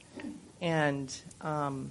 and 0.61 1.15
um, 1.41 1.91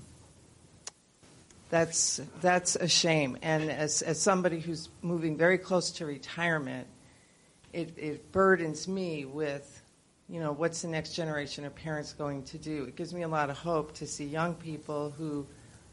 that's 1.69 2.21
that's 2.41 2.75
a 2.75 2.87
shame. 2.87 3.37
And 3.41 3.69
as 3.71 4.01
as 4.01 4.21
somebody 4.21 4.59
who's 4.59 4.89
moving 5.01 5.37
very 5.37 5.57
close 5.57 5.91
to 5.91 6.05
retirement, 6.05 6.87
it, 7.71 7.97
it 7.97 8.31
burdens 8.31 8.87
me 8.87 9.25
with 9.25 9.81
you 10.29 10.39
know, 10.39 10.53
what's 10.53 10.81
the 10.81 10.87
next 10.87 11.13
generation 11.13 11.65
of 11.65 11.75
parents 11.75 12.13
going 12.13 12.43
to 12.43 12.57
do? 12.57 12.85
It 12.85 12.95
gives 12.95 13.13
me 13.13 13.23
a 13.23 13.27
lot 13.27 13.49
of 13.49 13.57
hope 13.57 13.93
to 13.95 14.07
see 14.07 14.23
young 14.25 14.55
people 14.55 15.13
who 15.17 15.45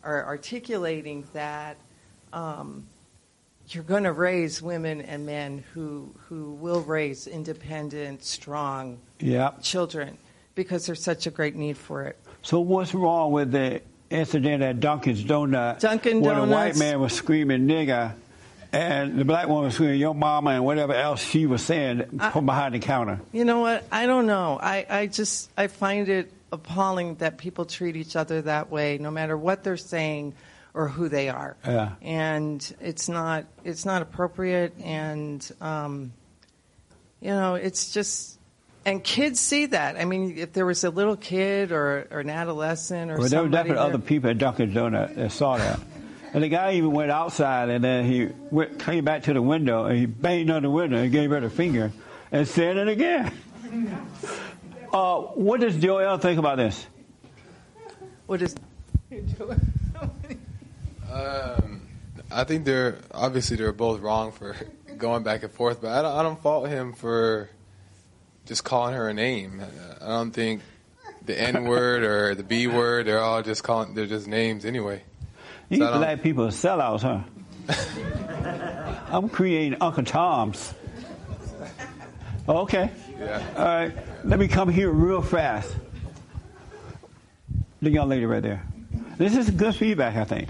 are 0.04 0.24
articulating 0.24 1.26
that 1.34 1.76
um, 2.32 2.86
you're 3.74 3.84
going 3.84 4.04
to 4.04 4.12
raise 4.12 4.60
women 4.62 5.00
and 5.00 5.26
men 5.26 5.64
who 5.74 6.12
who 6.28 6.52
will 6.52 6.80
raise 6.82 7.26
independent, 7.26 8.24
strong 8.24 8.98
Yeah. 9.20 9.50
children 9.62 10.18
because 10.54 10.86
there's 10.86 11.02
such 11.02 11.26
a 11.26 11.30
great 11.30 11.54
need 11.56 11.76
for 11.76 12.02
it. 12.04 12.18
So 12.42 12.60
what's 12.60 12.94
wrong 12.94 13.32
with 13.32 13.52
the 13.52 13.80
incident 14.10 14.62
at 14.62 14.80
Dunkin's 14.80 15.22
Donut? 15.24 15.80
Dunkin' 15.80 16.20
where 16.20 16.34
the 16.34 16.46
white 16.46 16.76
man 16.76 17.00
was 17.00 17.12
screaming 17.12 17.66
nigger, 17.66 18.12
and 18.72 19.18
the 19.18 19.24
black 19.24 19.46
woman 19.48 19.64
was 19.64 19.74
screaming 19.74 20.00
your 20.00 20.14
mama 20.14 20.50
and 20.50 20.64
whatever 20.64 20.94
else 20.94 21.22
she 21.22 21.46
was 21.46 21.62
saying 21.62 22.20
from 22.32 22.46
behind 22.46 22.74
the 22.74 22.78
counter. 22.78 23.20
You 23.32 23.44
know 23.44 23.60
what? 23.60 23.84
I 23.92 24.06
don't 24.06 24.26
know. 24.26 24.58
I, 24.60 24.86
I 24.88 25.06
just 25.06 25.50
I 25.56 25.66
find 25.68 26.08
it 26.08 26.32
appalling 26.52 27.14
that 27.16 27.38
people 27.38 27.64
treat 27.64 27.94
each 27.96 28.16
other 28.16 28.42
that 28.42 28.70
way, 28.70 28.98
no 28.98 29.10
matter 29.10 29.36
what 29.36 29.62
they're 29.62 29.76
saying 29.76 30.34
or 30.74 30.88
who 30.88 31.08
they 31.08 31.28
are. 31.28 31.56
Yeah. 31.64 31.92
And 32.02 32.76
it's 32.80 33.08
not 33.08 33.46
it's 33.64 33.84
not 33.84 34.02
appropriate, 34.02 34.74
and 34.82 35.48
um, 35.60 36.12
you 37.20 37.30
know 37.30 37.54
it's 37.54 37.92
just. 37.92 38.38
And 38.82 39.04
kids 39.04 39.38
see 39.38 39.66
that. 39.66 39.96
I 39.96 40.06
mean, 40.06 40.38
if 40.38 40.54
there 40.54 40.64
was 40.64 40.84
a 40.84 40.90
little 40.90 41.14
kid 41.14 41.70
or, 41.70 42.08
or 42.10 42.20
an 42.20 42.30
adolescent 42.30 43.10
or 43.10 43.18
Well, 43.18 43.28
there 43.28 43.42
were 43.42 43.50
definitely 43.50 43.76
other 43.76 43.98
people 43.98 44.30
at 44.30 44.38
Dunkin' 44.38 44.72
Donut 44.72 45.16
that 45.16 45.32
saw 45.32 45.58
that. 45.58 45.78
And 46.32 46.42
the 46.42 46.48
guy 46.48 46.72
even 46.72 46.92
went 46.92 47.10
outside 47.10 47.68
and 47.68 47.84
then 47.84 48.06
he 48.06 48.30
went, 48.50 48.78
came 48.78 49.04
back 49.04 49.24
to 49.24 49.34
the 49.34 49.42
window 49.42 49.84
and 49.84 49.98
he 49.98 50.06
banged 50.06 50.50
on 50.50 50.62
the 50.62 50.70
window 50.70 50.96
and 50.96 51.12
gave 51.12 51.28
her 51.28 51.40
the 51.40 51.50
finger 51.50 51.92
and 52.32 52.48
said 52.48 52.76
it 52.76 52.88
again. 52.88 53.32
Uh, 54.92 55.20
what 55.20 55.60
does 55.60 55.76
Joel 55.76 56.18
think 56.18 56.40
about 56.40 56.56
this? 56.56 56.84
What 58.26 58.42
is? 58.42 58.56
Um, 61.12 61.82
I 62.30 62.44
think 62.44 62.64
they're 62.64 62.98
obviously 63.12 63.56
they're 63.56 63.72
both 63.72 64.00
wrong 64.00 64.32
for 64.32 64.56
going 64.98 65.22
back 65.22 65.42
and 65.42 65.52
forth, 65.52 65.80
but 65.80 65.90
I 65.90 66.02
don't, 66.02 66.16
I 66.16 66.22
don't 66.22 66.40
fault 66.40 66.68
him 66.68 66.92
for 66.92 67.50
just 68.46 68.64
calling 68.64 68.94
her 68.94 69.08
a 69.08 69.14
name. 69.14 69.62
I 70.00 70.06
don't 70.06 70.30
think 70.30 70.62
the 71.24 71.40
N 71.40 71.64
word 71.68 72.02
or 72.02 72.34
the 72.34 72.42
B 72.42 72.66
word 72.66 73.06
they're 73.06 73.20
all 73.20 73.42
just 73.42 73.62
calling 73.62 73.94
they're 73.94 74.06
just 74.06 74.26
names 74.26 74.64
anyway. 74.64 75.02
You 75.68 75.78
So 75.78 75.98
black 75.98 76.22
people 76.22 76.46
are 76.46 76.48
sellouts, 76.48 77.02
huh? 77.02 77.22
I'm 79.08 79.28
creating 79.28 79.78
Uncle 79.80 80.04
Tom's. 80.04 80.74
Okay. 82.48 82.90
Yeah. 83.18 83.42
All 83.56 83.64
right. 83.64 83.92
Let 84.24 84.38
me 84.38 84.48
come 84.48 84.68
here 84.68 84.90
real 84.90 85.22
fast. 85.22 85.74
The 87.82 87.90
young 87.90 88.08
lady 88.08 88.26
right 88.26 88.42
there. 88.42 88.62
This 89.18 89.36
is 89.36 89.50
good 89.50 89.74
feedback, 89.74 90.16
I 90.16 90.24
think. 90.24 90.48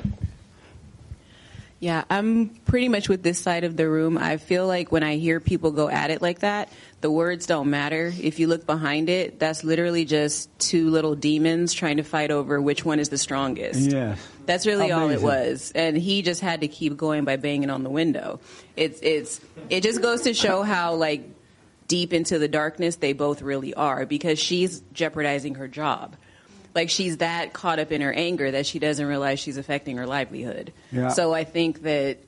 Yeah, 1.81 2.05
I'm 2.11 2.51
pretty 2.66 2.90
much 2.90 3.09
with 3.09 3.23
this 3.23 3.40
side 3.40 3.65
of 3.65 3.74
the 3.74 3.89
room. 3.89 4.19
I 4.19 4.36
feel 4.36 4.66
like 4.66 4.93
when 4.93 5.02
I 5.02 5.16
hear 5.16 5.40
people 5.40 5.70
go 5.70 5.89
at 5.89 6.11
it 6.11 6.20
like 6.20 6.40
that, 6.40 6.70
the 7.01 7.11
words 7.11 7.47
don't 7.47 7.70
matter. 7.70 8.12
If 8.20 8.39
you 8.39 8.48
look 8.48 8.66
behind 8.66 9.09
it, 9.09 9.39
that's 9.39 9.65
literally 9.65 10.05
just 10.05 10.51
two 10.59 10.90
little 10.90 11.15
demons 11.15 11.73
trying 11.73 11.97
to 11.97 12.02
fight 12.02 12.31
over 12.31 12.61
which 12.61 12.85
one 12.85 13.01
is 13.01 13.09
the 13.09 13.16
strongest. 13.16 13.90
Yes. 13.90 14.20
That's 14.44 14.66
really 14.66 14.93
all 14.93 15.09
it 15.09 15.23
was. 15.23 15.73
And 15.74 15.97
he 15.97 16.20
just 16.20 16.43
had 16.43 16.61
to 16.61 16.69
keep 16.69 16.98
going 16.98 17.24
by 17.24 17.36
banging 17.36 17.70
on 17.70 17.82
the 17.82 17.90
window. 17.90 18.40
It's 18.77 19.01
it's 19.01 19.40
it 19.70 19.82
just 19.82 20.02
goes 20.02 20.23
to 20.23 20.35
show 20.35 20.62
how 20.62 20.97
like 20.97 21.23
deep 21.89 22.12
into 22.12 22.39
the 22.39 22.48
darkness 22.48 22.97
they 22.97 23.15
both 23.15 23.40
really 23.40 23.73
are 23.73 24.05
because 24.05 24.39
she's 24.39 24.82
jeopardizing 24.93 25.55
her 25.55 25.66
job. 25.66 26.15
Like 26.74 26.90
she's 26.90 27.18
that 27.18 27.52
caught 27.52 27.78
up 27.78 27.90
in 27.92 28.01
her 28.01 28.12
anger 28.12 28.51
that 28.51 28.66
she 28.66 28.78
doesn't 28.78 29.05
realize 29.05 29.40
she's 29.40 29.56
affecting 29.56 29.97
her 29.97 30.06
livelihood. 30.06 30.72
Yeah. 30.92 31.09
So 31.09 31.34
I 31.34 31.44
think 31.44 31.82
that 31.82 32.18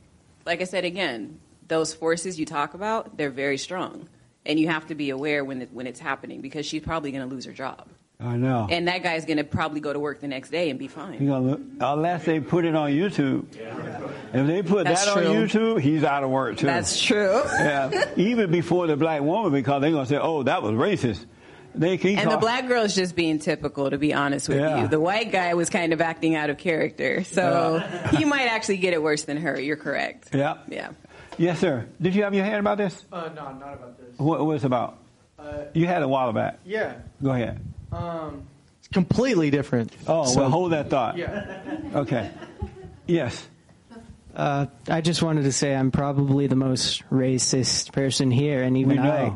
like 0.44 0.60
I 0.60 0.64
said 0.64 0.85
again, 0.85 1.39
those 1.69 1.94
forces 1.94 2.39
you 2.39 2.47
talk 2.47 2.74
about, 2.74 3.16
they're 3.16 3.31
very 3.31 3.59
strong. 3.59 4.09
And 4.44 4.59
you 4.59 4.69
have 4.69 4.89
to 4.89 4.97
be 4.97 5.10
aware 5.10 5.44
when 5.44 5.62
it, 5.62 5.73
when 5.73 5.86
it's 5.86 6.01
happening 6.01 6.40
because 6.40 6.66
she's 6.66 6.82
probably 6.82 7.12
going 7.12 7.27
to 7.27 7.32
lose 7.32 7.44
her 7.44 7.52
job. 7.52 7.86
I 8.19 8.36
know. 8.36 8.66
And 8.70 8.89
that 8.89 9.02
guy's 9.02 9.24
going 9.24 9.39
to 9.39 9.44
probably 9.44 9.81
go 9.81 9.93
to 9.93 9.98
work 9.98 10.20
the 10.20 10.28
next 10.28 10.51
day 10.51 10.70
and 10.70 10.78
be 10.78 10.89
fine. 10.89 11.20
You 11.20 11.28
gonna 11.28 11.51
look, 11.51 11.60
unless 11.81 12.24
they 12.24 12.40
put 12.40 12.64
it 12.64 12.74
on 12.74 12.90
YouTube. 12.90 13.47
Yeah. 13.56 14.10
If 14.32 14.47
they 14.47 14.62
put 14.62 14.85
That's 14.85 15.05
that 15.06 15.27
on. 15.27 15.35
YouTube, 15.35 15.81
he's 15.81 16.05
out 16.05 16.23
of 16.23 16.31
work 16.31 16.56
too. 16.56 16.66
That's 16.66 17.01
true. 17.01 17.43
Yeah, 17.44 18.10
even 18.16 18.51
before 18.51 18.86
the 18.86 18.97
black 18.97 19.20
woman, 19.23 19.52
because 19.52 19.82
they're 19.82 19.90
gonna 19.90 20.06
say, 20.06 20.19
"Oh, 20.19 20.43
that 20.44 20.62
was 20.62 20.73
racist." 20.73 21.27
They 21.74 21.97
can 21.97 22.19
And 22.19 22.27
the 22.27 22.32
call- 22.32 22.40
black 22.40 22.69
girl's 22.69 22.94
just 22.94 23.16
being 23.16 23.39
typical, 23.39 23.89
to 23.90 23.97
be 23.99 24.12
honest 24.12 24.49
with 24.49 24.59
Yeah. 24.59 24.82
you. 24.82 24.89
The 24.89 25.01
white 25.01 25.32
guy 25.32 25.55
was 25.55 25.70
kind 25.70 25.93
of 25.93 26.01
acting 26.01 26.35
out 26.36 26.51
of 26.51 26.59
character, 26.59 27.24
so 27.24 27.78
he 28.12 28.24
might 28.24 28.47
actually 28.47 28.77
get 28.78 28.93
it 28.93 29.03
worse 29.03 29.23
than 29.24 29.39
her. 29.39 29.59
You're 29.59 29.77
correct. 29.77 30.35
Yeah. 30.35 30.59
Yeah. 30.69 30.90
Yes, 31.39 31.59
sir. 31.61 31.86
Did 32.01 32.15
you 32.15 32.24
have 32.24 32.35
your 32.35 32.44
hand 32.44 32.61
about 32.61 32.77
this? 32.78 33.05
Uh, 33.11 33.31
no, 33.35 33.53
not 33.53 33.74
about 33.74 33.99
this. 33.99 34.19
What 34.19 34.44
was 34.44 34.65
about? 34.65 34.99
Uh, 35.39 35.65
You 35.73 35.86
had 35.86 36.03
a 36.03 36.09
while 36.09 36.32
back. 36.32 36.59
yeah. 36.65 36.93
Go 37.23 37.31
ahead. 37.31 37.59
Um, 37.90 38.43
it's 38.78 38.89
completely 38.89 39.51
different. 39.51 39.93
Oh, 40.07 40.24
So- 40.24 40.40
well, 40.43 40.51
hold 40.51 40.73
that 40.73 40.90
thought. 40.90 41.16
Yeah. 41.16 41.57
Okay. 41.94 42.31
Yes. 43.07 43.49
Uh, 44.36 44.66
I 44.89 45.01
just 45.01 45.23
wanted 45.23 45.43
to 45.44 45.53
say 45.53 45.74
I'm 45.74 45.90
probably 45.90 46.47
the 46.47 46.57
most 46.57 47.03
racist 47.11 47.93
person 47.93 48.31
here, 48.31 48.62
and 48.62 48.77
even 48.78 48.99
I, 48.99 49.32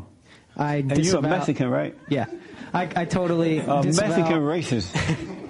I 0.56 0.76
And 0.76 1.04
you're 1.04 1.18
a 1.18 1.22
Mexican, 1.22 1.68
right? 1.68 1.96
Yeah, 2.08 2.26
I, 2.72 2.88
I 2.96 3.04
totally 3.04 3.58
A 3.58 3.82
disavow- 3.82 4.08
Mexican 4.08 4.40
racist. 4.42 5.32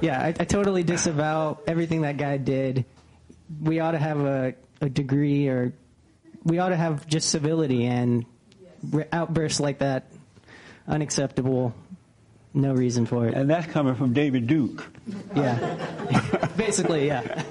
Yeah, 0.00 0.22
I, 0.22 0.28
I 0.28 0.44
totally 0.44 0.84
disavow 0.84 1.58
everything 1.66 2.02
that 2.02 2.18
guy 2.18 2.36
did. 2.36 2.84
We 3.60 3.80
ought 3.80 3.90
to 3.92 3.98
have 3.98 4.20
a, 4.20 4.54
a 4.80 4.88
degree, 4.88 5.48
or 5.48 5.72
we 6.44 6.60
ought 6.60 6.68
to 6.68 6.76
have 6.76 7.04
just 7.08 7.30
civility 7.30 7.84
and 7.84 8.24
outbursts 9.12 9.58
like 9.58 9.78
that 9.78 10.06
unacceptable. 10.86 11.74
No 12.54 12.74
reason 12.74 13.06
for 13.06 13.26
it. 13.26 13.34
And 13.34 13.50
that's 13.50 13.66
coming 13.66 13.96
from 13.96 14.12
David 14.12 14.46
Duke. 14.46 14.86
Yeah, 15.34 16.48
basically, 16.56 17.08
yeah. 17.08 17.42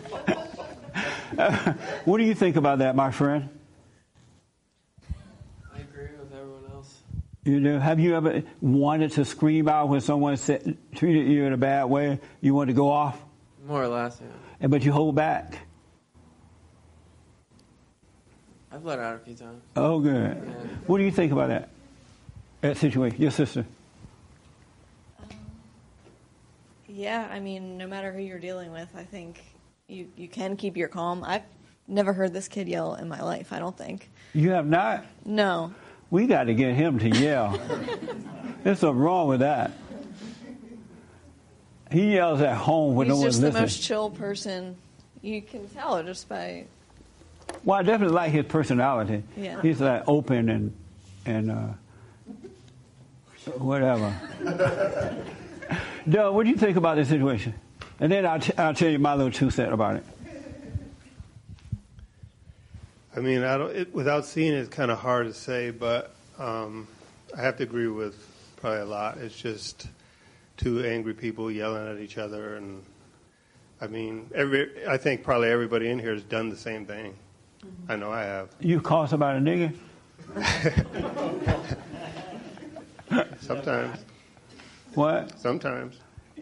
what 2.06 2.18
do 2.18 2.24
you 2.24 2.34
think 2.34 2.56
about 2.56 2.80
that, 2.80 2.96
my 2.96 3.12
friend? 3.12 3.50
I 5.76 5.80
agree 5.80 6.08
with 6.18 6.32
everyone 6.34 6.64
else. 6.72 7.02
You 7.48 7.62
know, 7.62 7.80
have 7.80 7.98
you 7.98 8.14
ever 8.14 8.44
wanted 8.60 9.14
to 9.14 9.24
scream 9.24 9.70
out 9.70 9.88
when 9.88 10.02
someone 10.02 10.36
said, 10.36 10.76
treated 10.94 11.28
you 11.30 11.46
in 11.46 11.54
a 11.54 11.58
bad 11.58 11.86
way? 11.86 12.20
You 12.42 12.54
want 12.54 12.68
to 12.68 12.74
go 12.74 12.90
off, 12.92 13.18
More 13.66 13.82
or 13.82 13.88
less, 13.88 14.20
yeah. 14.20 14.28
and 14.60 14.70
but 14.70 14.84
you 14.84 14.92
hold 14.92 15.16
back. 15.16 15.60
I've 18.70 18.84
let 18.84 19.00
out 19.00 19.16
a 19.16 19.20
few 19.20 19.34
times. 19.34 19.64
Oh, 19.78 20.00
good. 20.02 20.34
What 20.88 20.98
do 20.98 21.06
you 21.06 21.12
think 21.12 21.32
about 21.32 21.48
that? 21.48 21.70
That 22.60 22.76
situation, 22.76 23.22
your 23.22 23.32
sister. 23.32 23.66
Um, 25.22 25.28
yeah, 26.90 27.30
I 27.32 27.40
mean, 27.40 27.78
no 27.78 27.88
matter 27.88 28.12
who 28.12 28.20
you're 28.22 28.40
dealing 28.40 28.74
with, 28.74 28.90
I 28.94 29.04
think 29.04 29.42
you, 29.88 30.10
you 30.18 30.28
can 30.28 30.58
keep 30.58 30.76
your 30.76 30.90
calm. 30.90 31.24
I've 31.24 31.44
never 31.88 32.12
heard 32.12 32.34
this 32.34 32.50
kid 32.50 32.68
yell 32.68 32.96
in 32.96 33.08
my 33.08 33.22
life, 33.22 33.54
I 33.54 33.60
don't 33.60 33.78
think. 33.78 34.10
You 34.34 34.50
have 34.52 34.68
not. 34.68 35.06
No. 35.24 35.74
We 36.10 36.28
got 36.28 36.46
to 36.46 36.54
get 36.54 36.74
him 36.76 37.00
to 37.00 37.10
yell. 37.10 37.60
There's 38.64 38.80
something 38.80 39.00
wrong 39.00 39.28
with 39.28 39.42
that. 39.42 39.72
He 41.92 42.14
yells 42.14 42.42
at 42.42 42.56
home 42.58 42.96
when 42.96 43.08
He's 43.08 43.16
no 43.16 43.22
one's 43.22 43.40
listening. 43.40 43.62
He's 43.62 43.76
just 43.76 43.82
the 43.82 43.82
most 43.82 43.88
chill 43.88 44.10
person. 44.10 44.76
You 45.22 45.42
can 45.42 45.68
tell 45.70 46.02
just 46.04 46.28
by. 46.28 46.66
Well, 47.64 47.80
I 47.80 47.84
definitely 47.84 48.16
like 48.16 48.32
his 48.32 48.46
personality. 48.46 49.24
Yeah. 49.36 49.62
He's 49.62 49.80
like 49.80 50.04
open 50.08 50.50
and 50.50 50.74
and 51.26 51.52
uh, 51.52 51.68
whatever. 53.58 54.14
Doug, 56.10 56.34
what 56.34 56.44
do 56.44 56.50
you 56.50 56.56
think 56.58 56.78
about 56.78 56.96
this 56.96 57.10
situation? 57.10 57.54
And 58.00 58.12
then 58.12 58.26
I'll, 58.26 58.40
t- 58.40 58.54
I'll 58.58 58.74
tell 58.74 58.90
you 58.90 59.00
my 59.00 59.16
little 59.16 59.32
two 59.32 59.50
cent 59.50 59.74
about 59.74 59.98
it. 59.98 60.06
I 63.18 63.20
mean, 63.20 63.44
I 63.44 63.58
don't. 63.58 63.76
It, 63.76 63.94
without 63.96 64.28
seeing 64.28 64.54
it, 64.54 64.58
it's 64.58 64.70
kind 64.70 64.92
of 64.92 65.00
hard 65.00 65.26
to 65.26 65.34
say, 65.34 65.72
but 65.72 66.14
um, 66.38 66.88
I 67.36 67.42
have 67.42 67.58
to 67.58 67.64
agree 67.64 67.88
with 67.88 68.16
probably 68.58 68.82
a 68.82 68.86
lot. 68.86 69.18
It's 69.18 69.36
just 69.36 69.88
two 70.56 70.86
angry 70.86 71.16
people 71.16 71.50
yelling 71.50 71.88
at 71.90 72.00
each 72.00 72.20
other, 72.20 72.58
and 72.58 72.84
I 73.82 73.88
mean, 73.88 74.30
every. 74.36 74.88
I 74.88 74.98
think 74.98 75.24
probably 75.24 75.50
everybody 75.50 75.90
in 75.90 75.98
here 75.98 76.14
has 76.14 76.22
done 76.22 76.50
the 76.50 76.56
same 76.56 76.86
thing. 76.86 77.16
I 77.90 77.96
know 77.96 78.12
I 78.12 78.22
have. 78.22 78.50
You 78.60 78.80
call 78.80 79.08
somebody 79.08 79.40
a 79.40 79.42
nigger? 79.42 79.74
Sometimes. 83.42 83.98
What? 84.94 85.40
Sometimes. 85.40 85.98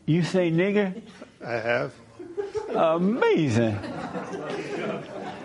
You 0.05 0.23
say 0.23 0.51
nigger? 0.51 1.01
I 1.41 1.53
have. 1.53 1.93
Amazing. 2.69 3.77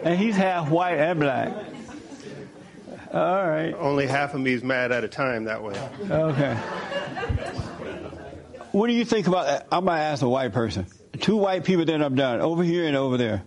And 0.03 0.19
he's 0.19 0.37
half 0.37 0.71
white 0.71 0.99
and 0.99 1.21
black. 1.21 1.53
All 3.13 3.49
right. 3.49 3.75
Only 3.75 4.07
half 4.07 4.35
of 4.35 4.41
me 4.41 4.53
is 4.53 4.63
mad 4.63 4.93
at 4.93 5.05
a 5.05 5.09
time 5.09 5.45
that 5.45 5.63
way. 5.63 5.75
Okay. 6.09 6.55
What 8.73 8.87
do 8.87 8.93
you 8.93 9.05
think 9.05 9.27
about 9.27 9.47
that? 9.47 9.67
I'm 9.73 9.85
going 9.85 9.99
to 9.99 10.03
ask 10.03 10.23
a 10.23 10.29
white 10.29 10.53
person. 10.53 10.87
Two 11.19 11.37
white 11.37 11.65
people 11.65 11.85
then 11.85 12.03
I'm 12.03 12.15
done, 12.15 12.41
over 12.41 12.63
here 12.63 12.87
and 12.87 12.97
over 12.97 13.17
there. 13.17 13.43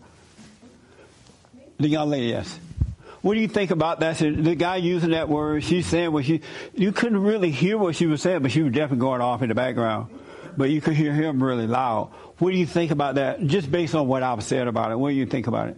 The 1.78 1.88
young 1.88 2.10
lady, 2.10 2.28
yes. 2.28 2.60
What 3.22 3.36
do 3.36 3.40
you 3.40 3.48
think 3.48 3.72
about 3.72 4.02
that? 4.02 4.18
The 4.18 4.56
guy 4.56 4.76
using 4.76 5.12
that 5.12 5.30
word, 5.30 5.64
she's 5.64 5.88
saying 5.88 6.12
what 6.12 6.26
she, 6.26 6.42
you 6.76 6.92
couldn't 6.92 7.24
really 7.24 7.52
hear 7.52 7.78
what 7.78 7.96
she 7.96 8.06
was 8.06 8.22
saying, 8.22 8.42
but 8.42 8.52
she 8.52 8.62
was 8.62 8.74
definitely 8.74 9.00
going 9.00 9.22
off 9.22 9.42
in 9.42 9.48
the 9.48 9.56
background. 9.56 10.08
But 10.58 10.70
you 10.70 10.82
could 10.82 10.94
hear 10.96 11.14
him 11.14 11.42
really 11.44 11.68
loud. 11.68 12.12
What 12.38 12.52
do 12.52 12.58
you 12.58 12.66
think 12.66 12.92
about 12.92 13.16
that? 13.16 13.46
Just 13.46 13.72
based 13.72 13.96
on 13.96 14.08
what 14.08 14.24
I've 14.24 14.44
said 14.44 14.68
about 14.68 14.92
it, 14.92 14.96
what 15.00 15.10
do 15.10 15.16
you 15.16 15.26
think 15.26 15.48
about 15.48 15.70
it? 15.70 15.78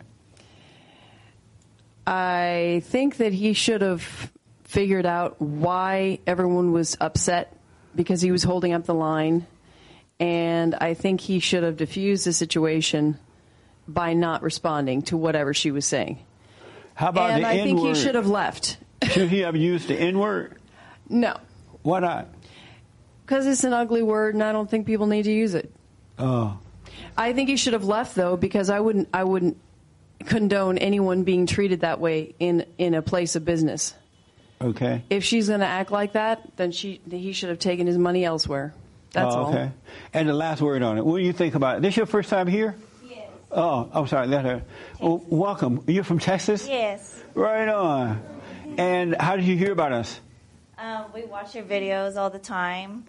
I 2.08 2.82
think 2.86 3.18
that 3.18 3.34
he 3.34 3.54
should 3.54 3.82
have 3.82 4.32
figured 4.64 5.06
out 5.06 5.42
why 5.42 6.20
everyone 6.28 6.72
was 6.72 6.98
upset 7.02 7.56
because 7.96 8.22
he 8.22 8.32
was 8.32 8.44
holding 8.44 8.74
up 8.74 8.86
the 8.86 8.94
line. 8.94 9.48
And 10.20 10.76
I 10.76 10.94
think 10.94 11.22
he 11.22 11.40
should 11.40 11.64
have 11.64 11.78
diffused 11.78 12.26
the 12.26 12.34
situation 12.34 13.18
by 13.88 14.14
not 14.14 14.42
responding 14.44 15.02
to 15.04 15.18
whatever 15.18 15.54
she 15.54 15.72
was 15.72 15.86
saying. 15.86 16.20
How 16.94 17.10
about 17.10 17.32
and 17.32 17.44
the 17.44 17.48
I 17.48 17.54
think 17.58 17.80
he 17.80 17.86
N-word? 17.88 17.98
should 17.98 18.16
have 18.16 18.28
left. 18.28 18.78
Should 19.04 19.30
he 19.30 19.40
have 19.40 19.56
used 19.56 19.88
the 19.90 19.96
N 20.00 20.20
word? 20.20 20.58
No, 21.08 21.38
Why 21.84 22.00
not? 22.00 22.30
Because 23.26 23.48
it's 23.48 23.64
an 23.64 23.74
ugly 23.74 24.04
word, 24.04 24.36
and 24.36 24.44
I 24.44 24.52
don't 24.52 24.70
think 24.70 24.86
people 24.86 25.08
need 25.08 25.24
to 25.24 25.32
use 25.32 25.56
it. 25.56 25.74
Oh. 26.20 26.60
I 27.18 27.34
think 27.34 27.50
he 27.50 27.58
should 27.58 27.74
have 27.74 27.86
left 27.86 28.16
though, 28.16 28.38
because 28.38 28.70
I 28.70 28.80
wouldn't. 28.80 29.10
I 29.14 29.24
wouldn't 29.24 29.58
condone 30.26 30.78
anyone 30.78 31.24
being 31.24 31.46
treated 31.46 31.82
that 31.82 32.00
way 32.00 32.36
in 32.40 32.66
in 32.78 32.94
a 32.94 33.02
place 33.02 33.36
of 33.36 33.46
business. 33.46 33.94
Okay. 34.62 35.04
If 35.10 35.24
she's 35.24 35.48
going 35.48 35.60
to 35.60 35.66
act 35.66 35.92
like 35.92 36.14
that, 36.14 36.56
then 36.56 36.72
she 36.72 37.02
he 37.10 37.34
should 37.34 37.50
have 37.50 37.60
taken 37.60 37.88
his 37.88 37.98
money 37.98 38.24
elsewhere. 38.24 38.74
That's 39.12 39.34
oh, 39.34 39.40
all. 39.40 39.50
okay. 39.50 39.72
And 40.14 40.28
the 40.28 40.34
last 40.34 40.62
word 40.62 40.82
on 40.82 40.98
it. 40.98 41.06
What 41.06 41.18
do 41.18 41.24
you 41.24 41.34
think 41.34 41.56
about 41.56 41.78
it? 41.78 41.82
This 41.82 41.96
your 41.96 42.06
first 42.06 42.30
time 42.30 42.48
here? 42.48 42.76
Yes. 43.08 43.30
Oh, 43.52 43.90
I'm 43.94 44.08
sorry. 44.08 44.28
Let 44.28 44.46
her. 44.46 44.64
Well, 45.00 45.24
welcome. 45.30 45.84
You're 45.88 46.04
from 46.04 46.20
Texas? 46.20 46.68
Yes. 46.68 47.24
Right 47.34 47.68
on. 47.68 48.22
And 48.78 49.16
how 49.16 49.38
did 49.38 49.46
you 49.46 49.58
hear 49.58 49.72
about 49.72 49.94
us? 49.94 50.20
Um, 50.78 51.06
we 51.14 51.24
watch 51.24 51.56
your 51.56 51.64
videos 51.64 52.18
all 52.18 52.30
the 52.30 52.40
time. 52.40 53.06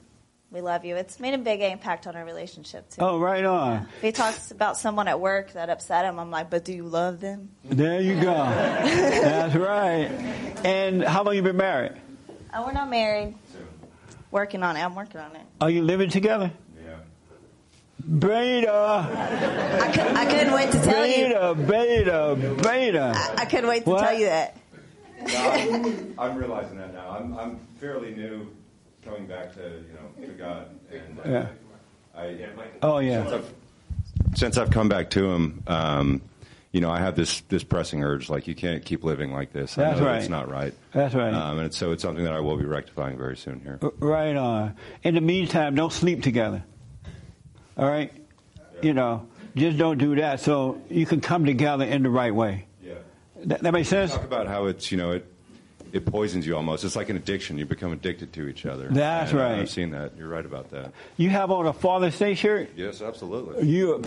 We 0.52 0.60
love 0.60 0.84
you. 0.84 0.94
It's 0.96 1.18
made 1.18 1.34
a 1.34 1.38
big 1.38 1.60
impact 1.60 2.06
on 2.06 2.14
our 2.14 2.24
relationship 2.24 2.88
too. 2.90 3.00
Oh, 3.02 3.18
right 3.18 3.44
on. 3.44 3.88
If 3.96 4.02
he 4.02 4.12
talks 4.12 4.52
about 4.52 4.76
someone 4.78 5.08
at 5.08 5.18
work 5.20 5.52
that 5.54 5.68
upset 5.70 6.04
him, 6.04 6.18
I'm 6.20 6.30
like, 6.30 6.50
but 6.50 6.64
do 6.64 6.72
you 6.72 6.84
love 6.84 7.20
them? 7.20 7.50
There 7.64 8.00
you 8.00 8.14
go. 8.14 8.32
That's 8.32 9.54
right. 9.56 10.08
And 10.64 11.02
how 11.02 11.24
long 11.24 11.34
you 11.34 11.42
been 11.42 11.56
married? 11.56 11.92
Oh, 12.54 12.64
we're 12.64 12.72
not 12.72 12.88
married. 12.88 13.34
Working 14.30 14.62
on 14.62 14.76
it. 14.76 14.82
I'm 14.82 14.94
working 14.94 15.20
on 15.20 15.34
it. 15.34 15.42
Are 15.60 15.68
you 15.68 15.82
living 15.82 16.10
together? 16.10 16.52
Yeah. 16.84 16.96
Beta. 18.18 18.70
I, 19.82 19.92
could, 19.92 20.06
I 20.16 20.24
couldn't 20.26 20.52
wait 20.54 20.70
to 20.72 20.82
tell 20.82 21.06
you. 21.06 21.26
Beta, 21.26 21.54
beta, 21.66 22.56
beta. 22.62 23.12
I, 23.16 23.42
I 23.42 23.44
couldn't 23.46 23.68
wait 23.68 23.84
to 23.84 23.90
What? 23.90 24.00
tell 24.00 24.18
you 24.18 24.26
that. 24.26 24.56
No, 25.26 25.50
I'm, 25.50 26.14
I'm 26.18 26.36
realizing 26.38 26.76
that 26.78 26.94
now. 26.94 27.10
I'm, 27.10 27.36
I'm 27.36 27.58
fairly 27.80 28.14
new 28.14 28.46
coming 29.06 29.26
back 29.26 29.54
to, 29.54 29.60
you 29.60 29.94
know, 29.94 30.26
to 30.26 30.32
God. 30.32 30.66
And 30.90 31.18
uh, 31.18 31.28
Yeah. 31.28 31.48
I, 32.14 32.36
Oh, 32.82 32.98
yeah. 32.98 33.22
Since 33.22 33.32
I've, 33.32 33.54
since 34.34 34.58
I've 34.58 34.70
come 34.70 34.88
back 34.88 35.10
to 35.10 35.30
Him, 35.30 35.62
um, 35.66 36.22
you 36.72 36.80
know, 36.80 36.90
I 36.90 36.98
have 36.98 37.16
this, 37.16 37.40
this 37.42 37.64
pressing 37.64 38.02
urge, 38.02 38.28
like, 38.28 38.46
you 38.46 38.54
can't 38.54 38.84
keep 38.84 39.04
living 39.04 39.32
like 39.32 39.52
this. 39.52 39.78
I 39.78 39.82
That's 39.82 40.00
know 40.00 40.06
right. 40.06 40.18
It's 40.18 40.28
not 40.28 40.50
right. 40.50 40.74
That's 40.92 41.14
right. 41.14 41.32
Um, 41.32 41.58
and 41.58 41.66
it's, 41.66 41.76
so 41.76 41.92
it's 41.92 42.02
something 42.02 42.24
that 42.24 42.32
I 42.32 42.40
will 42.40 42.56
be 42.56 42.64
rectifying 42.64 43.16
very 43.16 43.36
soon 43.36 43.60
here. 43.60 43.78
Right 43.98 44.36
on. 44.36 44.76
In 45.02 45.14
the 45.14 45.20
meantime, 45.20 45.74
don't 45.74 45.92
sleep 45.92 46.22
together. 46.22 46.64
All 47.78 47.88
right? 47.88 48.12
You 48.82 48.92
know, 48.92 49.26
just 49.54 49.78
don't 49.78 49.96
do 49.98 50.16
that 50.16 50.40
so 50.40 50.82
you 50.90 51.06
can 51.06 51.20
come 51.20 51.46
together 51.46 51.84
in 51.84 52.02
the 52.02 52.10
right 52.10 52.34
way. 52.34 52.66
Yeah. 52.82 52.94
That, 53.44 53.62
that 53.62 53.72
makes 53.72 53.88
sense? 53.88 54.12
Talk 54.12 54.24
about 54.24 54.46
how 54.46 54.66
it's, 54.66 54.90
you 54.90 54.98
know, 54.98 55.12
it, 55.12 55.32
it 55.96 56.06
poisons 56.06 56.46
you 56.46 56.54
almost. 56.56 56.84
It's 56.84 56.94
like 56.96 57.08
an 57.08 57.16
addiction. 57.16 57.58
You 57.58 57.66
become 57.66 57.92
addicted 57.92 58.32
to 58.34 58.46
each 58.48 58.64
other. 58.66 58.88
That's 58.90 59.32
And, 59.32 59.40
right. 59.40 59.58
I've 59.60 59.70
seen 59.70 59.90
that. 59.90 60.12
You're 60.16 60.28
right 60.28 60.44
about 60.46 60.70
that. 60.70 60.92
You 61.16 61.30
have 61.30 61.50
on 61.50 61.66
a 61.66 61.72
Father's 61.72 62.18
Day 62.18 62.34
shirt? 62.34 62.70
Yes, 62.76 63.02
absolutely. 63.02 63.66
You, 63.68 64.02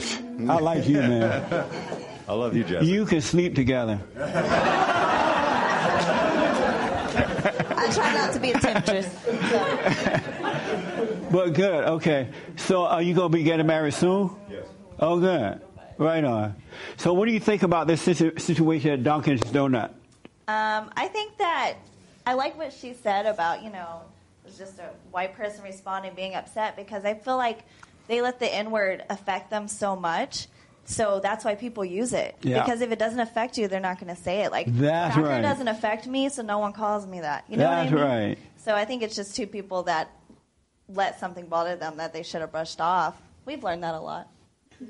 I 0.48 0.60
like 0.60 0.88
you, 0.88 0.98
man. 1.00 1.66
I 2.28 2.34
love 2.34 2.56
you, 2.56 2.64
Jeff. 2.64 2.84
You 2.84 3.06
can 3.06 3.22
sleep 3.22 3.56
together. 3.56 4.00
I 7.82 7.90
try 7.94 8.14
not 8.14 8.34
to 8.34 8.40
be 8.40 8.52
a 8.52 8.60
temptress. 8.60 9.08
But 11.32 11.54
good, 11.54 11.84
okay. 11.86 12.30
So 12.56 12.86
are 12.86 13.04
you 13.04 13.14
going 13.14 13.32
to 13.32 13.38
be 13.38 13.44
getting 13.44 13.68
married 13.68 13.94
soon? 13.94 14.32
Yes. 14.50 14.66
Oh, 14.98 15.20
good. 15.20 15.62
Right 16.00 16.24
on. 16.24 16.56
So 16.98 17.14
what 17.14 17.28
do 17.28 17.32
you 17.34 17.40
think 17.40 17.62
about 17.62 17.86
this 17.86 18.02
situ- 18.02 18.40
situation 18.40 18.90
at 18.90 19.04
Dunkin's 19.04 19.42
Donut? 19.42 19.92
Um, 20.50 20.90
I 20.96 21.08
think 21.08 21.38
that 21.38 21.76
I 22.26 22.34
like 22.34 22.58
what 22.58 22.74
she 22.74 22.94
said 22.94 23.28
about, 23.28 23.64
you 23.64 23.70
know, 23.70 24.02
it's 24.46 24.58
just 24.58 24.80
a 24.80 24.90
white 25.12 25.36
person 25.36 25.64
responding, 25.64 26.14
being 26.16 26.34
upset, 26.34 26.76
because 26.76 27.06
I 27.06 27.14
feel 27.14 27.38
like 27.38 27.60
they 28.08 28.22
let 28.22 28.40
the 28.40 28.52
N 28.52 28.72
word 28.72 29.04
affect 29.12 29.52
them 29.52 29.68
so 29.68 29.96
much. 29.96 30.48
So 30.86 31.20
that's 31.20 31.46
why 31.46 31.54
people 31.54 31.86
use 31.86 32.14
it. 32.14 32.36
Yeah. 32.42 32.64
Because 32.64 32.82
if 32.82 32.92
it 32.92 32.98
doesn't 32.98 33.20
affect 33.20 33.60
you, 33.60 33.68
they're 33.68 33.80
not 33.80 34.00
going 34.00 34.16
to 34.16 34.20
say 34.20 34.42
it. 34.42 34.52
Like, 34.52 34.66
That's 34.70 35.14
cracker 35.14 35.30
right. 35.30 35.42
doesn't 35.42 35.68
affect 35.68 36.08
me, 36.08 36.30
so 36.30 36.42
no 36.42 36.58
one 36.58 36.74
calls 36.74 37.06
me 37.06 37.20
that. 37.20 37.46
You 37.48 37.58
know 37.58 37.70
That's 37.70 37.92
what 37.92 38.02
I 38.02 38.06
mean? 38.08 38.30
right. 38.30 38.38
So 38.58 38.74
I 38.74 38.86
think 38.86 39.04
it's 39.04 39.16
just 39.16 39.36
two 39.36 39.46
people 39.46 39.84
that 39.84 40.10
let 40.88 41.20
something 41.20 41.46
bother 41.46 41.76
them 41.76 41.98
that 41.98 42.12
they 42.12 42.24
should 42.24 42.42
have 42.42 42.52
brushed 42.52 42.82
off. 42.82 43.22
We've 43.46 43.64
learned 43.64 43.84
that 43.84 43.94
a 43.94 44.00
lot. 44.00 44.30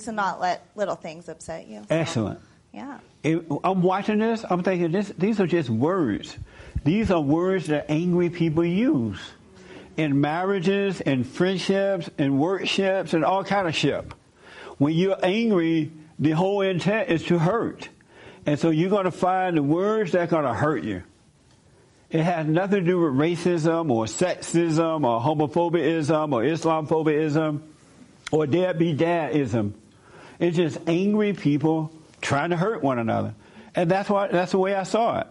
To 0.05 0.11
not 0.13 0.39
let 0.39 0.65
little 0.75 0.95
things 0.95 1.27
upset 1.27 1.67
you. 1.67 1.83
Excellent. 1.89 2.39
Yeah. 2.73 2.99
If 3.23 3.43
I'm 3.63 3.81
watching 3.81 4.19
this, 4.19 4.45
I'm 4.49 4.63
thinking 4.63 4.91
this, 4.91 5.11
these 5.17 5.39
are 5.39 5.47
just 5.47 5.69
words. 5.69 6.37
These 6.83 7.11
are 7.11 7.19
words 7.19 7.67
that 7.67 7.89
angry 7.89 8.29
people 8.29 8.63
use 8.63 9.19
in 9.97 10.21
marriages, 10.21 11.01
in 11.01 11.23
friendships, 11.25 12.09
in 12.17 12.39
workshops, 12.39 13.13
and 13.13 13.25
all 13.25 13.43
kind 13.43 13.67
of 13.67 13.75
ship. 13.75 14.13
When 14.77 14.93
you're 14.93 15.17
angry, 15.21 15.91
the 16.17 16.31
whole 16.31 16.61
intent 16.61 17.09
is 17.09 17.23
to 17.25 17.37
hurt. 17.37 17.89
And 18.45 18.57
so 18.57 18.69
you're 18.69 18.89
going 18.89 19.05
to 19.05 19.11
find 19.11 19.57
the 19.57 19.63
words 19.63 20.13
that 20.13 20.21
are 20.21 20.27
going 20.27 20.45
to 20.45 20.53
hurt 20.53 20.83
you. 20.83 21.03
It 22.09 22.23
has 22.23 22.47
nothing 22.47 22.85
to 22.85 22.85
do 22.85 22.99
with 22.99 23.13
racism 23.13 23.91
or 23.91 24.05
sexism 24.05 25.05
or 25.05 25.19
homophobism 25.21 26.33
or 26.33 26.41
Islamophobism 26.43 27.61
or 28.31 28.47
deadbeat 28.47 28.97
dadism. 28.97 29.73
It's 30.39 30.55
just 30.55 30.79
angry 30.87 31.33
people 31.33 31.91
trying 32.21 32.51
to 32.51 32.57
hurt 32.57 32.83
one 32.83 32.99
another. 32.99 33.33
And 33.75 33.89
that's 33.89 34.09
why 34.09 34.27
that's 34.27 34.51
the 34.51 34.57
way 34.57 34.75
I 34.75 34.83
saw 34.83 35.21
it. 35.21 35.27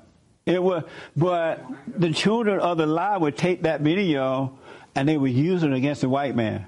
It 0.47 0.63
was 0.63 0.85
but 1.17 1.65
the 1.87 2.13
children 2.13 2.61
of 2.61 2.79
the 2.79 2.87
lie 2.87 3.17
would 3.17 3.37
take 3.37 3.63
that 3.63 3.83
video 3.83 4.59
and 4.95 5.09
they 5.09 5.17
would 5.17 5.33
use 5.33 5.63
it 5.63 5.73
against 5.73 6.01
the 6.01 6.09
white 6.09 6.35
man. 6.35 6.67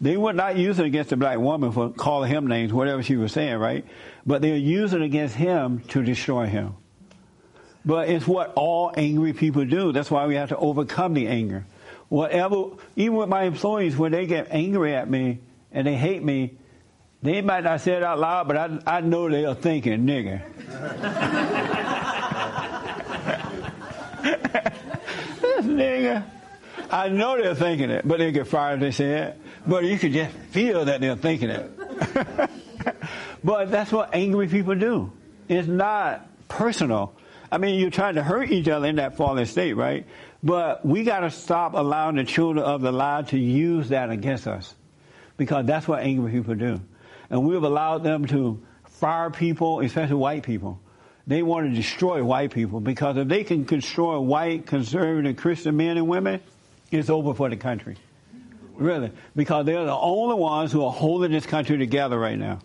They 0.00 0.16
would 0.16 0.34
not 0.34 0.56
use 0.56 0.78
it 0.78 0.86
against 0.86 1.10
the 1.10 1.16
black 1.16 1.38
woman 1.38 1.72
for 1.72 1.90
calling 1.90 2.30
him 2.30 2.46
names, 2.46 2.72
whatever 2.72 3.02
she 3.02 3.16
was 3.16 3.32
saying, 3.32 3.56
right? 3.58 3.84
But 4.24 4.40
they 4.40 4.52
would 4.52 4.62
use 4.62 4.94
it 4.94 5.02
against 5.02 5.34
him 5.36 5.80
to 5.88 6.02
destroy 6.02 6.46
him. 6.46 6.74
But 7.84 8.08
it's 8.08 8.26
what 8.26 8.52
all 8.56 8.92
angry 8.96 9.32
people 9.32 9.64
do. 9.64 9.92
That's 9.92 10.10
why 10.10 10.26
we 10.26 10.36
have 10.36 10.50
to 10.50 10.56
overcome 10.56 11.14
the 11.14 11.28
anger. 11.28 11.66
Whatever, 12.08 12.70
even 12.96 13.16
with 13.16 13.28
my 13.28 13.44
employees, 13.44 13.96
when 13.96 14.12
they 14.12 14.26
get 14.26 14.48
angry 14.50 14.94
at 14.94 15.08
me 15.08 15.38
and 15.70 15.86
they 15.86 15.96
hate 15.96 16.22
me, 16.22 16.56
they 17.22 17.42
might 17.42 17.64
not 17.64 17.80
say 17.80 17.92
it 17.92 18.02
out 18.02 18.18
loud, 18.18 18.48
but 18.48 18.56
I, 18.56 18.78
I 18.86 19.00
know 19.02 19.28
they 19.28 19.44
are 19.44 19.54
thinking, 19.54 20.06
nigger. 20.06 20.42
this 25.40 25.64
nigger. 25.66 26.24
I 26.90 27.08
know 27.08 27.36
they're 27.40 27.54
thinking 27.54 27.90
it, 27.90 28.08
but 28.08 28.18
they 28.18 28.32
get 28.32 28.46
fired 28.46 28.76
if 28.76 28.80
they 28.80 28.90
say 28.90 29.22
it. 29.22 29.40
But 29.66 29.84
you 29.84 29.98
can 29.98 30.12
just 30.12 30.34
feel 30.50 30.86
that 30.86 31.00
they're 31.00 31.16
thinking 31.16 31.50
it. 31.50 31.70
but 33.44 33.70
that's 33.70 33.92
what 33.92 34.14
angry 34.14 34.48
people 34.48 34.74
do. 34.74 35.12
It's 35.48 35.68
not 35.68 36.26
personal. 36.48 37.14
I 37.52 37.58
mean, 37.58 37.78
you're 37.78 37.90
trying 37.90 38.14
to 38.14 38.22
hurt 38.22 38.50
each 38.50 38.68
other 38.68 38.86
in 38.86 38.96
that 38.96 39.16
fallen 39.16 39.44
state, 39.44 39.74
right? 39.74 40.06
But 40.42 40.86
we 40.86 41.04
got 41.04 41.20
to 41.20 41.30
stop 41.30 41.74
allowing 41.74 42.16
the 42.16 42.24
children 42.24 42.64
of 42.64 42.80
the 42.80 42.92
lie 42.92 43.22
to 43.22 43.38
use 43.38 43.90
that 43.90 44.10
against 44.10 44.46
us 44.46 44.74
because 45.36 45.66
that's 45.66 45.86
what 45.86 46.00
angry 46.02 46.32
people 46.32 46.54
do. 46.54 46.80
And 47.30 47.46
we've 47.46 47.62
allowed 47.62 48.02
them 48.02 48.26
to 48.26 48.60
fire 48.84 49.30
people, 49.30 49.80
especially 49.80 50.16
white 50.16 50.42
people. 50.42 50.80
They 51.26 51.42
want 51.42 51.70
to 51.70 51.74
destroy 51.74 52.24
white 52.24 52.50
people 52.52 52.80
because 52.80 53.16
if 53.16 53.28
they 53.28 53.44
can 53.44 53.64
destroy 53.64 54.18
white, 54.18 54.66
conservative, 54.66 55.36
Christian 55.36 55.76
men 55.76 55.96
and 55.96 56.08
women, 56.08 56.40
it's 56.90 57.08
over 57.08 57.32
for 57.34 57.48
the 57.48 57.56
country. 57.56 57.96
Really. 58.74 59.12
Because 59.36 59.66
they're 59.66 59.84
the 59.84 59.94
only 59.94 60.34
ones 60.34 60.72
who 60.72 60.82
are 60.82 60.90
holding 60.90 61.30
this 61.30 61.46
country 61.46 61.78
together 61.78 62.18
right 62.18 62.38
now. 62.38 62.60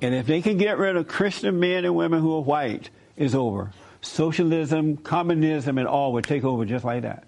And 0.00 0.14
if 0.14 0.26
they 0.26 0.42
can 0.42 0.58
get 0.58 0.78
rid 0.78 0.96
of 0.96 1.08
Christian 1.08 1.58
men 1.58 1.84
and 1.84 1.96
women 1.96 2.20
who 2.20 2.36
are 2.36 2.42
white, 2.42 2.90
it's 3.16 3.34
over. 3.34 3.72
socialism, 4.04 4.96
communism, 4.98 5.78
and 5.78 5.88
all 5.88 6.12
would 6.12 6.24
take 6.24 6.44
over 6.44 6.64
just 6.64 6.84
like 6.84 7.02
that. 7.02 7.24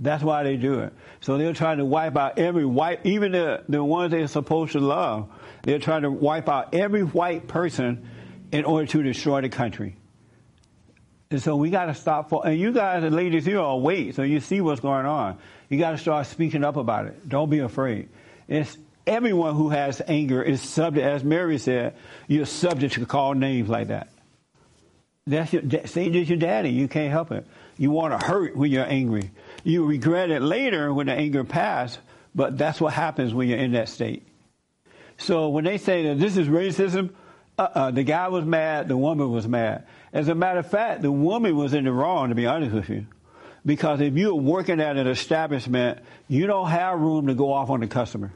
That's 0.00 0.24
why 0.24 0.42
they 0.44 0.56
do 0.56 0.80
it. 0.80 0.94
So 1.20 1.36
they're 1.36 1.52
trying 1.52 1.78
to 1.78 1.84
wipe 1.84 2.16
out 2.16 2.38
every 2.38 2.64
white, 2.64 3.00
even 3.04 3.32
the, 3.32 3.62
the 3.68 3.84
ones 3.84 4.12
they're 4.12 4.26
supposed 4.28 4.72
to 4.72 4.80
love. 4.80 5.28
They're 5.62 5.78
trying 5.78 6.02
to 6.02 6.10
wipe 6.10 6.48
out 6.48 6.74
every 6.74 7.02
white 7.02 7.48
person 7.48 8.08
in 8.52 8.64
order 8.64 8.86
to 8.86 9.02
destroy 9.02 9.40
the 9.40 9.48
country. 9.48 9.96
And 11.30 11.40
so 11.40 11.54
we 11.54 11.70
got 11.70 11.84
to 11.86 11.94
stop 11.94 12.28
for, 12.28 12.46
and 12.46 12.58
you 12.58 12.72
guys 12.72 13.04
and 13.04 13.14
ladies, 13.14 13.46
you 13.46 13.60
all 13.60 13.80
wait 13.80 14.16
so 14.16 14.22
you 14.22 14.40
see 14.40 14.60
what's 14.60 14.80
going 14.80 15.06
on. 15.06 15.38
You 15.68 15.78
got 15.78 15.92
to 15.92 15.98
start 15.98 16.26
speaking 16.26 16.64
up 16.64 16.76
about 16.76 17.06
it. 17.06 17.28
Don't 17.28 17.48
be 17.48 17.60
afraid. 17.60 18.08
It's 18.48 18.76
everyone 19.06 19.54
who 19.54 19.68
has 19.68 20.02
anger 20.08 20.42
is 20.42 20.60
subject, 20.60 21.06
as 21.06 21.22
Mary 21.22 21.58
said, 21.58 21.94
you're 22.26 22.46
subject 22.46 22.94
to 22.94 23.06
call 23.06 23.34
names 23.34 23.68
like 23.68 23.88
that. 23.88 24.08
That's 25.26 25.52
your, 25.52 25.62
Satan 25.84 26.16
is 26.16 26.28
your 26.28 26.38
daddy. 26.38 26.70
You 26.70 26.88
can't 26.88 27.12
help 27.12 27.30
it. 27.30 27.46
You 27.78 27.92
want 27.92 28.18
to 28.18 28.26
hurt 28.26 28.56
when 28.56 28.72
you're 28.72 28.84
angry. 28.84 29.30
You 29.62 29.86
regret 29.86 30.30
it 30.30 30.42
later 30.42 30.92
when 30.92 31.06
the 31.06 31.12
anger 31.12 31.44
passed, 31.44 32.00
but 32.34 32.58
that's 32.58 32.80
what 32.80 32.92
happens 32.92 33.32
when 33.32 33.48
you're 33.48 33.58
in 33.58 33.72
that 33.72 33.88
state. 33.88 34.26
So 35.20 35.50
when 35.50 35.64
they 35.64 35.76
say 35.76 36.04
that 36.08 36.18
this 36.18 36.38
is 36.38 36.48
racism, 36.48 37.10
uh-uh, 37.58 37.90
the 37.90 38.04
guy 38.04 38.28
was 38.28 38.46
mad, 38.46 38.88
the 38.88 38.96
woman 38.96 39.30
was 39.30 39.46
mad. 39.46 39.86
As 40.14 40.28
a 40.28 40.34
matter 40.34 40.60
of 40.60 40.70
fact, 40.70 41.02
the 41.02 41.12
woman 41.12 41.54
was 41.56 41.74
in 41.74 41.84
the 41.84 41.92
wrong, 41.92 42.30
to 42.30 42.34
be 42.34 42.46
honest 42.46 42.74
with 42.74 42.88
you. 42.88 43.06
Because 43.64 44.00
if 44.00 44.14
you're 44.14 44.34
working 44.34 44.80
at 44.80 44.96
an 44.96 45.06
establishment, 45.06 45.98
you 46.26 46.46
don't 46.46 46.70
have 46.70 46.98
room 46.98 47.26
to 47.26 47.34
go 47.34 47.52
off 47.52 47.68
on 47.68 47.80
the 47.80 47.86
customer. 47.86 48.32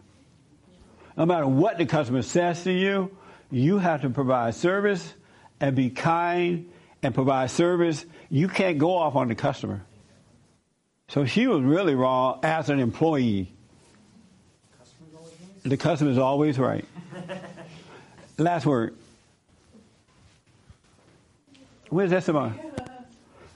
No 1.16 1.24
matter 1.24 1.46
what 1.46 1.78
the 1.78 1.86
customer 1.86 2.20
says 2.20 2.62
to 2.64 2.72
you, 2.72 3.16
you 3.50 3.78
have 3.78 4.02
to 4.02 4.10
provide 4.10 4.54
service 4.54 5.14
and 5.60 5.74
be 5.74 5.88
kind 5.88 6.70
and 7.02 7.14
provide 7.14 7.50
service. 7.50 8.04
You 8.28 8.48
can't 8.48 8.76
go 8.76 8.94
off 8.98 9.16
on 9.16 9.28
the 9.28 9.34
customer. 9.34 9.86
So 11.08 11.24
she 11.24 11.46
was 11.46 11.62
really 11.62 11.94
wrong 11.94 12.40
as 12.42 12.68
an 12.68 12.78
employee. 12.78 13.53
The 15.64 15.76
customer 15.78 16.10
is 16.10 16.18
always 16.18 16.58
right. 16.58 16.84
Last 18.36 18.66
word. 18.66 18.94
Where's 21.88 22.12
Esteban? 22.12 22.60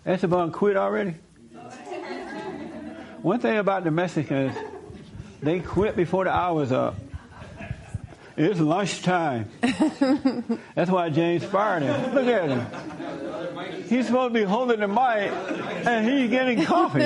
Esteban 0.06 0.50
quit 0.50 0.78
already? 0.78 1.14
One 3.20 3.40
thing 3.40 3.58
about 3.58 3.84
the 3.84 3.90
Mexicans, 3.90 4.56
they 5.42 5.60
quit 5.60 5.96
before 5.96 6.24
the 6.24 6.30
hour's 6.30 6.72
up. 6.72 6.96
It's 8.38 8.58
lunchtime. 8.58 9.50
That's 10.74 10.90
why 10.90 11.10
James 11.10 11.44
fired 11.44 11.82
him. 11.82 12.14
Look 12.14 12.26
at 12.26 12.48
him. 12.48 12.66
He's 13.86 14.06
supposed 14.06 14.32
to 14.32 14.40
be 14.40 14.44
holding 14.46 14.80
the 14.80 14.88
mic, 14.88 15.30
and 15.86 16.08
he's 16.08 16.30
getting 16.30 16.64
coffee. 16.64 17.00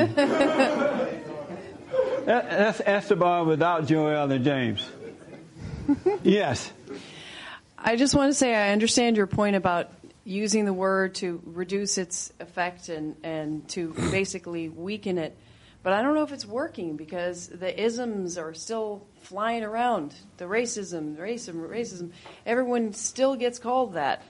That's 2.25 2.81
Esteban 2.81 3.47
without 3.47 3.87
Joel 3.87 4.31
and 4.31 4.45
James. 4.45 4.89
Yes. 6.23 6.73
I 7.77 7.97
just 7.97 8.15
want 8.15 8.31
to 8.31 8.35
say 8.35 8.55
I 8.55 8.71
understand 8.73 9.17
your 9.17 9.27
point 9.27 9.57
about 9.57 9.91
using 10.25 10.65
the 10.65 10.73
word 10.73 11.17
to 11.17 11.43
reduce 11.45 11.99
its 11.99 12.33
effect 12.39 12.89
and, 12.89 13.17
and 13.25 13.69
to 13.71 13.93
basically 14.13 14.69
weaken 14.69 15.19
it. 15.19 15.37
But 15.83 15.95
I 15.95 16.03
don't 16.03 16.15
know 16.15 16.23
if 16.23 16.33
it's 16.33 16.47
working 16.47 16.97
because 16.97 17.49
the 17.49 17.83
isms 17.83 18.39
are 18.39 18.55
still 18.55 19.05
flying 19.23 19.65
around. 19.65 20.15
The 20.37 20.45
racism, 20.45 21.17
racism, 21.17 21.69
racism. 21.69 22.13
Everyone 22.47 22.93
still 22.93 23.35
gets 23.35 23.59
called 23.59 23.95
that. 23.95 24.23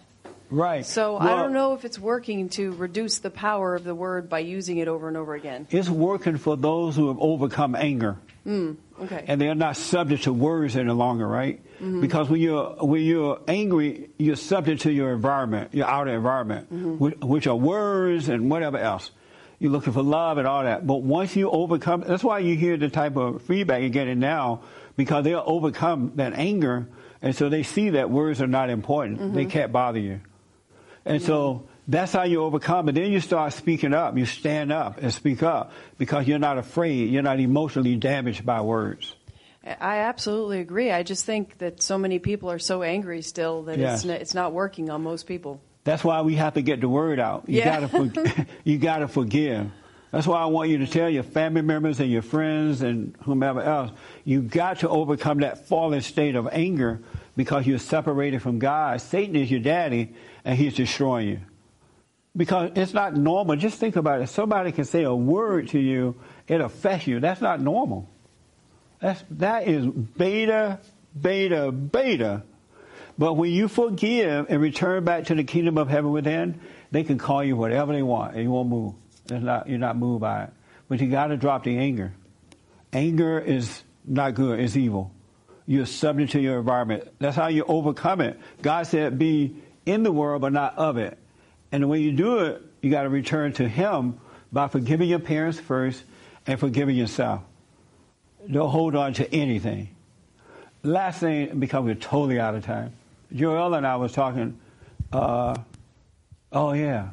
Right. 0.53 0.85
So 0.85 1.17
I 1.17 1.29
don't 1.35 1.53
know 1.53 1.73
if 1.75 1.85
it's 1.85 1.99
working 1.99 2.49
to 2.51 2.73
reduce 2.73 3.19
the 3.21 3.31
power 3.31 3.75
of 3.75 3.85
the 3.85 3.95
word 3.95 4.29
by 4.29 4.41
using 4.41 4.77
it 4.77 4.87
over 4.87 5.09
and 5.09 5.17
over 5.17 5.35
again. 5.35 5.67
It's 5.71 5.89
working 5.89 6.37
for 6.37 6.57
those 6.57 6.95
who 6.95 7.09
have 7.09 7.19
overcome 7.19 7.75
anger. 7.75 8.19
Mm, 8.47 8.77
okay. 9.03 9.25
and 9.29 9.41
they're 9.41 9.55
not 9.55 9.77
subject 9.77 10.25
to 10.25 10.33
words 10.33 10.77
any 10.77 10.91
longer, 10.91 11.29
right? 11.29 11.61
Mhm. 11.81 12.01
Because 12.01 12.29
when 12.29 12.41
you're 12.41 12.71
when 12.81 13.03
you're 13.03 13.39
angry, 13.47 14.11
you're 14.19 14.35
subject 14.35 14.83
to 14.83 14.91
your 14.93 15.13
environment, 15.13 15.73
your 15.73 15.87
outer 15.87 16.13
environment, 16.13 16.67
Mhm. 16.75 16.99
which, 16.99 17.15
which 17.21 17.47
are 17.47 17.55
words 17.55 18.29
and 18.29 18.51
whatever 18.51 18.79
else. 18.79 19.13
You're 19.61 19.71
looking 19.71 19.93
for 19.93 20.03
love 20.03 20.39
and 20.39 20.49
all 20.49 20.65
that. 20.65 20.85
But 20.89 21.03
once 21.05 21.37
you 21.37 21.49
overcome, 21.51 22.03
that's 22.05 22.25
why 22.25 22.41
you 22.41 22.57
hear 22.57 22.77
the 22.77 22.89
type 22.89 23.17
of 23.17 23.43
feedback 23.43 23.81
you're 23.83 23.91
getting 23.91 24.19
now, 24.19 24.63
because 24.97 25.23
they'll 25.23 25.45
overcome 25.47 26.11
that 26.17 26.33
anger, 26.35 26.89
and 27.23 27.37
so 27.37 27.49
they 27.49 27.63
see 27.63 27.91
that 27.91 28.11
words 28.11 28.43
are 28.43 28.49
not 28.49 28.71
important. 28.71 29.35
They 29.35 29.45
Mhm. 29.47 29.51
can't 29.51 29.73
bother 29.73 30.01
you, 30.01 30.19
and 31.05 31.23
so. 31.23 31.69
That's 31.89 32.13
how 32.13 32.23
you 32.23 32.45
overcome 32.45 32.87
And 32.89 32.97
Then 32.97 33.11
you 33.11 33.19
start 33.19 33.53
speaking 33.55 33.93
up. 33.93 34.17
You 34.17 34.25
stand 34.25 34.71
up 34.71 34.99
and 35.03 35.13
speak 35.13 35.43
up 35.43 35.73
because 35.99 36.29
you're 36.29 36.39
not 36.39 36.57
afraid. 36.57 37.11
You're 37.11 37.25
not 37.25 37.41
emotionally 37.41 37.97
damaged 37.97 38.47
by 38.47 38.61
words. 38.61 39.17
I 39.65 39.99
absolutely 39.99 40.61
agree. 40.61 40.93
I 40.93 41.03
just 41.03 41.27
think 41.27 41.59
that 41.59 41.83
so 41.83 41.99
many 41.99 42.21
people 42.21 42.53
are 42.53 42.61
so 42.61 42.85
angry 42.85 43.21
still 43.23 43.65
that 43.65 43.81
Yes. 43.81 44.05
it's, 44.05 44.11
n- 44.11 44.21
it's 44.21 44.33
not 44.33 44.53
working 44.53 44.91
on 44.91 45.03
most 45.03 45.27
people. 45.27 45.61
That's 45.83 46.05
why 46.05 46.21
we 46.23 46.37
have 46.37 46.55
to 46.55 46.63
get 46.63 46.81
the 46.81 46.89
word 46.89 47.19
out. 47.19 47.49
You 47.49 47.59
Yeah. 47.59 47.81
gotta 47.81 47.89
for, 47.89 48.47
you 48.65 48.79
gotta 48.79 49.09
forgive. 49.09 49.69
That's 50.13 50.27
why 50.27 50.41
I 50.41 50.47
want 50.47 50.69
you 50.71 50.79
to 50.79 50.87
tell 50.87 51.11
your 51.11 51.25
family 51.25 51.63
members 51.63 51.99
and 51.99 52.11
your 52.11 52.23
friends 52.23 52.83
and 52.83 53.17
whomever 53.25 53.61
else, 53.61 53.91
you 54.25 54.41
got 54.43 54.81
to 54.81 54.89
overcome 54.89 55.39
that 55.41 55.67
fallen 55.67 56.01
state 56.03 56.37
of 56.37 56.49
anger 56.53 57.01
because 57.37 57.67
you're 57.67 57.79
separated 57.81 58.41
from 58.41 58.61
God. 58.61 59.01
Satan 59.01 59.35
is 59.35 59.51
your 59.51 59.61
daddy 59.61 60.15
and 60.45 60.59
he's 60.59 60.75
destroying 60.75 61.29
you. 61.29 61.41
Because 62.37 62.73
it's 62.77 62.95
not 62.95 63.15
normal. 63.15 63.57
Just 63.57 63.79
think 63.79 63.97
about 63.97 64.23
it. 64.23 64.29
Somebody 64.29 64.73
can 64.73 64.85
say 64.85 65.03
a 65.03 65.15
word 65.15 65.69
to 65.69 65.79
you, 65.79 66.17
it 66.49 66.61
affects 66.61 67.07
you. 67.07 67.21
That's 67.21 67.41
not 67.41 67.61
normal. 67.61 68.09
That's, 69.01 69.23
that 69.33 69.69
is 69.69 69.87
beta, 69.87 70.79
beta, 71.21 71.71
beta. 71.71 72.43
But 73.19 73.35
when 73.35 73.53
you 73.53 73.69
forgive 73.69 74.47
and 74.49 74.61
return 74.61 75.05
back 75.05 75.25
to 75.25 75.35
the 75.35 75.45
kingdom 75.45 75.77
of 75.77 75.89
heaven 75.89 76.11
within, 76.11 76.61
they 76.91 77.05
can 77.05 77.19
call 77.19 77.45
you 77.45 77.57
whatever 77.57 77.93
they 77.93 78.03
want 78.03 78.35
and 78.35 78.43
you 78.43 78.51
won't 78.51 78.69
move. 78.69 78.95
Not, 79.31 79.69
you're 79.69 79.79
not 79.79 79.97
moved 79.97 80.21
by 80.23 80.45
it. 80.45 80.51
But 80.89 81.01
you 81.01 81.11
got 81.11 81.27
to 81.29 81.37
drop 81.37 81.65
the 81.65 81.77
anger. 81.77 82.13
Anger 82.93 83.39
is 83.39 83.83
not 84.07 84.35
good, 84.35 84.59
it's 84.61 84.77
evil. 84.77 85.11
You're 85.67 85.87
subject 85.87 86.33
to 86.33 86.41
your 86.41 86.59
environment. 86.59 87.09
That's 87.19 87.37
how 87.37 87.49
you 87.49 87.65
overcome 87.65 88.21
it. 88.21 88.39
God 88.63 88.87
said, 88.87 89.19
be 89.19 89.57
in 89.87 90.03
the 90.03 90.13
world, 90.13 90.43
but 90.43 90.53
not 90.53 90.77
of 90.77 90.97
it. 90.97 91.19
And 91.71 91.83
the 91.83 91.89
way 91.89 92.01
you 92.01 92.13
do 92.13 92.39
it, 92.41 92.63
you 92.81 92.91
got 92.91 93.03
to 93.03 93.09
return 93.09 93.53
to 93.55 93.69
Him 93.69 94.21
by 94.53 94.69
forgiving 94.69 95.09
your 95.09 95.19
parents 95.19 95.59
first 95.59 96.03
and 96.47 96.59
forgiving 96.61 96.97
yourself. 96.97 97.43
Don't 98.51 98.71
hold 98.71 98.95
on 98.97 99.15
to 99.15 99.35
anything. 99.35 99.89
Last 100.83 101.21
thing, 101.21 101.59
because 101.59 101.85
we're 101.85 101.95
totally 101.95 102.41
out 102.41 102.55
of 102.55 102.65
time. 102.65 102.93
Joel 103.35 103.75
and 103.75 103.87
I 103.87 103.97
was 103.97 104.13
talking. 104.13 104.59
Uh, 105.13 105.57
oh 106.51 106.73
yeah. 106.73 107.11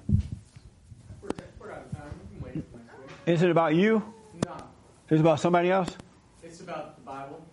Is 3.25 3.43
it 3.43 3.51
about 3.51 3.75
you? 3.75 4.03
No. 4.45 4.55
Is 5.09 5.19
it 5.19 5.21
about 5.21 5.39
somebody 5.39 5.69
else? 5.69 5.95
It's 6.41 6.61
about 6.61 6.95
the 6.95 7.01
Bible. 7.03 7.45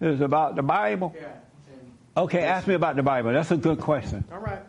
It's 0.00 0.20
about 0.20 0.56
the 0.56 0.62
Bible? 0.62 1.14
Yeah. 1.14 1.28
Okay, 2.16 2.42
ask 2.42 2.66
me 2.68 2.74
about 2.74 2.94
the 2.94 3.02
Bible. 3.02 3.32
That's 3.32 3.50
a 3.50 3.56
good 3.56 3.80
question. 3.80 4.24
All 4.32 4.38
right. 4.38 4.62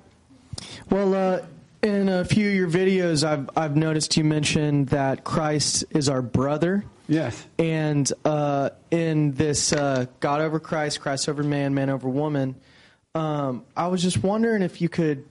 Well, 0.90 1.14
uh, 1.14 1.46
in 1.84 2.10
a 2.10 2.26
few 2.26 2.50
of 2.50 2.56
your 2.56 2.70
videos, 2.70 3.24
I've 3.24 3.50
I've 3.56 3.76
noticed 3.76 4.18
you 4.18 4.24
mentioned 4.24 4.88
that 4.88 5.24
Christ 5.24 5.86
is 5.92 6.10
our 6.10 6.24
brother. 6.24 6.86
Yes. 7.08 7.46
And 7.60 8.12
uh, 8.24 8.72
in 8.90 9.34
this 9.34 9.72
uh, 9.74 10.08
God 10.20 10.42
over 10.42 10.60
Christ, 10.60 11.02
Christ 11.02 11.30
over 11.30 11.44
man, 11.44 11.76
man 11.76 11.92
over 11.92 12.10
woman, 12.10 12.56
um, 13.14 13.64
I 13.78 13.88
was 13.88 14.02
just 14.02 14.24
wondering 14.24 14.64
if 14.64 14.82
you 14.82 14.90
could 14.90 15.24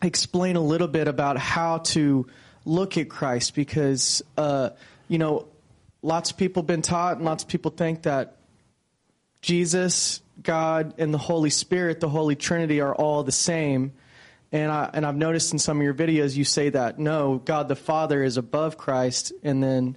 explain 0.00 0.54
a 0.54 0.60
little 0.60 0.86
bit 0.86 1.08
about 1.08 1.38
how 1.38 1.78
to 1.78 2.28
look 2.64 2.96
at 2.96 3.08
Christ, 3.08 3.56
because 3.56 4.22
uh, 4.36 4.70
you 5.08 5.18
know, 5.18 5.48
lots 6.02 6.30
of 6.30 6.36
people 6.36 6.62
have 6.62 6.68
been 6.68 6.82
taught, 6.82 7.16
and 7.16 7.24
lots 7.24 7.42
of 7.42 7.48
people 7.48 7.72
think 7.72 8.02
that 8.02 8.36
Jesus, 9.42 10.20
God, 10.42 10.94
and 10.98 11.12
the 11.12 11.18
Holy 11.18 11.50
Spirit, 11.50 12.00
the 12.00 12.08
Holy 12.08 12.36
Trinity, 12.36 12.80
are 12.80 12.94
all 12.94 13.22
the 13.22 13.32
same. 13.32 13.92
And 14.50 14.70
I 14.72 14.90
and 14.92 15.04
I've 15.04 15.16
noticed 15.16 15.52
in 15.52 15.58
some 15.58 15.78
of 15.78 15.82
your 15.82 15.94
videos 15.94 16.36
you 16.36 16.44
say 16.44 16.70
that 16.70 16.98
no, 16.98 17.38
God 17.44 17.68
the 17.68 17.76
Father 17.76 18.22
is 18.22 18.36
above 18.36 18.78
Christ, 18.78 19.32
and 19.42 19.62
then 19.62 19.96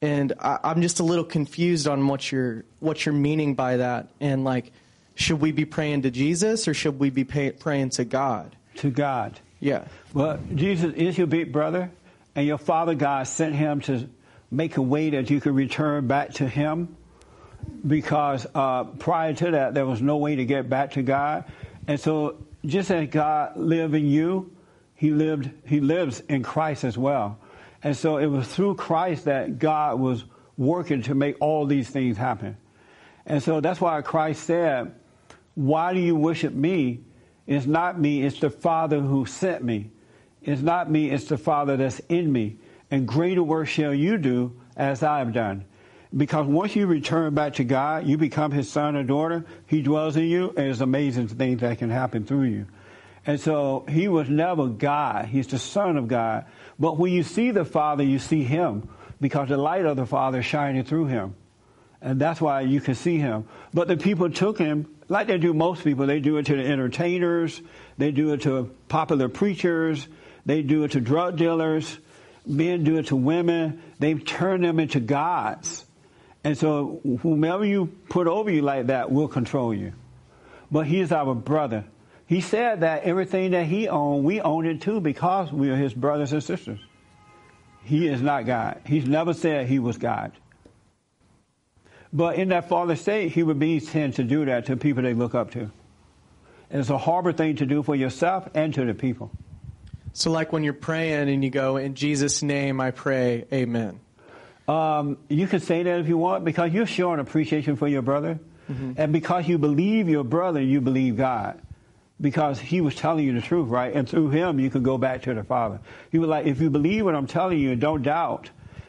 and 0.00 0.32
I, 0.38 0.58
I'm 0.62 0.82
just 0.82 1.00
a 1.00 1.02
little 1.02 1.24
confused 1.24 1.88
on 1.88 2.06
what 2.06 2.30
you're 2.30 2.64
what 2.78 3.04
you're 3.04 3.14
meaning 3.14 3.54
by 3.54 3.78
that. 3.78 4.08
And 4.20 4.44
like, 4.44 4.72
should 5.14 5.40
we 5.40 5.52
be 5.52 5.64
praying 5.64 6.02
to 6.02 6.10
Jesus 6.10 6.68
or 6.68 6.74
should 6.74 6.98
we 6.98 7.10
be 7.10 7.24
pay, 7.24 7.50
praying 7.50 7.90
to 7.90 8.04
God? 8.04 8.54
To 8.76 8.90
God. 8.90 9.40
Yeah. 9.58 9.84
Well, 10.12 10.38
Jesus 10.54 10.94
is 10.94 11.18
your 11.18 11.26
big 11.26 11.52
brother, 11.52 11.90
and 12.36 12.46
your 12.46 12.58
Father 12.58 12.94
God 12.94 13.26
sent 13.26 13.54
him 13.54 13.80
to 13.82 14.08
make 14.52 14.76
a 14.76 14.82
way 14.82 15.10
that 15.10 15.30
you 15.30 15.40
could 15.40 15.54
return 15.54 16.06
back 16.06 16.34
to 16.34 16.46
Him. 16.46 16.94
Because 17.86 18.46
uh, 18.54 18.84
prior 18.84 19.34
to 19.34 19.50
that, 19.52 19.74
there 19.74 19.86
was 19.86 20.00
no 20.00 20.16
way 20.18 20.36
to 20.36 20.44
get 20.44 20.68
back 20.68 20.92
to 20.92 21.02
God, 21.02 21.44
and 21.86 21.98
so 21.98 22.44
just 22.64 22.90
as 22.90 23.08
God 23.08 23.56
lived 23.56 23.94
in 23.94 24.06
you, 24.06 24.52
he 24.94 25.10
lived, 25.10 25.50
he 25.66 25.80
lives 25.80 26.20
in 26.20 26.42
Christ 26.42 26.84
as 26.84 26.96
well. 26.96 27.38
And 27.82 27.96
so 27.96 28.18
it 28.18 28.26
was 28.26 28.46
through 28.46 28.76
Christ 28.76 29.24
that 29.24 29.58
God 29.58 29.98
was 29.98 30.24
working 30.56 31.02
to 31.02 31.14
make 31.14 31.36
all 31.40 31.66
these 31.66 31.90
things 31.90 32.16
happen. 32.16 32.56
And 33.26 33.42
so 33.42 33.60
that's 33.60 33.80
why 33.80 34.00
Christ 34.02 34.44
said, 34.44 34.94
Why 35.54 35.92
do 35.92 36.00
you 36.00 36.14
worship 36.14 36.52
me? 36.52 37.00
It's 37.46 37.66
not 37.66 37.98
me, 37.98 38.22
it's 38.22 38.38
the 38.38 38.50
Father 38.50 39.00
who 39.00 39.26
sent 39.26 39.64
me. 39.64 39.90
It's 40.42 40.62
not 40.62 40.90
me, 40.90 41.10
it's 41.10 41.24
the 41.24 41.38
Father 41.38 41.76
that's 41.76 42.00
in 42.08 42.32
me. 42.32 42.58
And 42.90 43.06
greater 43.06 43.42
work 43.42 43.68
shall 43.68 43.94
you 43.94 44.18
do 44.18 44.60
as 44.76 45.02
I 45.02 45.18
have 45.18 45.32
done. 45.32 45.64
Because 46.14 46.46
once 46.46 46.76
you 46.76 46.86
return 46.86 47.34
back 47.34 47.54
to 47.54 47.64
God, 47.64 48.06
you 48.06 48.18
become 48.18 48.50
his 48.50 48.70
son 48.70 48.96
or 48.96 49.02
daughter, 49.02 49.44
he 49.66 49.80
dwells 49.80 50.16
in 50.16 50.24
you, 50.24 50.48
and 50.48 50.58
there's 50.58 50.80
amazing 50.80 51.28
things 51.28 51.60
that 51.60 51.78
can 51.78 51.90
happen 51.90 52.24
through 52.24 52.44
you. 52.44 52.66
And 53.24 53.40
so 53.40 53.84
he 53.88 54.08
was 54.08 54.28
never 54.28 54.66
God. 54.66 55.26
He's 55.26 55.46
the 55.46 55.58
Son 55.58 55.96
of 55.96 56.08
God. 56.08 56.44
But 56.78 56.98
when 56.98 57.12
you 57.12 57.22
see 57.22 57.50
the 57.50 57.64
Father, 57.64 58.02
you 58.02 58.18
see 58.18 58.42
him 58.42 58.88
because 59.20 59.48
the 59.48 59.56
light 59.56 59.84
of 59.84 59.96
the 59.96 60.06
Father 60.06 60.40
is 60.40 60.46
shining 60.46 60.84
through 60.84 61.06
him. 61.06 61.34
And 62.00 62.20
that's 62.20 62.40
why 62.40 62.62
you 62.62 62.80
can 62.80 62.96
see 62.96 63.18
him. 63.18 63.46
But 63.72 63.86
the 63.86 63.96
people 63.96 64.28
took 64.28 64.58
him, 64.58 64.88
like 65.08 65.28
they 65.28 65.38
do 65.38 65.54
most 65.54 65.84
people, 65.84 66.06
they 66.06 66.18
do 66.18 66.36
it 66.38 66.46
to 66.46 66.56
the 66.56 66.64
entertainers, 66.64 67.62
they 67.96 68.10
do 68.10 68.32
it 68.32 68.42
to 68.42 68.74
popular 68.88 69.28
preachers, 69.28 70.08
they 70.44 70.62
do 70.62 70.82
it 70.82 70.92
to 70.92 71.00
drug 71.00 71.36
dealers, 71.36 71.96
men 72.44 72.82
do 72.82 72.96
it 72.96 73.06
to 73.06 73.16
women. 73.16 73.80
They've 74.00 74.24
turned 74.24 74.64
them 74.64 74.80
into 74.80 74.98
gods. 74.98 75.84
And 76.44 76.58
so 76.58 77.00
whomever 77.22 77.64
you 77.64 77.86
put 78.08 78.26
over 78.26 78.50
you 78.50 78.62
like 78.62 78.88
that 78.88 79.12
will 79.12 79.28
control 79.28 79.72
you. 79.72 79.92
But 80.70 80.86
he 80.86 81.00
is 81.00 81.12
our 81.12 81.34
brother. 81.34 81.84
He 82.26 82.40
said 82.40 82.80
that 82.80 83.04
everything 83.04 83.52
that 83.52 83.66
he 83.66 83.88
owned, 83.88 84.24
we 84.24 84.40
own 84.40 84.66
it 84.66 84.80
too 84.80 85.00
because 85.00 85.52
we 85.52 85.70
are 85.70 85.76
his 85.76 85.94
brothers 85.94 86.32
and 86.32 86.42
sisters. 86.42 86.80
He 87.84 88.08
is 88.08 88.22
not 88.22 88.46
God. 88.46 88.80
He's 88.86 89.06
never 89.06 89.34
said 89.34 89.66
he 89.66 89.78
was 89.78 89.98
God. 89.98 90.32
But 92.12 92.36
in 92.36 92.48
that 92.50 92.68
fallen 92.68 92.96
state, 92.96 93.32
human 93.32 93.58
beings 93.58 93.86
tend 93.86 94.14
to 94.16 94.24
do 94.24 94.44
that 94.44 94.66
to 94.66 94.76
people 94.76 95.02
they 95.02 95.14
look 95.14 95.34
up 95.34 95.50
to. 95.52 95.70
It's 96.70 96.90
a 96.90 96.98
horrible 96.98 97.32
thing 97.32 97.56
to 97.56 97.66
do 97.66 97.82
for 97.82 97.94
yourself 97.94 98.48
and 98.54 98.72
to 98.74 98.84
the 98.84 98.94
people. 98.94 99.30
So, 100.14 100.30
like 100.30 100.52
when 100.52 100.62
you're 100.62 100.74
praying 100.74 101.28
and 101.28 101.42
you 101.42 101.50
go, 101.50 101.76
In 101.76 101.94
Jesus' 101.94 102.42
name 102.42 102.80
I 102.80 102.90
pray, 102.90 103.46
Amen. 103.52 104.00
Um, 104.72 105.18
you 105.28 105.46
can 105.46 105.60
say 105.60 105.82
that 105.82 106.00
if 106.00 106.08
you 106.08 106.16
want 106.16 106.44
because 106.44 106.72
you're 106.72 106.86
showing 106.86 107.20
appreciation 107.20 107.76
for 107.76 107.88
your 107.88 108.00
brother. 108.00 108.40
Mm-hmm. 108.70 108.92
And 108.96 109.12
because 109.12 109.46
you 109.46 109.58
believe 109.58 110.08
your 110.08 110.24
brother, 110.24 110.62
you 110.62 110.80
believe 110.80 111.16
God. 111.16 111.60
Because 112.18 112.58
he 112.58 112.80
was 112.80 112.94
telling 112.94 113.26
you 113.26 113.34
the 113.34 113.42
truth, 113.42 113.68
right? 113.68 113.92
And 113.92 114.08
through 114.08 114.30
him, 114.30 114.58
you 114.60 114.70
could 114.70 114.84
go 114.84 114.96
back 114.96 115.22
to 115.22 115.34
the 115.34 115.42
Father. 115.42 115.80
He 116.10 116.18
was 116.18 116.28
like, 116.28 116.46
if 116.46 116.60
you 116.60 116.70
believe 116.70 117.04
what 117.04 117.14
I'm 117.14 117.26
telling 117.26 117.58
you 117.58 117.72
and 117.72 117.80
don't 117.80 118.02
doubt, 118.02 118.48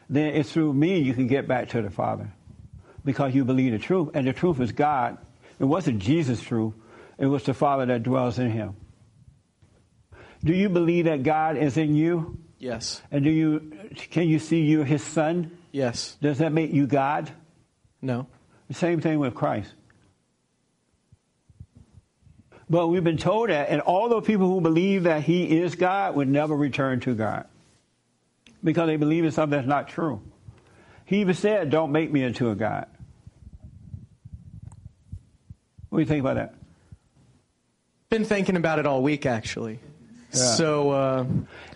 then 0.09 0.35
it's 0.35 0.51
through 0.53 0.73
me 0.73 0.99
you 0.99 1.13
can 1.13 1.27
get 1.27 1.47
back 1.47 1.69
to 1.69 1.81
the 1.81 1.89
Father. 1.89 2.31
Because 3.03 3.35
you 3.35 3.43
believe 3.43 3.73
the 3.73 3.79
truth. 3.79 4.11
And 4.13 4.25
the 4.25 4.33
truth 4.33 4.61
is 4.61 4.71
God. 4.71 5.17
It 5.59 5.65
wasn't 5.65 5.99
Jesus' 5.99 6.41
truth. 6.41 6.75
It 7.17 7.25
was 7.25 7.43
the 7.43 7.53
Father 7.53 7.87
that 7.87 8.03
dwells 8.03 8.39
in 8.39 8.51
him. 8.51 8.75
Do 10.43 10.53
you 10.53 10.69
believe 10.69 11.05
that 11.05 11.23
God 11.23 11.57
is 11.57 11.75
in 11.75 11.95
you? 11.95 12.37
Yes. 12.59 13.01
And 13.11 13.25
do 13.25 13.29
you 13.29 13.73
can 14.11 14.29
you 14.29 14.39
see 14.39 14.61
you 14.61 14.83
his 14.83 15.03
son? 15.03 15.51
Yes. 15.73 16.15
Does 16.21 16.37
that 16.37 16.53
make 16.53 16.71
you 16.71 16.87
God? 16.87 17.31
No. 18.01 18.27
The 18.69 18.75
same 18.75 19.01
thing 19.01 19.19
with 19.19 19.33
Christ. 19.33 19.73
But 22.69 22.87
we've 22.87 23.03
been 23.03 23.17
told 23.17 23.49
that, 23.49 23.69
and 23.69 23.81
all 23.81 24.07
those 24.07 24.23
people 24.25 24.47
who 24.47 24.61
believe 24.61 25.03
that 25.03 25.23
he 25.23 25.59
is 25.59 25.75
God 25.75 26.15
would 26.15 26.29
never 26.29 26.55
return 26.55 27.01
to 27.01 27.13
God 27.13 27.47
because 28.63 28.87
they 28.87 28.95
believe 28.95 29.25
in 29.25 29.31
something 29.31 29.57
that's 29.57 29.67
not 29.67 29.89
true. 29.89 30.21
He 31.05 31.21
even 31.21 31.33
said, 31.33 31.69
Don't 31.69 31.91
make 31.91 32.11
me 32.11 32.23
into 32.23 32.49
a 32.51 32.55
God. 32.55 32.87
What 35.89 35.97
do 35.97 36.01
you 36.03 36.07
think 36.07 36.21
about 36.21 36.35
that? 36.35 36.55
Been 38.09 38.25
thinking 38.25 38.55
about 38.55 38.79
it 38.79 38.85
all 38.85 39.01
week, 39.01 39.25
actually. 39.25 39.79
Yeah. 40.31 40.39
So, 40.39 40.91
uh, 40.91 41.25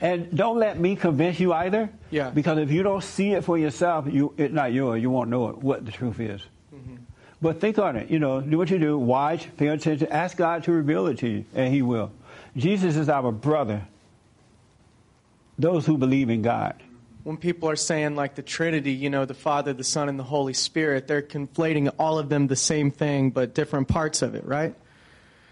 and 0.02 0.36
don't 0.36 0.58
let 0.58 0.80
me 0.80 0.96
convince 0.96 1.40
you 1.40 1.52
either. 1.52 1.90
Yeah. 2.10 2.30
Because 2.30 2.58
if 2.60 2.72
you 2.72 2.84
don't 2.84 3.04
see 3.04 3.34
it 3.34 3.44
for 3.44 3.58
yourself, 3.58 4.08
you 4.12 4.34
it's 4.38 4.54
not 4.54 4.74
yours. 4.74 5.02
You 5.02 5.10
won't 5.10 5.30
know 5.30 5.50
it, 5.50 5.58
what 5.58 5.86
the 5.86 5.92
truth 5.92 6.20
is. 6.20 6.42
Mm-hmm. 6.74 6.96
But 7.42 7.60
think 7.60 7.78
on 7.80 7.96
it. 7.96 8.10
You 8.10 8.20
know, 8.20 8.42
do 8.42 8.58
what 8.58 8.70
you 8.70 8.80
do. 8.80 8.98
Watch, 8.98 9.48
pay 9.58 9.68
attention. 9.68 10.08
Ask 10.10 10.38
God 10.38 10.64
to 10.64 10.72
reveal 10.72 11.08
it 11.08 11.20
to 11.20 11.28
you, 11.28 11.46
and 11.54 11.74
He 11.74 11.82
will. 11.82 12.12
Jesus 12.56 12.96
is 12.96 13.10
our 13.10 13.32
brother. 13.32 13.88
Those 15.60 15.86
who 15.86 15.98
believe 15.98 16.30
in 16.30 16.42
God. 16.42 16.82
When 17.24 17.38
people 17.38 17.70
are 17.70 17.76
saying 17.76 18.16
like 18.16 18.36
the 18.36 18.42
Trinity, 18.42 18.94
you 18.94 19.10
know, 19.10 19.26
the 19.26 19.34
Father, 19.34 19.74
the 19.74 19.84
Son, 19.84 20.08
and 20.08 20.18
the 20.18 20.24
Holy 20.24 20.54
Spirit, 20.54 21.08
they're 21.08 21.22
conflating 21.22 21.94
all 22.00 22.20
of 22.20 22.30
them 22.30 22.48
the 22.48 22.56
same 22.56 22.90
thing, 22.90 23.32
but 23.32 23.54
different 23.54 23.90
parts 23.90 24.22
of 24.22 24.34
it, 24.34 24.46
right? 24.46 24.74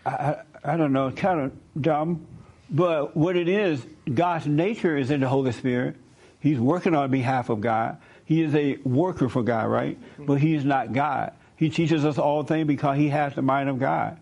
I, 0.06 0.10
I, 0.10 0.42
I 0.64 0.78
don't 0.78 0.94
know. 0.94 1.08
It's 1.08 1.20
kind 1.20 1.42
of 1.42 1.82
dumb. 1.82 2.28
But 2.70 3.16
what 3.16 3.36
it 3.36 3.50
is, 3.50 3.86
God's 4.12 4.48
nature 4.48 4.98
is 4.98 5.12
in 5.12 5.20
the 5.20 5.28
Holy 5.28 5.52
Spirit. 5.52 5.98
He's 6.46 6.60
working 6.60 6.94
on 6.94 7.10
behalf 7.10 7.50
of 7.50 7.60
God. 7.60 7.98
He 8.24 8.44
is 8.44 8.54
a 8.54 8.76
worker 8.84 9.30
for 9.30 9.42
God, 9.42 9.66
right? 9.66 9.98
But 10.20 10.36
he 10.36 10.54
is 10.54 10.64
not 10.64 10.94
God. 10.94 11.34
He 11.56 11.72
teaches 11.72 12.06
us 12.06 12.20
all 12.20 12.44
things 12.44 12.68
because 12.68 12.98
he 12.98 13.10
has 13.10 13.34
the 13.34 13.42
mind 13.42 13.68
of 13.68 13.80
God. 13.80 14.20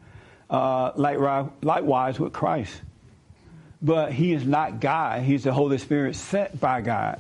Uh, 0.50 0.94
like, 0.96 1.18
likewise 1.62 2.22
with 2.22 2.32
Christ. 2.32 2.82
But 3.82 4.14
he 4.14 4.32
is 4.32 4.46
not 4.46 4.80
God. 4.80 5.24
He's 5.24 5.44
the 5.44 5.52
Holy 5.52 5.78
Spirit 5.78 6.16
sent 6.16 6.58
by 6.62 6.80
God. 6.80 7.20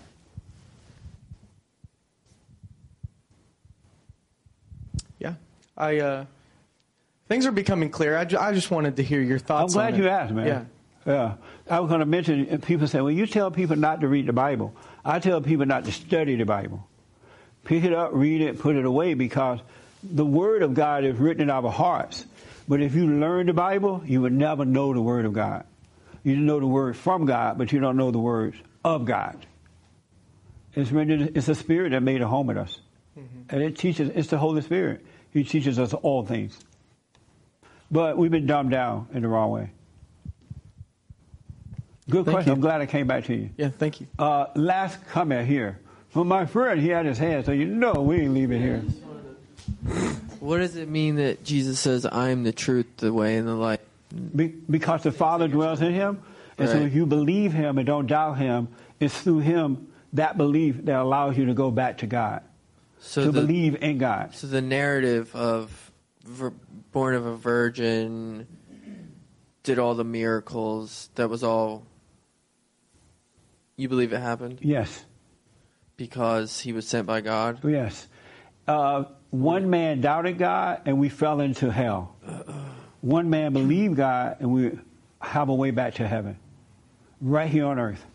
Yeah. 5.19 5.33
I, 5.77 5.99
uh, 5.99 6.25
things 7.27 7.45
are 7.45 7.51
becoming 7.51 7.89
clear. 7.89 8.15
I, 8.15 8.23
ju- 8.23 8.37
I 8.37 8.53
just 8.53 8.71
wanted 8.71 8.95
to 8.95 9.03
hear 9.03 9.19
your 9.19 9.39
thoughts 9.39 9.75
I'm 9.75 9.91
glad 9.91 9.97
you 9.97 10.07
asked, 10.07 10.33
man. 10.33 10.47
Yeah. 10.47 10.63
Yeah. 11.05 11.33
I 11.69 11.81
was 11.81 11.89
going 11.89 11.99
to 11.99 12.05
mention, 12.05 12.61
people 12.61 12.87
say, 12.87 13.01
well, 13.01 13.11
you 13.11 13.27
tell 13.27 13.51
people 13.51 13.75
not 13.75 13.99
to 13.99 14.07
read 14.07 14.27
the 14.27 14.33
Bible. 14.33 14.73
I 15.05 15.19
tell 15.19 15.41
people 15.41 15.65
not 15.65 15.85
to 15.85 15.91
study 15.91 16.35
the 16.35 16.45
Bible. 16.45 16.87
Pick 17.65 17.83
it 17.83 17.93
up, 17.93 18.11
read 18.13 18.41
it, 18.41 18.59
put 18.59 18.75
it 18.75 18.85
away 18.85 19.13
because 19.13 19.59
the 20.03 20.25
Word 20.25 20.63
of 20.63 20.73
God 20.73 21.03
is 21.05 21.17
written 21.17 21.43
in 21.43 21.49
our 21.49 21.69
hearts. 21.69 22.25
But 22.67 22.81
if 22.81 22.95
you 22.95 23.07
learn 23.07 23.47
the 23.47 23.53
Bible, 23.53 24.03
you 24.05 24.21
would 24.21 24.33
never 24.33 24.65
know 24.65 24.93
the 24.93 25.01
Word 25.01 25.25
of 25.25 25.33
God. 25.33 25.65
You 26.23 26.37
know 26.37 26.59
the 26.59 26.67
Word 26.67 26.95
from 26.95 27.25
God, 27.25 27.57
but 27.57 27.71
you 27.71 27.79
don't 27.79 27.97
know 27.97 28.11
the 28.11 28.19
words 28.19 28.57
of 28.83 29.05
God. 29.05 29.45
It's 30.73 30.91
written, 30.91 31.31
it's 31.35 31.47
the 31.47 31.55
Spirit 31.55 31.91
that 31.91 32.01
made 32.01 32.21
a 32.21 32.27
home 32.27 32.47
with 32.47 32.57
us. 32.57 32.79
Mm-hmm. 33.17 33.55
And 33.55 33.61
it 33.61 33.77
teaches, 33.77 34.09
it's 34.09 34.29
the 34.29 34.37
Holy 34.37 34.61
Spirit. 34.61 35.05
He 35.31 35.43
teaches 35.43 35.79
us 35.79 35.93
all 35.93 36.25
things. 36.25 36.57
But 37.91 38.17
we've 38.17 38.31
been 38.31 38.45
dumbed 38.45 38.71
down 38.71 39.07
in 39.13 39.21
the 39.21 39.27
wrong 39.27 39.51
way. 39.51 39.71
Good 42.09 42.25
Thank 42.25 42.35
question. 42.35 42.49
you. 42.49 42.53
I'm 42.55 42.61
glad 42.61 42.81
I 42.81 42.85
came 42.85 43.07
back 43.07 43.25
to 43.25 43.33
you. 43.35 43.49
Yeah, 43.57 43.69
thank 43.69 44.01
you. 44.01 44.07
Uh, 44.19 44.47
last 44.55 45.05
comment 45.07 45.47
here. 45.47 45.79
From 46.09 46.27
my 46.27 46.45
friend, 46.45 46.79
he 46.79 46.89
had 46.89 47.05
his 47.05 47.17
hand, 47.17 47.45
so 47.45 47.51
you 47.51 47.65
know 47.65 47.93
we 47.93 48.21
ain't 48.21 48.33
leaving 48.33 48.61
here. 48.61 48.83
What 50.39 50.57
does 50.57 50.75
it 50.75 50.89
mean 50.89 51.15
that 51.15 51.43
Jesus 51.43 51.79
says, 51.79 52.05
I 52.05 52.29
am 52.29 52.43
the 52.43 52.51
truth, 52.51 52.85
the 52.97 53.13
way, 53.13 53.37
and 53.37 53.47
the 53.47 53.55
light? 53.55 53.79
Be, 54.35 54.47
because 54.47 55.03
the 55.03 55.11
Father 55.11 55.47
dwells 55.47 55.81
in 55.81 55.93
him. 55.93 56.21
And 56.57 56.69
so 56.69 56.77
if 56.77 56.93
you 56.93 57.05
believe 57.05 57.51
him 57.53 57.77
and 57.77 57.87
don't 57.87 58.05
doubt 58.05 58.37
him, 58.37 58.67
it's 58.99 59.19
through 59.19 59.39
him, 59.39 59.87
that 60.13 60.37
belief, 60.37 60.85
that 60.85 60.99
allows 60.99 61.37
you 61.37 61.45
to 61.45 61.53
go 61.53 61.71
back 61.71 61.99
to 61.99 62.07
God. 62.07 62.43
So 62.99 63.23
to 63.23 63.31
the- 63.31 63.41
believe 63.41 63.81
in 63.81 63.97
God. 63.97 64.35
So 64.35 64.47
the 64.47 64.61
narrative 64.61 65.35
of 65.35 65.91
vir- 66.25 66.53
born 66.91 67.15
of 67.15 67.25
a 67.25 67.35
virgin, 67.35 68.45
did 69.63 69.79
all 69.79 69.95
the 69.95 70.03
miracles, 70.03 71.09
that 71.15 71.29
was 71.29 71.43
all. 71.43 71.83
You 73.75 73.89
believe 73.89 74.13
it 74.13 74.19
happened? 74.19 74.59
Yes. 74.61 75.05
Because 75.97 76.59
he 76.59 76.73
was 76.73 76.87
sent 76.87 77.07
by 77.07 77.21
God? 77.21 77.63
Yes. 77.63 78.07
Uh, 78.67 79.05
one 79.29 79.69
man 79.69 80.01
doubted 80.01 80.37
God, 80.37 80.81
and 80.85 80.99
we 80.99 81.09
fell 81.09 81.41
into 81.41 81.71
hell. 81.71 82.15
One 83.01 83.29
man 83.29 83.53
believed 83.53 83.97
God, 83.97 84.37
and 84.39 84.53
we 84.53 84.77
have 85.21 85.49
a 85.49 85.53
way 85.53 85.71
back 85.71 85.95
to 85.95 86.07
heaven. 86.07 86.37
Right 87.19 87.49
here 87.49 87.65
on 87.65 87.79
earth. 87.79 88.05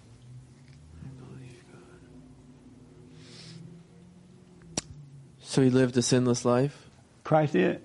So 5.40 5.62
he 5.62 5.70
lived 5.70 5.97
a 5.97 6.02
sinless 6.02 6.44
life? 6.44 6.89
Christ 7.24 7.55
did? 7.55 7.82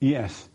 Yes. 0.00 0.48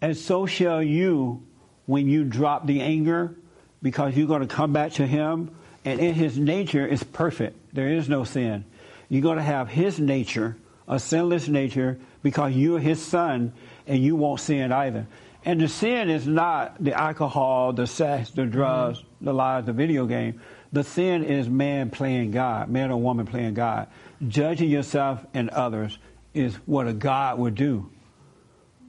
And 0.00 0.16
so 0.16 0.44
shall 0.44 0.82
you 0.82 1.46
when 1.86 2.06
you 2.06 2.24
drop 2.24 2.66
the 2.66 2.82
anger, 2.82 3.34
because 3.80 4.14
you're 4.14 4.26
going 4.26 4.46
to 4.46 4.54
come 4.54 4.72
back 4.74 4.92
to 4.92 5.06
Him, 5.06 5.50
and 5.84 6.00
in 6.00 6.14
His 6.14 6.38
nature 6.38 6.86
is 6.86 7.02
perfect. 7.02 7.74
There 7.74 7.88
is 7.88 8.08
no 8.08 8.24
sin. 8.24 8.64
You're 9.08 9.22
going 9.22 9.38
to 9.38 9.42
have 9.42 9.68
His 9.68 9.98
nature, 9.98 10.56
a 10.86 10.98
sinless 10.98 11.48
nature, 11.48 11.98
because 12.22 12.52
you're 12.52 12.78
His 12.78 13.04
Son, 13.04 13.52
and 13.86 14.02
you 14.02 14.16
won't 14.16 14.40
sin 14.40 14.72
either. 14.72 15.06
And 15.44 15.60
the 15.60 15.68
sin 15.68 16.10
is 16.10 16.26
not 16.26 16.82
the 16.82 16.92
alcohol, 16.92 17.72
the 17.72 17.86
sex, 17.86 18.30
the 18.30 18.42
mm-hmm. 18.42 18.50
drugs, 18.50 19.02
the 19.20 19.32
lies, 19.32 19.64
the 19.64 19.72
video 19.72 20.06
game. 20.06 20.40
The 20.72 20.84
sin 20.84 21.24
is 21.24 21.48
man 21.48 21.90
playing 21.90 22.32
God, 22.32 22.68
man 22.68 22.90
or 22.90 23.00
woman 23.00 23.26
playing 23.26 23.54
God. 23.54 23.88
Judging 24.26 24.68
yourself 24.68 25.24
and 25.32 25.48
others 25.50 25.98
is 26.34 26.54
what 26.66 26.86
a 26.86 26.92
God 26.92 27.38
would 27.38 27.54
do. 27.54 27.90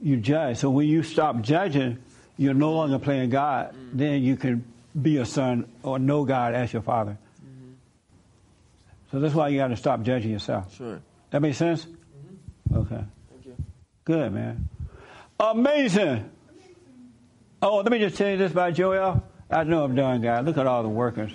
You 0.02 0.18
judge. 0.18 0.57
So 0.57 0.70
when 0.70 0.88
you 0.88 1.03
stop 1.03 1.41
judging, 1.41 1.99
you're 2.38 2.53
no 2.53 2.74
longer 2.74 2.99
playing 2.99 3.30
God. 3.30 3.74
Mm. 3.74 3.90
Then 3.94 4.24
you 4.24 4.36
can 4.36 4.66
be 4.99 5.18
a 5.18 5.26
son 5.26 5.70
or 5.84 5.99
know 5.99 6.26
God 6.26 6.53
as 6.53 6.74
your 6.74 6.82
father. 6.82 7.18
So 9.11 9.20
that's 9.20 9.34
why 9.34 9.48
you 9.49 9.57
got 9.57 9.70
to 9.70 9.76
stop 9.76 10.03
judging 10.03 10.32
yourself. 10.32 10.76
Sure. 10.76 11.02
That 11.32 11.41
makes 11.41 11.57
sense? 11.57 11.86
Mm-hmm. 11.86 12.78
Okay. 12.78 13.03
Thank 13.32 13.45
you. 13.45 13.56
Good, 14.06 14.32
man. 14.32 14.70
Amazing. 15.40 16.30
Oh, 17.61 17.78
let 17.78 17.91
me 17.91 17.99
just 17.99 18.18
tell 18.18 18.30
you 18.30 18.38
this 18.38 18.52
about 18.52 18.74
Joel. 18.74 19.24
I 19.49 19.64
know 19.64 19.84
I'm 19.84 19.95
done, 19.95 20.22
guys. 20.22 20.45
Look 20.45 20.57
at 20.57 20.68
all 20.68 20.84
the 20.84 20.90
workers. 20.90 21.32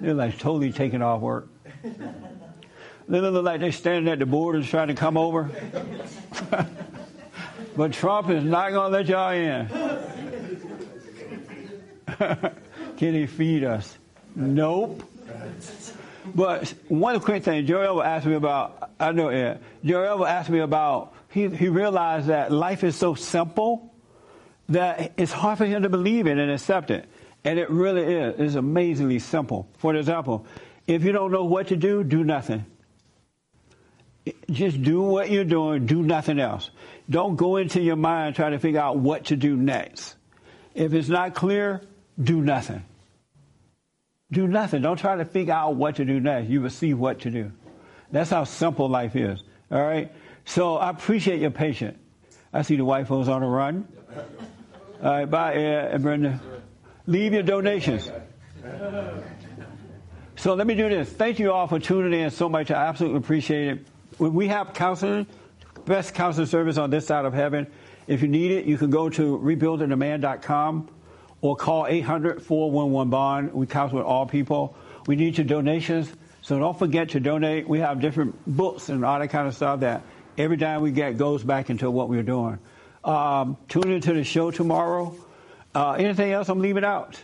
They're 0.00 0.12
like 0.12 0.38
totally 0.38 0.72
taking 0.72 1.02
off 1.02 1.20
work. 1.20 1.48
They 3.06 3.20
look 3.20 3.44
like 3.44 3.60
they're 3.60 3.72
standing 3.72 4.10
at 4.12 4.18
the 4.18 4.26
borders 4.26 4.68
trying 4.68 4.88
to 4.88 4.94
come 4.94 5.16
over. 5.16 5.50
but 7.76 7.92
Trump 7.92 8.30
is 8.30 8.44
not 8.44 8.72
going 8.72 8.92
to 8.92 8.98
let 8.98 9.06
y'all 9.06 9.32
in. 9.32 9.68
Can 12.96 13.14
he 13.14 13.26
feed 13.26 13.64
us? 13.64 13.96
Nope. 14.34 15.02
But 16.34 16.72
one 16.88 17.20
quick 17.20 17.44
thing, 17.44 17.66
Joel 17.66 18.02
asked 18.02 18.26
me 18.26 18.34
about, 18.34 18.90
I 18.98 19.12
know 19.12 19.28
it, 19.28 19.60
Joel 19.84 20.26
asked 20.26 20.50
me 20.50 20.60
about, 20.60 21.14
he, 21.30 21.48
he 21.48 21.68
realized 21.68 22.28
that 22.28 22.50
life 22.50 22.84
is 22.84 22.96
so 22.96 23.14
simple 23.14 23.92
that 24.68 25.12
it's 25.16 25.32
hard 25.32 25.58
for 25.58 25.66
him 25.66 25.82
to 25.82 25.88
believe 25.88 26.26
it 26.26 26.38
and 26.38 26.50
accept 26.50 26.90
it. 26.90 27.06
And 27.44 27.58
it 27.58 27.68
really 27.68 28.02
is. 28.02 28.34
It's 28.38 28.54
amazingly 28.54 29.18
simple. 29.18 29.68
For 29.78 29.94
example, 29.94 30.46
if 30.86 31.04
you 31.04 31.12
don't 31.12 31.30
know 31.30 31.44
what 31.44 31.68
to 31.68 31.76
do, 31.76 32.02
do 32.02 32.24
nothing. 32.24 32.64
Just 34.50 34.82
do 34.82 35.02
what 35.02 35.30
you're 35.30 35.44
doing, 35.44 35.84
do 35.84 36.02
nothing 36.02 36.40
else. 36.40 36.70
Don't 37.10 37.36
go 37.36 37.56
into 37.56 37.82
your 37.82 37.96
mind 37.96 38.36
trying 38.36 38.52
to 38.52 38.58
figure 38.58 38.80
out 38.80 38.96
what 38.96 39.26
to 39.26 39.36
do 39.36 39.54
next. 39.56 40.14
If 40.74 40.94
it's 40.94 41.08
not 41.08 41.34
clear, 41.34 41.82
do 42.22 42.40
nothing. 42.40 42.84
Do 44.30 44.46
nothing. 44.48 44.82
Don't 44.82 44.98
try 44.98 45.16
to 45.16 45.24
figure 45.24 45.54
out 45.54 45.76
what 45.76 45.96
to 45.96 46.04
do 46.04 46.20
next. 46.20 46.48
You 46.48 46.60
will 46.60 46.70
see 46.70 46.94
what 46.94 47.20
to 47.20 47.30
do. 47.30 47.52
That's 48.10 48.30
how 48.30 48.44
simple 48.44 48.88
life 48.88 49.16
is. 49.16 49.42
All 49.70 49.82
right? 49.82 50.12
So 50.44 50.76
I 50.76 50.90
appreciate 50.90 51.40
your 51.40 51.50
patience. 51.50 51.98
I 52.52 52.62
see 52.62 52.76
the 52.76 52.84
white 52.84 53.08
folks 53.08 53.28
on 53.28 53.40
the 53.40 53.46
run. 53.46 53.88
All 55.02 55.10
right, 55.10 55.24
bye, 55.24 55.54
Ed 55.54 55.92
and 55.92 56.02
Brenda. 56.02 56.40
Leave 57.06 57.32
your 57.32 57.42
donations. 57.42 58.10
So 60.36 60.54
let 60.54 60.66
me 60.66 60.74
do 60.74 60.88
this. 60.88 61.10
Thank 61.10 61.38
you 61.38 61.52
all 61.52 61.66
for 61.66 61.78
tuning 61.78 62.18
in 62.18 62.30
so 62.30 62.48
much. 62.48 62.70
I 62.70 62.86
absolutely 62.86 63.18
appreciate 63.18 63.68
it. 63.68 63.86
We 64.18 64.48
have 64.48 64.72
counseling, 64.72 65.26
best 65.84 66.14
counseling 66.14 66.46
service 66.46 66.78
on 66.78 66.90
this 66.90 67.06
side 67.06 67.24
of 67.24 67.34
heaven. 67.34 67.66
If 68.06 68.22
you 68.22 68.28
need 68.28 68.52
it, 68.52 68.66
you 68.66 68.78
can 68.78 68.90
go 68.90 69.08
to 69.10 69.38
rebuildingtheman.com 69.38 70.88
or 71.44 71.54
call 71.54 71.86
800 71.86 72.42
411 72.42 73.10
Bond. 73.10 73.52
We 73.52 73.66
counsel 73.66 73.98
with 73.98 74.06
all 74.06 74.24
people. 74.24 74.74
We 75.06 75.14
need 75.14 75.36
your 75.36 75.46
donations, 75.46 76.10
so 76.40 76.58
don't 76.58 76.78
forget 76.78 77.10
to 77.10 77.20
donate. 77.20 77.68
We 77.68 77.80
have 77.80 78.00
different 78.00 78.34
books 78.46 78.88
and 78.88 79.04
all 79.04 79.18
that 79.18 79.28
kind 79.28 79.46
of 79.46 79.54
stuff 79.54 79.80
that 79.80 80.02
every 80.38 80.56
time 80.56 80.80
we 80.80 80.90
get 80.90 81.18
goes 81.18 81.44
back 81.44 81.68
into 81.68 81.90
what 81.90 82.08
we're 82.08 82.22
doing. 82.22 82.58
Um, 83.04 83.58
tune 83.68 83.90
into 83.90 84.14
the 84.14 84.24
show 84.24 84.50
tomorrow. 84.50 85.14
Uh, 85.74 85.92
anything 85.92 86.32
else 86.32 86.48
I'm 86.48 86.60
leaving 86.60 86.82
out? 86.82 87.22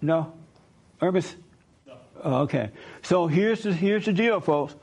No? 0.00 0.32
Urbis? 1.00 1.34
No. 1.84 1.94
Oh, 2.22 2.34
okay. 2.42 2.70
So 3.02 3.26
here's 3.26 3.64
the, 3.64 3.72
here's 3.72 4.04
the 4.04 4.12
deal, 4.12 4.38
folks. 4.38 4.76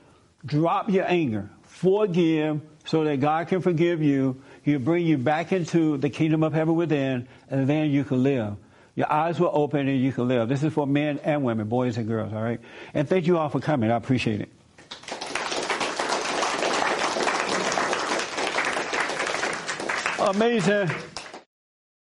Drop 0.45 0.89
your 0.89 1.06
anger. 1.07 1.49
Forgive 1.64 2.60
so 2.84 3.06
that 3.06 3.22
God 3.22 3.47
can 3.47 3.61
forgive 3.61 4.03
you. 4.03 4.41
He'll 4.64 4.80
bring 4.80 5.06
you 5.06 5.18
back 5.18 5.52
into 5.52 5.98
the 5.98 6.10
kingdom 6.10 6.44
of 6.44 6.53
heaven 6.53 6.76
within, 6.76 7.27
and 7.49 7.68
then 7.68 7.91
you 7.91 8.03
can 8.03 8.23
live. 8.23 8.57
Your 8.95 9.11
eyes 9.11 9.40
will 9.40 9.52
open 9.53 9.88
and 9.88 10.02
you 10.02 10.11
can 10.11 10.27
live. 10.27 10.49
This 10.49 10.64
is 10.64 10.73
for 10.73 10.86
men 10.86 11.19
and 11.23 11.44
women, 11.44 11.69
boys 11.69 11.98
and 11.98 12.07
girls, 12.07 12.34
all 12.34 12.41
right? 12.41 12.60
And 12.94 13.07
thank 13.07 13.27
you 13.27 13.38
all 13.38 13.49
for 13.49 13.60
coming. 13.60 13.90
I 13.91 13.95
appreciate 13.95 14.41
it. 14.41 14.49
Amazing. 20.19 20.90